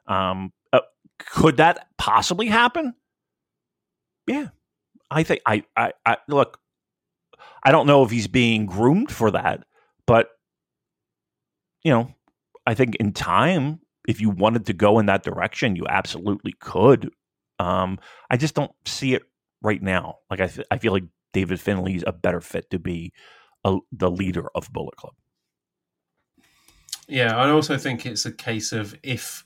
Um 0.08 0.54
uh, 0.74 0.82
could 1.20 1.58
that 1.58 1.88
possibly 1.98 2.48
happen? 2.48 2.94
Yeah. 4.26 4.48
I 5.10 5.24
think 5.24 5.42
I, 5.46 5.64
I 5.76 5.94
I 6.06 6.18
look 6.28 6.60
I 7.64 7.72
don't 7.72 7.88
know 7.88 8.04
if 8.04 8.12
he's 8.12 8.28
being 8.28 8.66
groomed 8.66 9.12
for 9.12 9.32
that, 9.32 9.64
but 10.06 10.30
you 11.84 11.92
know, 11.92 12.14
I 12.66 12.74
think 12.74 12.96
in 12.96 13.14
time, 13.14 13.80
if 14.08 14.22
you 14.22 14.30
wanted 14.30 14.66
to 14.68 14.74
go 14.74 15.00
in 15.00 15.06
that 15.08 15.24
direction, 15.24 15.76
you 15.76 15.86
absolutely 15.88 16.54
could. 16.60 17.12
Um, 17.60 18.00
I 18.30 18.38
just 18.38 18.56
don't 18.56 18.72
see 18.86 19.14
it 19.14 19.24
right 19.62 19.82
now. 19.82 20.20
Like 20.30 20.42
I, 20.42 20.50
I 20.72 20.78
feel 20.78 20.94
like 20.94 21.06
David 21.34 21.60
Finlay's 21.60 22.04
a 22.06 22.12
better 22.12 22.42
fit 22.42 22.70
to 22.72 22.80
be 22.80 23.14
a, 23.64 23.78
the 23.92 24.10
leader 24.10 24.48
of 24.56 24.72
Bullet 24.72 24.96
Club. 24.96 25.14
Yeah, 27.08 27.38
I 27.38 27.50
also 27.50 27.78
think 27.78 28.06
it's 28.06 28.26
a 28.26 28.32
case 28.32 28.72
of 28.72 28.98
if 29.02 29.46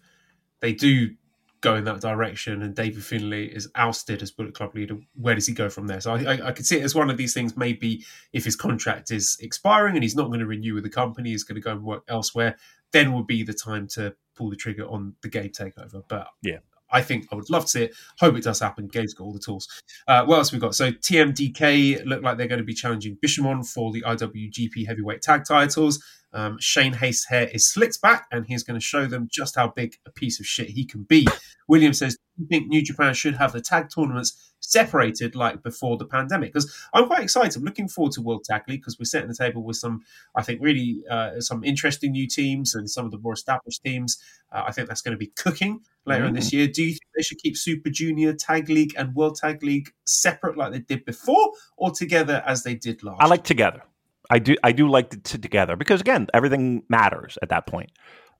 they 0.61 0.73
do 0.73 1.15
go 1.61 1.75
in 1.75 1.83
that 1.85 2.01
direction 2.01 2.63
and 2.63 2.75
David 2.75 3.03
Finlay 3.03 3.45
is 3.45 3.69
ousted 3.75 4.21
as 4.21 4.31
Bullet 4.31 4.53
Club 4.53 4.75
leader, 4.75 4.97
where 5.15 5.35
does 5.35 5.45
he 5.45 5.53
go 5.53 5.69
from 5.69 5.87
there? 5.87 6.01
So 6.01 6.13
I, 6.13 6.23
I, 6.23 6.47
I 6.47 6.51
could 6.51 6.65
see 6.65 6.77
it 6.77 6.83
as 6.83 6.95
one 6.95 7.09
of 7.09 7.17
these 7.17 7.33
things. 7.33 7.55
Maybe 7.55 8.03
if 8.33 8.43
his 8.43 8.55
contract 8.55 9.11
is 9.11 9.37
expiring 9.39 9.95
and 9.95 10.03
he's 10.03 10.15
not 10.15 10.27
going 10.27 10.39
to 10.39 10.47
renew 10.47 10.73
with 10.73 10.83
the 10.83 10.89
company, 10.89 11.29
he's 11.29 11.43
going 11.43 11.55
to 11.55 11.61
go 11.61 11.71
and 11.71 11.83
work 11.83 12.03
elsewhere. 12.07 12.57
Then 12.91 13.13
would 13.13 13.27
be 13.27 13.43
the 13.43 13.53
time 13.53 13.87
to 13.89 14.15
pull 14.35 14.49
the 14.49 14.55
trigger 14.55 14.85
on 14.87 15.15
the 15.21 15.29
game 15.29 15.49
takeover. 15.49 16.03
But 16.07 16.27
Yeah. 16.41 16.57
I 16.91 17.01
think 17.01 17.27
I 17.31 17.35
would 17.35 17.49
love 17.49 17.63
to 17.63 17.69
see 17.69 17.83
it. 17.83 17.95
Hope 18.19 18.35
it 18.35 18.43
does 18.43 18.59
happen. 18.59 18.87
Gabe's 18.87 19.13
got 19.13 19.25
all 19.25 19.33
the 19.33 19.39
tools. 19.39 19.67
Uh, 20.07 20.25
what 20.25 20.37
else 20.37 20.51
we 20.51 20.59
got? 20.59 20.75
So 20.75 20.91
TMDK 20.91 22.05
look 22.05 22.21
like 22.21 22.37
they're 22.37 22.47
going 22.47 22.59
to 22.59 22.65
be 22.65 22.73
challenging 22.73 23.17
Bishamon 23.23 23.67
for 23.67 23.91
the 23.91 24.01
IWGP 24.01 24.87
Heavyweight 24.87 25.21
Tag 25.21 25.43
Titles. 25.47 26.03
Um, 26.33 26.57
Shane 26.59 26.93
Haste's 26.93 27.25
hair 27.25 27.49
is 27.53 27.67
slicked 27.69 28.01
back, 28.01 28.25
and 28.31 28.45
he's 28.45 28.63
going 28.63 28.79
to 28.79 28.85
show 28.85 29.05
them 29.05 29.27
just 29.29 29.55
how 29.55 29.67
big 29.69 29.95
a 30.05 30.11
piece 30.11 30.39
of 30.39 30.45
shit 30.45 30.69
he 30.69 30.85
can 30.85 31.03
be. 31.03 31.27
William 31.67 31.93
says, 31.93 32.17
think 32.45 32.67
New 32.67 32.83
Japan 32.83 33.13
should 33.13 33.35
have 33.35 33.53
the 33.53 33.61
tag 33.61 33.89
tournaments 33.93 34.53
separated 34.59 35.35
like 35.35 35.63
before 35.63 35.97
the 35.97 36.05
pandemic? 36.05 36.53
Because 36.53 36.73
I'm 36.93 37.07
quite 37.07 37.23
excited. 37.23 37.57
I'm 37.57 37.63
looking 37.63 37.87
forward 37.87 38.13
to 38.13 38.21
World 38.21 38.43
Tag 38.43 38.63
League 38.67 38.81
because 38.81 38.97
we're 38.99 39.05
setting 39.05 39.29
the 39.29 39.35
table 39.35 39.63
with 39.63 39.77
some, 39.77 40.01
I 40.35 40.43
think, 40.43 40.61
really 40.61 41.03
uh, 41.09 41.39
some 41.39 41.63
interesting 41.63 42.11
new 42.11 42.27
teams 42.27 42.75
and 42.75 42.89
some 42.89 43.05
of 43.05 43.11
the 43.11 43.17
more 43.17 43.33
established 43.33 43.83
teams. 43.83 44.17
Uh, 44.51 44.63
I 44.67 44.71
think 44.71 44.87
that's 44.87 45.01
going 45.01 45.13
to 45.13 45.17
be 45.17 45.31
cooking 45.35 45.81
later 46.05 46.25
in 46.25 46.33
this 46.33 46.51
year. 46.51 46.67
Do 46.67 46.83
you 46.83 46.91
think 46.91 47.01
they 47.15 47.21
should 47.21 47.37
keep 47.39 47.57
Super 47.57 47.89
Junior 47.89 48.33
Tag 48.33 48.69
League 48.69 48.93
and 48.97 49.15
World 49.15 49.35
Tag 49.35 49.63
League 49.63 49.93
separate 50.05 50.57
like 50.57 50.71
they 50.71 50.79
did 50.79 51.05
before, 51.05 51.51
or 51.77 51.91
together 51.91 52.43
as 52.45 52.63
they 52.63 52.75
did 52.75 53.03
last? 53.03 53.21
I 53.21 53.27
like 53.27 53.43
together. 53.43 53.83
I 54.29 54.39
do. 54.39 54.55
I 54.63 54.71
do 54.71 54.87
like 54.87 55.09
the 55.09 55.17
t- 55.17 55.37
together 55.37 55.75
because 55.75 56.01
again, 56.01 56.27
everything 56.33 56.83
matters 56.87 57.37
at 57.41 57.49
that 57.49 57.67
point. 57.67 57.91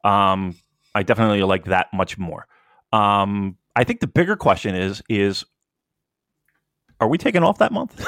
Um, 0.04 0.56
I 0.96 1.04
definitely 1.04 1.44
like 1.44 1.66
that 1.66 1.88
much 1.94 2.18
more. 2.18 2.48
Um, 2.94 3.58
I 3.76 3.84
think 3.84 4.00
the 4.00 4.08
bigger 4.08 4.36
question 4.36 4.76
is 4.76 5.02
is 5.10 5.46
are 7.00 7.08
we 7.08 7.18
taking 7.18 7.44
off 7.44 7.58
that 7.60 7.72
month? 7.72 8.06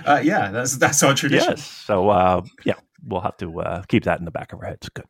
uh, 0.06 0.22
yeah, 0.24 0.52
that's 0.52 0.78
that's 0.78 1.02
our 1.04 1.14
tradition. 1.14 1.52
yes. 1.52 1.66
So 1.66 2.10
uh, 2.10 2.42
yeah, 2.66 2.76
we'll 3.06 3.22
have 3.22 3.38
to 3.38 3.62
uh, 3.62 3.84
keep 3.88 4.04
that 4.04 4.20
in 4.20 4.26
the 4.26 4.32
back 4.32 4.54
of 4.54 4.60
our 4.60 4.68
heads. 4.68 4.90
Good. 4.90 5.06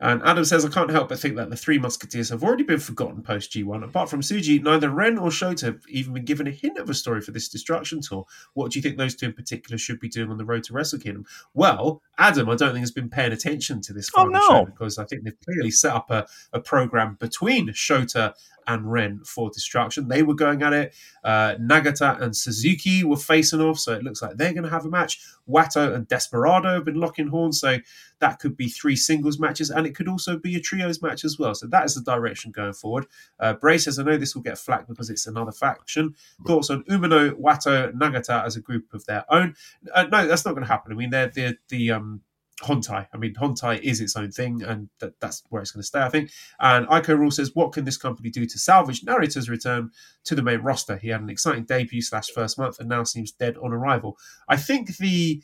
And 0.00 0.22
Adam 0.22 0.44
says, 0.44 0.64
I 0.64 0.68
can't 0.68 0.90
help 0.90 1.08
but 1.08 1.18
think 1.18 1.34
that 1.36 1.50
the 1.50 1.56
three 1.56 1.78
Musketeers 1.78 2.28
have 2.28 2.44
already 2.44 2.62
been 2.62 2.78
forgotten 2.78 3.20
post 3.22 3.50
G1. 3.52 3.82
Apart 3.82 4.08
from 4.08 4.20
Tsuji, 4.20 4.62
neither 4.62 4.90
Ren 4.90 5.18
or 5.18 5.30
Shota 5.30 5.62
have 5.62 5.80
even 5.88 6.14
been 6.14 6.24
given 6.24 6.46
a 6.46 6.52
hint 6.52 6.78
of 6.78 6.88
a 6.88 6.94
story 6.94 7.20
for 7.20 7.32
this 7.32 7.48
destruction 7.48 8.00
tour. 8.00 8.24
What 8.54 8.70
do 8.70 8.78
you 8.78 8.82
think 8.82 8.96
those 8.96 9.16
two 9.16 9.26
in 9.26 9.32
particular 9.32 9.76
should 9.76 9.98
be 9.98 10.08
doing 10.08 10.30
on 10.30 10.38
the 10.38 10.44
road 10.44 10.62
to 10.64 10.72
Wrestle 10.72 11.00
Kingdom? 11.00 11.26
Well, 11.52 12.00
Adam, 12.16 12.48
I 12.48 12.54
don't 12.54 12.70
think 12.72 12.80
has 12.82 12.92
been 12.92 13.08
paying 13.10 13.32
attention 13.32 13.80
to 13.82 13.92
this 13.92 14.08
Oh, 14.16 14.26
no. 14.26 14.40
show 14.48 14.64
because 14.66 14.98
I 14.98 15.04
think 15.04 15.24
they've 15.24 15.40
clearly 15.44 15.72
set 15.72 15.92
up 15.94 16.10
a, 16.10 16.26
a 16.52 16.60
program 16.60 17.16
between 17.18 17.68
Shota 17.70 18.34
and 18.68 18.92
Ren 18.92 19.20
for 19.24 19.50
destruction. 19.50 20.08
They 20.08 20.22
were 20.22 20.34
going 20.34 20.62
at 20.62 20.72
it. 20.72 20.94
Uh, 21.24 21.54
Nagata 21.56 22.20
and 22.20 22.36
Suzuki 22.36 23.02
were 23.02 23.16
facing 23.16 23.60
off, 23.60 23.78
so 23.78 23.94
it 23.94 24.04
looks 24.04 24.22
like 24.22 24.36
they're 24.36 24.52
going 24.52 24.64
to 24.64 24.70
have 24.70 24.84
a 24.84 24.90
match. 24.90 25.18
Wato 25.48 25.94
and 25.94 26.06
Desperado 26.06 26.74
have 26.74 26.84
been 26.84 27.00
locking 27.00 27.28
horns, 27.28 27.58
so 27.58 27.78
that 28.20 28.38
could 28.38 28.56
be 28.56 28.68
three 28.68 28.94
singles 28.94 29.38
matches, 29.40 29.70
and 29.70 29.86
it 29.86 29.96
could 29.96 30.06
also 30.06 30.38
be 30.38 30.54
a 30.54 30.60
trios 30.60 31.02
match 31.02 31.24
as 31.24 31.38
well. 31.38 31.54
So 31.54 31.66
that 31.68 31.86
is 31.86 31.94
the 31.94 32.02
direction 32.02 32.52
going 32.52 32.74
forward. 32.74 33.06
Uh, 33.40 33.54
Bray 33.54 33.78
says, 33.78 33.98
I 33.98 34.02
know 34.02 34.18
this 34.18 34.34
will 34.34 34.42
get 34.42 34.58
flack 34.58 34.86
because 34.86 35.08
it's 35.08 35.26
another 35.26 35.52
faction. 35.52 36.14
Thoughts 36.46 36.68
on 36.68 36.84
Umino, 36.84 37.30
Wato, 37.32 37.92
Nagata 37.92 38.44
as 38.44 38.56
a 38.56 38.60
group 38.60 38.92
of 38.92 39.06
their 39.06 39.24
own? 39.32 39.54
Uh, 39.94 40.04
no, 40.04 40.26
that's 40.26 40.44
not 40.44 40.52
going 40.52 40.64
to 40.64 40.72
happen. 40.72 40.92
I 40.92 40.94
mean, 40.94 41.10
they're 41.10 41.28
the 41.28 41.56
the 41.68 41.92
um, 41.92 42.20
Hontai. 42.62 43.06
I 43.12 43.16
mean, 43.16 43.34
Hontai 43.34 43.80
is 43.80 44.00
its 44.00 44.16
own 44.16 44.30
thing, 44.30 44.62
and 44.62 44.88
that, 45.00 45.18
that's 45.20 45.42
where 45.48 45.62
it's 45.62 45.70
going 45.70 45.82
to 45.82 45.86
stay, 45.86 46.00
I 46.00 46.08
think. 46.08 46.30
And 46.60 46.86
Iko 46.88 47.18
Rule 47.18 47.30
says, 47.30 47.54
What 47.54 47.72
can 47.72 47.84
this 47.84 47.96
company 47.96 48.30
do 48.30 48.46
to 48.46 48.58
salvage 48.58 49.02
Narita's 49.02 49.48
return 49.48 49.90
to 50.24 50.34
the 50.34 50.42
main 50.42 50.60
roster? 50.60 50.96
He 50.96 51.08
had 51.08 51.20
an 51.20 51.30
exciting 51.30 51.64
debut 51.64 52.02
slash 52.02 52.28
first 52.30 52.58
month 52.58 52.80
and 52.80 52.88
now 52.88 53.04
seems 53.04 53.32
dead 53.32 53.56
on 53.58 53.72
arrival. 53.72 54.18
I 54.48 54.56
think 54.56 54.96
the 54.96 55.42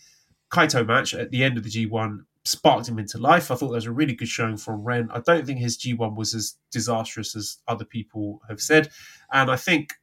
Kaito 0.50 0.86
match 0.86 1.14
at 1.14 1.30
the 1.30 1.44
end 1.44 1.56
of 1.56 1.64
the 1.64 1.70
G1 1.70 2.24
sparked 2.44 2.88
him 2.88 2.98
into 2.98 3.18
life. 3.18 3.50
I 3.50 3.54
thought 3.54 3.68
that 3.68 3.76
was 3.76 3.86
a 3.86 3.92
really 3.92 4.14
good 4.14 4.28
showing 4.28 4.56
from 4.56 4.84
Ren. 4.84 5.08
I 5.10 5.20
don't 5.20 5.46
think 5.46 5.60
his 5.60 5.78
G1 5.78 6.16
was 6.16 6.34
as 6.34 6.56
disastrous 6.70 7.34
as 7.34 7.58
other 7.68 7.84
people 7.84 8.42
have 8.48 8.60
said. 8.60 8.90
And 9.32 9.50
I 9.50 9.56
think 9.56 9.94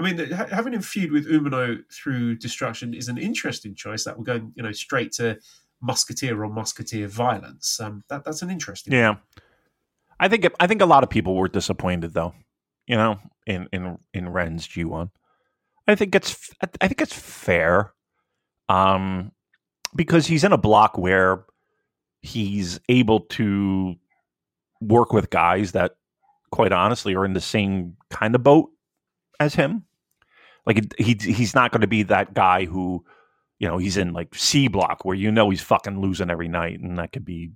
I 0.00 0.02
mean, 0.02 0.30
having 0.30 0.72
him 0.72 0.80
feud 0.80 1.12
with 1.12 1.30
Umino 1.30 1.82
through 1.92 2.36
Destruction 2.36 2.94
is 2.94 3.08
an 3.08 3.18
interesting 3.18 3.74
choice. 3.74 4.04
That 4.04 4.16
we're 4.16 4.24
going, 4.24 4.50
you 4.56 4.62
know, 4.62 4.72
straight 4.72 5.12
to 5.12 5.38
Musketeer 5.80 6.42
or 6.42 6.48
Musketeer 6.48 7.08
violence. 7.08 7.80
Um, 7.80 8.04
that 8.08 8.24
that's 8.24 8.42
an 8.42 8.50
interesting. 8.50 8.92
Yeah, 8.92 9.16
I 10.18 10.28
think 10.28 10.46
I 10.60 10.66
think 10.66 10.82
a 10.82 10.86
lot 10.86 11.02
of 11.02 11.10
people 11.10 11.34
were 11.34 11.48
disappointed 11.48 12.14
though. 12.14 12.34
You 12.86 12.96
know, 12.96 13.18
in 13.46 13.68
in 13.72 13.98
in 14.12 14.28
Ren's 14.28 14.66
G 14.66 14.84
one, 14.84 15.10
I 15.86 15.94
think 15.94 16.14
it's 16.14 16.50
I 16.62 16.88
think 16.88 17.00
it's 17.00 17.14
fair, 17.14 17.92
um, 18.68 19.32
because 19.94 20.26
he's 20.26 20.44
in 20.44 20.52
a 20.52 20.58
block 20.58 20.98
where 20.98 21.44
he's 22.22 22.80
able 22.88 23.20
to 23.20 23.96
work 24.80 25.12
with 25.12 25.30
guys 25.30 25.72
that, 25.72 25.96
quite 26.50 26.72
honestly, 26.72 27.14
are 27.14 27.24
in 27.24 27.32
the 27.32 27.40
same 27.40 27.96
kind 28.10 28.34
of 28.34 28.42
boat 28.42 28.70
as 29.38 29.54
him. 29.54 29.84
Like 30.66 30.94
he 30.98 31.16
he's 31.20 31.54
not 31.54 31.72
going 31.72 31.80
to 31.80 31.86
be 31.86 32.02
that 32.04 32.34
guy 32.34 32.66
who, 32.66 33.04
you 33.60 33.68
know, 33.68 33.76
he's 33.76 33.98
in 33.98 34.14
like 34.14 34.34
C 34.34 34.68
block 34.68 35.04
where 35.04 35.14
you 35.14 35.30
know 35.30 35.50
he's 35.50 35.60
fucking 35.60 36.00
losing 36.00 36.30
every 36.30 36.48
night, 36.48 36.80
and 36.80 36.98
that 36.98 37.12
could 37.12 37.26
be 37.26 37.52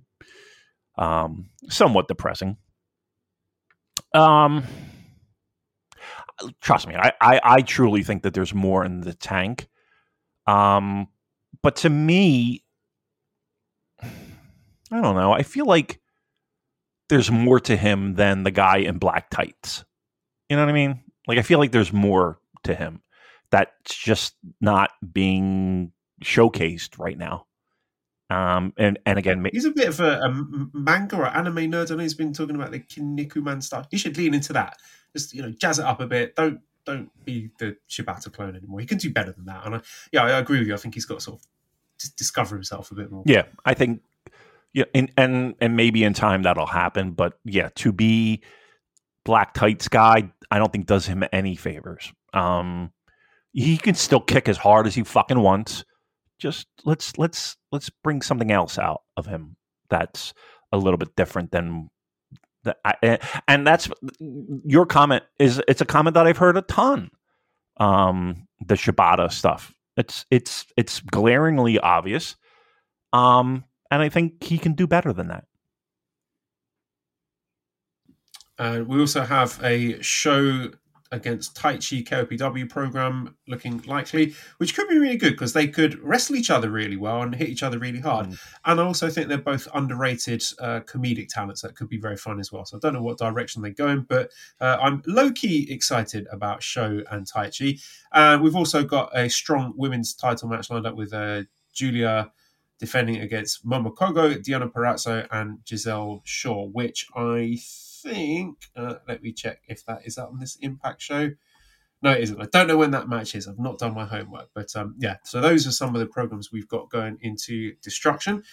um, 0.97 1.49
somewhat 1.67 2.07
depressing. 2.07 2.57
Um, 4.13 4.63
trust 6.61 6.87
me, 6.87 6.95
I, 6.95 7.11
I 7.19 7.41
I 7.43 7.61
truly 7.61 8.03
think 8.03 8.21
that 8.21 8.35
there's 8.35 8.53
more 8.53 8.85
in 8.85 9.01
the 9.01 9.15
tank. 9.15 9.67
Um, 10.45 11.07
but 11.63 11.77
to 11.77 11.89
me, 11.89 12.63
I 14.03 15.01
don't 15.01 15.15
know. 15.15 15.33
I 15.33 15.41
feel 15.41 15.65
like 15.65 15.99
there's 17.09 17.31
more 17.31 17.59
to 17.61 17.75
him 17.75 18.13
than 18.13 18.43
the 18.43 18.51
guy 18.51 18.77
in 18.77 18.99
black 18.99 19.31
tights. 19.31 19.83
You 20.49 20.55
know 20.55 20.61
what 20.61 20.69
I 20.69 20.73
mean? 20.73 21.01
Like 21.27 21.39
I 21.39 21.41
feel 21.41 21.57
like 21.57 21.71
there's 21.71 21.91
more 21.91 22.39
to 22.63 22.75
him 22.75 23.01
that's 23.49 23.95
just 23.97 24.35
not 24.61 24.91
being 25.11 25.91
showcased 26.23 26.99
right 26.99 27.17
now. 27.17 27.45
Um, 28.29 28.73
and 28.77 28.97
and 29.05 29.19
again, 29.19 29.47
He's 29.51 29.65
a 29.65 29.71
bit 29.71 29.87
of 29.87 29.99
a 29.99 30.33
manga 30.73 31.17
or 31.17 31.27
anime 31.27 31.71
nerd. 31.71 31.91
I 31.91 31.95
know 31.95 32.01
he's 32.01 32.15
been 32.15 32.33
talking 32.33 32.55
about 32.55 32.71
the 32.71 32.79
Kinnikuman 32.79 33.61
stuff. 33.61 33.87
He 33.91 33.97
should 33.97 34.17
lean 34.17 34.33
into 34.33 34.53
that. 34.53 34.77
Just 35.13 35.33
you 35.33 35.41
know, 35.41 35.51
jazz 35.51 35.79
it 35.79 35.85
up 35.85 36.01
a 36.01 36.07
bit. 36.07 36.35
Don't 36.35 36.61
don't 36.85 37.09
be 37.25 37.51
the 37.59 37.77
Shibata 37.89 38.31
clone 38.31 38.55
anymore. 38.55 38.79
He 38.79 38.85
can 38.85 38.97
do 38.97 39.11
better 39.11 39.31
than 39.31 39.45
that. 39.45 39.65
And 39.65 39.75
I, 39.75 39.81
yeah, 40.11 40.23
I 40.23 40.39
agree 40.39 40.59
with 40.59 40.67
you. 40.67 40.73
I 40.73 40.77
think 40.77 40.93
he's 40.93 41.05
got 41.05 41.15
to 41.15 41.21
sort 41.21 41.39
of 41.39 41.47
just 41.99 42.17
discover 42.17 42.55
himself 42.55 42.91
a 42.91 42.95
bit 42.95 43.11
more. 43.11 43.23
Yeah, 43.25 43.43
I 43.63 43.73
think 43.73 44.01
yeah, 44.73 44.85
and 44.93 45.11
and 45.17 45.55
and 45.61 45.75
maybe 45.75 46.03
in 46.03 46.13
time 46.13 46.43
that'll 46.43 46.65
happen. 46.65 47.11
But 47.11 47.39
yeah, 47.45 47.69
to 47.75 47.91
be 47.91 48.41
black 49.23 49.53
tights 49.53 49.87
guy, 49.87 50.31
I 50.49 50.57
don't 50.57 50.71
think 50.71 50.85
does 50.85 51.05
him 51.05 51.23
any 51.31 51.55
favors. 51.55 52.11
Um, 52.33 52.91
he 53.53 53.77
can 53.77 53.95
still 53.95 54.19
kick 54.19 54.49
as 54.49 54.57
hard 54.57 54.87
as 54.87 54.95
he 54.95 55.03
fucking 55.03 55.39
wants. 55.39 55.85
Just 56.45 56.67
let's 56.83 57.17
let's 57.17 57.57
let's 57.71 57.89
bring 57.89 58.21
something 58.21 58.51
else 58.51 58.77
out 58.77 59.01
of 59.17 59.25
him 59.25 59.55
that's 59.89 60.31
a 60.71 60.77
little 60.77 60.99
bit 60.99 61.15
different 61.15 61.49
than 61.49 61.89
that. 62.65 62.77
I, 62.85 63.17
and 63.47 63.65
that's 63.65 63.89
your 64.63 64.85
comment 64.85 65.23
is 65.39 65.59
it's 65.67 65.81
a 65.81 65.85
comment 65.85 66.13
that 66.13 66.27
I've 66.27 66.37
heard 66.37 66.55
a 66.55 66.61
ton. 66.61 67.09
Um, 67.77 68.47
the 68.63 68.75
Shibata 68.75 69.31
stuff. 69.31 69.73
It's 69.97 70.27
it's 70.29 70.67
it's 70.77 70.99
glaringly 70.99 71.79
obvious. 71.79 72.35
Um, 73.11 73.63
and 73.89 74.03
I 74.03 74.09
think 74.09 74.43
he 74.43 74.59
can 74.59 74.73
do 74.73 74.85
better 74.85 75.13
than 75.13 75.29
that. 75.29 75.45
Uh, 78.59 78.83
we 78.85 78.99
also 78.99 79.23
have 79.23 79.59
a 79.63 79.99
show 80.03 80.69
against 81.15 81.55
Taichi 81.55 82.05
KOPW 82.05 82.69
program 82.69 83.35
looking 83.47 83.81
likely, 83.87 84.35
which 84.57 84.75
could 84.75 84.87
be 84.89 84.97
really 84.97 85.17
good 85.17 85.31
because 85.31 85.53
they 85.53 85.67
could 85.67 85.97
wrestle 86.03 86.35
each 86.35 86.49
other 86.49 86.69
really 86.69 86.97
well 86.97 87.21
and 87.21 87.33
hit 87.33 87.49
each 87.49 87.63
other 87.63 87.79
really 87.79 88.01
hard. 88.01 88.37
And 88.65 88.79
I 88.79 88.83
also 88.83 89.09
think 89.09 89.27
they're 89.27 89.37
both 89.37 89.67
underrated 89.73 90.43
uh, 90.59 90.81
comedic 90.81 91.29
talents 91.29 91.61
that 91.61 91.75
could 91.75 91.89
be 91.89 91.97
very 91.97 92.17
fun 92.17 92.39
as 92.39 92.51
well. 92.51 92.65
So 92.65 92.77
I 92.77 92.79
don't 92.81 92.93
know 92.93 93.01
what 93.01 93.17
direction 93.17 93.61
they're 93.61 93.71
going, 93.71 94.05
but 94.07 94.31
uh, 94.59 94.77
I'm 94.81 95.01
low 95.07 95.31
key 95.31 95.71
excited 95.71 96.27
about 96.31 96.61
Sho 96.61 97.01
and 97.09 97.25
Taichi. 97.25 97.81
And 98.13 98.43
we've 98.43 98.55
also 98.55 98.83
got 98.83 99.17
a 99.17 99.29
strong 99.29 99.73
women's 99.77 100.13
title 100.13 100.49
match 100.49 100.69
lined 100.69 100.85
up 100.85 100.95
with 100.95 101.13
uh, 101.13 101.43
Julia 101.73 102.31
defending 102.77 103.21
against 103.21 103.65
Momokogo, 103.65 104.35
Deonna 104.43 104.69
Purrazzo, 104.69 105.25
and 105.31 105.59
Giselle 105.65 106.21
Shaw, 106.25 106.65
which 106.65 107.07
I 107.15 107.57
think, 108.05 108.57
uh, 108.75 108.95
let 109.07 109.21
me 109.21 109.33
check 109.33 109.61
if 109.67 109.85
that 109.85 110.05
is 110.05 110.15
that 110.15 110.27
on 110.27 110.39
this 110.39 110.57
Impact 110.61 111.01
show. 111.01 111.31
No, 112.01 112.11
it 112.11 112.21
isn't. 112.21 112.41
I 112.41 112.45
don't 112.45 112.67
know 112.67 112.77
when 112.77 112.91
that 112.91 113.09
match 113.09 113.33
is. 113.35 113.47
I've 113.47 113.57
not 113.57 113.79
done 113.79 113.95
my 113.95 114.05
homework. 114.05 114.49
But 114.53 114.75
um, 114.75 114.95
yeah, 114.99 115.17
so 115.23 115.41
those 115.41 115.65
are 115.65 115.71
some 115.71 115.95
of 115.95 115.99
the 115.99 116.05
programs 116.05 116.51
we've 116.51 116.67
got 116.67 116.89
going 116.89 117.17
into 117.21 117.73
Destruction. 117.81 118.43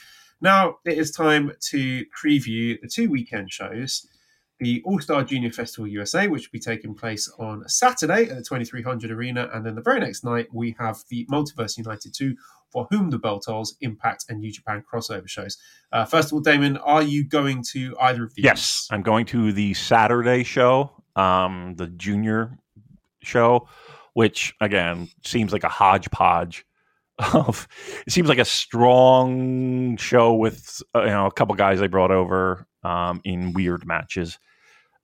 Now 0.41 0.79
it 0.85 0.97
is 0.97 1.11
time 1.11 1.53
to 1.69 2.05
preview 2.07 2.81
the 2.81 2.89
two 2.89 3.11
weekend 3.11 3.53
shows. 3.53 4.09
The 4.63 4.81
All 4.85 5.01
Star 5.01 5.25
Junior 5.25 5.51
Festival 5.51 5.89
USA, 5.89 6.29
which 6.29 6.47
will 6.47 6.53
be 6.53 6.61
taking 6.61 6.95
place 6.95 7.29
on 7.37 7.69
Saturday 7.69 8.31
at 8.31 8.37
the 8.37 8.43
2300 8.43 9.11
Arena. 9.11 9.51
And 9.53 9.67
then 9.67 9.75
the 9.75 9.83
very 9.83 9.99
next 9.99 10.23
night, 10.23 10.47
we 10.53 10.77
have 10.79 11.03
the 11.09 11.27
Multiverse 11.27 11.77
United 11.77 12.15
2, 12.15 12.37
for 12.71 12.87
whom 12.89 13.11
the 13.11 13.19
bell 13.19 13.41
tolls, 13.41 13.75
Impact, 13.81 14.27
and 14.29 14.39
New 14.39 14.53
Japan 14.53 14.85
crossover 14.89 15.29
shows. 15.29 15.59
Uh, 15.91 16.05
first 16.05 16.29
of 16.29 16.35
all, 16.35 16.41
Damon, 16.41 16.77
are 16.77 17.03
you 17.03 17.25
going 17.25 17.65
to 17.73 17.97
either 18.01 18.23
of 18.23 18.37
these? 18.37 18.45
Yes, 18.45 18.87
I'm 18.93 19.03
going 19.03 19.27
to 19.27 19.53
the 19.53 19.75
Saturday 19.75 20.45
show, 20.45 20.93
um, 21.17 21.75
the 21.77 21.89
junior 21.89 22.57
show, 23.21 23.67
which 24.13 24.55
again 24.61 25.09
seems 25.25 25.53
like 25.53 25.65
a 25.65 25.69
hodgepodge 25.69 26.65
of. 27.35 27.67
It 28.07 28.13
seems 28.13 28.29
like 28.29 28.39
a 28.39 28.45
strong 28.45 29.97
show 29.97 30.35
with 30.35 30.81
uh, 30.95 31.03
you 31.03 31.11
know 31.11 31.27
a 31.27 31.33
couple 31.33 31.57
guys 31.57 31.81
they 31.81 31.89
brought 31.89 32.13
over 32.13 32.69
um, 32.85 33.21
in 33.25 33.55
weird 33.55 33.85
matches. 33.85 34.39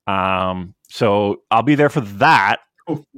Um, 0.09 0.75
so 0.89 1.43
I'll 1.51 1.63
be 1.63 1.75
there 1.75 1.91
for 1.91 2.01
that. 2.01 2.61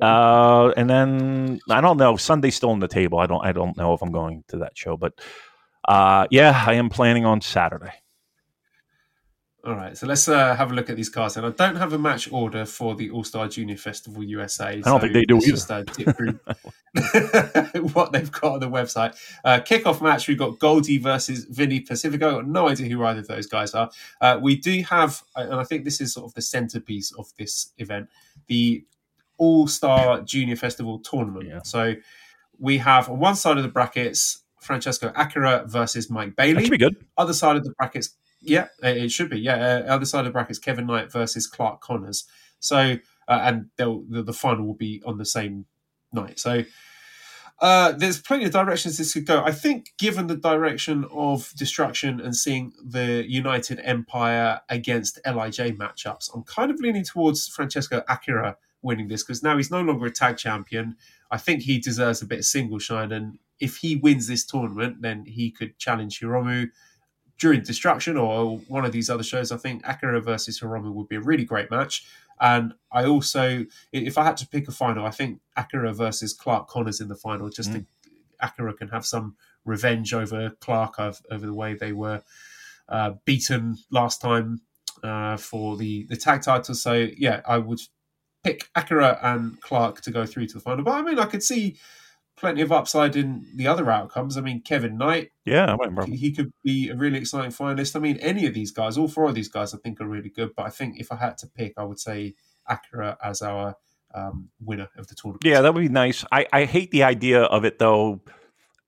Uh, 0.02 0.72
and 0.76 0.90
then 0.90 1.60
I 1.70 1.80
don't 1.80 1.96
know. 1.96 2.16
Sunday's 2.16 2.56
still 2.56 2.70
on 2.70 2.80
the 2.80 2.88
table. 2.88 3.20
I 3.20 3.26
don't. 3.26 3.44
I 3.46 3.52
don't 3.52 3.76
know 3.76 3.94
if 3.94 4.02
I'm 4.02 4.10
going 4.10 4.42
to 4.48 4.58
that 4.58 4.76
show, 4.76 4.96
but 4.96 5.12
uh, 5.86 6.26
yeah, 6.30 6.64
I 6.66 6.74
am 6.74 6.90
planning 6.90 7.24
on 7.24 7.40
Saturday. 7.40 7.92
All 9.62 9.74
right, 9.74 9.94
so 9.94 10.06
let's 10.06 10.26
uh, 10.26 10.56
have 10.56 10.72
a 10.72 10.74
look 10.74 10.88
at 10.88 10.96
these 10.96 11.10
cards. 11.10 11.36
And 11.36 11.44
I 11.44 11.50
don't 11.50 11.76
have 11.76 11.92
a 11.92 11.98
match 11.98 12.32
order 12.32 12.64
for 12.64 12.94
the 12.94 13.10
All 13.10 13.24
Star 13.24 13.46
Junior 13.46 13.76
Festival 13.76 14.24
USA. 14.24 14.68
I 14.68 14.72
don't 14.80 14.84
so 14.84 14.98
think 14.98 15.12
they 15.12 15.24
do 15.24 15.36
either. 15.36 15.46
Just, 15.46 15.70
uh, 15.70 15.84
what 17.92 18.12
they've 18.12 18.32
got 18.32 18.52
on 18.52 18.60
the 18.60 18.70
website. 18.70 19.16
Uh, 19.44 19.60
kickoff 19.60 20.00
match, 20.00 20.28
we've 20.28 20.38
got 20.38 20.58
Goldie 20.58 20.96
versus 20.96 21.44
Vinny 21.44 21.80
Pacifico. 21.80 22.36
Got 22.36 22.48
no 22.48 22.68
idea 22.68 22.88
who 22.88 23.04
either 23.04 23.20
of 23.20 23.28
those 23.28 23.46
guys 23.46 23.74
are. 23.74 23.90
Uh, 24.22 24.38
we 24.40 24.56
do 24.56 24.82
have, 24.84 25.22
and 25.36 25.54
I 25.54 25.64
think 25.64 25.84
this 25.84 26.00
is 26.00 26.14
sort 26.14 26.24
of 26.24 26.34
the 26.34 26.42
centerpiece 26.42 27.12
of 27.12 27.30
this 27.36 27.72
event, 27.76 28.08
the 28.46 28.84
All 29.36 29.68
Star 29.68 30.22
Junior 30.22 30.56
Festival 30.56 31.00
tournament. 31.00 31.46
Yeah. 31.46 31.60
So 31.64 31.96
we 32.58 32.78
have 32.78 33.10
on 33.10 33.18
one 33.18 33.36
side 33.36 33.58
of 33.58 33.62
the 33.62 33.68
brackets 33.68 34.40
Francesco 34.60 35.10
Akira 35.16 35.64
versus 35.66 36.10
Mike 36.10 36.36
Bailey. 36.36 36.54
That 36.54 36.62
should 36.62 36.70
be 36.70 36.78
good. 36.78 36.96
Other 37.16 37.32
side 37.32 37.56
of 37.56 37.64
the 37.64 37.72
brackets, 37.72 38.16
yeah, 38.40 38.68
it 38.82 39.10
should 39.10 39.30
be. 39.30 39.40
Yeah, 39.40 39.56
uh, 39.86 39.92
other 39.92 40.06
side 40.06 40.20
of 40.20 40.26
the 40.26 40.30
brackets, 40.30 40.58
Kevin 40.58 40.86
Knight 40.86 41.12
versus 41.12 41.46
Clark 41.46 41.80
Connors. 41.80 42.24
So, 42.58 42.96
uh, 43.28 43.40
and 43.42 43.66
the, 43.76 44.22
the 44.24 44.32
final 44.32 44.66
will 44.66 44.74
be 44.74 45.02
on 45.04 45.18
the 45.18 45.24
same 45.24 45.66
night. 46.12 46.38
So, 46.38 46.64
uh, 47.60 47.92
there's 47.92 48.20
plenty 48.20 48.46
of 48.46 48.52
directions 48.52 48.96
this 48.96 49.12
could 49.12 49.26
go. 49.26 49.44
I 49.44 49.52
think, 49.52 49.92
given 49.98 50.26
the 50.26 50.36
direction 50.36 51.04
of 51.12 51.52
destruction 51.56 52.18
and 52.18 52.34
seeing 52.34 52.72
the 52.82 53.24
United 53.28 53.80
Empire 53.84 54.62
against 54.70 55.20
LIJ 55.26 55.76
matchups, 55.76 56.30
I'm 56.34 56.42
kind 56.44 56.70
of 56.70 56.80
leaning 56.80 57.04
towards 57.04 57.48
Francesco 57.48 58.02
Akira 58.08 58.56
winning 58.82 59.08
this 59.08 59.22
because 59.22 59.42
now 59.42 59.58
he's 59.58 59.70
no 59.70 59.82
longer 59.82 60.06
a 60.06 60.10
tag 60.10 60.38
champion. 60.38 60.96
I 61.30 61.36
think 61.36 61.62
he 61.62 61.78
deserves 61.78 62.22
a 62.22 62.26
bit 62.26 62.38
of 62.38 62.44
single 62.46 62.78
shine, 62.78 63.12
and 63.12 63.38
if 63.58 63.76
he 63.76 63.96
wins 63.96 64.26
this 64.26 64.46
tournament, 64.46 65.02
then 65.02 65.26
he 65.26 65.50
could 65.50 65.78
challenge 65.78 66.18
Hiromu 66.18 66.70
during 67.40 67.62
Destruction 67.62 68.16
or 68.16 68.58
one 68.68 68.84
of 68.84 68.92
these 68.92 69.08
other 69.08 69.22
shows, 69.22 69.50
I 69.50 69.56
think 69.56 69.82
Akira 69.86 70.20
versus 70.20 70.60
Hiromu 70.60 70.92
would 70.92 71.08
be 71.08 71.16
a 71.16 71.20
really 71.20 71.44
great 71.44 71.70
match. 71.70 72.06
And 72.38 72.74
I 72.92 73.04
also, 73.04 73.64
if 73.92 74.16
I 74.18 74.24
had 74.24 74.36
to 74.38 74.46
pick 74.46 74.68
a 74.68 74.72
final, 74.72 75.06
I 75.06 75.10
think 75.10 75.40
Akira 75.56 75.92
versus 75.92 76.34
Clark 76.34 76.68
Connors 76.68 77.00
in 77.00 77.08
the 77.08 77.14
final. 77.14 77.48
Just 77.48 77.70
mm. 77.70 77.86
Akira 78.40 78.74
can 78.74 78.88
have 78.88 79.04
some 79.04 79.36
revenge 79.64 80.12
over 80.14 80.50
Clark 80.60 80.98
over 80.98 81.46
the 81.46 81.54
way 81.54 81.74
they 81.74 81.92
were 81.92 82.22
uh, 82.88 83.12
beaten 83.24 83.78
last 83.90 84.20
time 84.20 84.60
uh, 85.02 85.36
for 85.36 85.76
the 85.76 86.04
the 86.08 86.16
tag 86.16 86.42
title. 86.42 86.74
So 86.74 87.08
yeah, 87.16 87.40
I 87.46 87.58
would 87.58 87.80
pick 88.44 88.68
Akira 88.74 89.18
and 89.22 89.60
Clark 89.60 90.02
to 90.02 90.10
go 90.10 90.26
through 90.26 90.46
to 90.46 90.54
the 90.54 90.60
final. 90.60 90.84
But 90.84 90.92
I 90.92 91.02
mean, 91.02 91.18
I 91.18 91.26
could 91.26 91.42
see 91.42 91.76
plenty 92.40 92.62
of 92.62 92.72
upside 92.72 93.14
in 93.14 93.46
the 93.54 93.66
other 93.66 93.90
outcomes. 93.90 94.36
I 94.36 94.40
mean, 94.40 94.62
Kevin 94.62 94.96
Knight, 94.96 95.30
yeah, 95.44 95.76
he, 96.06 96.32
could 96.32 96.52
be 96.64 96.88
a 96.88 96.96
really 96.96 97.18
exciting 97.18 97.50
finalist. 97.50 97.94
I 97.94 97.98
mean, 98.00 98.16
any 98.16 98.46
of 98.46 98.54
these 98.54 98.70
guys, 98.70 98.96
all 98.96 99.08
four 99.08 99.28
of 99.28 99.34
these 99.34 99.48
guys, 99.48 99.74
I 99.74 99.78
think 99.78 100.00
are 100.00 100.08
really 100.08 100.30
good. 100.30 100.50
But 100.56 100.66
I 100.66 100.70
think 100.70 100.98
if 100.98 101.12
I 101.12 101.16
had 101.16 101.36
to 101.38 101.46
pick, 101.46 101.74
I 101.76 101.84
would 101.84 102.00
say 102.00 102.34
Akira 102.68 103.18
as 103.22 103.42
our 103.42 103.76
um, 104.14 104.48
winner 104.60 104.88
of 104.96 105.06
the 105.08 105.14
tournament. 105.14 105.44
Yeah, 105.44 105.60
that 105.60 105.74
would 105.74 105.80
be 105.80 105.88
nice. 105.88 106.24
I, 106.32 106.46
I 106.52 106.64
hate 106.64 106.90
the 106.90 107.04
idea 107.04 107.42
of 107.42 107.64
it 107.64 107.78
though, 107.78 108.20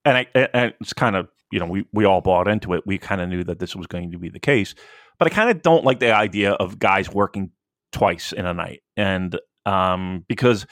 and, 0.04 0.16
I, 0.16 0.26
and 0.34 0.74
it's 0.80 0.94
kind 0.94 1.14
of 1.14 1.28
you 1.52 1.60
know 1.60 1.66
we 1.66 1.84
we 1.92 2.04
all 2.04 2.22
bought 2.22 2.48
into 2.48 2.72
it. 2.72 2.84
We 2.86 2.98
kind 2.98 3.20
of 3.20 3.28
knew 3.28 3.44
that 3.44 3.58
this 3.58 3.76
was 3.76 3.86
going 3.86 4.12
to 4.12 4.18
be 4.18 4.30
the 4.30 4.40
case, 4.40 4.74
but 5.18 5.30
I 5.30 5.34
kind 5.34 5.50
of 5.50 5.62
don't 5.62 5.84
like 5.84 6.00
the 6.00 6.12
idea 6.12 6.52
of 6.52 6.78
guys 6.78 7.10
working 7.10 7.50
twice 7.92 8.32
in 8.32 8.46
a 8.46 8.54
night, 8.54 8.82
and 8.96 9.38
um, 9.66 10.24
because 10.26 10.66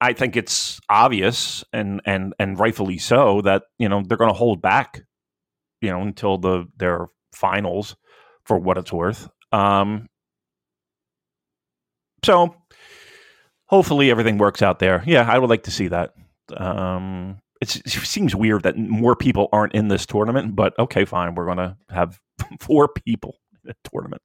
I 0.00 0.12
think 0.12 0.36
it's 0.36 0.80
obvious 0.88 1.64
and 1.72 2.00
and 2.04 2.34
and 2.38 2.58
rightfully 2.58 2.98
so 2.98 3.42
that 3.42 3.64
you 3.78 3.88
know 3.88 4.02
they're 4.06 4.18
going 4.18 4.30
to 4.30 4.36
hold 4.36 4.62
back, 4.62 5.02
you 5.80 5.90
know, 5.90 6.00
until 6.00 6.38
the 6.38 6.66
their 6.76 7.08
finals 7.32 7.96
for 8.44 8.58
what 8.58 8.78
it's 8.78 8.92
worth. 8.92 9.28
Um, 9.52 10.08
so 12.24 12.54
hopefully 13.66 14.10
everything 14.10 14.38
works 14.38 14.62
out 14.62 14.78
there. 14.78 15.02
Yeah, 15.06 15.28
I 15.30 15.38
would 15.38 15.50
like 15.50 15.64
to 15.64 15.70
see 15.70 15.88
that. 15.88 16.14
Um, 16.56 17.40
it 17.60 17.68
seems 17.68 18.34
weird 18.34 18.62
that 18.62 18.76
more 18.76 19.14
people 19.14 19.48
aren't 19.52 19.74
in 19.74 19.88
this 19.88 20.06
tournament, 20.06 20.56
but 20.56 20.78
okay, 20.78 21.04
fine. 21.04 21.34
We're 21.34 21.44
going 21.44 21.58
to 21.58 21.76
have 21.90 22.18
four 22.60 22.88
people 22.88 23.36
in 23.52 23.60
the 23.68 23.90
tournament. 23.90 24.22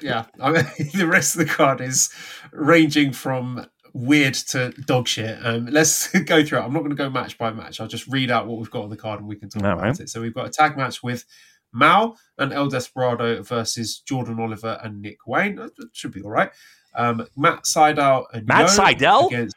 Yeah, 0.00 0.26
I 0.40 0.50
mean, 0.50 0.64
the 0.94 1.06
rest 1.06 1.34
of 1.34 1.40
the 1.40 1.52
card 1.52 1.80
is 1.80 2.10
ranging 2.52 3.12
from 3.12 3.66
weird 3.96 4.34
to 4.34 4.70
dog 4.86 5.08
shit. 5.08 5.38
Um, 5.42 5.66
let's 5.66 6.08
go 6.24 6.44
through 6.44 6.58
it. 6.58 6.62
I'm 6.62 6.72
not 6.72 6.80
going 6.80 6.90
to 6.90 6.96
go 6.96 7.10
match 7.10 7.38
by 7.38 7.52
match. 7.52 7.80
I'll 7.80 7.88
just 7.88 8.06
read 8.06 8.30
out 8.30 8.46
what 8.46 8.58
we've 8.58 8.70
got 8.70 8.84
on 8.84 8.90
the 8.90 8.96
card 8.96 9.20
and 9.20 9.28
we 9.28 9.36
can 9.36 9.48
talk 9.48 9.62
about 9.62 9.80
right. 9.80 9.98
it. 9.98 10.08
So 10.08 10.20
we've 10.20 10.34
got 10.34 10.46
a 10.46 10.50
tag 10.50 10.76
match 10.76 11.02
with 11.02 11.24
Mao 11.72 12.16
and 12.38 12.52
El 12.52 12.68
Desperado 12.68 13.42
versus 13.42 14.00
Jordan 14.00 14.38
Oliver 14.38 14.78
and 14.82 15.00
Nick 15.00 15.26
Wayne. 15.26 15.56
That 15.56 15.72
should 15.92 16.12
be 16.12 16.22
all 16.22 16.30
right. 16.30 16.50
Um, 16.94 17.26
Matt 17.36 17.64
Sydal 17.64 18.24
and 18.32 18.46
Matt 18.46 18.68
Yo 18.76 18.84
Sydal 18.84 19.26
against 19.26 19.56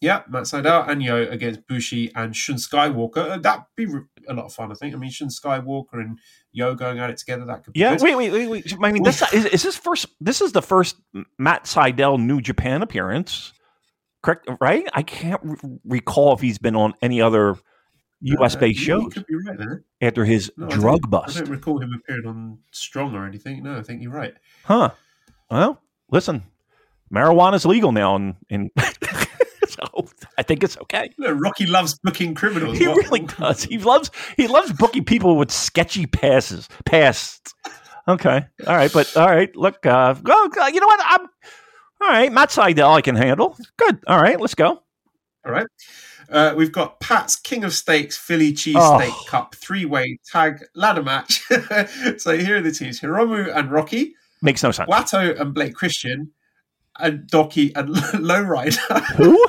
yeah, 0.00 0.22
Matt 0.28 0.44
Sydal 0.44 0.88
and 0.88 1.02
Yo 1.02 1.22
against 1.22 1.66
Bushi 1.66 2.12
and 2.14 2.36
Shun 2.36 2.56
Skywalker. 2.56 3.30
Uh, 3.30 3.38
that'd 3.38 3.64
be 3.76 3.86
a 4.28 4.34
lot 4.34 4.44
of 4.44 4.52
fun, 4.52 4.70
I 4.70 4.74
think. 4.74 4.94
I 4.94 4.98
mean, 4.98 5.10
Shun 5.10 5.28
Skywalker 5.28 5.94
and 5.94 6.18
Yo 6.56 6.74
going 6.74 6.98
at 6.98 7.10
it 7.10 7.18
together. 7.18 7.44
That 7.44 7.64
could 7.64 7.74
be 7.74 7.80
yeah. 7.80 7.96
Good. 7.96 8.02
Wait, 8.02 8.16
wait, 8.16 8.32
wait, 8.32 8.48
wait. 8.48 8.74
I 8.82 8.90
mean, 8.90 9.02
this 9.02 9.20
is, 9.30 9.44
is 9.44 9.62
this 9.62 9.76
first? 9.76 10.06
This 10.22 10.40
is 10.40 10.52
the 10.52 10.62
first 10.62 10.96
Matt 11.38 11.64
Sydal 11.64 12.18
New 12.18 12.40
Japan 12.40 12.80
appearance, 12.80 13.52
correct? 14.22 14.48
Right? 14.58 14.88
I 14.94 15.02
can't 15.02 15.42
re- 15.42 15.78
recall 15.84 16.32
if 16.32 16.40
he's 16.40 16.56
been 16.56 16.74
on 16.74 16.94
any 17.02 17.20
other 17.20 17.58
U.S. 18.22 18.56
Uh, 18.56 18.60
based 18.60 18.80
shows. 18.80 19.12
Could 19.12 19.26
be 19.26 19.34
right 19.34 19.58
there. 19.58 19.84
After 20.00 20.24
his 20.24 20.50
no, 20.56 20.68
drug 20.68 21.10
bust, 21.10 21.36
I 21.36 21.40
don't 21.40 21.50
recall 21.50 21.78
him 21.78 21.92
appearing 21.92 22.26
on 22.26 22.58
Strong 22.70 23.14
or 23.14 23.26
anything. 23.26 23.62
No, 23.62 23.76
I 23.76 23.82
think 23.82 24.00
you're 24.00 24.10
right. 24.10 24.32
Huh? 24.64 24.92
Well, 25.50 25.82
listen, 26.10 26.42
marijuana's 27.12 27.66
legal 27.66 27.92
now 27.92 28.16
and, 28.16 28.36
and 28.48 28.70
so 29.68 30.08
I 30.38 30.42
think 30.42 30.62
it's 30.62 30.76
okay. 30.78 31.10
Rocky 31.18 31.66
loves 31.66 31.98
booking 32.02 32.34
criminals. 32.34 32.78
He 32.78 32.86
what? 32.86 32.96
really 32.96 33.20
does. 33.20 33.64
He 33.64 33.78
loves 33.78 34.10
he 34.36 34.46
loves 34.46 34.72
booking 34.72 35.04
people 35.04 35.36
with 35.36 35.50
sketchy 35.50 36.06
passes. 36.06 36.68
Past. 36.84 37.54
Okay. 38.08 38.46
All 38.66 38.76
right. 38.76 38.92
But 38.92 39.16
all 39.16 39.26
right. 39.26 39.54
Look. 39.56 39.84
Uh, 39.86 40.14
go. 40.14 40.48
You 40.66 40.80
know 40.80 40.86
what? 40.86 41.00
I'm 41.02 41.26
all 42.02 42.08
right. 42.08 42.32
Matt 42.32 42.50
Sydal, 42.50 42.94
I 42.94 43.00
can 43.00 43.16
handle. 43.16 43.56
Good. 43.76 43.98
All 44.06 44.20
right. 44.20 44.40
Let's 44.40 44.54
go. 44.54 44.82
All 45.44 45.52
right. 45.52 45.66
Uh, 46.28 46.54
we've 46.56 46.72
got 46.72 46.98
Pat's 47.00 47.36
King 47.36 47.64
of 47.64 47.72
Steaks 47.72 48.16
Philly 48.16 48.52
Cheesesteak 48.52 49.10
oh. 49.10 49.24
Cup 49.28 49.54
three 49.54 49.84
way 49.84 50.18
tag 50.26 50.64
ladder 50.74 51.02
match. 51.02 51.40
so 52.18 52.36
here 52.36 52.56
are 52.56 52.60
the 52.60 52.72
teams 52.72 53.00
Hiromu 53.00 53.54
and 53.54 53.70
Rocky. 53.70 54.14
Makes 54.42 54.62
no 54.62 54.72
sense. 54.72 54.90
Wato 54.90 55.40
and 55.40 55.54
Blake 55.54 55.74
Christian 55.74 56.32
and 56.98 57.30
Dowki 57.30 57.72
and 57.76 57.88
Lowrider. 57.94 59.02
Who? 59.16 59.44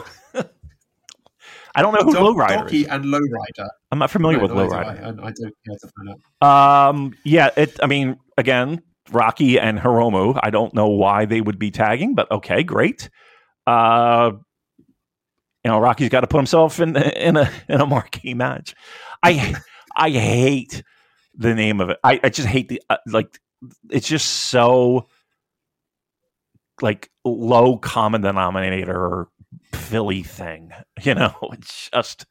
I 1.78 1.84
don't 1.84 1.94
know 1.94 2.00
who 2.02 2.16
Lowrider 2.16 2.68
Dowki 2.68 2.82
is. 2.82 2.88
and 2.88 3.06
Lowrider. 3.06 3.70
I'm 3.92 4.00
not 4.00 4.10
familiar 4.10 4.38
no, 4.38 4.44
with 4.44 4.52
no, 4.52 4.68
Lowrider. 4.68 5.04
I, 5.04 5.10
I, 5.10 5.12
don't 5.12 5.38
care 5.38 5.78
to 5.80 5.90
find 5.96 6.18
out. 6.42 6.90
Um, 6.90 7.14
yeah, 7.24 7.52
it. 7.56 7.78
I 7.84 7.86
mean, 7.86 8.18
again, 8.36 8.82
Rocky 9.12 9.60
and 9.60 9.78
Hiromu. 9.78 10.40
I 10.42 10.50
don't 10.50 10.74
know 10.74 10.88
why 10.88 11.26
they 11.26 11.40
would 11.40 11.60
be 11.60 11.70
tagging, 11.70 12.16
but 12.16 12.32
okay, 12.32 12.64
great. 12.64 13.12
Uh, 13.68 14.32
you 15.64 15.72
know, 15.72 15.80
Rocky's 15.80 16.10
got 16.10 16.22
to 16.22 16.28
put 16.28 16.38
himself 16.38 16.80
in 16.80 16.96
in 16.96 17.38
a 17.38 17.52
in 17.70 17.80
a 17.80 17.86
marquee 17.86 18.34
match. 18.34 18.74
I 19.22 19.56
I 19.96 20.10
hate 20.10 20.82
the 21.36 21.54
name 21.54 21.80
of 21.80 21.92
it. 21.92 22.00
I, 22.04 22.20
I 22.24 22.30
just 22.30 22.48
hate 22.48 22.70
the 22.70 22.82
uh, 22.90 22.98
like. 23.06 23.40
It's 23.90 24.08
just 24.08 24.28
so 24.28 25.08
like 26.82 27.10
low 27.24 27.78
common 27.78 28.22
denominator 28.22 29.28
Philly 29.74 30.24
thing. 30.24 30.72
You 31.04 31.16
know, 31.16 31.34
it's 31.54 31.90
just 31.90 32.26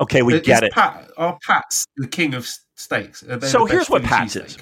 okay. 0.00 0.22
We 0.22 0.40
get 0.40 0.62
it. 0.62 0.72
Pat, 0.72 1.10
are 1.16 1.38
Pat's 1.46 1.86
the 1.96 2.06
king 2.06 2.34
of 2.34 2.48
steaks? 2.76 3.24
So 3.42 3.64
here's 3.66 3.90
what 3.90 4.02
Pat's 4.02 4.36
is. 4.36 4.58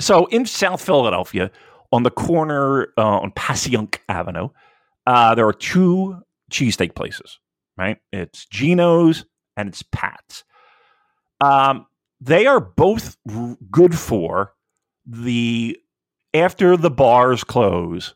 So 0.00 0.26
in 0.26 0.46
South 0.46 0.82
Philadelphia, 0.82 1.50
on 1.92 2.02
the 2.02 2.10
corner 2.10 2.92
uh, 2.96 3.20
on 3.20 3.32
Passyunk 3.32 3.98
Avenue, 4.08 4.48
uh, 5.06 5.34
there 5.34 5.46
are 5.46 5.52
two 5.52 6.22
cheesesteak 6.50 6.94
places. 6.94 7.38
Right, 7.76 7.98
it's 8.12 8.46
Geno's 8.46 9.24
and 9.56 9.68
it's 9.68 9.82
Pat's. 9.90 10.44
Um, 11.40 11.86
they 12.20 12.46
are 12.46 12.60
both 12.60 13.16
r- 13.32 13.56
good 13.70 13.98
for 13.98 14.52
the 15.06 15.78
after 16.34 16.76
the 16.76 16.90
bars 16.90 17.42
close, 17.42 18.14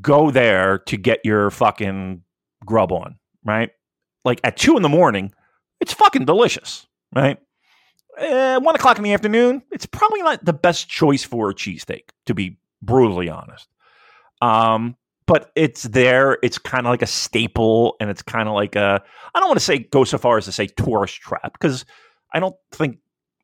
go 0.00 0.30
there 0.30 0.78
to 0.78 0.96
get 0.96 1.20
your 1.24 1.50
fucking 1.50 2.22
grub 2.64 2.92
on, 2.92 3.18
right? 3.44 3.70
Like 4.24 4.40
at 4.44 4.56
two 4.56 4.76
in 4.76 4.82
the 4.82 4.88
morning, 4.88 5.32
it's 5.80 5.92
fucking 5.92 6.26
delicious, 6.26 6.86
right? 7.14 7.38
Uh, 8.18 8.60
one 8.60 8.74
o'clock 8.74 8.98
in 8.98 9.04
the 9.04 9.14
afternoon, 9.14 9.62
it's 9.70 9.86
probably 9.86 10.20
not 10.22 10.44
the 10.44 10.52
best 10.52 10.88
choice 10.88 11.24
for 11.24 11.50
a 11.50 11.54
cheesesteak, 11.54 12.02
to 12.26 12.34
be 12.34 12.58
brutally 12.82 13.28
honest. 13.28 13.68
Um, 14.42 14.96
but 15.26 15.52
it's 15.54 15.84
there. 15.84 16.38
It's 16.42 16.58
kind 16.58 16.86
of 16.86 16.90
like 16.90 17.02
a 17.02 17.06
staple, 17.06 17.94
and 18.00 18.10
it's 18.10 18.22
kind 18.22 18.48
of 18.48 18.54
like 18.54 18.74
a. 18.74 19.00
I 19.34 19.38
don't 19.38 19.48
want 19.48 19.60
to 19.60 19.64
say 19.64 19.78
go 19.78 20.02
so 20.02 20.18
far 20.18 20.38
as 20.38 20.46
to 20.46 20.52
say 20.52 20.66
tourist 20.66 21.20
trap 21.20 21.52
because 21.52 21.84
I 22.34 22.40
don't 22.40 22.56
think. 22.72 22.98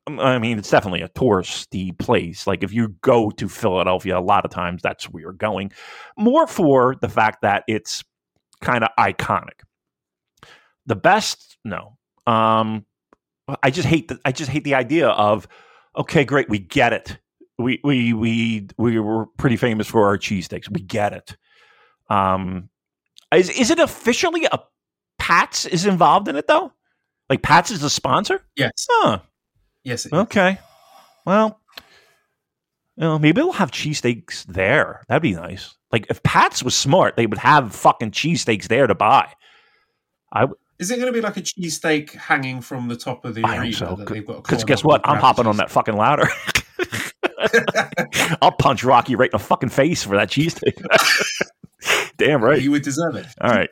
I 0.07 0.39
mean, 0.39 0.57
it's 0.57 0.69
definitely 0.69 1.01
a 1.01 1.09
touristy 1.09 1.97
place. 1.97 2.47
Like 2.47 2.63
if 2.63 2.71
you 2.71 2.89
go 3.01 3.29
to 3.31 3.49
Philadelphia, 3.49 4.17
a 4.17 4.21
lot 4.21 4.45
of 4.45 4.51
times 4.51 4.81
that's 4.81 5.05
where 5.09 5.21
you're 5.21 5.33
going. 5.33 5.71
More 6.17 6.47
for 6.47 6.95
the 7.01 7.09
fact 7.09 7.41
that 7.41 7.63
it's 7.67 8.03
kind 8.61 8.83
of 8.83 8.89
iconic. 8.97 9.61
The 10.85 10.95
best, 10.95 11.57
no. 11.65 11.97
Um, 12.25 12.85
I 13.61 13.69
just 13.69 13.87
hate 13.87 14.07
the 14.07 14.19
I 14.23 14.31
just 14.31 14.49
hate 14.49 14.63
the 14.63 14.75
idea 14.75 15.09
of 15.09 15.47
okay, 15.97 16.23
great, 16.23 16.49
we 16.49 16.59
get 16.59 16.93
it. 16.93 17.17
We 17.57 17.81
we 17.83 18.13
we 18.13 18.67
we 18.77 18.99
were 18.99 19.25
pretty 19.37 19.57
famous 19.57 19.87
for 19.87 20.05
our 20.05 20.17
cheesesteaks. 20.17 20.69
We 20.71 20.81
get 20.81 21.13
it. 21.13 21.37
Um, 22.09 22.69
is 23.33 23.49
is 23.49 23.71
it 23.71 23.79
officially 23.79 24.45
a 24.45 24.59
Pats 25.19 25.65
is 25.65 25.85
involved 25.85 26.29
in 26.29 26.37
it 26.37 26.47
though? 26.47 26.71
Like 27.29 27.41
Pats 27.41 27.71
is 27.71 27.81
the 27.81 27.89
sponsor? 27.89 28.41
Yes. 28.55 28.87
Huh. 28.89 29.19
Yes. 29.83 30.05
it 30.05 30.13
is. 30.13 30.19
Okay. 30.19 30.57
Well, 31.25 31.59
you 32.95 33.03
know, 33.03 33.19
maybe 33.19 33.41
they'll 33.41 33.51
have 33.51 33.71
cheesesteaks 33.71 34.45
there. 34.45 35.03
That'd 35.07 35.21
be 35.21 35.33
nice. 35.33 35.75
Like 35.91 36.07
if 36.09 36.23
Pats 36.23 36.63
was 36.63 36.75
smart, 36.75 37.15
they 37.15 37.27
would 37.27 37.37
have 37.37 37.73
fucking 37.73 38.11
cheesesteaks 38.11 38.67
there 38.67 38.87
to 38.87 38.95
buy. 38.95 39.31
I 40.33 40.47
Is 40.79 40.91
it 40.91 40.95
going 40.95 41.07
to 41.07 41.13
be 41.13 41.21
like 41.21 41.37
a 41.37 41.41
cheesesteak 41.41 42.11
hanging 42.11 42.61
from 42.61 42.87
the 42.87 42.97
top 42.97 43.23
of 43.23 43.35
the 43.35 43.43
I 43.43 43.57
arena? 43.57 43.73
so. 43.73 43.97
they've 44.09 44.25
got 44.25 44.43
Because 44.43 44.63
guess 44.63 44.83
what? 44.83 45.07
I'm 45.07 45.19
hopping 45.19 45.47
on 45.47 45.57
that 45.57 45.69
fucking 45.69 45.95
ladder. 45.95 46.27
I'll 48.41 48.51
punch 48.51 48.83
Rocky 48.83 49.15
right 49.15 49.29
in 49.31 49.37
the 49.37 49.43
fucking 49.43 49.69
face 49.69 50.03
for 50.03 50.15
that 50.15 50.29
cheesesteak. 50.29 50.83
Damn 52.17 52.43
right. 52.43 52.61
You 52.61 52.71
would 52.71 52.81
deserve 52.81 53.15
it. 53.15 53.27
All 53.39 53.51
right. 53.51 53.69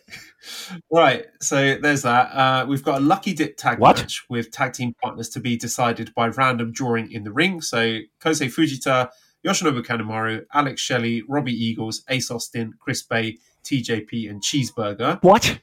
Right, 0.92 1.26
so 1.42 1.78
there's 1.82 2.04
that. 2.04 2.32
Uh, 2.32 2.66
we've 2.68 2.84
got 2.84 3.02
a 3.02 3.04
lucky 3.04 3.34
dip 3.34 3.58
tag 3.58 3.80
What? 3.80 3.98
match 3.98 4.26
with 4.30 4.52
tag 4.52 4.74
team 4.74 4.94
partners 5.02 5.30
to 5.30 5.40
be 5.40 5.58
decided 5.58 6.14
by 6.16 6.28
random 6.28 6.72
drawing 6.72 7.12
in 7.12 7.24
the 7.24 7.32
ring. 7.32 7.62
So 7.62 8.00
Kosei 8.20 8.48
Fujita, 8.48 9.10
Yoshinobu 9.46 9.84
Kanemaru, 9.86 10.46
Alex 10.54 10.82
Shelley, 10.82 11.24
Robbie 11.28 11.54
Eagles, 11.54 12.04
Ace 12.10 12.32
Austin, 12.32 12.74
Chris 12.80 13.04
Bey, 13.04 13.38
TJP, 13.64 14.30
and 14.30 14.42
Cheeseburger. 14.42 15.22
What? 15.24 15.60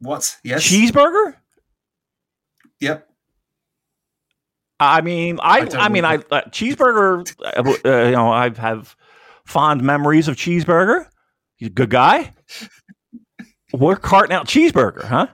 What? 0.00 0.36
Yes. 0.44 0.62
Cheeseburger? 0.62 1.36
Yep. 2.80 3.08
I 4.80 5.00
mean, 5.00 5.38
I, 5.40 5.60
I 5.60 5.68
I, 5.84 5.88
mean, 5.88 6.04
I 6.04 6.16
uh, 6.16 6.42
cheeseburger. 6.50 7.32
Uh, 7.42 8.06
you 8.06 8.12
know, 8.12 8.30
I 8.30 8.50
have 8.58 8.96
fond 9.46 9.82
memories 9.82 10.28
of 10.28 10.36
cheeseburger. 10.36 11.06
He's 11.56 11.68
a 11.68 11.72
good 11.72 11.90
guy. 11.90 12.34
We're 13.78 13.96
carting 13.96 14.34
out 14.34 14.46
cheeseburger, 14.46 15.04
huh? 15.04 15.26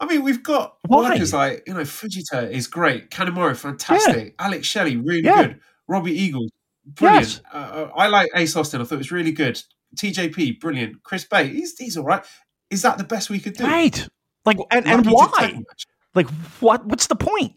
I 0.00 0.06
mean, 0.06 0.22
we've 0.22 0.42
got 0.42 0.76
Why? 0.86 1.10
workers 1.10 1.32
like 1.32 1.64
you 1.66 1.74
know 1.74 1.80
Fujita 1.80 2.50
is 2.50 2.66
great, 2.66 3.10
Kanemaru 3.10 3.56
fantastic, 3.56 4.34
Alex 4.38 4.66
Shelley 4.66 4.96
really 4.96 5.22
Yeah. 5.22 5.42
good, 5.44 5.60
Robbie 5.88 6.12
Eagles 6.12 6.50
brilliant. 6.94 7.26
Yes. 7.26 7.40
Uh, 7.52 7.56
uh, 7.56 7.90
I 7.94 8.06
like 8.08 8.30
Ace 8.34 8.56
Austin. 8.56 8.80
I 8.80 8.84
thought 8.84 8.96
it 8.96 8.98
was 8.98 9.12
really 9.12 9.32
good. 9.32 9.60
TJP 9.96 10.60
brilliant. 10.60 11.02
Chris 11.02 11.24
Bey 11.24 11.48
he's 11.48 11.76
he's 11.78 11.96
all 11.96 12.04
right. 12.04 12.24
Is 12.70 12.82
that 12.82 12.98
the 12.98 13.04
best 13.04 13.30
we 13.30 13.40
could 13.40 13.54
do? 13.54 13.64
Right. 13.64 14.06
Like, 14.44 14.58
and, 14.70 14.86
and 14.86 15.06
Lucky 15.06 15.08
dip 15.10 15.34
tag 15.34 15.54
why? 15.56 15.62
Like, 16.14 16.28
what? 16.60 16.84
What's 16.86 17.06
the 17.06 17.16
point? 17.16 17.54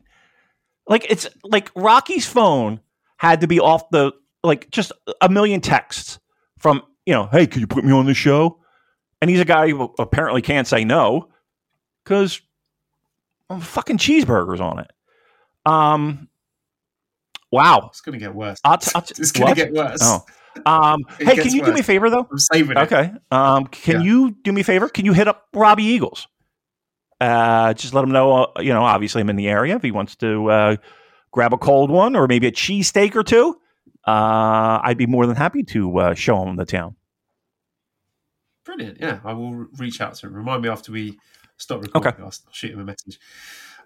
Like, 0.88 1.06
it's 1.10 1.28
like 1.44 1.72
Rocky's 1.76 2.26
phone 2.26 2.80
had 3.18 3.42
to 3.42 3.48
be 3.48 3.60
off 3.60 3.90
the 3.92 4.14
like 4.44 4.70
just 4.72 4.92
a 5.22 5.30
million 5.30 5.62
texts 5.62 6.20
from 6.58 6.82
you 7.06 7.14
know, 7.14 7.28
hey, 7.32 7.48
could 7.48 7.62
you 7.62 7.68
put 7.68 7.84
me 7.84 7.92
on 7.92 8.06
the 8.06 8.14
show? 8.14 8.61
And 9.22 9.30
he's 9.30 9.40
a 9.40 9.46
guy 9.46 9.70
who 9.70 9.94
apparently 10.00 10.42
can't 10.42 10.68
say 10.68 10.84
no 10.84 11.30
because 12.04 12.42
fucking 13.60 13.98
cheeseburgers 13.98 14.60
on 14.60 14.80
it. 14.80 14.92
Um, 15.66 16.28
wow. 17.52 17.88
It's 17.90 18.02
going 18.02 18.18
to 18.18 18.26
get 18.26 18.34
worse. 18.34 18.60
I'll 18.64 18.78
t- 18.78 18.92
I'll 18.96 19.02
t- 19.04 19.16
it's 19.18 19.38
what? 19.40 19.50
to 19.50 19.56
get 19.56 19.74
worse. 19.74 20.00
Oh, 20.02 20.26
um, 20.66 21.04
hey, 21.20 21.36
can 21.36 21.54
you 21.54 21.64
do 21.64 21.72
me 21.74 21.82
a 21.82 21.84
favor 21.84 22.10
though? 22.10 22.28
I'm 22.30 22.38
saving 22.40 22.78
it. 22.78 22.82
Okay. 22.82 23.12
Um, 23.30 23.68
can 23.68 23.98
Yeah. 24.02 24.08
you 24.08 24.32
do 24.44 24.52
me 24.52 24.62
a 24.62 24.64
favor? 24.64 24.90
Can 24.90 25.06
you 25.06 25.14
hit 25.14 25.28
up 25.28 25.48
Robbie 25.54 25.84
Eagles? 25.84 26.28
Uh, 27.20 27.74
just 27.74 27.94
let 27.94 28.04
him 28.04 28.12
know. 28.12 28.46
Uh, 28.46 28.62
you 28.62 28.74
know, 28.74 28.84
obviously 28.84 29.22
I'm 29.22 29.30
in 29.30 29.36
the 29.36 29.48
area. 29.48 29.76
If 29.76 29.84
he 29.84 29.92
wants 29.92 30.16
to 30.18 30.50
uh, 30.50 30.76
grab 31.32 31.54
a 31.54 31.58
cold 31.58 31.92
one 31.92 32.16
or 32.16 32.28
maybe 32.28 32.48
a 32.48 32.52
cheesesteak 32.52 33.16
or 33.16 33.24
two, 33.24 33.56
uh, 34.08 34.80
I'd 34.82 34.98
be 34.98 35.06
more 35.06 35.28
than 35.28 35.36
happy 35.36 35.62
to 35.66 35.98
uh, 36.00 36.14
show 36.16 36.42
him 36.44 36.56
the 36.56 36.66
town. 36.66 36.96
Brilliant. 38.66 38.98
Yeah, 39.00 39.20
I 39.24 39.34
will 39.34 39.68
reach 39.78 40.02
out 40.02 40.16
to 40.16 40.28
him. 40.28 40.34
Remind 40.34 40.64
me 40.64 40.70
after 40.70 40.92
we 40.92 41.18
stop 41.58 41.82
recording. 41.82 42.14
Okay. 42.14 42.24
I'll, 42.24 42.34
shoot 42.52 42.72
him 42.72 42.80
a 42.80 42.86
message. 42.86 43.20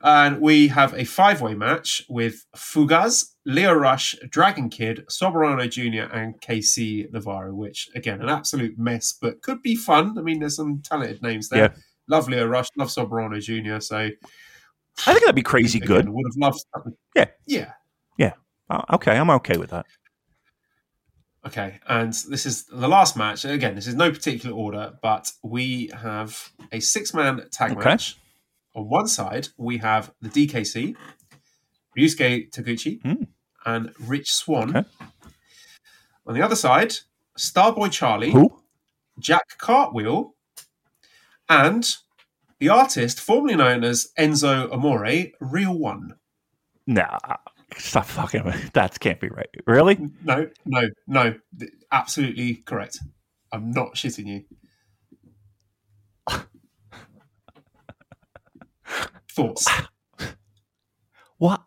And 0.01 0.41
we 0.41 0.67
have 0.67 0.93
a 0.93 1.05
five 1.05 1.41
way 1.41 1.55
match 1.55 2.03
with 2.09 2.45
Fugaz, 2.55 3.31
Leo 3.45 3.73
Rush, 3.73 4.15
Dragon 4.29 4.69
Kid, 4.69 5.05
Soberano 5.09 5.69
Jr., 5.69 6.13
and 6.13 6.39
KC 6.41 7.11
Navarro, 7.11 7.55
which, 7.55 7.89
again, 7.95 8.21
an 8.21 8.29
absolute 8.29 8.77
mess, 8.77 9.13
but 9.19 9.41
could 9.41 9.61
be 9.61 9.75
fun. 9.75 10.17
I 10.17 10.21
mean, 10.21 10.39
there's 10.39 10.57
some 10.57 10.81
talented 10.83 11.21
names 11.21 11.49
there. 11.49 11.71
Yeah. 11.73 11.81
Love 12.07 12.27
Leo 12.27 12.45
Rush, 12.45 12.67
love 12.77 12.89
Soberano 12.89 13.41
Jr., 13.41 13.79
so. 13.79 14.09
I 15.07 15.11
think 15.11 15.21
that'd 15.21 15.35
be 15.35 15.43
crazy 15.43 15.77
again, 15.79 15.87
good. 15.87 16.09
Would 16.09 16.25
have 16.27 16.37
loved 16.37 16.63
something. 16.73 16.93
Yeah. 17.15 17.25
Yeah. 17.45 17.71
Uh, 18.69 18.81
okay, 18.93 19.17
I'm 19.17 19.29
okay 19.29 19.57
with 19.57 19.69
that. 19.71 19.85
Okay, 21.45 21.79
and 21.87 22.11
this 22.29 22.45
is 22.45 22.65
the 22.65 22.87
last 22.87 23.15
match. 23.15 23.45
Again, 23.45 23.75
this 23.75 23.85
is 23.85 23.93
no 23.93 24.09
particular 24.11 24.55
order, 24.55 24.93
but 25.03 25.31
we 25.43 25.91
have 25.95 26.49
a 26.71 26.79
six-man 26.79 27.47
tag 27.51 27.73
Okay. 27.73 27.89
match. 27.89 28.17
On 28.75 28.89
one 28.89 29.07
side, 29.07 29.49
we 29.57 29.77
have 29.77 30.11
the 30.21 30.29
DKC, 30.29 30.95
Ryusuke 31.97 32.49
Taguchi, 32.51 33.01
Hmm. 33.03 33.23
and 33.65 33.93
Rich 33.99 34.33
Swann. 34.33 34.75
Okay. 34.75 34.89
On 36.25 36.33
the 36.33 36.41
other 36.41 36.55
side, 36.55 36.95
Starboy 37.37 37.91
Charlie, 37.91 38.31
Who? 38.31 38.61
Jack 39.19 39.57
Cartwheel, 39.59 40.33
and 41.47 41.95
the 42.59 42.69
artist 42.69 43.19
formerly 43.19 43.55
known 43.55 43.83
as 43.83 44.11
Enzo 44.17 44.71
Amore, 44.73 45.31
Real 45.39 45.77
One. 45.77 46.15
Nah, 46.87 47.19
stop 47.77 48.05
fucking. 48.05 48.45
me. 48.45 48.53
That 48.73 48.99
can't 48.99 49.19
be 49.19 49.29
right. 49.29 49.49
Really? 49.65 49.97
No, 50.23 50.49
no, 50.65 50.89
no. 51.07 51.35
Absolutely 51.91 52.55
correct. 52.55 52.99
I'm 53.51 53.71
not 53.71 53.95
shitting 53.95 54.25
you. 54.27 54.43
Thoughts? 59.31 59.67
What? 61.37 61.61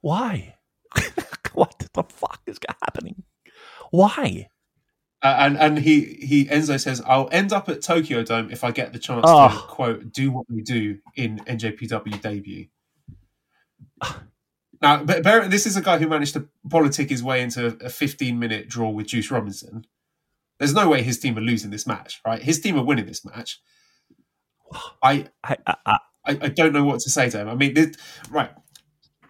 Why? 0.00 0.56
what 1.54 1.88
the 1.94 2.02
fuck 2.04 2.40
is 2.46 2.58
happening? 2.82 3.22
Why? 3.90 4.48
Uh, 5.22 5.34
and 5.40 5.58
and 5.58 5.78
he 5.78 6.18
he 6.20 6.44
Enzo 6.44 6.78
says, 6.80 7.02
"I'll 7.06 7.28
end 7.32 7.52
up 7.52 7.68
at 7.68 7.82
Tokyo 7.82 8.22
Dome 8.22 8.50
if 8.50 8.62
I 8.62 8.70
get 8.70 8.92
the 8.92 8.98
chance 8.98 9.24
Oh. 9.26 9.48
to 9.48 9.54
quote 9.74 10.12
do 10.12 10.30
what 10.30 10.44
we 10.48 10.62
do 10.62 10.98
in 11.16 11.38
NJPW 11.40 12.20
debut." 12.20 12.66
Now, 14.80 15.02
but 15.02 15.22
bear, 15.22 15.48
this 15.48 15.66
is 15.66 15.76
a 15.76 15.82
guy 15.82 15.98
who 15.98 16.08
managed 16.08 16.34
to 16.34 16.48
politic 16.70 17.10
his 17.10 17.22
way 17.22 17.42
into 17.42 17.76
a 17.84 17.88
15 17.88 18.38
minute 18.38 18.68
draw 18.68 18.90
with 18.90 19.08
Juice 19.08 19.30
Robinson. 19.30 19.86
There's 20.58 20.74
no 20.74 20.88
way 20.88 21.02
his 21.02 21.18
team 21.18 21.36
are 21.38 21.42
losing 21.42 21.70
this 21.70 21.86
match, 21.86 22.20
right? 22.26 22.42
His 22.42 22.60
team 22.60 22.76
are 22.78 22.84
winning 22.84 23.06
this 23.06 23.24
match. 23.24 23.60
I 25.02 25.26
I, 25.44 25.56
I, 25.66 25.98
I 26.24 26.48
don't 26.48 26.72
know 26.72 26.84
what 26.84 27.00
to 27.00 27.10
say 27.10 27.30
to 27.30 27.38
him. 27.38 27.48
I 27.48 27.54
mean, 27.54 27.74
this, 27.74 27.96
right, 28.30 28.50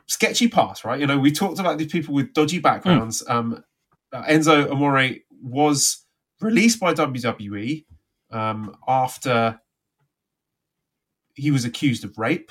sketchy 0.06 0.48
past, 0.48 0.84
right? 0.84 0.98
You 0.98 1.06
know, 1.06 1.18
we 1.18 1.30
talked 1.30 1.60
about 1.60 1.78
these 1.78 1.92
people 1.92 2.14
with 2.14 2.32
dodgy 2.32 2.58
backgrounds. 2.58 3.22
Um, 3.28 3.62
uh, 4.12 4.24
Enzo 4.24 4.70
Amore 4.70 5.16
was 5.42 6.04
released 6.40 6.80
by 6.80 6.94
WWE 6.94 7.84
um, 8.30 8.74
after 8.86 9.60
he 11.34 11.50
was 11.50 11.64
accused 11.64 12.04
of 12.04 12.18
rape. 12.18 12.50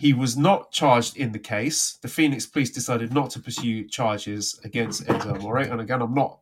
He 0.00 0.14
was 0.14 0.34
not 0.34 0.72
charged 0.72 1.18
in 1.18 1.32
the 1.32 1.38
case. 1.38 1.98
The 2.00 2.08
Phoenix 2.08 2.46
police 2.46 2.70
decided 2.70 3.12
not 3.12 3.28
to 3.32 3.38
pursue 3.38 3.86
charges 3.86 4.58
against 4.64 5.04
Enzo 5.04 5.34
Amore. 5.34 5.58
And 5.58 5.78
again, 5.78 6.00
I'm 6.00 6.14
not 6.14 6.38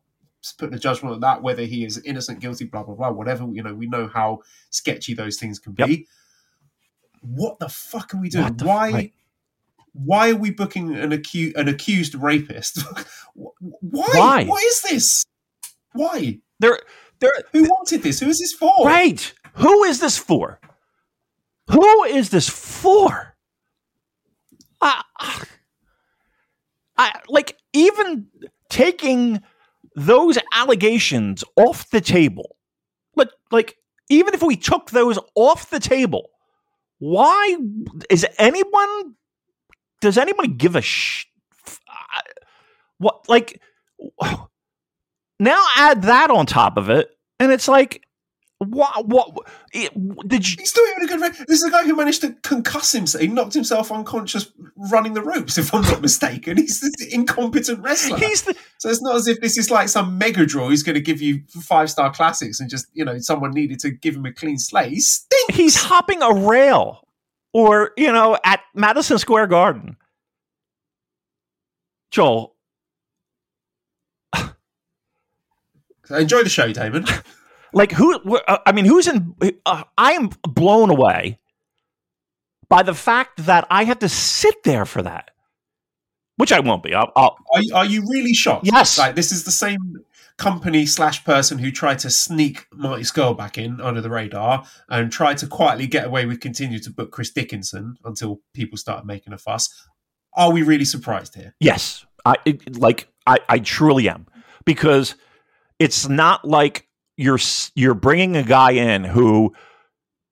putting 0.57 0.75
a 0.75 0.79
judgment 0.79 1.15
on 1.15 1.19
that, 1.19 1.41
whether 1.41 1.63
he 1.63 1.83
is 1.83 2.01
innocent, 2.05 2.39
guilty, 2.39 2.63
blah, 2.63 2.83
blah, 2.83 2.95
blah, 2.95 3.09
whatever. 3.09 3.45
You 3.51 3.63
know, 3.63 3.73
we 3.73 3.85
know 3.85 4.07
how 4.07 4.39
sketchy 4.69 5.13
those 5.13 5.35
things 5.35 5.59
can 5.59 5.73
be. 5.73 6.07
What 7.19 7.59
the 7.59 7.67
fuck 7.67 8.13
are 8.13 8.17
we 8.21 8.29
doing? 8.29 8.55
Why? 8.59 9.11
Why 9.91 10.29
are 10.29 10.37
we 10.37 10.51
booking 10.51 10.95
an 10.95 11.11
accused 11.11 11.57
an 11.57 11.67
accused 11.67 12.15
rapist? 12.15 12.81
why? 13.33 13.51
Why? 13.81 14.45
What 14.45 14.63
is 14.63 14.81
this? 14.83 15.25
Why? 15.91 16.39
there, 16.59 16.79
there. 17.19 17.33
Who 17.51 17.63
wanted 17.63 18.03
this? 18.03 18.21
Who 18.21 18.29
is 18.29 18.39
this 18.39 18.53
for? 18.53 18.85
Right. 18.85 19.33
Who 19.55 19.83
is 19.83 19.99
this 19.99 20.17
for? 20.17 20.61
Who 21.69 22.05
is 22.05 22.29
this 22.29 22.47
for? 22.47 23.35
I, 24.81 25.03
I 26.97 27.21
like 27.27 27.57
even 27.73 28.27
taking 28.69 29.41
those 29.95 30.37
allegations 30.53 31.43
off 31.55 31.89
the 31.89 32.01
table, 32.01 32.55
but 33.15 33.31
like 33.51 33.77
even 34.09 34.33
if 34.33 34.41
we 34.41 34.55
took 34.55 34.91
those 34.91 35.19
off 35.35 35.69
the 35.69 35.79
table, 35.79 36.29
why 36.99 37.57
is 38.09 38.25
anyone? 38.37 39.15
Does 40.01 40.17
anyone 40.17 40.55
give 40.55 40.75
a 40.75 40.81
sh? 40.81 41.25
What 42.97 43.27
like? 43.27 43.61
Now 45.41 45.65
add 45.77 46.01
that 46.01 46.31
on 46.31 46.45
top 46.45 46.75
of 46.75 46.89
it, 46.89 47.11
and 47.39 47.53
it's 47.53 47.69
like, 47.69 48.03
what? 48.59 49.07
What 49.07 49.47
it, 49.73 49.93
did 50.27 50.49
you? 50.49 50.57
He's 50.59 50.75
not 50.75 50.89
even 50.89 51.03
a 51.03 51.07
good. 51.07 51.21
Re- 51.21 51.45
this 51.47 51.61
is 51.61 51.63
a 51.63 51.71
guy 51.71 51.83
who 51.85 51.95
managed 51.95 52.21
to 52.21 52.31
concuss 52.31 52.93
himself. 52.93 53.21
He 53.21 53.27
knocked 53.27 53.53
himself 53.53 53.89
unconscious 53.89 54.51
running 54.91 55.13
the 55.13 55.21
ropes, 55.21 55.57
if 55.57 55.73
I'm 55.73 55.83
not 55.83 56.01
mistaken. 56.01 56.57
He's 56.57 56.81
this 56.81 57.13
incompetent 57.13 57.81
wrestler. 57.81 58.17
He's 58.17 58.41
the, 58.41 58.55
so 58.77 58.89
it's 58.89 59.01
not 59.01 59.15
as 59.15 59.29
if 59.29 59.39
this 59.39 59.57
is 59.57 59.71
like 59.71 59.87
some 59.87 60.17
mega 60.17 60.45
draw 60.45 60.69
He's 60.69 60.83
going 60.83 60.95
to 60.95 61.01
give 61.01 61.21
you 61.21 61.41
five 61.61 61.89
star 61.89 62.11
classics 62.11 62.59
and 62.59 62.69
just 62.69 62.87
you 62.93 63.05
know 63.05 63.17
someone 63.19 63.51
needed 63.51 63.79
to 63.79 63.91
give 63.91 64.15
him 64.15 64.25
a 64.25 64.33
clean 64.33 64.57
slate. 64.57 64.91
He 64.91 64.99
stinks. 64.99 65.55
he's 65.55 65.75
hopping 65.75 66.21
a 66.21 66.33
rail, 66.33 67.07
or 67.53 67.91
you 67.95 68.11
know, 68.11 68.37
at 68.43 68.59
Madison 68.73 69.17
Square 69.17 69.47
Garden. 69.47 69.95
Joel, 72.11 72.55
Enjoy 76.09 76.43
the 76.43 76.49
show, 76.49 76.71
Damon. 76.73 77.05
like 77.73 77.91
who? 77.91 78.19
wh- 78.29 78.43
uh, 78.47 78.59
I 78.65 78.71
mean, 78.71 78.85
who's 78.85 79.07
in? 79.07 79.35
Uh, 79.65 79.83
I 79.97 80.13
am 80.13 80.29
blown 80.47 80.89
away 80.89 81.39
by 82.69 82.83
the 82.83 82.93
fact 82.93 83.45
that 83.45 83.65
I 83.69 83.83
have 83.85 83.99
to 83.99 84.09
sit 84.09 84.63
there 84.63 84.85
for 84.85 85.01
that, 85.01 85.31
which 86.37 86.51
I 86.51 86.59
won't 86.59 86.83
be. 86.83 86.93
I'll, 86.93 87.11
I'll 87.15 87.37
Are, 87.53 87.61
you- 87.61 87.75
are 87.75 87.85
you 87.85 88.01
really 88.09 88.33
shocked? 88.33 88.65
Yes. 88.65 88.97
Like 88.97 89.15
this 89.15 89.31
is 89.31 89.43
the 89.43 89.51
same 89.51 89.79
company 90.37 90.85
slash 90.85 91.25
person 91.25 91.57
who 91.57 91.69
tried 91.69 91.99
to 91.99 92.09
sneak 92.09 92.65
Marty 92.73 93.03
Scurll 93.03 93.37
back 93.37 93.57
in 93.57 93.81
under 93.81 93.99
the 93.99 94.09
radar 94.09 94.63
and 94.87 95.11
tried 95.11 95.37
to 95.39 95.47
quietly 95.47 95.85
get 95.85 96.05
away 96.05 96.25
with 96.25 96.39
continue 96.39 96.79
to 96.79 96.89
book 96.91 97.11
Chris 97.11 97.29
Dickinson 97.31 97.97
until 98.05 98.39
people 98.53 98.77
started 98.77 99.05
making 99.05 99.33
a 99.33 99.37
fuss. 99.37 99.69
Are 100.35 100.51
we 100.51 100.61
really 100.61 100.85
surprised 100.85 101.35
here? 101.35 101.55
Yes, 101.59 102.05
I 102.23 102.35
it, 102.45 102.77
like 102.77 103.09
I, 103.27 103.39
I 103.49 103.59
truly 103.59 104.07
am 104.07 104.27
because 104.63 105.15
it's 105.79 106.07
not 106.07 106.45
like 106.47 106.87
you're 107.19 107.39
you're 107.75 107.93
bringing 107.93 108.37
a 108.37 108.43
guy 108.43 108.71
in 108.71 109.03
who 109.03 109.53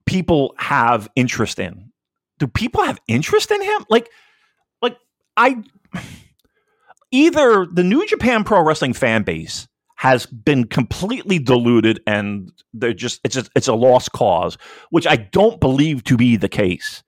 people 0.06 0.54
have 0.56 1.06
interest 1.14 1.58
in. 1.58 1.92
Do 2.38 2.46
people 2.46 2.82
have 2.82 2.98
interest 3.06 3.50
in 3.50 3.60
him? 3.60 3.84
Like, 3.90 4.08
like 4.80 4.96
I 5.36 5.62
either 7.10 7.66
the 7.66 7.84
New 7.84 8.06
Japan 8.06 8.42
Pro 8.42 8.62
Wrestling 8.62 8.94
fan 8.94 9.22
base 9.22 9.68
has 9.96 10.24
been 10.24 10.64
completely 10.64 11.38
diluted 11.38 12.00
and 12.06 12.52
they're 12.72 12.94
just 12.94 13.20
it's 13.22 13.36
a, 13.36 13.44
it's 13.54 13.68
a 13.68 13.74
lost 13.74 14.12
cause, 14.12 14.56
which 14.88 15.06
I 15.06 15.16
don't 15.16 15.60
believe 15.60 16.04
to 16.04 16.16
be 16.16 16.36
the 16.36 16.48
case. 16.48 17.02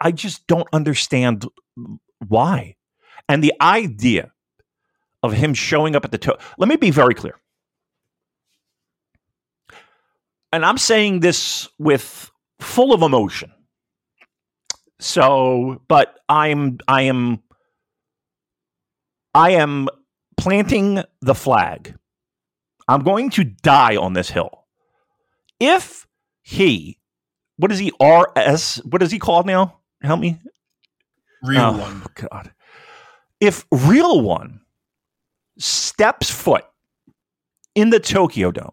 I 0.00 0.12
just 0.12 0.46
don't 0.46 0.68
understand 0.72 1.44
why. 2.28 2.76
And 3.28 3.42
the 3.42 3.52
idea 3.60 4.30
of 5.24 5.32
him 5.32 5.54
showing 5.54 5.96
up 5.96 6.04
at 6.04 6.12
the 6.12 6.18
toe. 6.18 6.38
Let 6.56 6.68
me 6.68 6.76
be 6.76 6.90
very 6.90 7.14
clear. 7.14 7.40
And 10.52 10.64
I'm 10.64 10.78
saying 10.78 11.20
this 11.20 11.68
with 11.78 12.30
full 12.60 12.92
of 12.92 13.02
emotion. 13.02 13.52
So, 14.98 15.80
but 15.88 16.18
I'm 16.28 16.78
I 16.88 17.02
am 17.02 17.42
I 19.34 19.50
am 19.52 19.88
planting 20.36 21.02
the 21.20 21.34
flag. 21.34 21.94
I'm 22.88 23.02
going 23.02 23.30
to 23.30 23.44
die 23.44 23.96
on 23.96 24.12
this 24.12 24.30
hill. 24.30 24.66
If 25.58 26.06
he 26.42 26.98
what 27.56 27.70
is 27.72 27.78
he 27.78 27.92
RS 28.02 28.76
what 28.84 29.02
is 29.02 29.10
he 29.10 29.18
called 29.18 29.46
now? 29.46 29.78
Help 30.02 30.20
me. 30.20 30.40
Real 31.42 31.60
Oh, 31.60 31.78
one. 31.78 32.02
God. 32.14 32.52
If 33.40 33.64
real 33.70 34.20
one 34.20 34.60
steps 35.58 36.30
foot 36.30 36.64
in 37.74 37.90
the 37.90 38.00
Tokyo 38.00 38.50
Dome, 38.50 38.72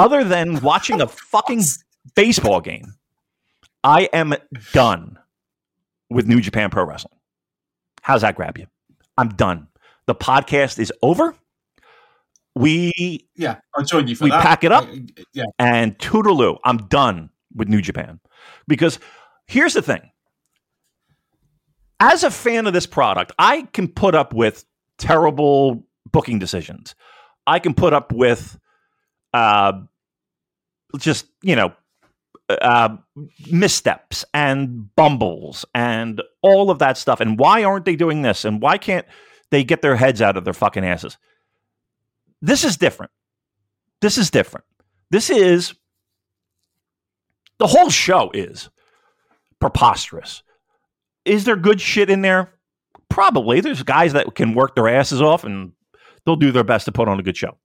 other 0.00 0.24
than 0.24 0.60
watching 0.62 1.00
a 1.00 1.06
fucking 1.06 1.62
baseball 2.16 2.60
game, 2.60 2.94
I 3.84 4.08
am 4.12 4.34
done 4.72 5.18
with 6.08 6.26
New 6.26 6.40
Japan 6.40 6.70
Pro 6.70 6.84
Wrestling. 6.84 7.18
How's 8.02 8.22
that 8.22 8.34
grab 8.34 8.56
you? 8.58 8.66
I'm 9.18 9.28
done. 9.28 9.68
The 10.06 10.14
podcast 10.14 10.78
is 10.78 10.92
over. 11.02 11.34
We 12.54 13.28
Yeah, 13.36 13.56
I'll 13.76 13.84
join 13.84 14.08
you 14.08 14.16
for 14.16 14.24
We 14.24 14.30
that. 14.30 14.42
pack 14.42 14.64
it 14.64 14.72
up? 14.72 14.84
Uh, 14.88 14.96
Yeah, 15.34 15.44
and 15.58 15.96
toodaloo. 15.98 16.58
I'm 16.64 16.78
done 16.88 17.30
with 17.54 17.68
New 17.68 17.82
Japan. 17.82 18.20
Because 18.66 18.98
here's 19.46 19.74
the 19.74 19.82
thing. 19.82 20.10
As 22.00 22.24
a 22.24 22.30
fan 22.30 22.66
of 22.66 22.72
this 22.72 22.86
product, 22.86 23.32
I 23.38 23.62
can 23.74 23.86
put 23.86 24.14
up 24.14 24.32
with 24.32 24.64
terrible 24.98 25.84
booking 26.10 26.38
decisions. 26.38 26.94
I 27.46 27.58
can 27.58 27.74
put 27.74 27.92
up 27.92 28.12
with 28.12 28.58
uh, 29.34 29.72
just, 30.98 31.26
you 31.42 31.56
know, 31.56 31.72
uh, 32.48 32.96
missteps 33.50 34.24
and 34.34 34.94
bumbles 34.96 35.64
and 35.74 36.22
all 36.42 36.70
of 36.70 36.78
that 36.80 36.98
stuff. 36.98 37.20
And 37.20 37.38
why 37.38 37.64
aren't 37.64 37.84
they 37.84 37.96
doing 37.96 38.22
this? 38.22 38.44
And 38.44 38.60
why 38.60 38.78
can't 38.78 39.06
they 39.50 39.64
get 39.64 39.82
their 39.82 39.96
heads 39.96 40.20
out 40.20 40.36
of 40.36 40.44
their 40.44 40.54
fucking 40.54 40.84
asses? 40.84 41.16
This 42.42 42.64
is 42.64 42.76
different. 42.76 43.12
This 44.00 44.18
is 44.18 44.30
different. 44.30 44.64
This 45.10 45.30
is 45.30 45.74
the 47.58 47.66
whole 47.66 47.90
show 47.90 48.30
is 48.32 48.70
preposterous. 49.60 50.42
Is 51.24 51.44
there 51.44 51.56
good 51.56 51.80
shit 51.80 52.08
in 52.08 52.22
there? 52.22 52.54
Probably. 53.08 53.60
There's 53.60 53.82
guys 53.82 54.14
that 54.14 54.34
can 54.34 54.54
work 54.54 54.74
their 54.74 54.88
asses 54.88 55.20
off 55.20 55.44
and 55.44 55.72
they'll 56.24 56.36
do 56.36 56.52
their 56.52 56.64
best 56.64 56.86
to 56.86 56.92
put 56.92 57.08
on 57.08 57.20
a 57.20 57.22
good 57.22 57.36
show. 57.36 57.58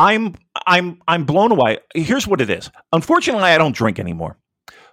I'm 0.00 0.34
I'm 0.66 0.98
I'm 1.06 1.26
blown 1.26 1.52
away. 1.52 1.78
Here's 1.94 2.26
what 2.26 2.40
it 2.40 2.48
is. 2.48 2.70
Unfortunately, 2.90 3.44
I 3.44 3.58
don't 3.58 3.76
drink 3.76 3.98
anymore. 3.98 4.38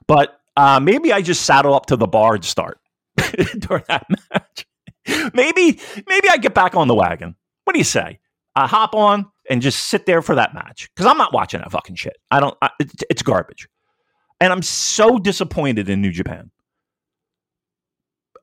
But 0.06 0.38
uh, 0.58 0.82
maybe 0.82 1.14
I 1.14 1.22
just 1.22 1.44
saddle 1.44 1.74
up 1.74 1.86
to 1.88 1.96
the 1.96 2.08
bar 2.08 2.36
and 2.36 2.44
start 2.44 2.80
during 3.60 3.86
that 3.88 4.06
match. 4.10 4.66
maybe 5.34 5.80
maybe 6.08 6.30
I 6.30 6.36
get 6.38 6.54
back 6.54 6.76
on 6.76 6.90
the 6.90 6.94
wagon. 6.94 7.38
What 7.64 7.72
do 7.74 7.80
you 7.80 7.86
say? 7.86 8.20
I 8.54 8.68
hop 8.68 8.96
on 8.96 9.32
and 9.50 9.62
just 9.62 9.86
sit 9.88 10.06
there 10.06 10.22
for 10.22 10.36
that 10.36 10.54
match 10.54 10.90
because 10.94 11.10
I'm 11.10 11.18
not 11.18 11.32
watching 11.32 11.62
that 11.62 11.72
fucking 11.72 11.96
shit. 11.96 12.18
I 12.30 12.42
don't. 12.42 12.58
I, 12.62 12.70
it's, 12.82 12.96
it's 13.10 13.22
garbage, 13.22 13.70
and 14.42 14.52
I'm 14.52 14.62
so 14.62 15.20
disappointed 15.20 15.88
in 15.88 16.02
New 16.02 16.12
Japan. 16.12 16.52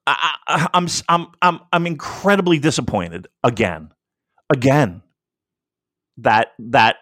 I, 0.07 0.69
I'm 0.73 0.87
I'm 1.11 1.27
I'm 1.43 1.61
I'm 1.75 1.87
incredibly 1.87 2.59
disappointed 2.59 3.27
again, 3.43 3.93
again. 4.49 5.03
That 6.19 6.53
that 6.59 6.97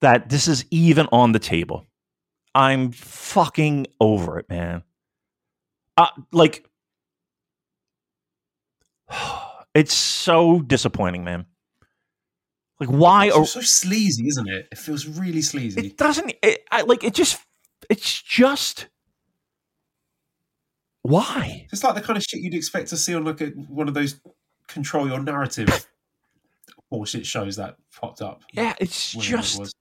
that 0.00 0.28
this 0.28 0.48
is 0.48 0.64
even 0.70 1.08
on 1.12 1.32
the 1.32 1.38
table. 1.38 1.86
I'm 2.54 2.90
fucking 2.92 3.86
over 4.00 4.38
it, 4.38 4.48
man. 4.48 4.82
Uh, 5.96 6.08
like, 6.32 6.66
it's 9.74 9.94
so 9.94 10.60
disappointing, 10.60 11.24
man. 11.24 11.46
Like, 12.80 12.90
why? 12.90 13.26
it's 13.26 13.36
Are, 13.36 13.46
so 13.46 13.60
sleazy, 13.60 14.28
isn't 14.28 14.48
it? 14.48 14.68
It 14.72 14.78
feels 14.78 15.06
really 15.06 15.42
sleazy. 15.42 15.86
it 15.86 15.96
doesn't. 15.96 16.34
It, 16.42 16.64
I, 16.70 16.82
like, 16.82 17.04
it 17.04 17.14
just. 17.14 17.40
It's 17.88 18.22
just. 18.22 18.88
Why? 21.02 21.66
It's 21.72 21.84
like 21.84 21.94
the 21.94 22.00
kind 22.00 22.16
of 22.16 22.22
shit 22.22 22.40
you'd 22.40 22.54
expect 22.54 22.88
to 22.88 22.96
see 22.96 23.14
on 23.14 23.24
like 23.24 23.40
a, 23.40 23.46
one 23.46 23.86
of 23.86 23.94
those 23.94 24.20
control 24.66 25.06
your 25.06 25.20
narrative 25.20 25.86
bullshit 26.90 27.26
shows 27.26 27.56
that 27.56 27.76
popped 27.94 28.22
up. 28.22 28.42
Yeah, 28.52 28.74
it's 28.80 29.14
whenever 29.14 29.36
it 29.36 29.42
just. 29.42 29.76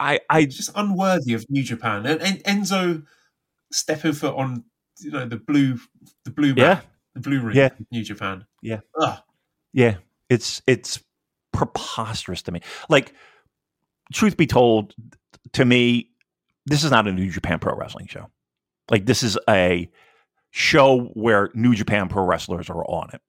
I. 0.00 0.20
I. 0.30 0.40
It's 0.40 0.56
just 0.56 0.70
unworthy 0.74 1.34
of 1.34 1.44
New 1.50 1.62
Japan 1.62 2.06
and, 2.06 2.20
and 2.22 2.38
Enzo 2.44 3.04
stepping 3.72 4.12
foot 4.12 4.34
on 4.36 4.64
you 5.00 5.10
know 5.10 5.26
the 5.26 5.36
blue 5.36 5.78
the 6.24 6.30
blue 6.30 6.54
mat, 6.54 6.58
Yeah. 6.58 6.80
the 7.14 7.20
blue 7.20 7.40
ring 7.40 7.56
Yeah. 7.56 7.68
New 7.90 8.02
Japan. 8.02 8.46
Yeah. 8.62 8.80
Ugh. 9.00 9.18
Yeah, 9.72 9.96
it's 10.30 10.62
it's 10.66 11.02
preposterous 11.52 12.42
to 12.42 12.52
me. 12.52 12.60
Like, 12.88 13.12
truth 14.12 14.36
be 14.36 14.46
told, 14.46 14.94
to 15.52 15.64
me, 15.64 16.10
this 16.66 16.84
is 16.84 16.90
not 16.90 17.06
a 17.06 17.12
New 17.12 17.30
Japan 17.30 17.58
Pro 17.58 17.74
Wrestling 17.74 18.06
show. 18.06 18.30
Like, 18.90 19.04
this 19.06 19.22
is 19.22 19.38
a 19.48 19.90
show 20.50 21.06
where 21.14 21.50
New 21.54 21.74
Japan 21.74 22.08
Pro 22.08 22.24
wrestlers 22.24 22.70
are 22.70 22.84
on 22.84 23.10
it. 23.12 23.20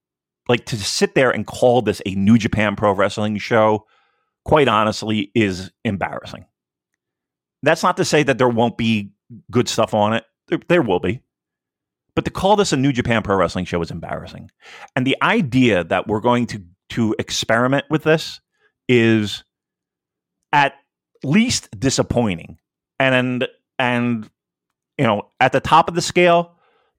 Like 0.49 0.65
to 0.65 0.77
sit 0.77 1.15
there 1.15 1.31
and 1.31 1.45
call 1.45 1.81
this 1.81 2.01
a 2.05 2.15
New 2.15 2.37
Japan 2.37 2.75
Pro 2.75 2.93
Wrestling 2.93 3.37
show, 3.37 3.85
quite 4.45 4.67
honestly, 4.67 5.31
is 5.35 5.71
embarrassing. 5.83 6.45
That's 7.63 7.83
not 7.83 7.97
to 7.97 8.05
say 8.05 8.23
that 8.23 8.37
there 8.37 8.49
won't 8.49 8.77
be 8.77 9.11
good 9.51 9.67
stuff 9.67 9.93
on 9.93 10.13
it. 10.13 10.23
There, 10.47 10.59
there 10.69 10.81
will 10.81 10.99
be. 10.99 11.21
But 12.15 12.25
to 12.25 12.31
call 12.31 12.55
this 12.55 12.73
a 12.73 12.77
New 12.77 12.91
Japan 12.91 13.21
Pro 13.21 13.35
Wrestling 13.35 13.65
show 13.65 13.81
is 13.81 13.91
embarrassing. 13.91 14.49
And 14.95 15.05
the 15.05 15.17
idea 15.21 15.83
that 15.83 16.07
we're 16.07 16.21
going 16.21 16.47
to 16.47 16.63
to 16.89 17.13
experiment 17.19 17.85
with 17.89 18.03
this 18.03 18.39
is 18.87 19.43
at 20.53 20.73
least 21.23 21.69
disappointing. 21.79 22.57
And 22.99 23.47
and 23.77 24.29
you 24.97 25.05
know, 25.05 25.29
at 25.39 25.51
the 25.51 25.59
top 25.59 25.89
of 25.89 25.95
the 25.95 26.01
scale, 26.01 26.56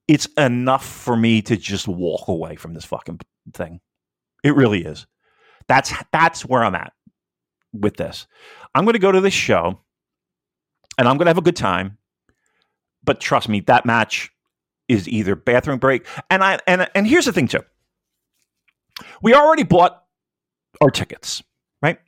it's 0.09 0.27
enough 0.39 0.85
for 0.85 1.17
me 1.17 1.43
to 1.43 1.57
just 1.57 1.87
walk 1.87 2.29
away 2.29 2.57
from 2.57 2.73
this 2.73 2.87
fucking 2.87 3.21
thing. 3.53 3.81
It 4.43 4.57
really 4.57 4.85
is. 4.85 5.07
That's 5.69 5.93
that's 6.13 6.47
where 6.47 6.65
I'm 6.65 6.75
at 6.75 6.93
with 7.75 7.97
this. 7.97 8.27
I'm 8.75 8.85
going 8.85 8.95
to 8.95 8.99
go 8.99 9.13
to 9.13 9.21
this 9.21 9.35
show 9.35 9.81
and 10.97 11.07
I'm 11.07 11.19
going 11.19 11.27
to 11.27 11.31
have 11.31 11.39
a 11.39 11.43
good 11.43 11.57
time. 11.57 11.99
But 13.05 13.21
trust 13.21 13.49
me, 13.49 13.61
that 13.61 13.85
match 13.85 14.31
is 14.89 15.07
either 15.09 15.37
bathroom 15.37 15.79
break 15.79 16.07
and 16.31 16.43
I 16.43 16.59
and 16.67 16.89
and 16.95 17.07
here's 17.07 17.27
the 17.27 17.33
thing 17.33 17.49
too. 17.49 17.63
We 19.23 19.35
already 19.35 19.63
bought 19.63 20.03
our 20.81 20.91
tickets, 20.91 21.43
right? 21.83 21.99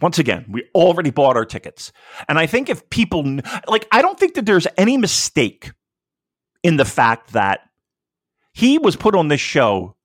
Once 0.00 0.18
again, 0.18 0.46
we 0.48 0.64
already 0.74 1.10
bought 1.10 1.36
our 1.36 1.44
tickets. 1.44 1.92
And 2.28 2.38
I 2.38 2.46
think 2.46 2.70
if 2.70 2.88
people 2.90 3.40
like 3.66 3.88
I 3.90 4.02
don't 4.02 4.18
think 4.18 4.34
that 4.34 4.46
there's 4.46 4.68
any 4.76 4.96
mistake 4.96 5.72
in 6.62 6.76
the 6.76 6.84
fact 6.84 7.32
that 7.32 7.60
he 8.52 8.78
was 8.78 8.96
put 8.96 9.14
on 9.14 9.28
this 9.28 9.40
show 9.40 9.96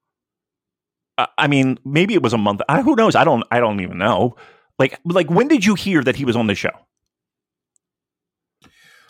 uh, 1.17 1.27
I 1.37 1.47
mean, 1.47 1.79
maybe 1.85 2.13
it 2.13 2.21
was 2.21 2.33
a 2.33 2.37
month. 2.37 2.59
I, 2.67 2.81
who 2.81 2.93
knows? 2.93 3.15
I 3.15 3.23
don't. 3.23 3.41
I 3.49 3.61
don't 3.61 3.79
even 3.79 3.97
know. 3.97 4.35
Like, 4.77 4.99
like 5.05 5.29
when 5.29 5.47
did 5.47 5.65
you 5.65 5.73
hear 5.75 6.03
that 6.03 6.17
he 6.17 6.25
was 6.25 6.35
on 6.35 6.47
the 6.47 6.55
show? 6.55 6.71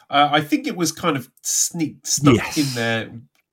Uh, 0.10 0.30
I 0.32 0.42
think 0.42 0.68
it 0.68 0.76
was 0.78 0.92
kind 0.92 1.18
of 1.18 1.30
sneaked 1.42 2.06
stuck 2.06 2.36
Yes. 2.36 2.58
in 2.58 2.66
there 2.76 3.12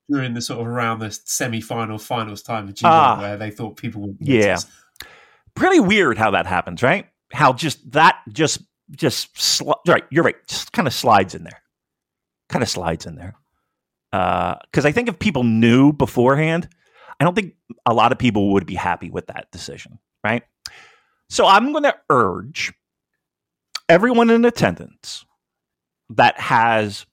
during 0.09 0.33
the 0.35 0.41
sort 0.41 0.61
of 0.61 0.67
around 0.67 0.99
the 0.99 1.09
semi-final 1.11 1.97
finals 1.97 2.43
time 2.43 2.67
of 2.67 2.75
G1 2.75 2.81
Ah. 2.89 3.19
where 3.19 3.37
they 3.37 3.49
thought 3.49 3.75
people 3.77 4.01
would 4.03 4.17
Yeah. 4.19 4.57
Pretty 5.55 5.79
weird 5.79 6.17
how 6.19 6.31
that 6.31 6.45
happens, 6.45 6.83
right? 6.83 7.07
How 7.31 7.53
just 7.53 7.91
that 7.93 8.17
just 8.31 8.61
just 8.91 9.33
sli- 9.35 9.73
right. 9.87 10.03
You're 10.11 10.23
right. 10.23 10.35
Just 10.47 10.71
kind 10.73 10.87
of 10.87 10.93
slides 10.93 11.33
in 11.33 11.43
there. 11.43 11.63
Kind 12.49 12.61
of 12.61 12.69
slides 12.69 13.07
in 13.07 13.15
there. 13.15 13.33
Uh, 14.13 14.55
because 14.61 14.85
I 14.85 14.91
think 14.91 15.09
if 15.09 15.17
people 15.17 15.43
knew 15.43 15.91
beforehand, 15.91 16.69
I 17.19 17.23
don't 17.23 17.33
think 17.33 17.55
a 17.87 17.93
lot 17.93 18.11
of 18.11 18.19
people 18.19 18.53
would 18.53 18.67
be 18.67 18.75
happy 18.75 19.09
with 19.09 19.25
that 19.27 19.47
decision, 19.51 19.97
right? 20.23 20.43
So 21.29 21.47
I'm 21.47 21.71
going 21.71 21.83
to 21.83 21.95
urge 22.11 22.71
everyone 23.89 24.29
in 24.29 24.45
attendance 24.45 25.25
that 26.11 26.39
has 26.39 27.07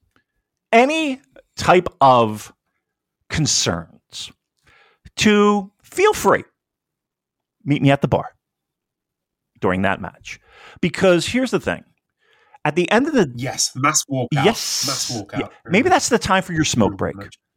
any 0.72 1.22
type 1.56 1.88
of 2.02 2.52
concerns 3.30 4.30
to 5.16 5.72
feel 5.82 6.12
free. 6.12 6.44
Meet 7.64 7.80
me 7.80 7.90
at 7.90 8.02
the 8.02 8.08
bar 8.08 8.34
during 9.58 9.82
that 9.82 10.02
match. 10.02 10.38
Because 10.82 11.26
here's 11.26 11.50
the 11.50 11.60
thing 11.60 11.84
at 12.64 12.76
the 12.76 12.90
end 12.90 13.06
of 13.06 13.14
the 13.14 13.32
Yes, 13.36 13.72
mass 13.74 14.04
walkout. 14.10 14.28
Yes. 14.44 14.86
mass 14.86 15.10
walkout. 15.10 15.40
Yeah. 15.40 15.46
Maybe 15.66 15.88
that's 15.88 16.08
the 16.08 16.18
time 16.18 16.42
for 16.42 16.52
your 16.52 16.64
smoke 16.64 16.96
break. 16.96 17.16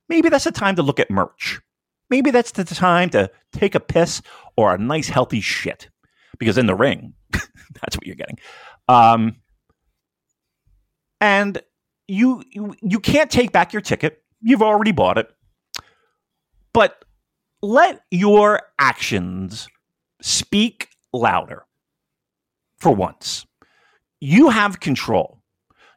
Maybe 0.10 0.30
that's 0.30 0.46
the 0.46 0.52
time 0.52 0.76
to 0.76 0.84
look 0.84 1.00
at 1.00 1.10
merch. 1.10 1.60
Maybe 2.10 2.32
that's 2.32 2.52
the 2.52 2.64
time 2.64 3.10
to 3.12 3.30
take 3.52 3.76
a 3.76 3.80
piss 3.80 4.22
or 4.56 4.74
a 4.74 4.78
nice 4.78 5.08
healthy 5.08 5.42
shit. 5.42 5.90
Because 6.38 6.58
in 6.58 6.66
the 6.68 6.76
ring, 6.76 7.14
that's 7.32 7.96
what 7.96 8.06
you're 8.06 8.16
getting. 8.16 8.38
Um, 8.88 9.38
and 11.22 11.62
you, 12.08 12.44
you 12.52 12.76
you 12.82 13.00
can't 13.00 13.32
take 13.32 13.52
back 13.52 13.72
your 13.72 13.82
ticket. 13.82 14.22
You've 14.42 14.62
already 14.62 14.92
bought 14.92 15.18
it. 15.18 15.30
But 16.74 17.06
let 17.62 18.02
your 18.12 18.62
actions 18.80 19.68
speak 20.22 20.90
louder 21.14 21.66
for 22.78 22.92
once. 22.94 23.46
You 24.26 24.50
have 24.50 24.80
control. 24.80 25.42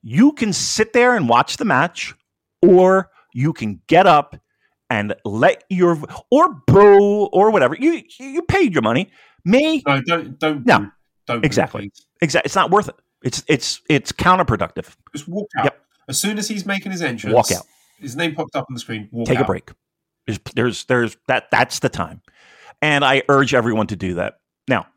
You 0.02 0.32
can 0.32 0.52
sit 0.52 0.92
there 0.92 1.14
and 1.14 1.28
watch 1.28 1.58
the 1.58 1.64
match, 1.64 2.12
or 2.60 3.08
you 3.32 3.52
can 3.52 3.80
get 3.86 4.08
up 4.08 4.36
and 4.90 5.14
let 5.24 5.62
your 5.70 5.96
or 6.32 6.54
boo 6.66 7.26
or 7.26 7.52
whatever. 7.52 7.76
You 7.78 8.02
you 8.18 8.42
paid 8.42 8.72
your 8.72 8.82
money. 8.82 9.12
Me, 9.44 9.80
No, 9.86 10.00
don't 10.02 10.38
don't 10.40 10.66
No. 10.66 10.90
don't 11.28 11.44
Exactly. 11.44 11.92
exactly. 12.20 12.46
It's 12.48 12.56
not 12.56 12.72
worth 12.72 12.88
it. 12.88 12.96
It's 13.22 13.44
it's 13.46 13.80
it's 13.88 14.10
counterproductive. 14.10 14.96
Just 15.14 15.28
walk 15.28 15.46
out. 15.58 15.64
Yep. 15.66 15.80
As 16.08 16.18
soon 16.18 16.36
as 16.36 16.48
he's 16.48 16.66
making 16.66 16.90
his 16.90 17.02
entrance, 17.02 17.32
Walk 17.32 17.52
out. 17.52 17.64
His 18.00 18.16
name 18.16 18.34
popped 18.34 18.56
up 18.56 18.66
on 18.68 18.74
the 18.74 18.80
screen. 18.80 19.08
Walk 19.12 19.28
Take 19.28 19.38
a 19.38 19.44
break. 19.44 19.70
There's 20.26 20.40
there's 20.56 20.84
there's 20.86 21.16
that 21.28 21.48
that's 21.52 21.78
the 21.78 21.88
time, 21.88 22.22
and 22.82 23.04
I 23.04 23.22
urge 23.28 23.54
everyone 23.54 23.86
to 23.86 23.96
do 23.96 24.14
that 24.14 24.40
now. 24.66 24.88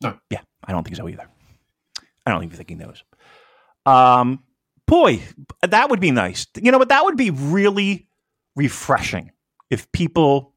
No. 0.00 0.16
Yeah, 0.30 0.40
I 0.64 0.72
don't 0.72 0.84
think 0.84 0.96
so 0.96 1.08
either. 1.08 1.26
I 2.24 2.30
don't 2.30 2.44
even 2.44 2.56
think 2.56 2.68
he 2.70 2.76
knows. 2.76 3.02
Um, 3.84 4.44
boy, 4.88 5.22
that 5.62 5.90
would 5.90 6.00
be 6.00 6.10
nice. 6.10 6.46
You 6.60 6.72
know 6.72 6.78
what? 6.78 6.88
That 6.88 7.04
would 7.04 7.16
be 7.16 7.30
really 7.30 8.08
refreshing 8.56 9.30
if 9.70 9.90
people 9.92 10.54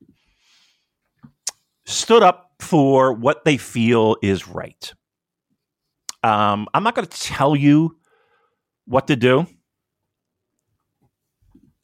stood 1.86 2.24
up 2.24 2.54
for 2.60 3.14
what 3.14 3.46
they 3.46 3.58
feel 3.58 4.16
is 4.24 4.48
right. 4.48 4.94
Um, 6.24 6.68
I'm 6.74 6.84
not 6.84 6.96
going 6.96 7.08
to 7.08 7.20
tell 7.20 7.56
you 7.56 7.98
what 8.86 9.08
to 9.08 9.16
do, 9.16 9.46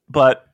but 0.09 0.45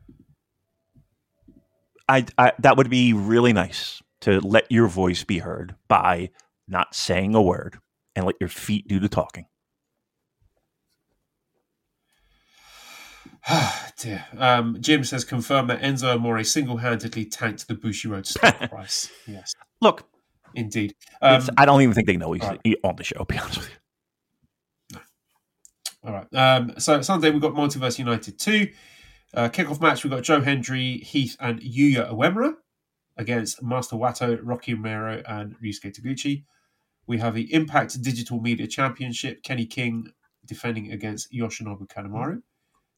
I, 2.09 2.25
I 2.37 2.53
that 2.59 2.77
would 2.77 2.89
be 2.89 3.13
really 3.13 3.53
nice 3.53 4.01
to 4.21 4.39
let 4.39 4.71
your 4.71 4.87
voice 4.87 5.23
be 5.23 5.39
heard 5.39 5.75
by 5.87 6.29
not 6.67 6.95
saying 6.95 7.35
a 7.35 7.41
word 7.41 7.77
and 8.15 8.25
let 8.25 8.35
your 8.39 8.49
feet 8.49 8.87
do 8.87 8.99
the 8.99 9.09
talking. 9.09 9.45
Dear. 13.97 14.25
Um, 14.37 14.77
Jim 14.79 15.03
says 15.03 15.25
confirm 15.25 15.67
that 15.67 15.81
Enzo 15.81 16.15
Amore 16.15 16.43
single 16.43 16.77
handedly 16.77 17.25
tanked 17.25 17.67
the 17.67 17.75
Bushiroad 17.75 18.25
stock 18.25 18.57
price. 18.69 19.09
Yes, 19.27 19.53
Look, 19.81 20.07
indeed. 20.55 20.95
Um, 21.21 21.41
I 21.57 21.65
don't 21.65 21.81
even 21.81 21.93
think 21.93 22.07
they 22.07 22.17
know 22.17 22.31
he's 22.31 22.43
right. 22.43 22.59
on 22.83 22.95
the 22.95 23.03
show. 23.03 23.23
Be 23.25 23.37
honest 23.37 23.57
with 23.57 23.69
you. 23.69 23.75
All 26.05 26.13
right. 26.13 26.33
Um, 26.33 26.73
so 26.79 27.01
Sunday 27.01 27.29
we've 27.29 27.41
got 27.41 27.53
Multiverse 27.53 27.97
United 27.97 28.37
2. 28.37 28.67
Uh, 29.33 29.49
kickoff 29.49 29.81
match, 29.81 30.03
we've 30.03 30.11
got 30.11 30.23
Joe 30.23 30.41
Hendry, 30.41 30.97
Heath, 30.97 31.35
and 31.39 31.59
Yuya 31.61 32.13
Uemura 32.13 32.55
against 33.17 33.63
Master 33.63 33.95
Wato, 33.95 34.39
Rocky 34.43 34.73
Romero, 34.73 35.23
and 35.27 35.55
Ryusuke 35.59 35.97
Taguchi. 35.97 36.43
We 37.07 37.17
have 37.19 37.33
the 37.33 37.51
Impact 37.53 38.01
Digital 38.01 38.39
Media 38.39 38.67
Championship, 38.67 39.43
Kenny 39.43 39.65
King 39.65 40.11
defending 40.45 40.91
against 40.91 41.31
Yoshinobu 41.31 41.87
Kanemaru. 41.87 42.41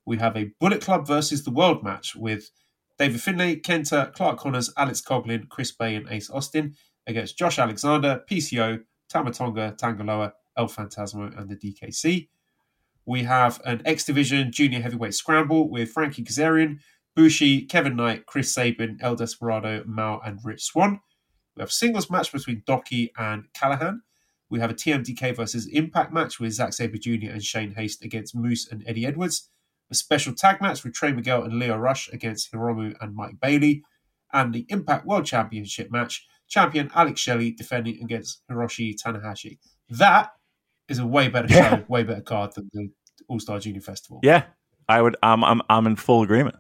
We 0.06 0.18
have 0.18 0.38
a 0.38 0.52
Bullet 0.60 0.82
Club 0.82 1.08
versus 1.08 1.44
the 1.44 1.52
World 1.52 1.84
match 1.84 2.16
with 2.16 2.52
David 2.98 3.22
Finlay, 3.22 3.58
Kenta, 3.58 4.14
Clark 4.14 4.38
Connors, 4.40 4.72
Alex 4.78 5.02
Coughlin, 5.02 5.50
Chris 5.50 5.72
Bey, 5.72 5.96
and 5.96 6.08
Ace 6.10 6.30
Austin 6.30 6.76
against 7.08 7.38
Josh 7.38 7.60
Alexander, 7.60 8.24
PCO, 8.30 8.82
Tama 9.10 9.32
Tonga, 9.32 9.76
Tangaloa, 9.80 10.34
El 10.58 10.68
Fantasma, 10.68 11.38
and 11.38 11.50
the 11.50 11.56
DKC. 11.56 12.30
We 13.06 13.24
have 13.24 13.62
an 13.66 13.82
X 13.86 14.06
Division 14.06 14.52
Junior 14.52 14.82
Heavyweight 14.82 15.14
Scramble 15.14 15.70
with 15.70 15.92
Frankie 15.92 16.24
Kazarian, 16.24 16.80
Bushi, 17.16 17.62
Kevin 17.62 17.96
Knight, 17.96 18.26
Chris 18.26 18.54
Sabin, 18.54 18.98
El 19.02 19.16
Desperado, 19.16 19.84
Mao, 19.86 20.20
and 20.26 20.40
Rich 20.44 20.64
Swann. 20.64 21.02
We 21.56 21.62
have 21.62 21.70
a 21.70 21.74
singles 21.74 22.10
match 22.10 22.32
between 22.32 22.64
Docky 22.68 23.10
and 23.18 23.46
Callahan. 23.54 24.02
We 24.50 24.60
have 24.60 24.70
a 24.70 24.74
TMDK 24.74 25.36
versus 25.36 25.68
Impact 25.68 26.14
match 26.14 26.40
with 26.40 26.54
Zack 26.54 26.74
Sabre 26.74 26.98
Jr. 26.98 27.32
and 27.32 27.44
Shane 27.44 27.74
Haste 27.74 28.04
against 28.04 28.36
Moose 28.36 28.70
and 28.70 28.84
Eddie 28.86 29.06
Edwards. 29.06 29.50
A 29.92 29.96
special 29.96 30.34
tag 30.34 30.62
match 30.62 30.84
with 30.84 30.94
Trey 30.94 31.12
Miguel 31.14 31.44
and 31.44 31.60
Leo 31.60 31.78
Rush 31.78 32.10
against 32.12 32.52
Hiromu 32.52 32.96
and 33.02 33.16
Mike 33.16 33.40
Bailey. 33.40 33.84
And 34.34 34.54
the 34.54 34.66
Impact 34.70 35.06
World 35.06 35.26
Championship 35.26 35.92
match, 35.92 36.26
champion 36.48 36.90
Alex 36.96 37.22
Shelley 37.22 37.52
defending 37.52 38.02
against 38.04 38.42
Hiroshi 38.52 38.96
Tanahashi. 39.02 39.60
That 39.90 40.32
is 40.90 41.00
a 41.00 41.06
way 41.06 41.28
better 41.30 41.48
Yeah. 41.50 41.78
show, 41.78 41.86
way 41.88 42.04
better 42.04 42.22
card 42.22 42.54
than 42.56 42.70
the 42.74 42.90
All 43.28 43.40
Star 43.40 43.60
Junior 43.60 43.82
Festival. 43.82 44.20
Yeah, 44.24 44.44
I 44.90 45.02
would. 45.02 45.16
I'm. 45.24 45.44
I'm. 45.44 45.62
I'm 45.70 45.88
in 45.88 45.96
full 45.96 46.24
agreement. 46.24 46.56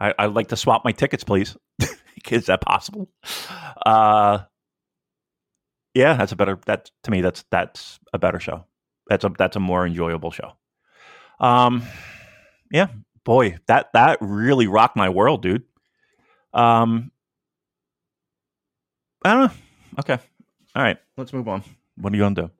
I, 0.00 0.14
I'd 0.18 0.32
like 0.34 0.48
to 0.48 0.56
swap 0.56 0.84
my 0.84 0.92
tickets, 0.92 1.22
please. 1.24 1.56
Is 2.30 2.46
that 2.46 2.60
possible? 2.60 3.08
Uh, 3.84 4.40
yeah, 5.94 6.14
that's 6.14 6.32
a 6.32 6.36
better. 6.36 6.58
That 6.66 6.90
to 7.04 7.10
me, 7.10 7.20
that's 7.20 7.44
that's 7.50 8.00
a 8.12 8.18
better 8.18 8.40
show. 8.40 8.64
That's 9.08 9.24
a 9.24 9.32
that's 9.38 9.56
a 9.56 9.60
more 9.60 9.86
enjoyable 9.86 10.30
show. 10.30 10.52
Um, 11.40 11.82
yeah, 12.72 12.88
boy, 13.24 13.58
that 13.66 13.92
that 13.92 14.18
really 14.20 14.66
rocked 14.66 14.96
my 14.96 15.08
world, 15.08 15.42
dude. 15.42 15.62
Um, 16.52 17.10
I 19.24 19.34
don't 19.34 19.46
know. 19.46 19.52
Okay, 20.00 20.18
all 20.74 20.82
right, 20.82 20.98
let's 21.16 21.32
move 21.32 21.48
on. 21.48 21.62
What 21.96 22.12
are 22.12 22.16
you 22.16 22.22
gonna 22.22 22.34
do? 22.34 22.50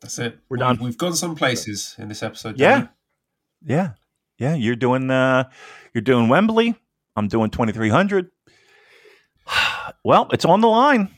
That's 0.00 0.18
it. 0.18 0.38
We're 0.48 0.56
We- 0.56 0.60
done. 0.60 0.78
We've 0.80 0.96
gone 0.98 1.14
some 1.14 1.34
places 1.34 1.94
in 1.98 2.08
this 2.08 2.22
episode. 2.22 2.58
Yeah. 2.58 2.70
Danny. 2.78 2.88
Yeah, 3.64 3.90
yeah. 4.38 4.54
You're 4.54 4.76
doing. 4.76 5.10
Uh, 5.10 5.50
you're 5.92 6.02
doing 6.02 6.28
Wembley. 6.28 6.76
I'm 7.16 7.28
doing 7.28 7.50
2300. 7.50 8.30
Well, 10.04 10.28
it's 10.32 10.44
on 10.44 10.60
the 10.60 10.68
line, 10.68 11.08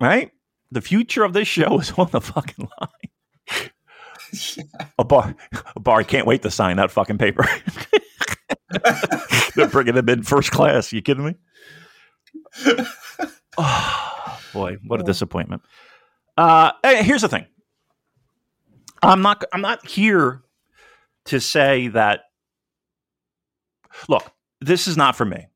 right? 0.00 0.30
The 0.72 0.80
future 0.80 1.22
of 1.24 1.32
this 1.32 1.46
show 1.48 1.78
is 1.80 1.92
on 1.92 2.10
the 2.10 2.20
fucking 2.20 2.68
line. 2.80 3.10
A 4.98 5.04
bar, 5.04 5.34
a 5.74 5.80
bar 5.80 6.02
can't 6.04 6.26
wait 6.26 6.42
to 6.42 6.50
sign 6.50 6.76
that 6.76 6.90
fucking 6.90 7.18
paper. 7.18 7.46
They're 9.54 9.68
bringing 9.68 9.94
them 9.94 10.08
in 10.08 10.22
first 10.22 10.50
class. 10.50 10.92
You 10.92 11.02
kidding 11.02 11.24
me? 11.24 11.34
Oh, 13.58 14.38
boy, 14.52 14.76
what 14.86 15.00
a 15.00 15.04
disappointment. 15.04 15.62
Uh, 16.36 16.72
hey, 16.82 17.02
here's 17.02 17.22
the 17.22 17.28
thing. 17.28 17.46
I'm 19.02 19.22
not. 19.22 19.44
I'm 19.52 19.60
not 19.60 19.86
here 19.86 20.42
to 21.26 21.40
say 21.40 21.88
that. 21.88 22.20
Look, 24.08 24.30
this 24.60 24.88
is 24.88 24.96
not 24.96 25.16
for 25.16 25.24
me, 25.24 25.46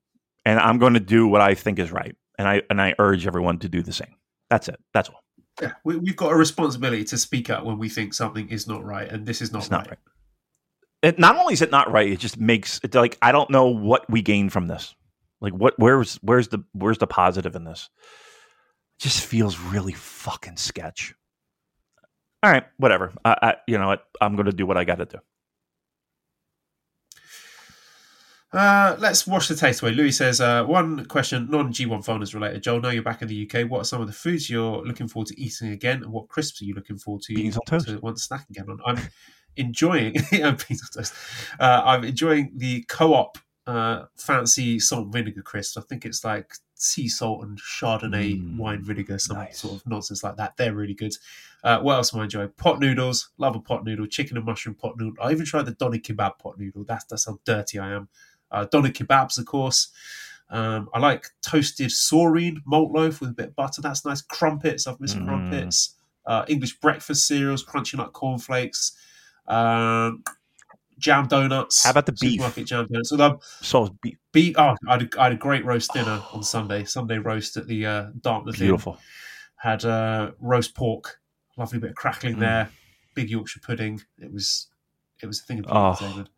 and 0.45 0.59
I'm 0.59 0.79
going 0.79 0.95
to 0.95 1.01
do 1.01 1.27
what 1.27 1.41
I 1.41 1.55
think 1.55 1.79
is 1.79 1.93
right, 1.93 2.15
and 2.39 2.49
I 2.49 2.63
and 2.71 2.81
I 2.81 2.95
urge 2.99 3.27
everyone 3.27 3.59
to 3.59 3.69
do 3.69 3.83
the 3.83 3.93
same. 3.93 4.15
That's 4.49 4.69
it. 4.69 4.81
That's 4.95 5.09
all. 5.09 5.23
Yeah, 5.61 5.73
we, 5.85 5.97
we've 5.97 6.16
got 6.16 6.32
a 6.32 6.37
responsibility 6.37 7.05
to 7.05 7.19
speak 7.19 7.51
up 7.51 7.65
when 7.65 7.78
we 7.78 7.89
think 7.89 8.15
something 8.15 8.49
is 8.49 8.66
not 8.66 8.85
right, 8.85 9.09
and 9.09 9.27
this 9.27 9.43
is 9.43 9.53
not 9.53 9.61
It's 9.61 9.70
right. 9.70 9.78
not 9.78 9.89
right. 9.89 9.99
It, 11.03 11.19
not 11.19 11.37
only 11.37 11.55
is 11.55 11.62
it 11.62 11.70
not 11.70 11.91
right, 11.91 12.11
it 12.11 12.19
just 12.19 12.39
makes 12.39 12.81
it 12.82 12.95
like 12.95 13.16
I 13.23 13.32
don't 13.32 13.51
know 13.51 13.66
what 13.66 14.09
we 14.11 14.23
gain 14.23 14.51
from 14.51 14.66
this. 14.66 14.95
Like 15.41 15.55
what? 15.55 15.74
Where's 15.78 16.16
where's 16.16 16.49
the 16.49 16.62
where's 16.73 16.99
the 16.99 17.07
positive 17.07 17.57
in 17.57 17.65
this? 17.65 17.89
It 18.99 19.03
just 19.05 19.24
feels 19.24 19.59
really 19.59 19.95
fucking 19.95 20.57
sketch. 20.59 21.15
All 22.43 22.51
right, 22.51 22.65
whatever. 22.77 23.12
I, 23.24 23.37
I 23.43 23.55
you 23.66 23.78
know 23.78 23.89
what? 23.89 24.05
I'm 24.20 24.37
going 24.37 24.47
to 24.47 24.53
do 24.53 24.66
what 24.66 24.77
I 24.77 24.85
got 24.85 24.97
to 24.97 25.07
do. 25.07 25.19
Uh, 28.52 28.97
let's 28.98 29.27
wash 29.28 29.47
the 29.47 29.55
taste 29.55 29.81
away. 29.81 29.93
Louis 29.93 30.10
says, 30.10 30.40
uh, 30.40 30.64
one 30.64 31.05
question, 31.06 31.48
non 31.51 31.72
G1 31.72 32.05
phoners 32.05 32.35
related. 32.35 32.62
Joel, 32.64 32.81
now 32.81 32.90
you're 32.90 33.02
back 33.02 33.22
in 33.22 33.28
the 33.28 33.48
UK. 33.48 33.70
What 33.70 33.81
are 33.82 33.85
some 33.85 34.01
of 34.01 34.09
the 34.09 34.12
foods 34.12 34.51
you're 34.51 34.82
looking 34.85 35.06
forward 35.06 35.28
to 35.28 35.40
eating 35.40 35.70
again? 35.70 36.02
And 36.02 36.12
what 36.12 36.28
crisps 36.28 36.60
are 36.60 36.64
you 36.64 36.74
looking 36.74 36.98
forward 36.98 37.22
to, 37.22 37.35
Beans 37.35 37.56
on 37.56 37.62
toast. 37.66 37.86
to 37.86 38.01
to 38.01 38.16
snack 38.16 38.51
again 38.51 38.66
on? 38.68 38.81
I'm 38.85 38.98
enjoying 39.56 40.16
yeah, 40.32 40.51
beans 40.51 40.82
on 40.82 40.89
toast. 41.02 41.14
Uh, 41.60 41.82
I'm 41.85 42.02
enjoying 42.05 42.51
the 42.56 42.85
co 42.89 43.14
op 43.14 43.39
uh, 43.68 44.06
fancy 44.16 44.81
salt 44.81 45.05
and 45.05 45.12
vinegar 45.12 45.43
crisps. 45.43 45.77
I 45.77 45.82
think 45.82 46.05
it's 46.05 46.24
like 46.24 46.52
sea 46.74 47.09
salt 47.09 47.44
and 47.44 47.56
Chardonnay 47.60 48.40
Mm, 48.43 48.56
wine 48.56 48.82
vinegar, 48.82 49.18
some 49.20 49.36
nice. 49.36 49.60
sort 49.60 49.74
of 49.74 49.86
nonsense 49.86 50.24
like 50.24 50.36
that. 50.39 50.56
They're 50.56 50.74
really 50.74 50.94
good. 50.94 51.14
Uh, 51.62 51.78
what 51.81 51.94
else 51.94 52.12
am 52.14 52.20
I 52.20 52.24
enjoying? 52.24 52.48
Pot 52.56 52.81
noodles. 52.81 53.28
Love 53.39 53.55
a 53.55 53.60
pot 53.60 53.85
noodle. 53.85 54.06
Chicken 54.06 54.39
and 54.39 54.47
mushroom 54.47 54.74
pot 54.74 54.97
noodle. 54.98 55.22
I 55.22 55.31
even 55.31 55.44
tried 55.47 55.66
the 55.66 55.72
doner 55.72 55.98
kebab 55.98 56.39
pot 56.39 56.59
noodle. 56.59 56.85
That's, 56.85 57.05
that's 57.05 57.27
how 57.27 57.39
dirty 57.44 57.78
I 57.78 57.93
am. 57.93 58.09
Uh, 58.51 58.64
doner 58.66 58.90
kebabs, 58.90 59.39
of 59.39 59.47
course. 59.47 59.89
Um, 60.51 60.89
I 60.93 60.98
like 60.98 61.27
toasted 61.43 61.90
Soreen 61.90 62.60
malt 62.66 62.90
loaf 62.93 63.20
with 63.20 63.31
a 63.31 63.35
bit 63.35 63.48
of 63.48 63.56
butter. 63.56 63.81
That's 63.82 64.05
nice. 64.05 64.20
Crumpets. 64.22 64.86
I've 64.86 64.98
missed 65.01 65.16
Mm. 65.16 65.27
crumpets. 65.27 65.94
Uh, 66.27 66.44
English 66.48 66.78
breakfast 66.81 67.27
cereals, 67.27 67.64
crunchy 67.64 67.97
nut 67.97 68.12
cornflakes. 68.12 68.93
Um, 69.47 70.22
jam 70.98 71.27
donuts. 71.28 71.85
How 71.85 71.90
about 71.90 72.06
the 72.06 72.12
beef? 72.12 72.32
Supermarket 72.32 72.66
jam 72.66 72.86
donuts. 72.90 73.12
Although 73.12 73.40
So 73.62 73.97
be- 74.02 74.16
beef. 74.32 74.55
Oh, 74.59 74.74
I 74.89 74.93
had, 74.93 75.02
a, 75.14 75.20
I 75.20 75.24
had 75.24 75.32
a 75.32 75.36
great 75.36 75.64
roast 75.64 75.93
dinner 75.93 76.22
on 76.32 76.43
Sunday. 76.43 76.85
Sunday 76.85 77.18
roast 77.18 77.56
at 77.56 77.66
the 77.68 77.86
uh, 77.86 78.06
Dartmouth 78.20 78.56
Inn. 78.60 78.66
beautiful. 78.66 78.98
Had 79.56 79.85
uh, 79.85 80.32
roast 80.40 80.74
pork. 80.74 81.20
Lovely 81.56 81.78
bit 81.78 81.90
of 81.90 81.97
crackling 81.97 82.36
Mm. 82.36 82.40
there. 82.40 82.70
Big 83.14 83.31
Yorkshire 83.31 83.60
pudding. 83.60 84.01
It 84.18 84.32
was. 84.32 84.66
It 85.22 85.27
was 85.27 85.40
a 85.40 85.44
thing 85.44 85.59
of 85.59 85.64
beauty, 85.66 85.78
Oh. 85.78 85.97
David. 86.01 86.28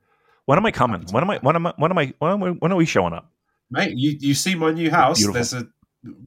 When 0.46 0.58
am 0.58 0.66
I 0.66 0.70
coming? 0.70 1.02
When 1.10 1.22
am 1.22 1.30
I? 1.30 1.38
When 1.38 1.56
am 1.56 1.66
I? 1.66 1.74
When 1.76 1.90
am 1.90 1.98
I? 1.98 2.14
When, 2.18 2.32
am 2.32 2.42
I, 2.42 2.48
when 2.50 2.72
are 2.72 2.76
we 2.76 2.86
showing 2.86 3.12
up? 3.12 3.30
Mate, 3.70 3.94
you 3.96 4.16
you 4.20 4.34
see 4.34 4.54
my 4.54 4.72
new 4.72 4.90
house? 4.90 5.18
Beautiful. 5.18 5.34
There's 5.34 5.54
a, 5.54 5.66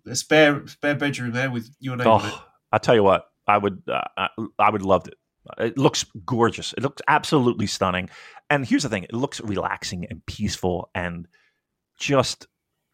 a 0.09 0.15
spare 0.15 0.65
spare 0.67 0.95
bedroom 0.95 1.31
there 1.31 1.51
with 1.51 1.69
your 1.79 1.97
name 1.97 2.07
on 2.07 2.25
it. 2.25 2.33
Oh, 2.33 2.45
I 2.71 2.77
tell 2.77 2.95
you 2.95 3.03
what, 3.03 3.29
I 3.47 3.57
would, 3.57 3.83
uh, 3.87 4.01
I, 4.17 4.29
I 4.57 4.69
would 4.69 4.81
love 4.81 5.07
it. 5.07 5.15
It 5.59 5.77
looks 5.77 6.05
gorgeous. 6.25 6.73
It 6.73 6.81
looks 6.81 7.01
absolutely 7.07 7.67
stunning. 7.67 8.09
And 8.49 8.65
here's 8.65 8.83
the 8.83 8.89
thing: 8.89 9.03
it 9.03 9.13
looks 9.13 9.41
relaxing 9.41 10.05
and 10.09 10.25
peaceful 10.25 10.89
and 10.95 11.27
just 11.99 12.47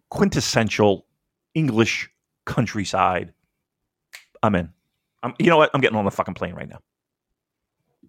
quintessential 0.09 1.05
English 1.53 2.09
countryside. 2.45 3.33
I'm 4.43 4.55
in. 4.55 4.69
I'm, 5.23 5.33
you 5.39 5.49
know 5.49 5.57
what? 5.57 5.69
I'm 5.73 5.81
getting 5.81 5.97
on 5.97 6.05
the 6.05 6.11
fucking 6.11 6.33
plane 6.33 6.55
right 6.55 6.67
now. 6.67 6.79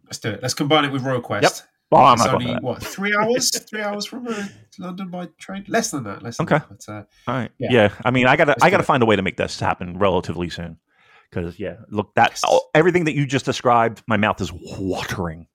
Let's 0.06 0.18
do 0.18 0.30
it. 0.30 0.42
Let's 0.42 0.54
combine 0.54 0.84
it 0.84 0.92
with 0.92 1.02
Royal 1.02 1.20
Quest. 1.20 1.42
Yep. 1.42 1.68
I'm 1.98 2.18
it's 2.18 2.26
only 2.26 2.54
what 2.60 2.82
three 2.82 3.14
hours? 3.16 3.56
three 3.58 3.82
hours 3.82 4.06
from 4.06 4.26
uh, 4.28 4.46
London 4.78 5.08
by 5.10 5.26
train? 5.38 5.64
Less 5.68 5.90
than 5.90 6.04
that. 6.04 6.22
Less 6.22 6.36
than 6.38 6.46
Okay. 6.46 6.58
that. 6.58 6.68
But, 6.68 6.92
uh, 6.92 7.04
All 7.30 7.34
right. 7.34 7.50
Yeah. 7.58 7.68
Yeah. 7.72 7.94
I 8.04 8.10
mean, 8.10 8.26
I 8.26 8.36
gotta, 8.36 8.50
Let's 8.52 8.62
I 8.62 8.70
gotta 8.70 8.82
find 8.82 9.02
a 9.02 9.06
way 9.06 9.16
to 9.16 9.22
make 9.22 9.36
this 9.36 9.58
happen 9.60 9.98
relatively 9.98 10.48
soon. 10.50 10.78
Because 11.30 11.58
yeah, 11.58 11.76
look, 11.88 12.14
that 12.14 12.30
Yes. 12.32 12.42
oh, 12.46 12.60
everything 12.74 13.04
that 13.04 13.14
you 13.14 13.24
just 13.26 13.44
described, 13.46 14.02
my 14.06 14.16
mouth 14.18 14.40
is 14.40 14.52
watering. 14.52 15.46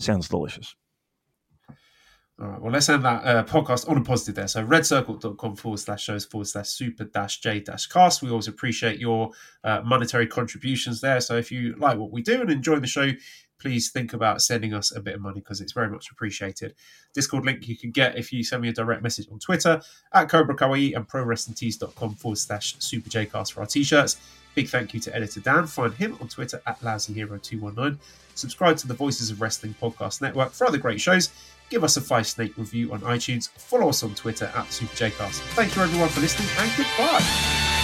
Sounds 0.00 0.28
delicious. 0.28 0.74
All 2.40 2.46
right, 2.46 2.62
well, 2.62 2.72
let's 2.72 2.88
end 2.88 3.04
that 3.04 3.24
uh, 3.24 3.42
podcast 3.44 3.88
on 3.90 3.96
a 3.96 4.00
positive 4.00 4.36
there. 4.36 4.46
So, 4.46 4.64
redcircle.com 4.64 5.56
forward 5.56 5.78
slash 5.80 6.04
shows 6.04 6.24
forward 6.24 6.46
slash 6.46 6.68
super 6.68 7.02
dash 7.04 7.40
J 7.40 7.58
dash 7.58 7.86
cast. 7.88 8.22
We 8.22 8.30
always 8.30 8.46
appreciate 8.46 9.00
your 9.00 9.30
uh, 9.64 9.80
monetary 9.84 10.28
contributions 10.28 11.00
there. 11.00 11.20
So, 11.20 11.36
if 11.36 11.50
you 11.50 11.74
like 11.78 11.98
what 11.98 12.12
we 12.12 12.22
do 12.22 12.40
and 12.40 12.48
enjoy 12.48 12.78
the 12.78 12.86
show, 12.86 13.10
please 13.58 13.90
think 13.90 14.12
about 14.12 14.42
sending 14.42 14.74
us 14.74 14.94
a 14.94 15.00
bit 15.00 15.14
of 15.14 15.20
money 15.20 15.40
because 15.40 15.60
it's 15.60 15.72
very 15.72 15.88
much 15.88 16.10
appreciated. 16.10 16.74
Discord 17.14 17.44
link 17.44 17.66
you 17.68 17.76
can 17.76 17.90
get 17.90 18.16
if 18.16 18.32
you 18.32 18.44
send 18.44 18.62
me 18.62 18.68
a 18.68 18.72
direct 18.72 19.02
message 19.02 19.28
on 19.30 19.38
Twitter 19.38 19.80
at 20.12 20.28
Cobra 20.28 20.56
Kawaii 20.56 20.96
and 20.96 21.08
ProWrestlingTees.com 21.08 22.14
forward 22.14 22.38
slash 22.38 22.76
super 22.78 23.10
Jcast 23.10 23.52
for 23.52 23.60
our 23.60 23.66
t 23.66 23.82
shirts. 23.82 24.18
Big 24.54 24.68
thank 24.68 24.92
you 24.94 25.00
to 25.00 25.14
editor 25.14 25.40
Dan. 25.40 25.66
Find 25.66 25.94
him 25.94 26.18
on 26.20 26.28
Twitter 26.28 26.60
at 26.66 26.80
LousyHero219. 26.80 27.96
Subscribe 28.34 28.76
to 28.78 28.88
the 28.88 28.94
Voices 28.94 29.30
of 29.30 29.40
Wrestling 29.40 29.74
Podcast 29.80 30.20
Network 30.20 30.52
for 30.52 30.66
other 30.66 30.78
great 30.78 31.00
shows. 31.00 31.30
Give 31.70 31.84
us 31.84 31.96
a 31.96 32.00
five 32.00 32.26
snake 32.26 32.56
review 32.56 32.92
on 32.92 33.00
iTunes. 33.00 33.50
Follow 33.50 33.88
us 33.88 34.02
on 34.02 34.14
Twitter 34.14 34.50
at 34.54 34.72
Super 34.72 34.94
Jcast. 34.94 35.40
Thank 35.54 35.76
you 35.76 35.82
everyone 35.82 36.08
for 36.08 36.20
listening 36.20 36.48
and 36.58 36.70
goodbye. 36.76 37.77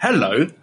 Hello, 0.00 0.46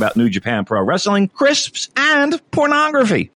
about 0.00 0.16
New 0.16 0.30
Japan 0.30 0.64
Pro 0.64 0.82
Wrestling, 0.82 1.28
crisps, 1.28 1.90
and 1.94 2.40
pornography. 2.50 3.28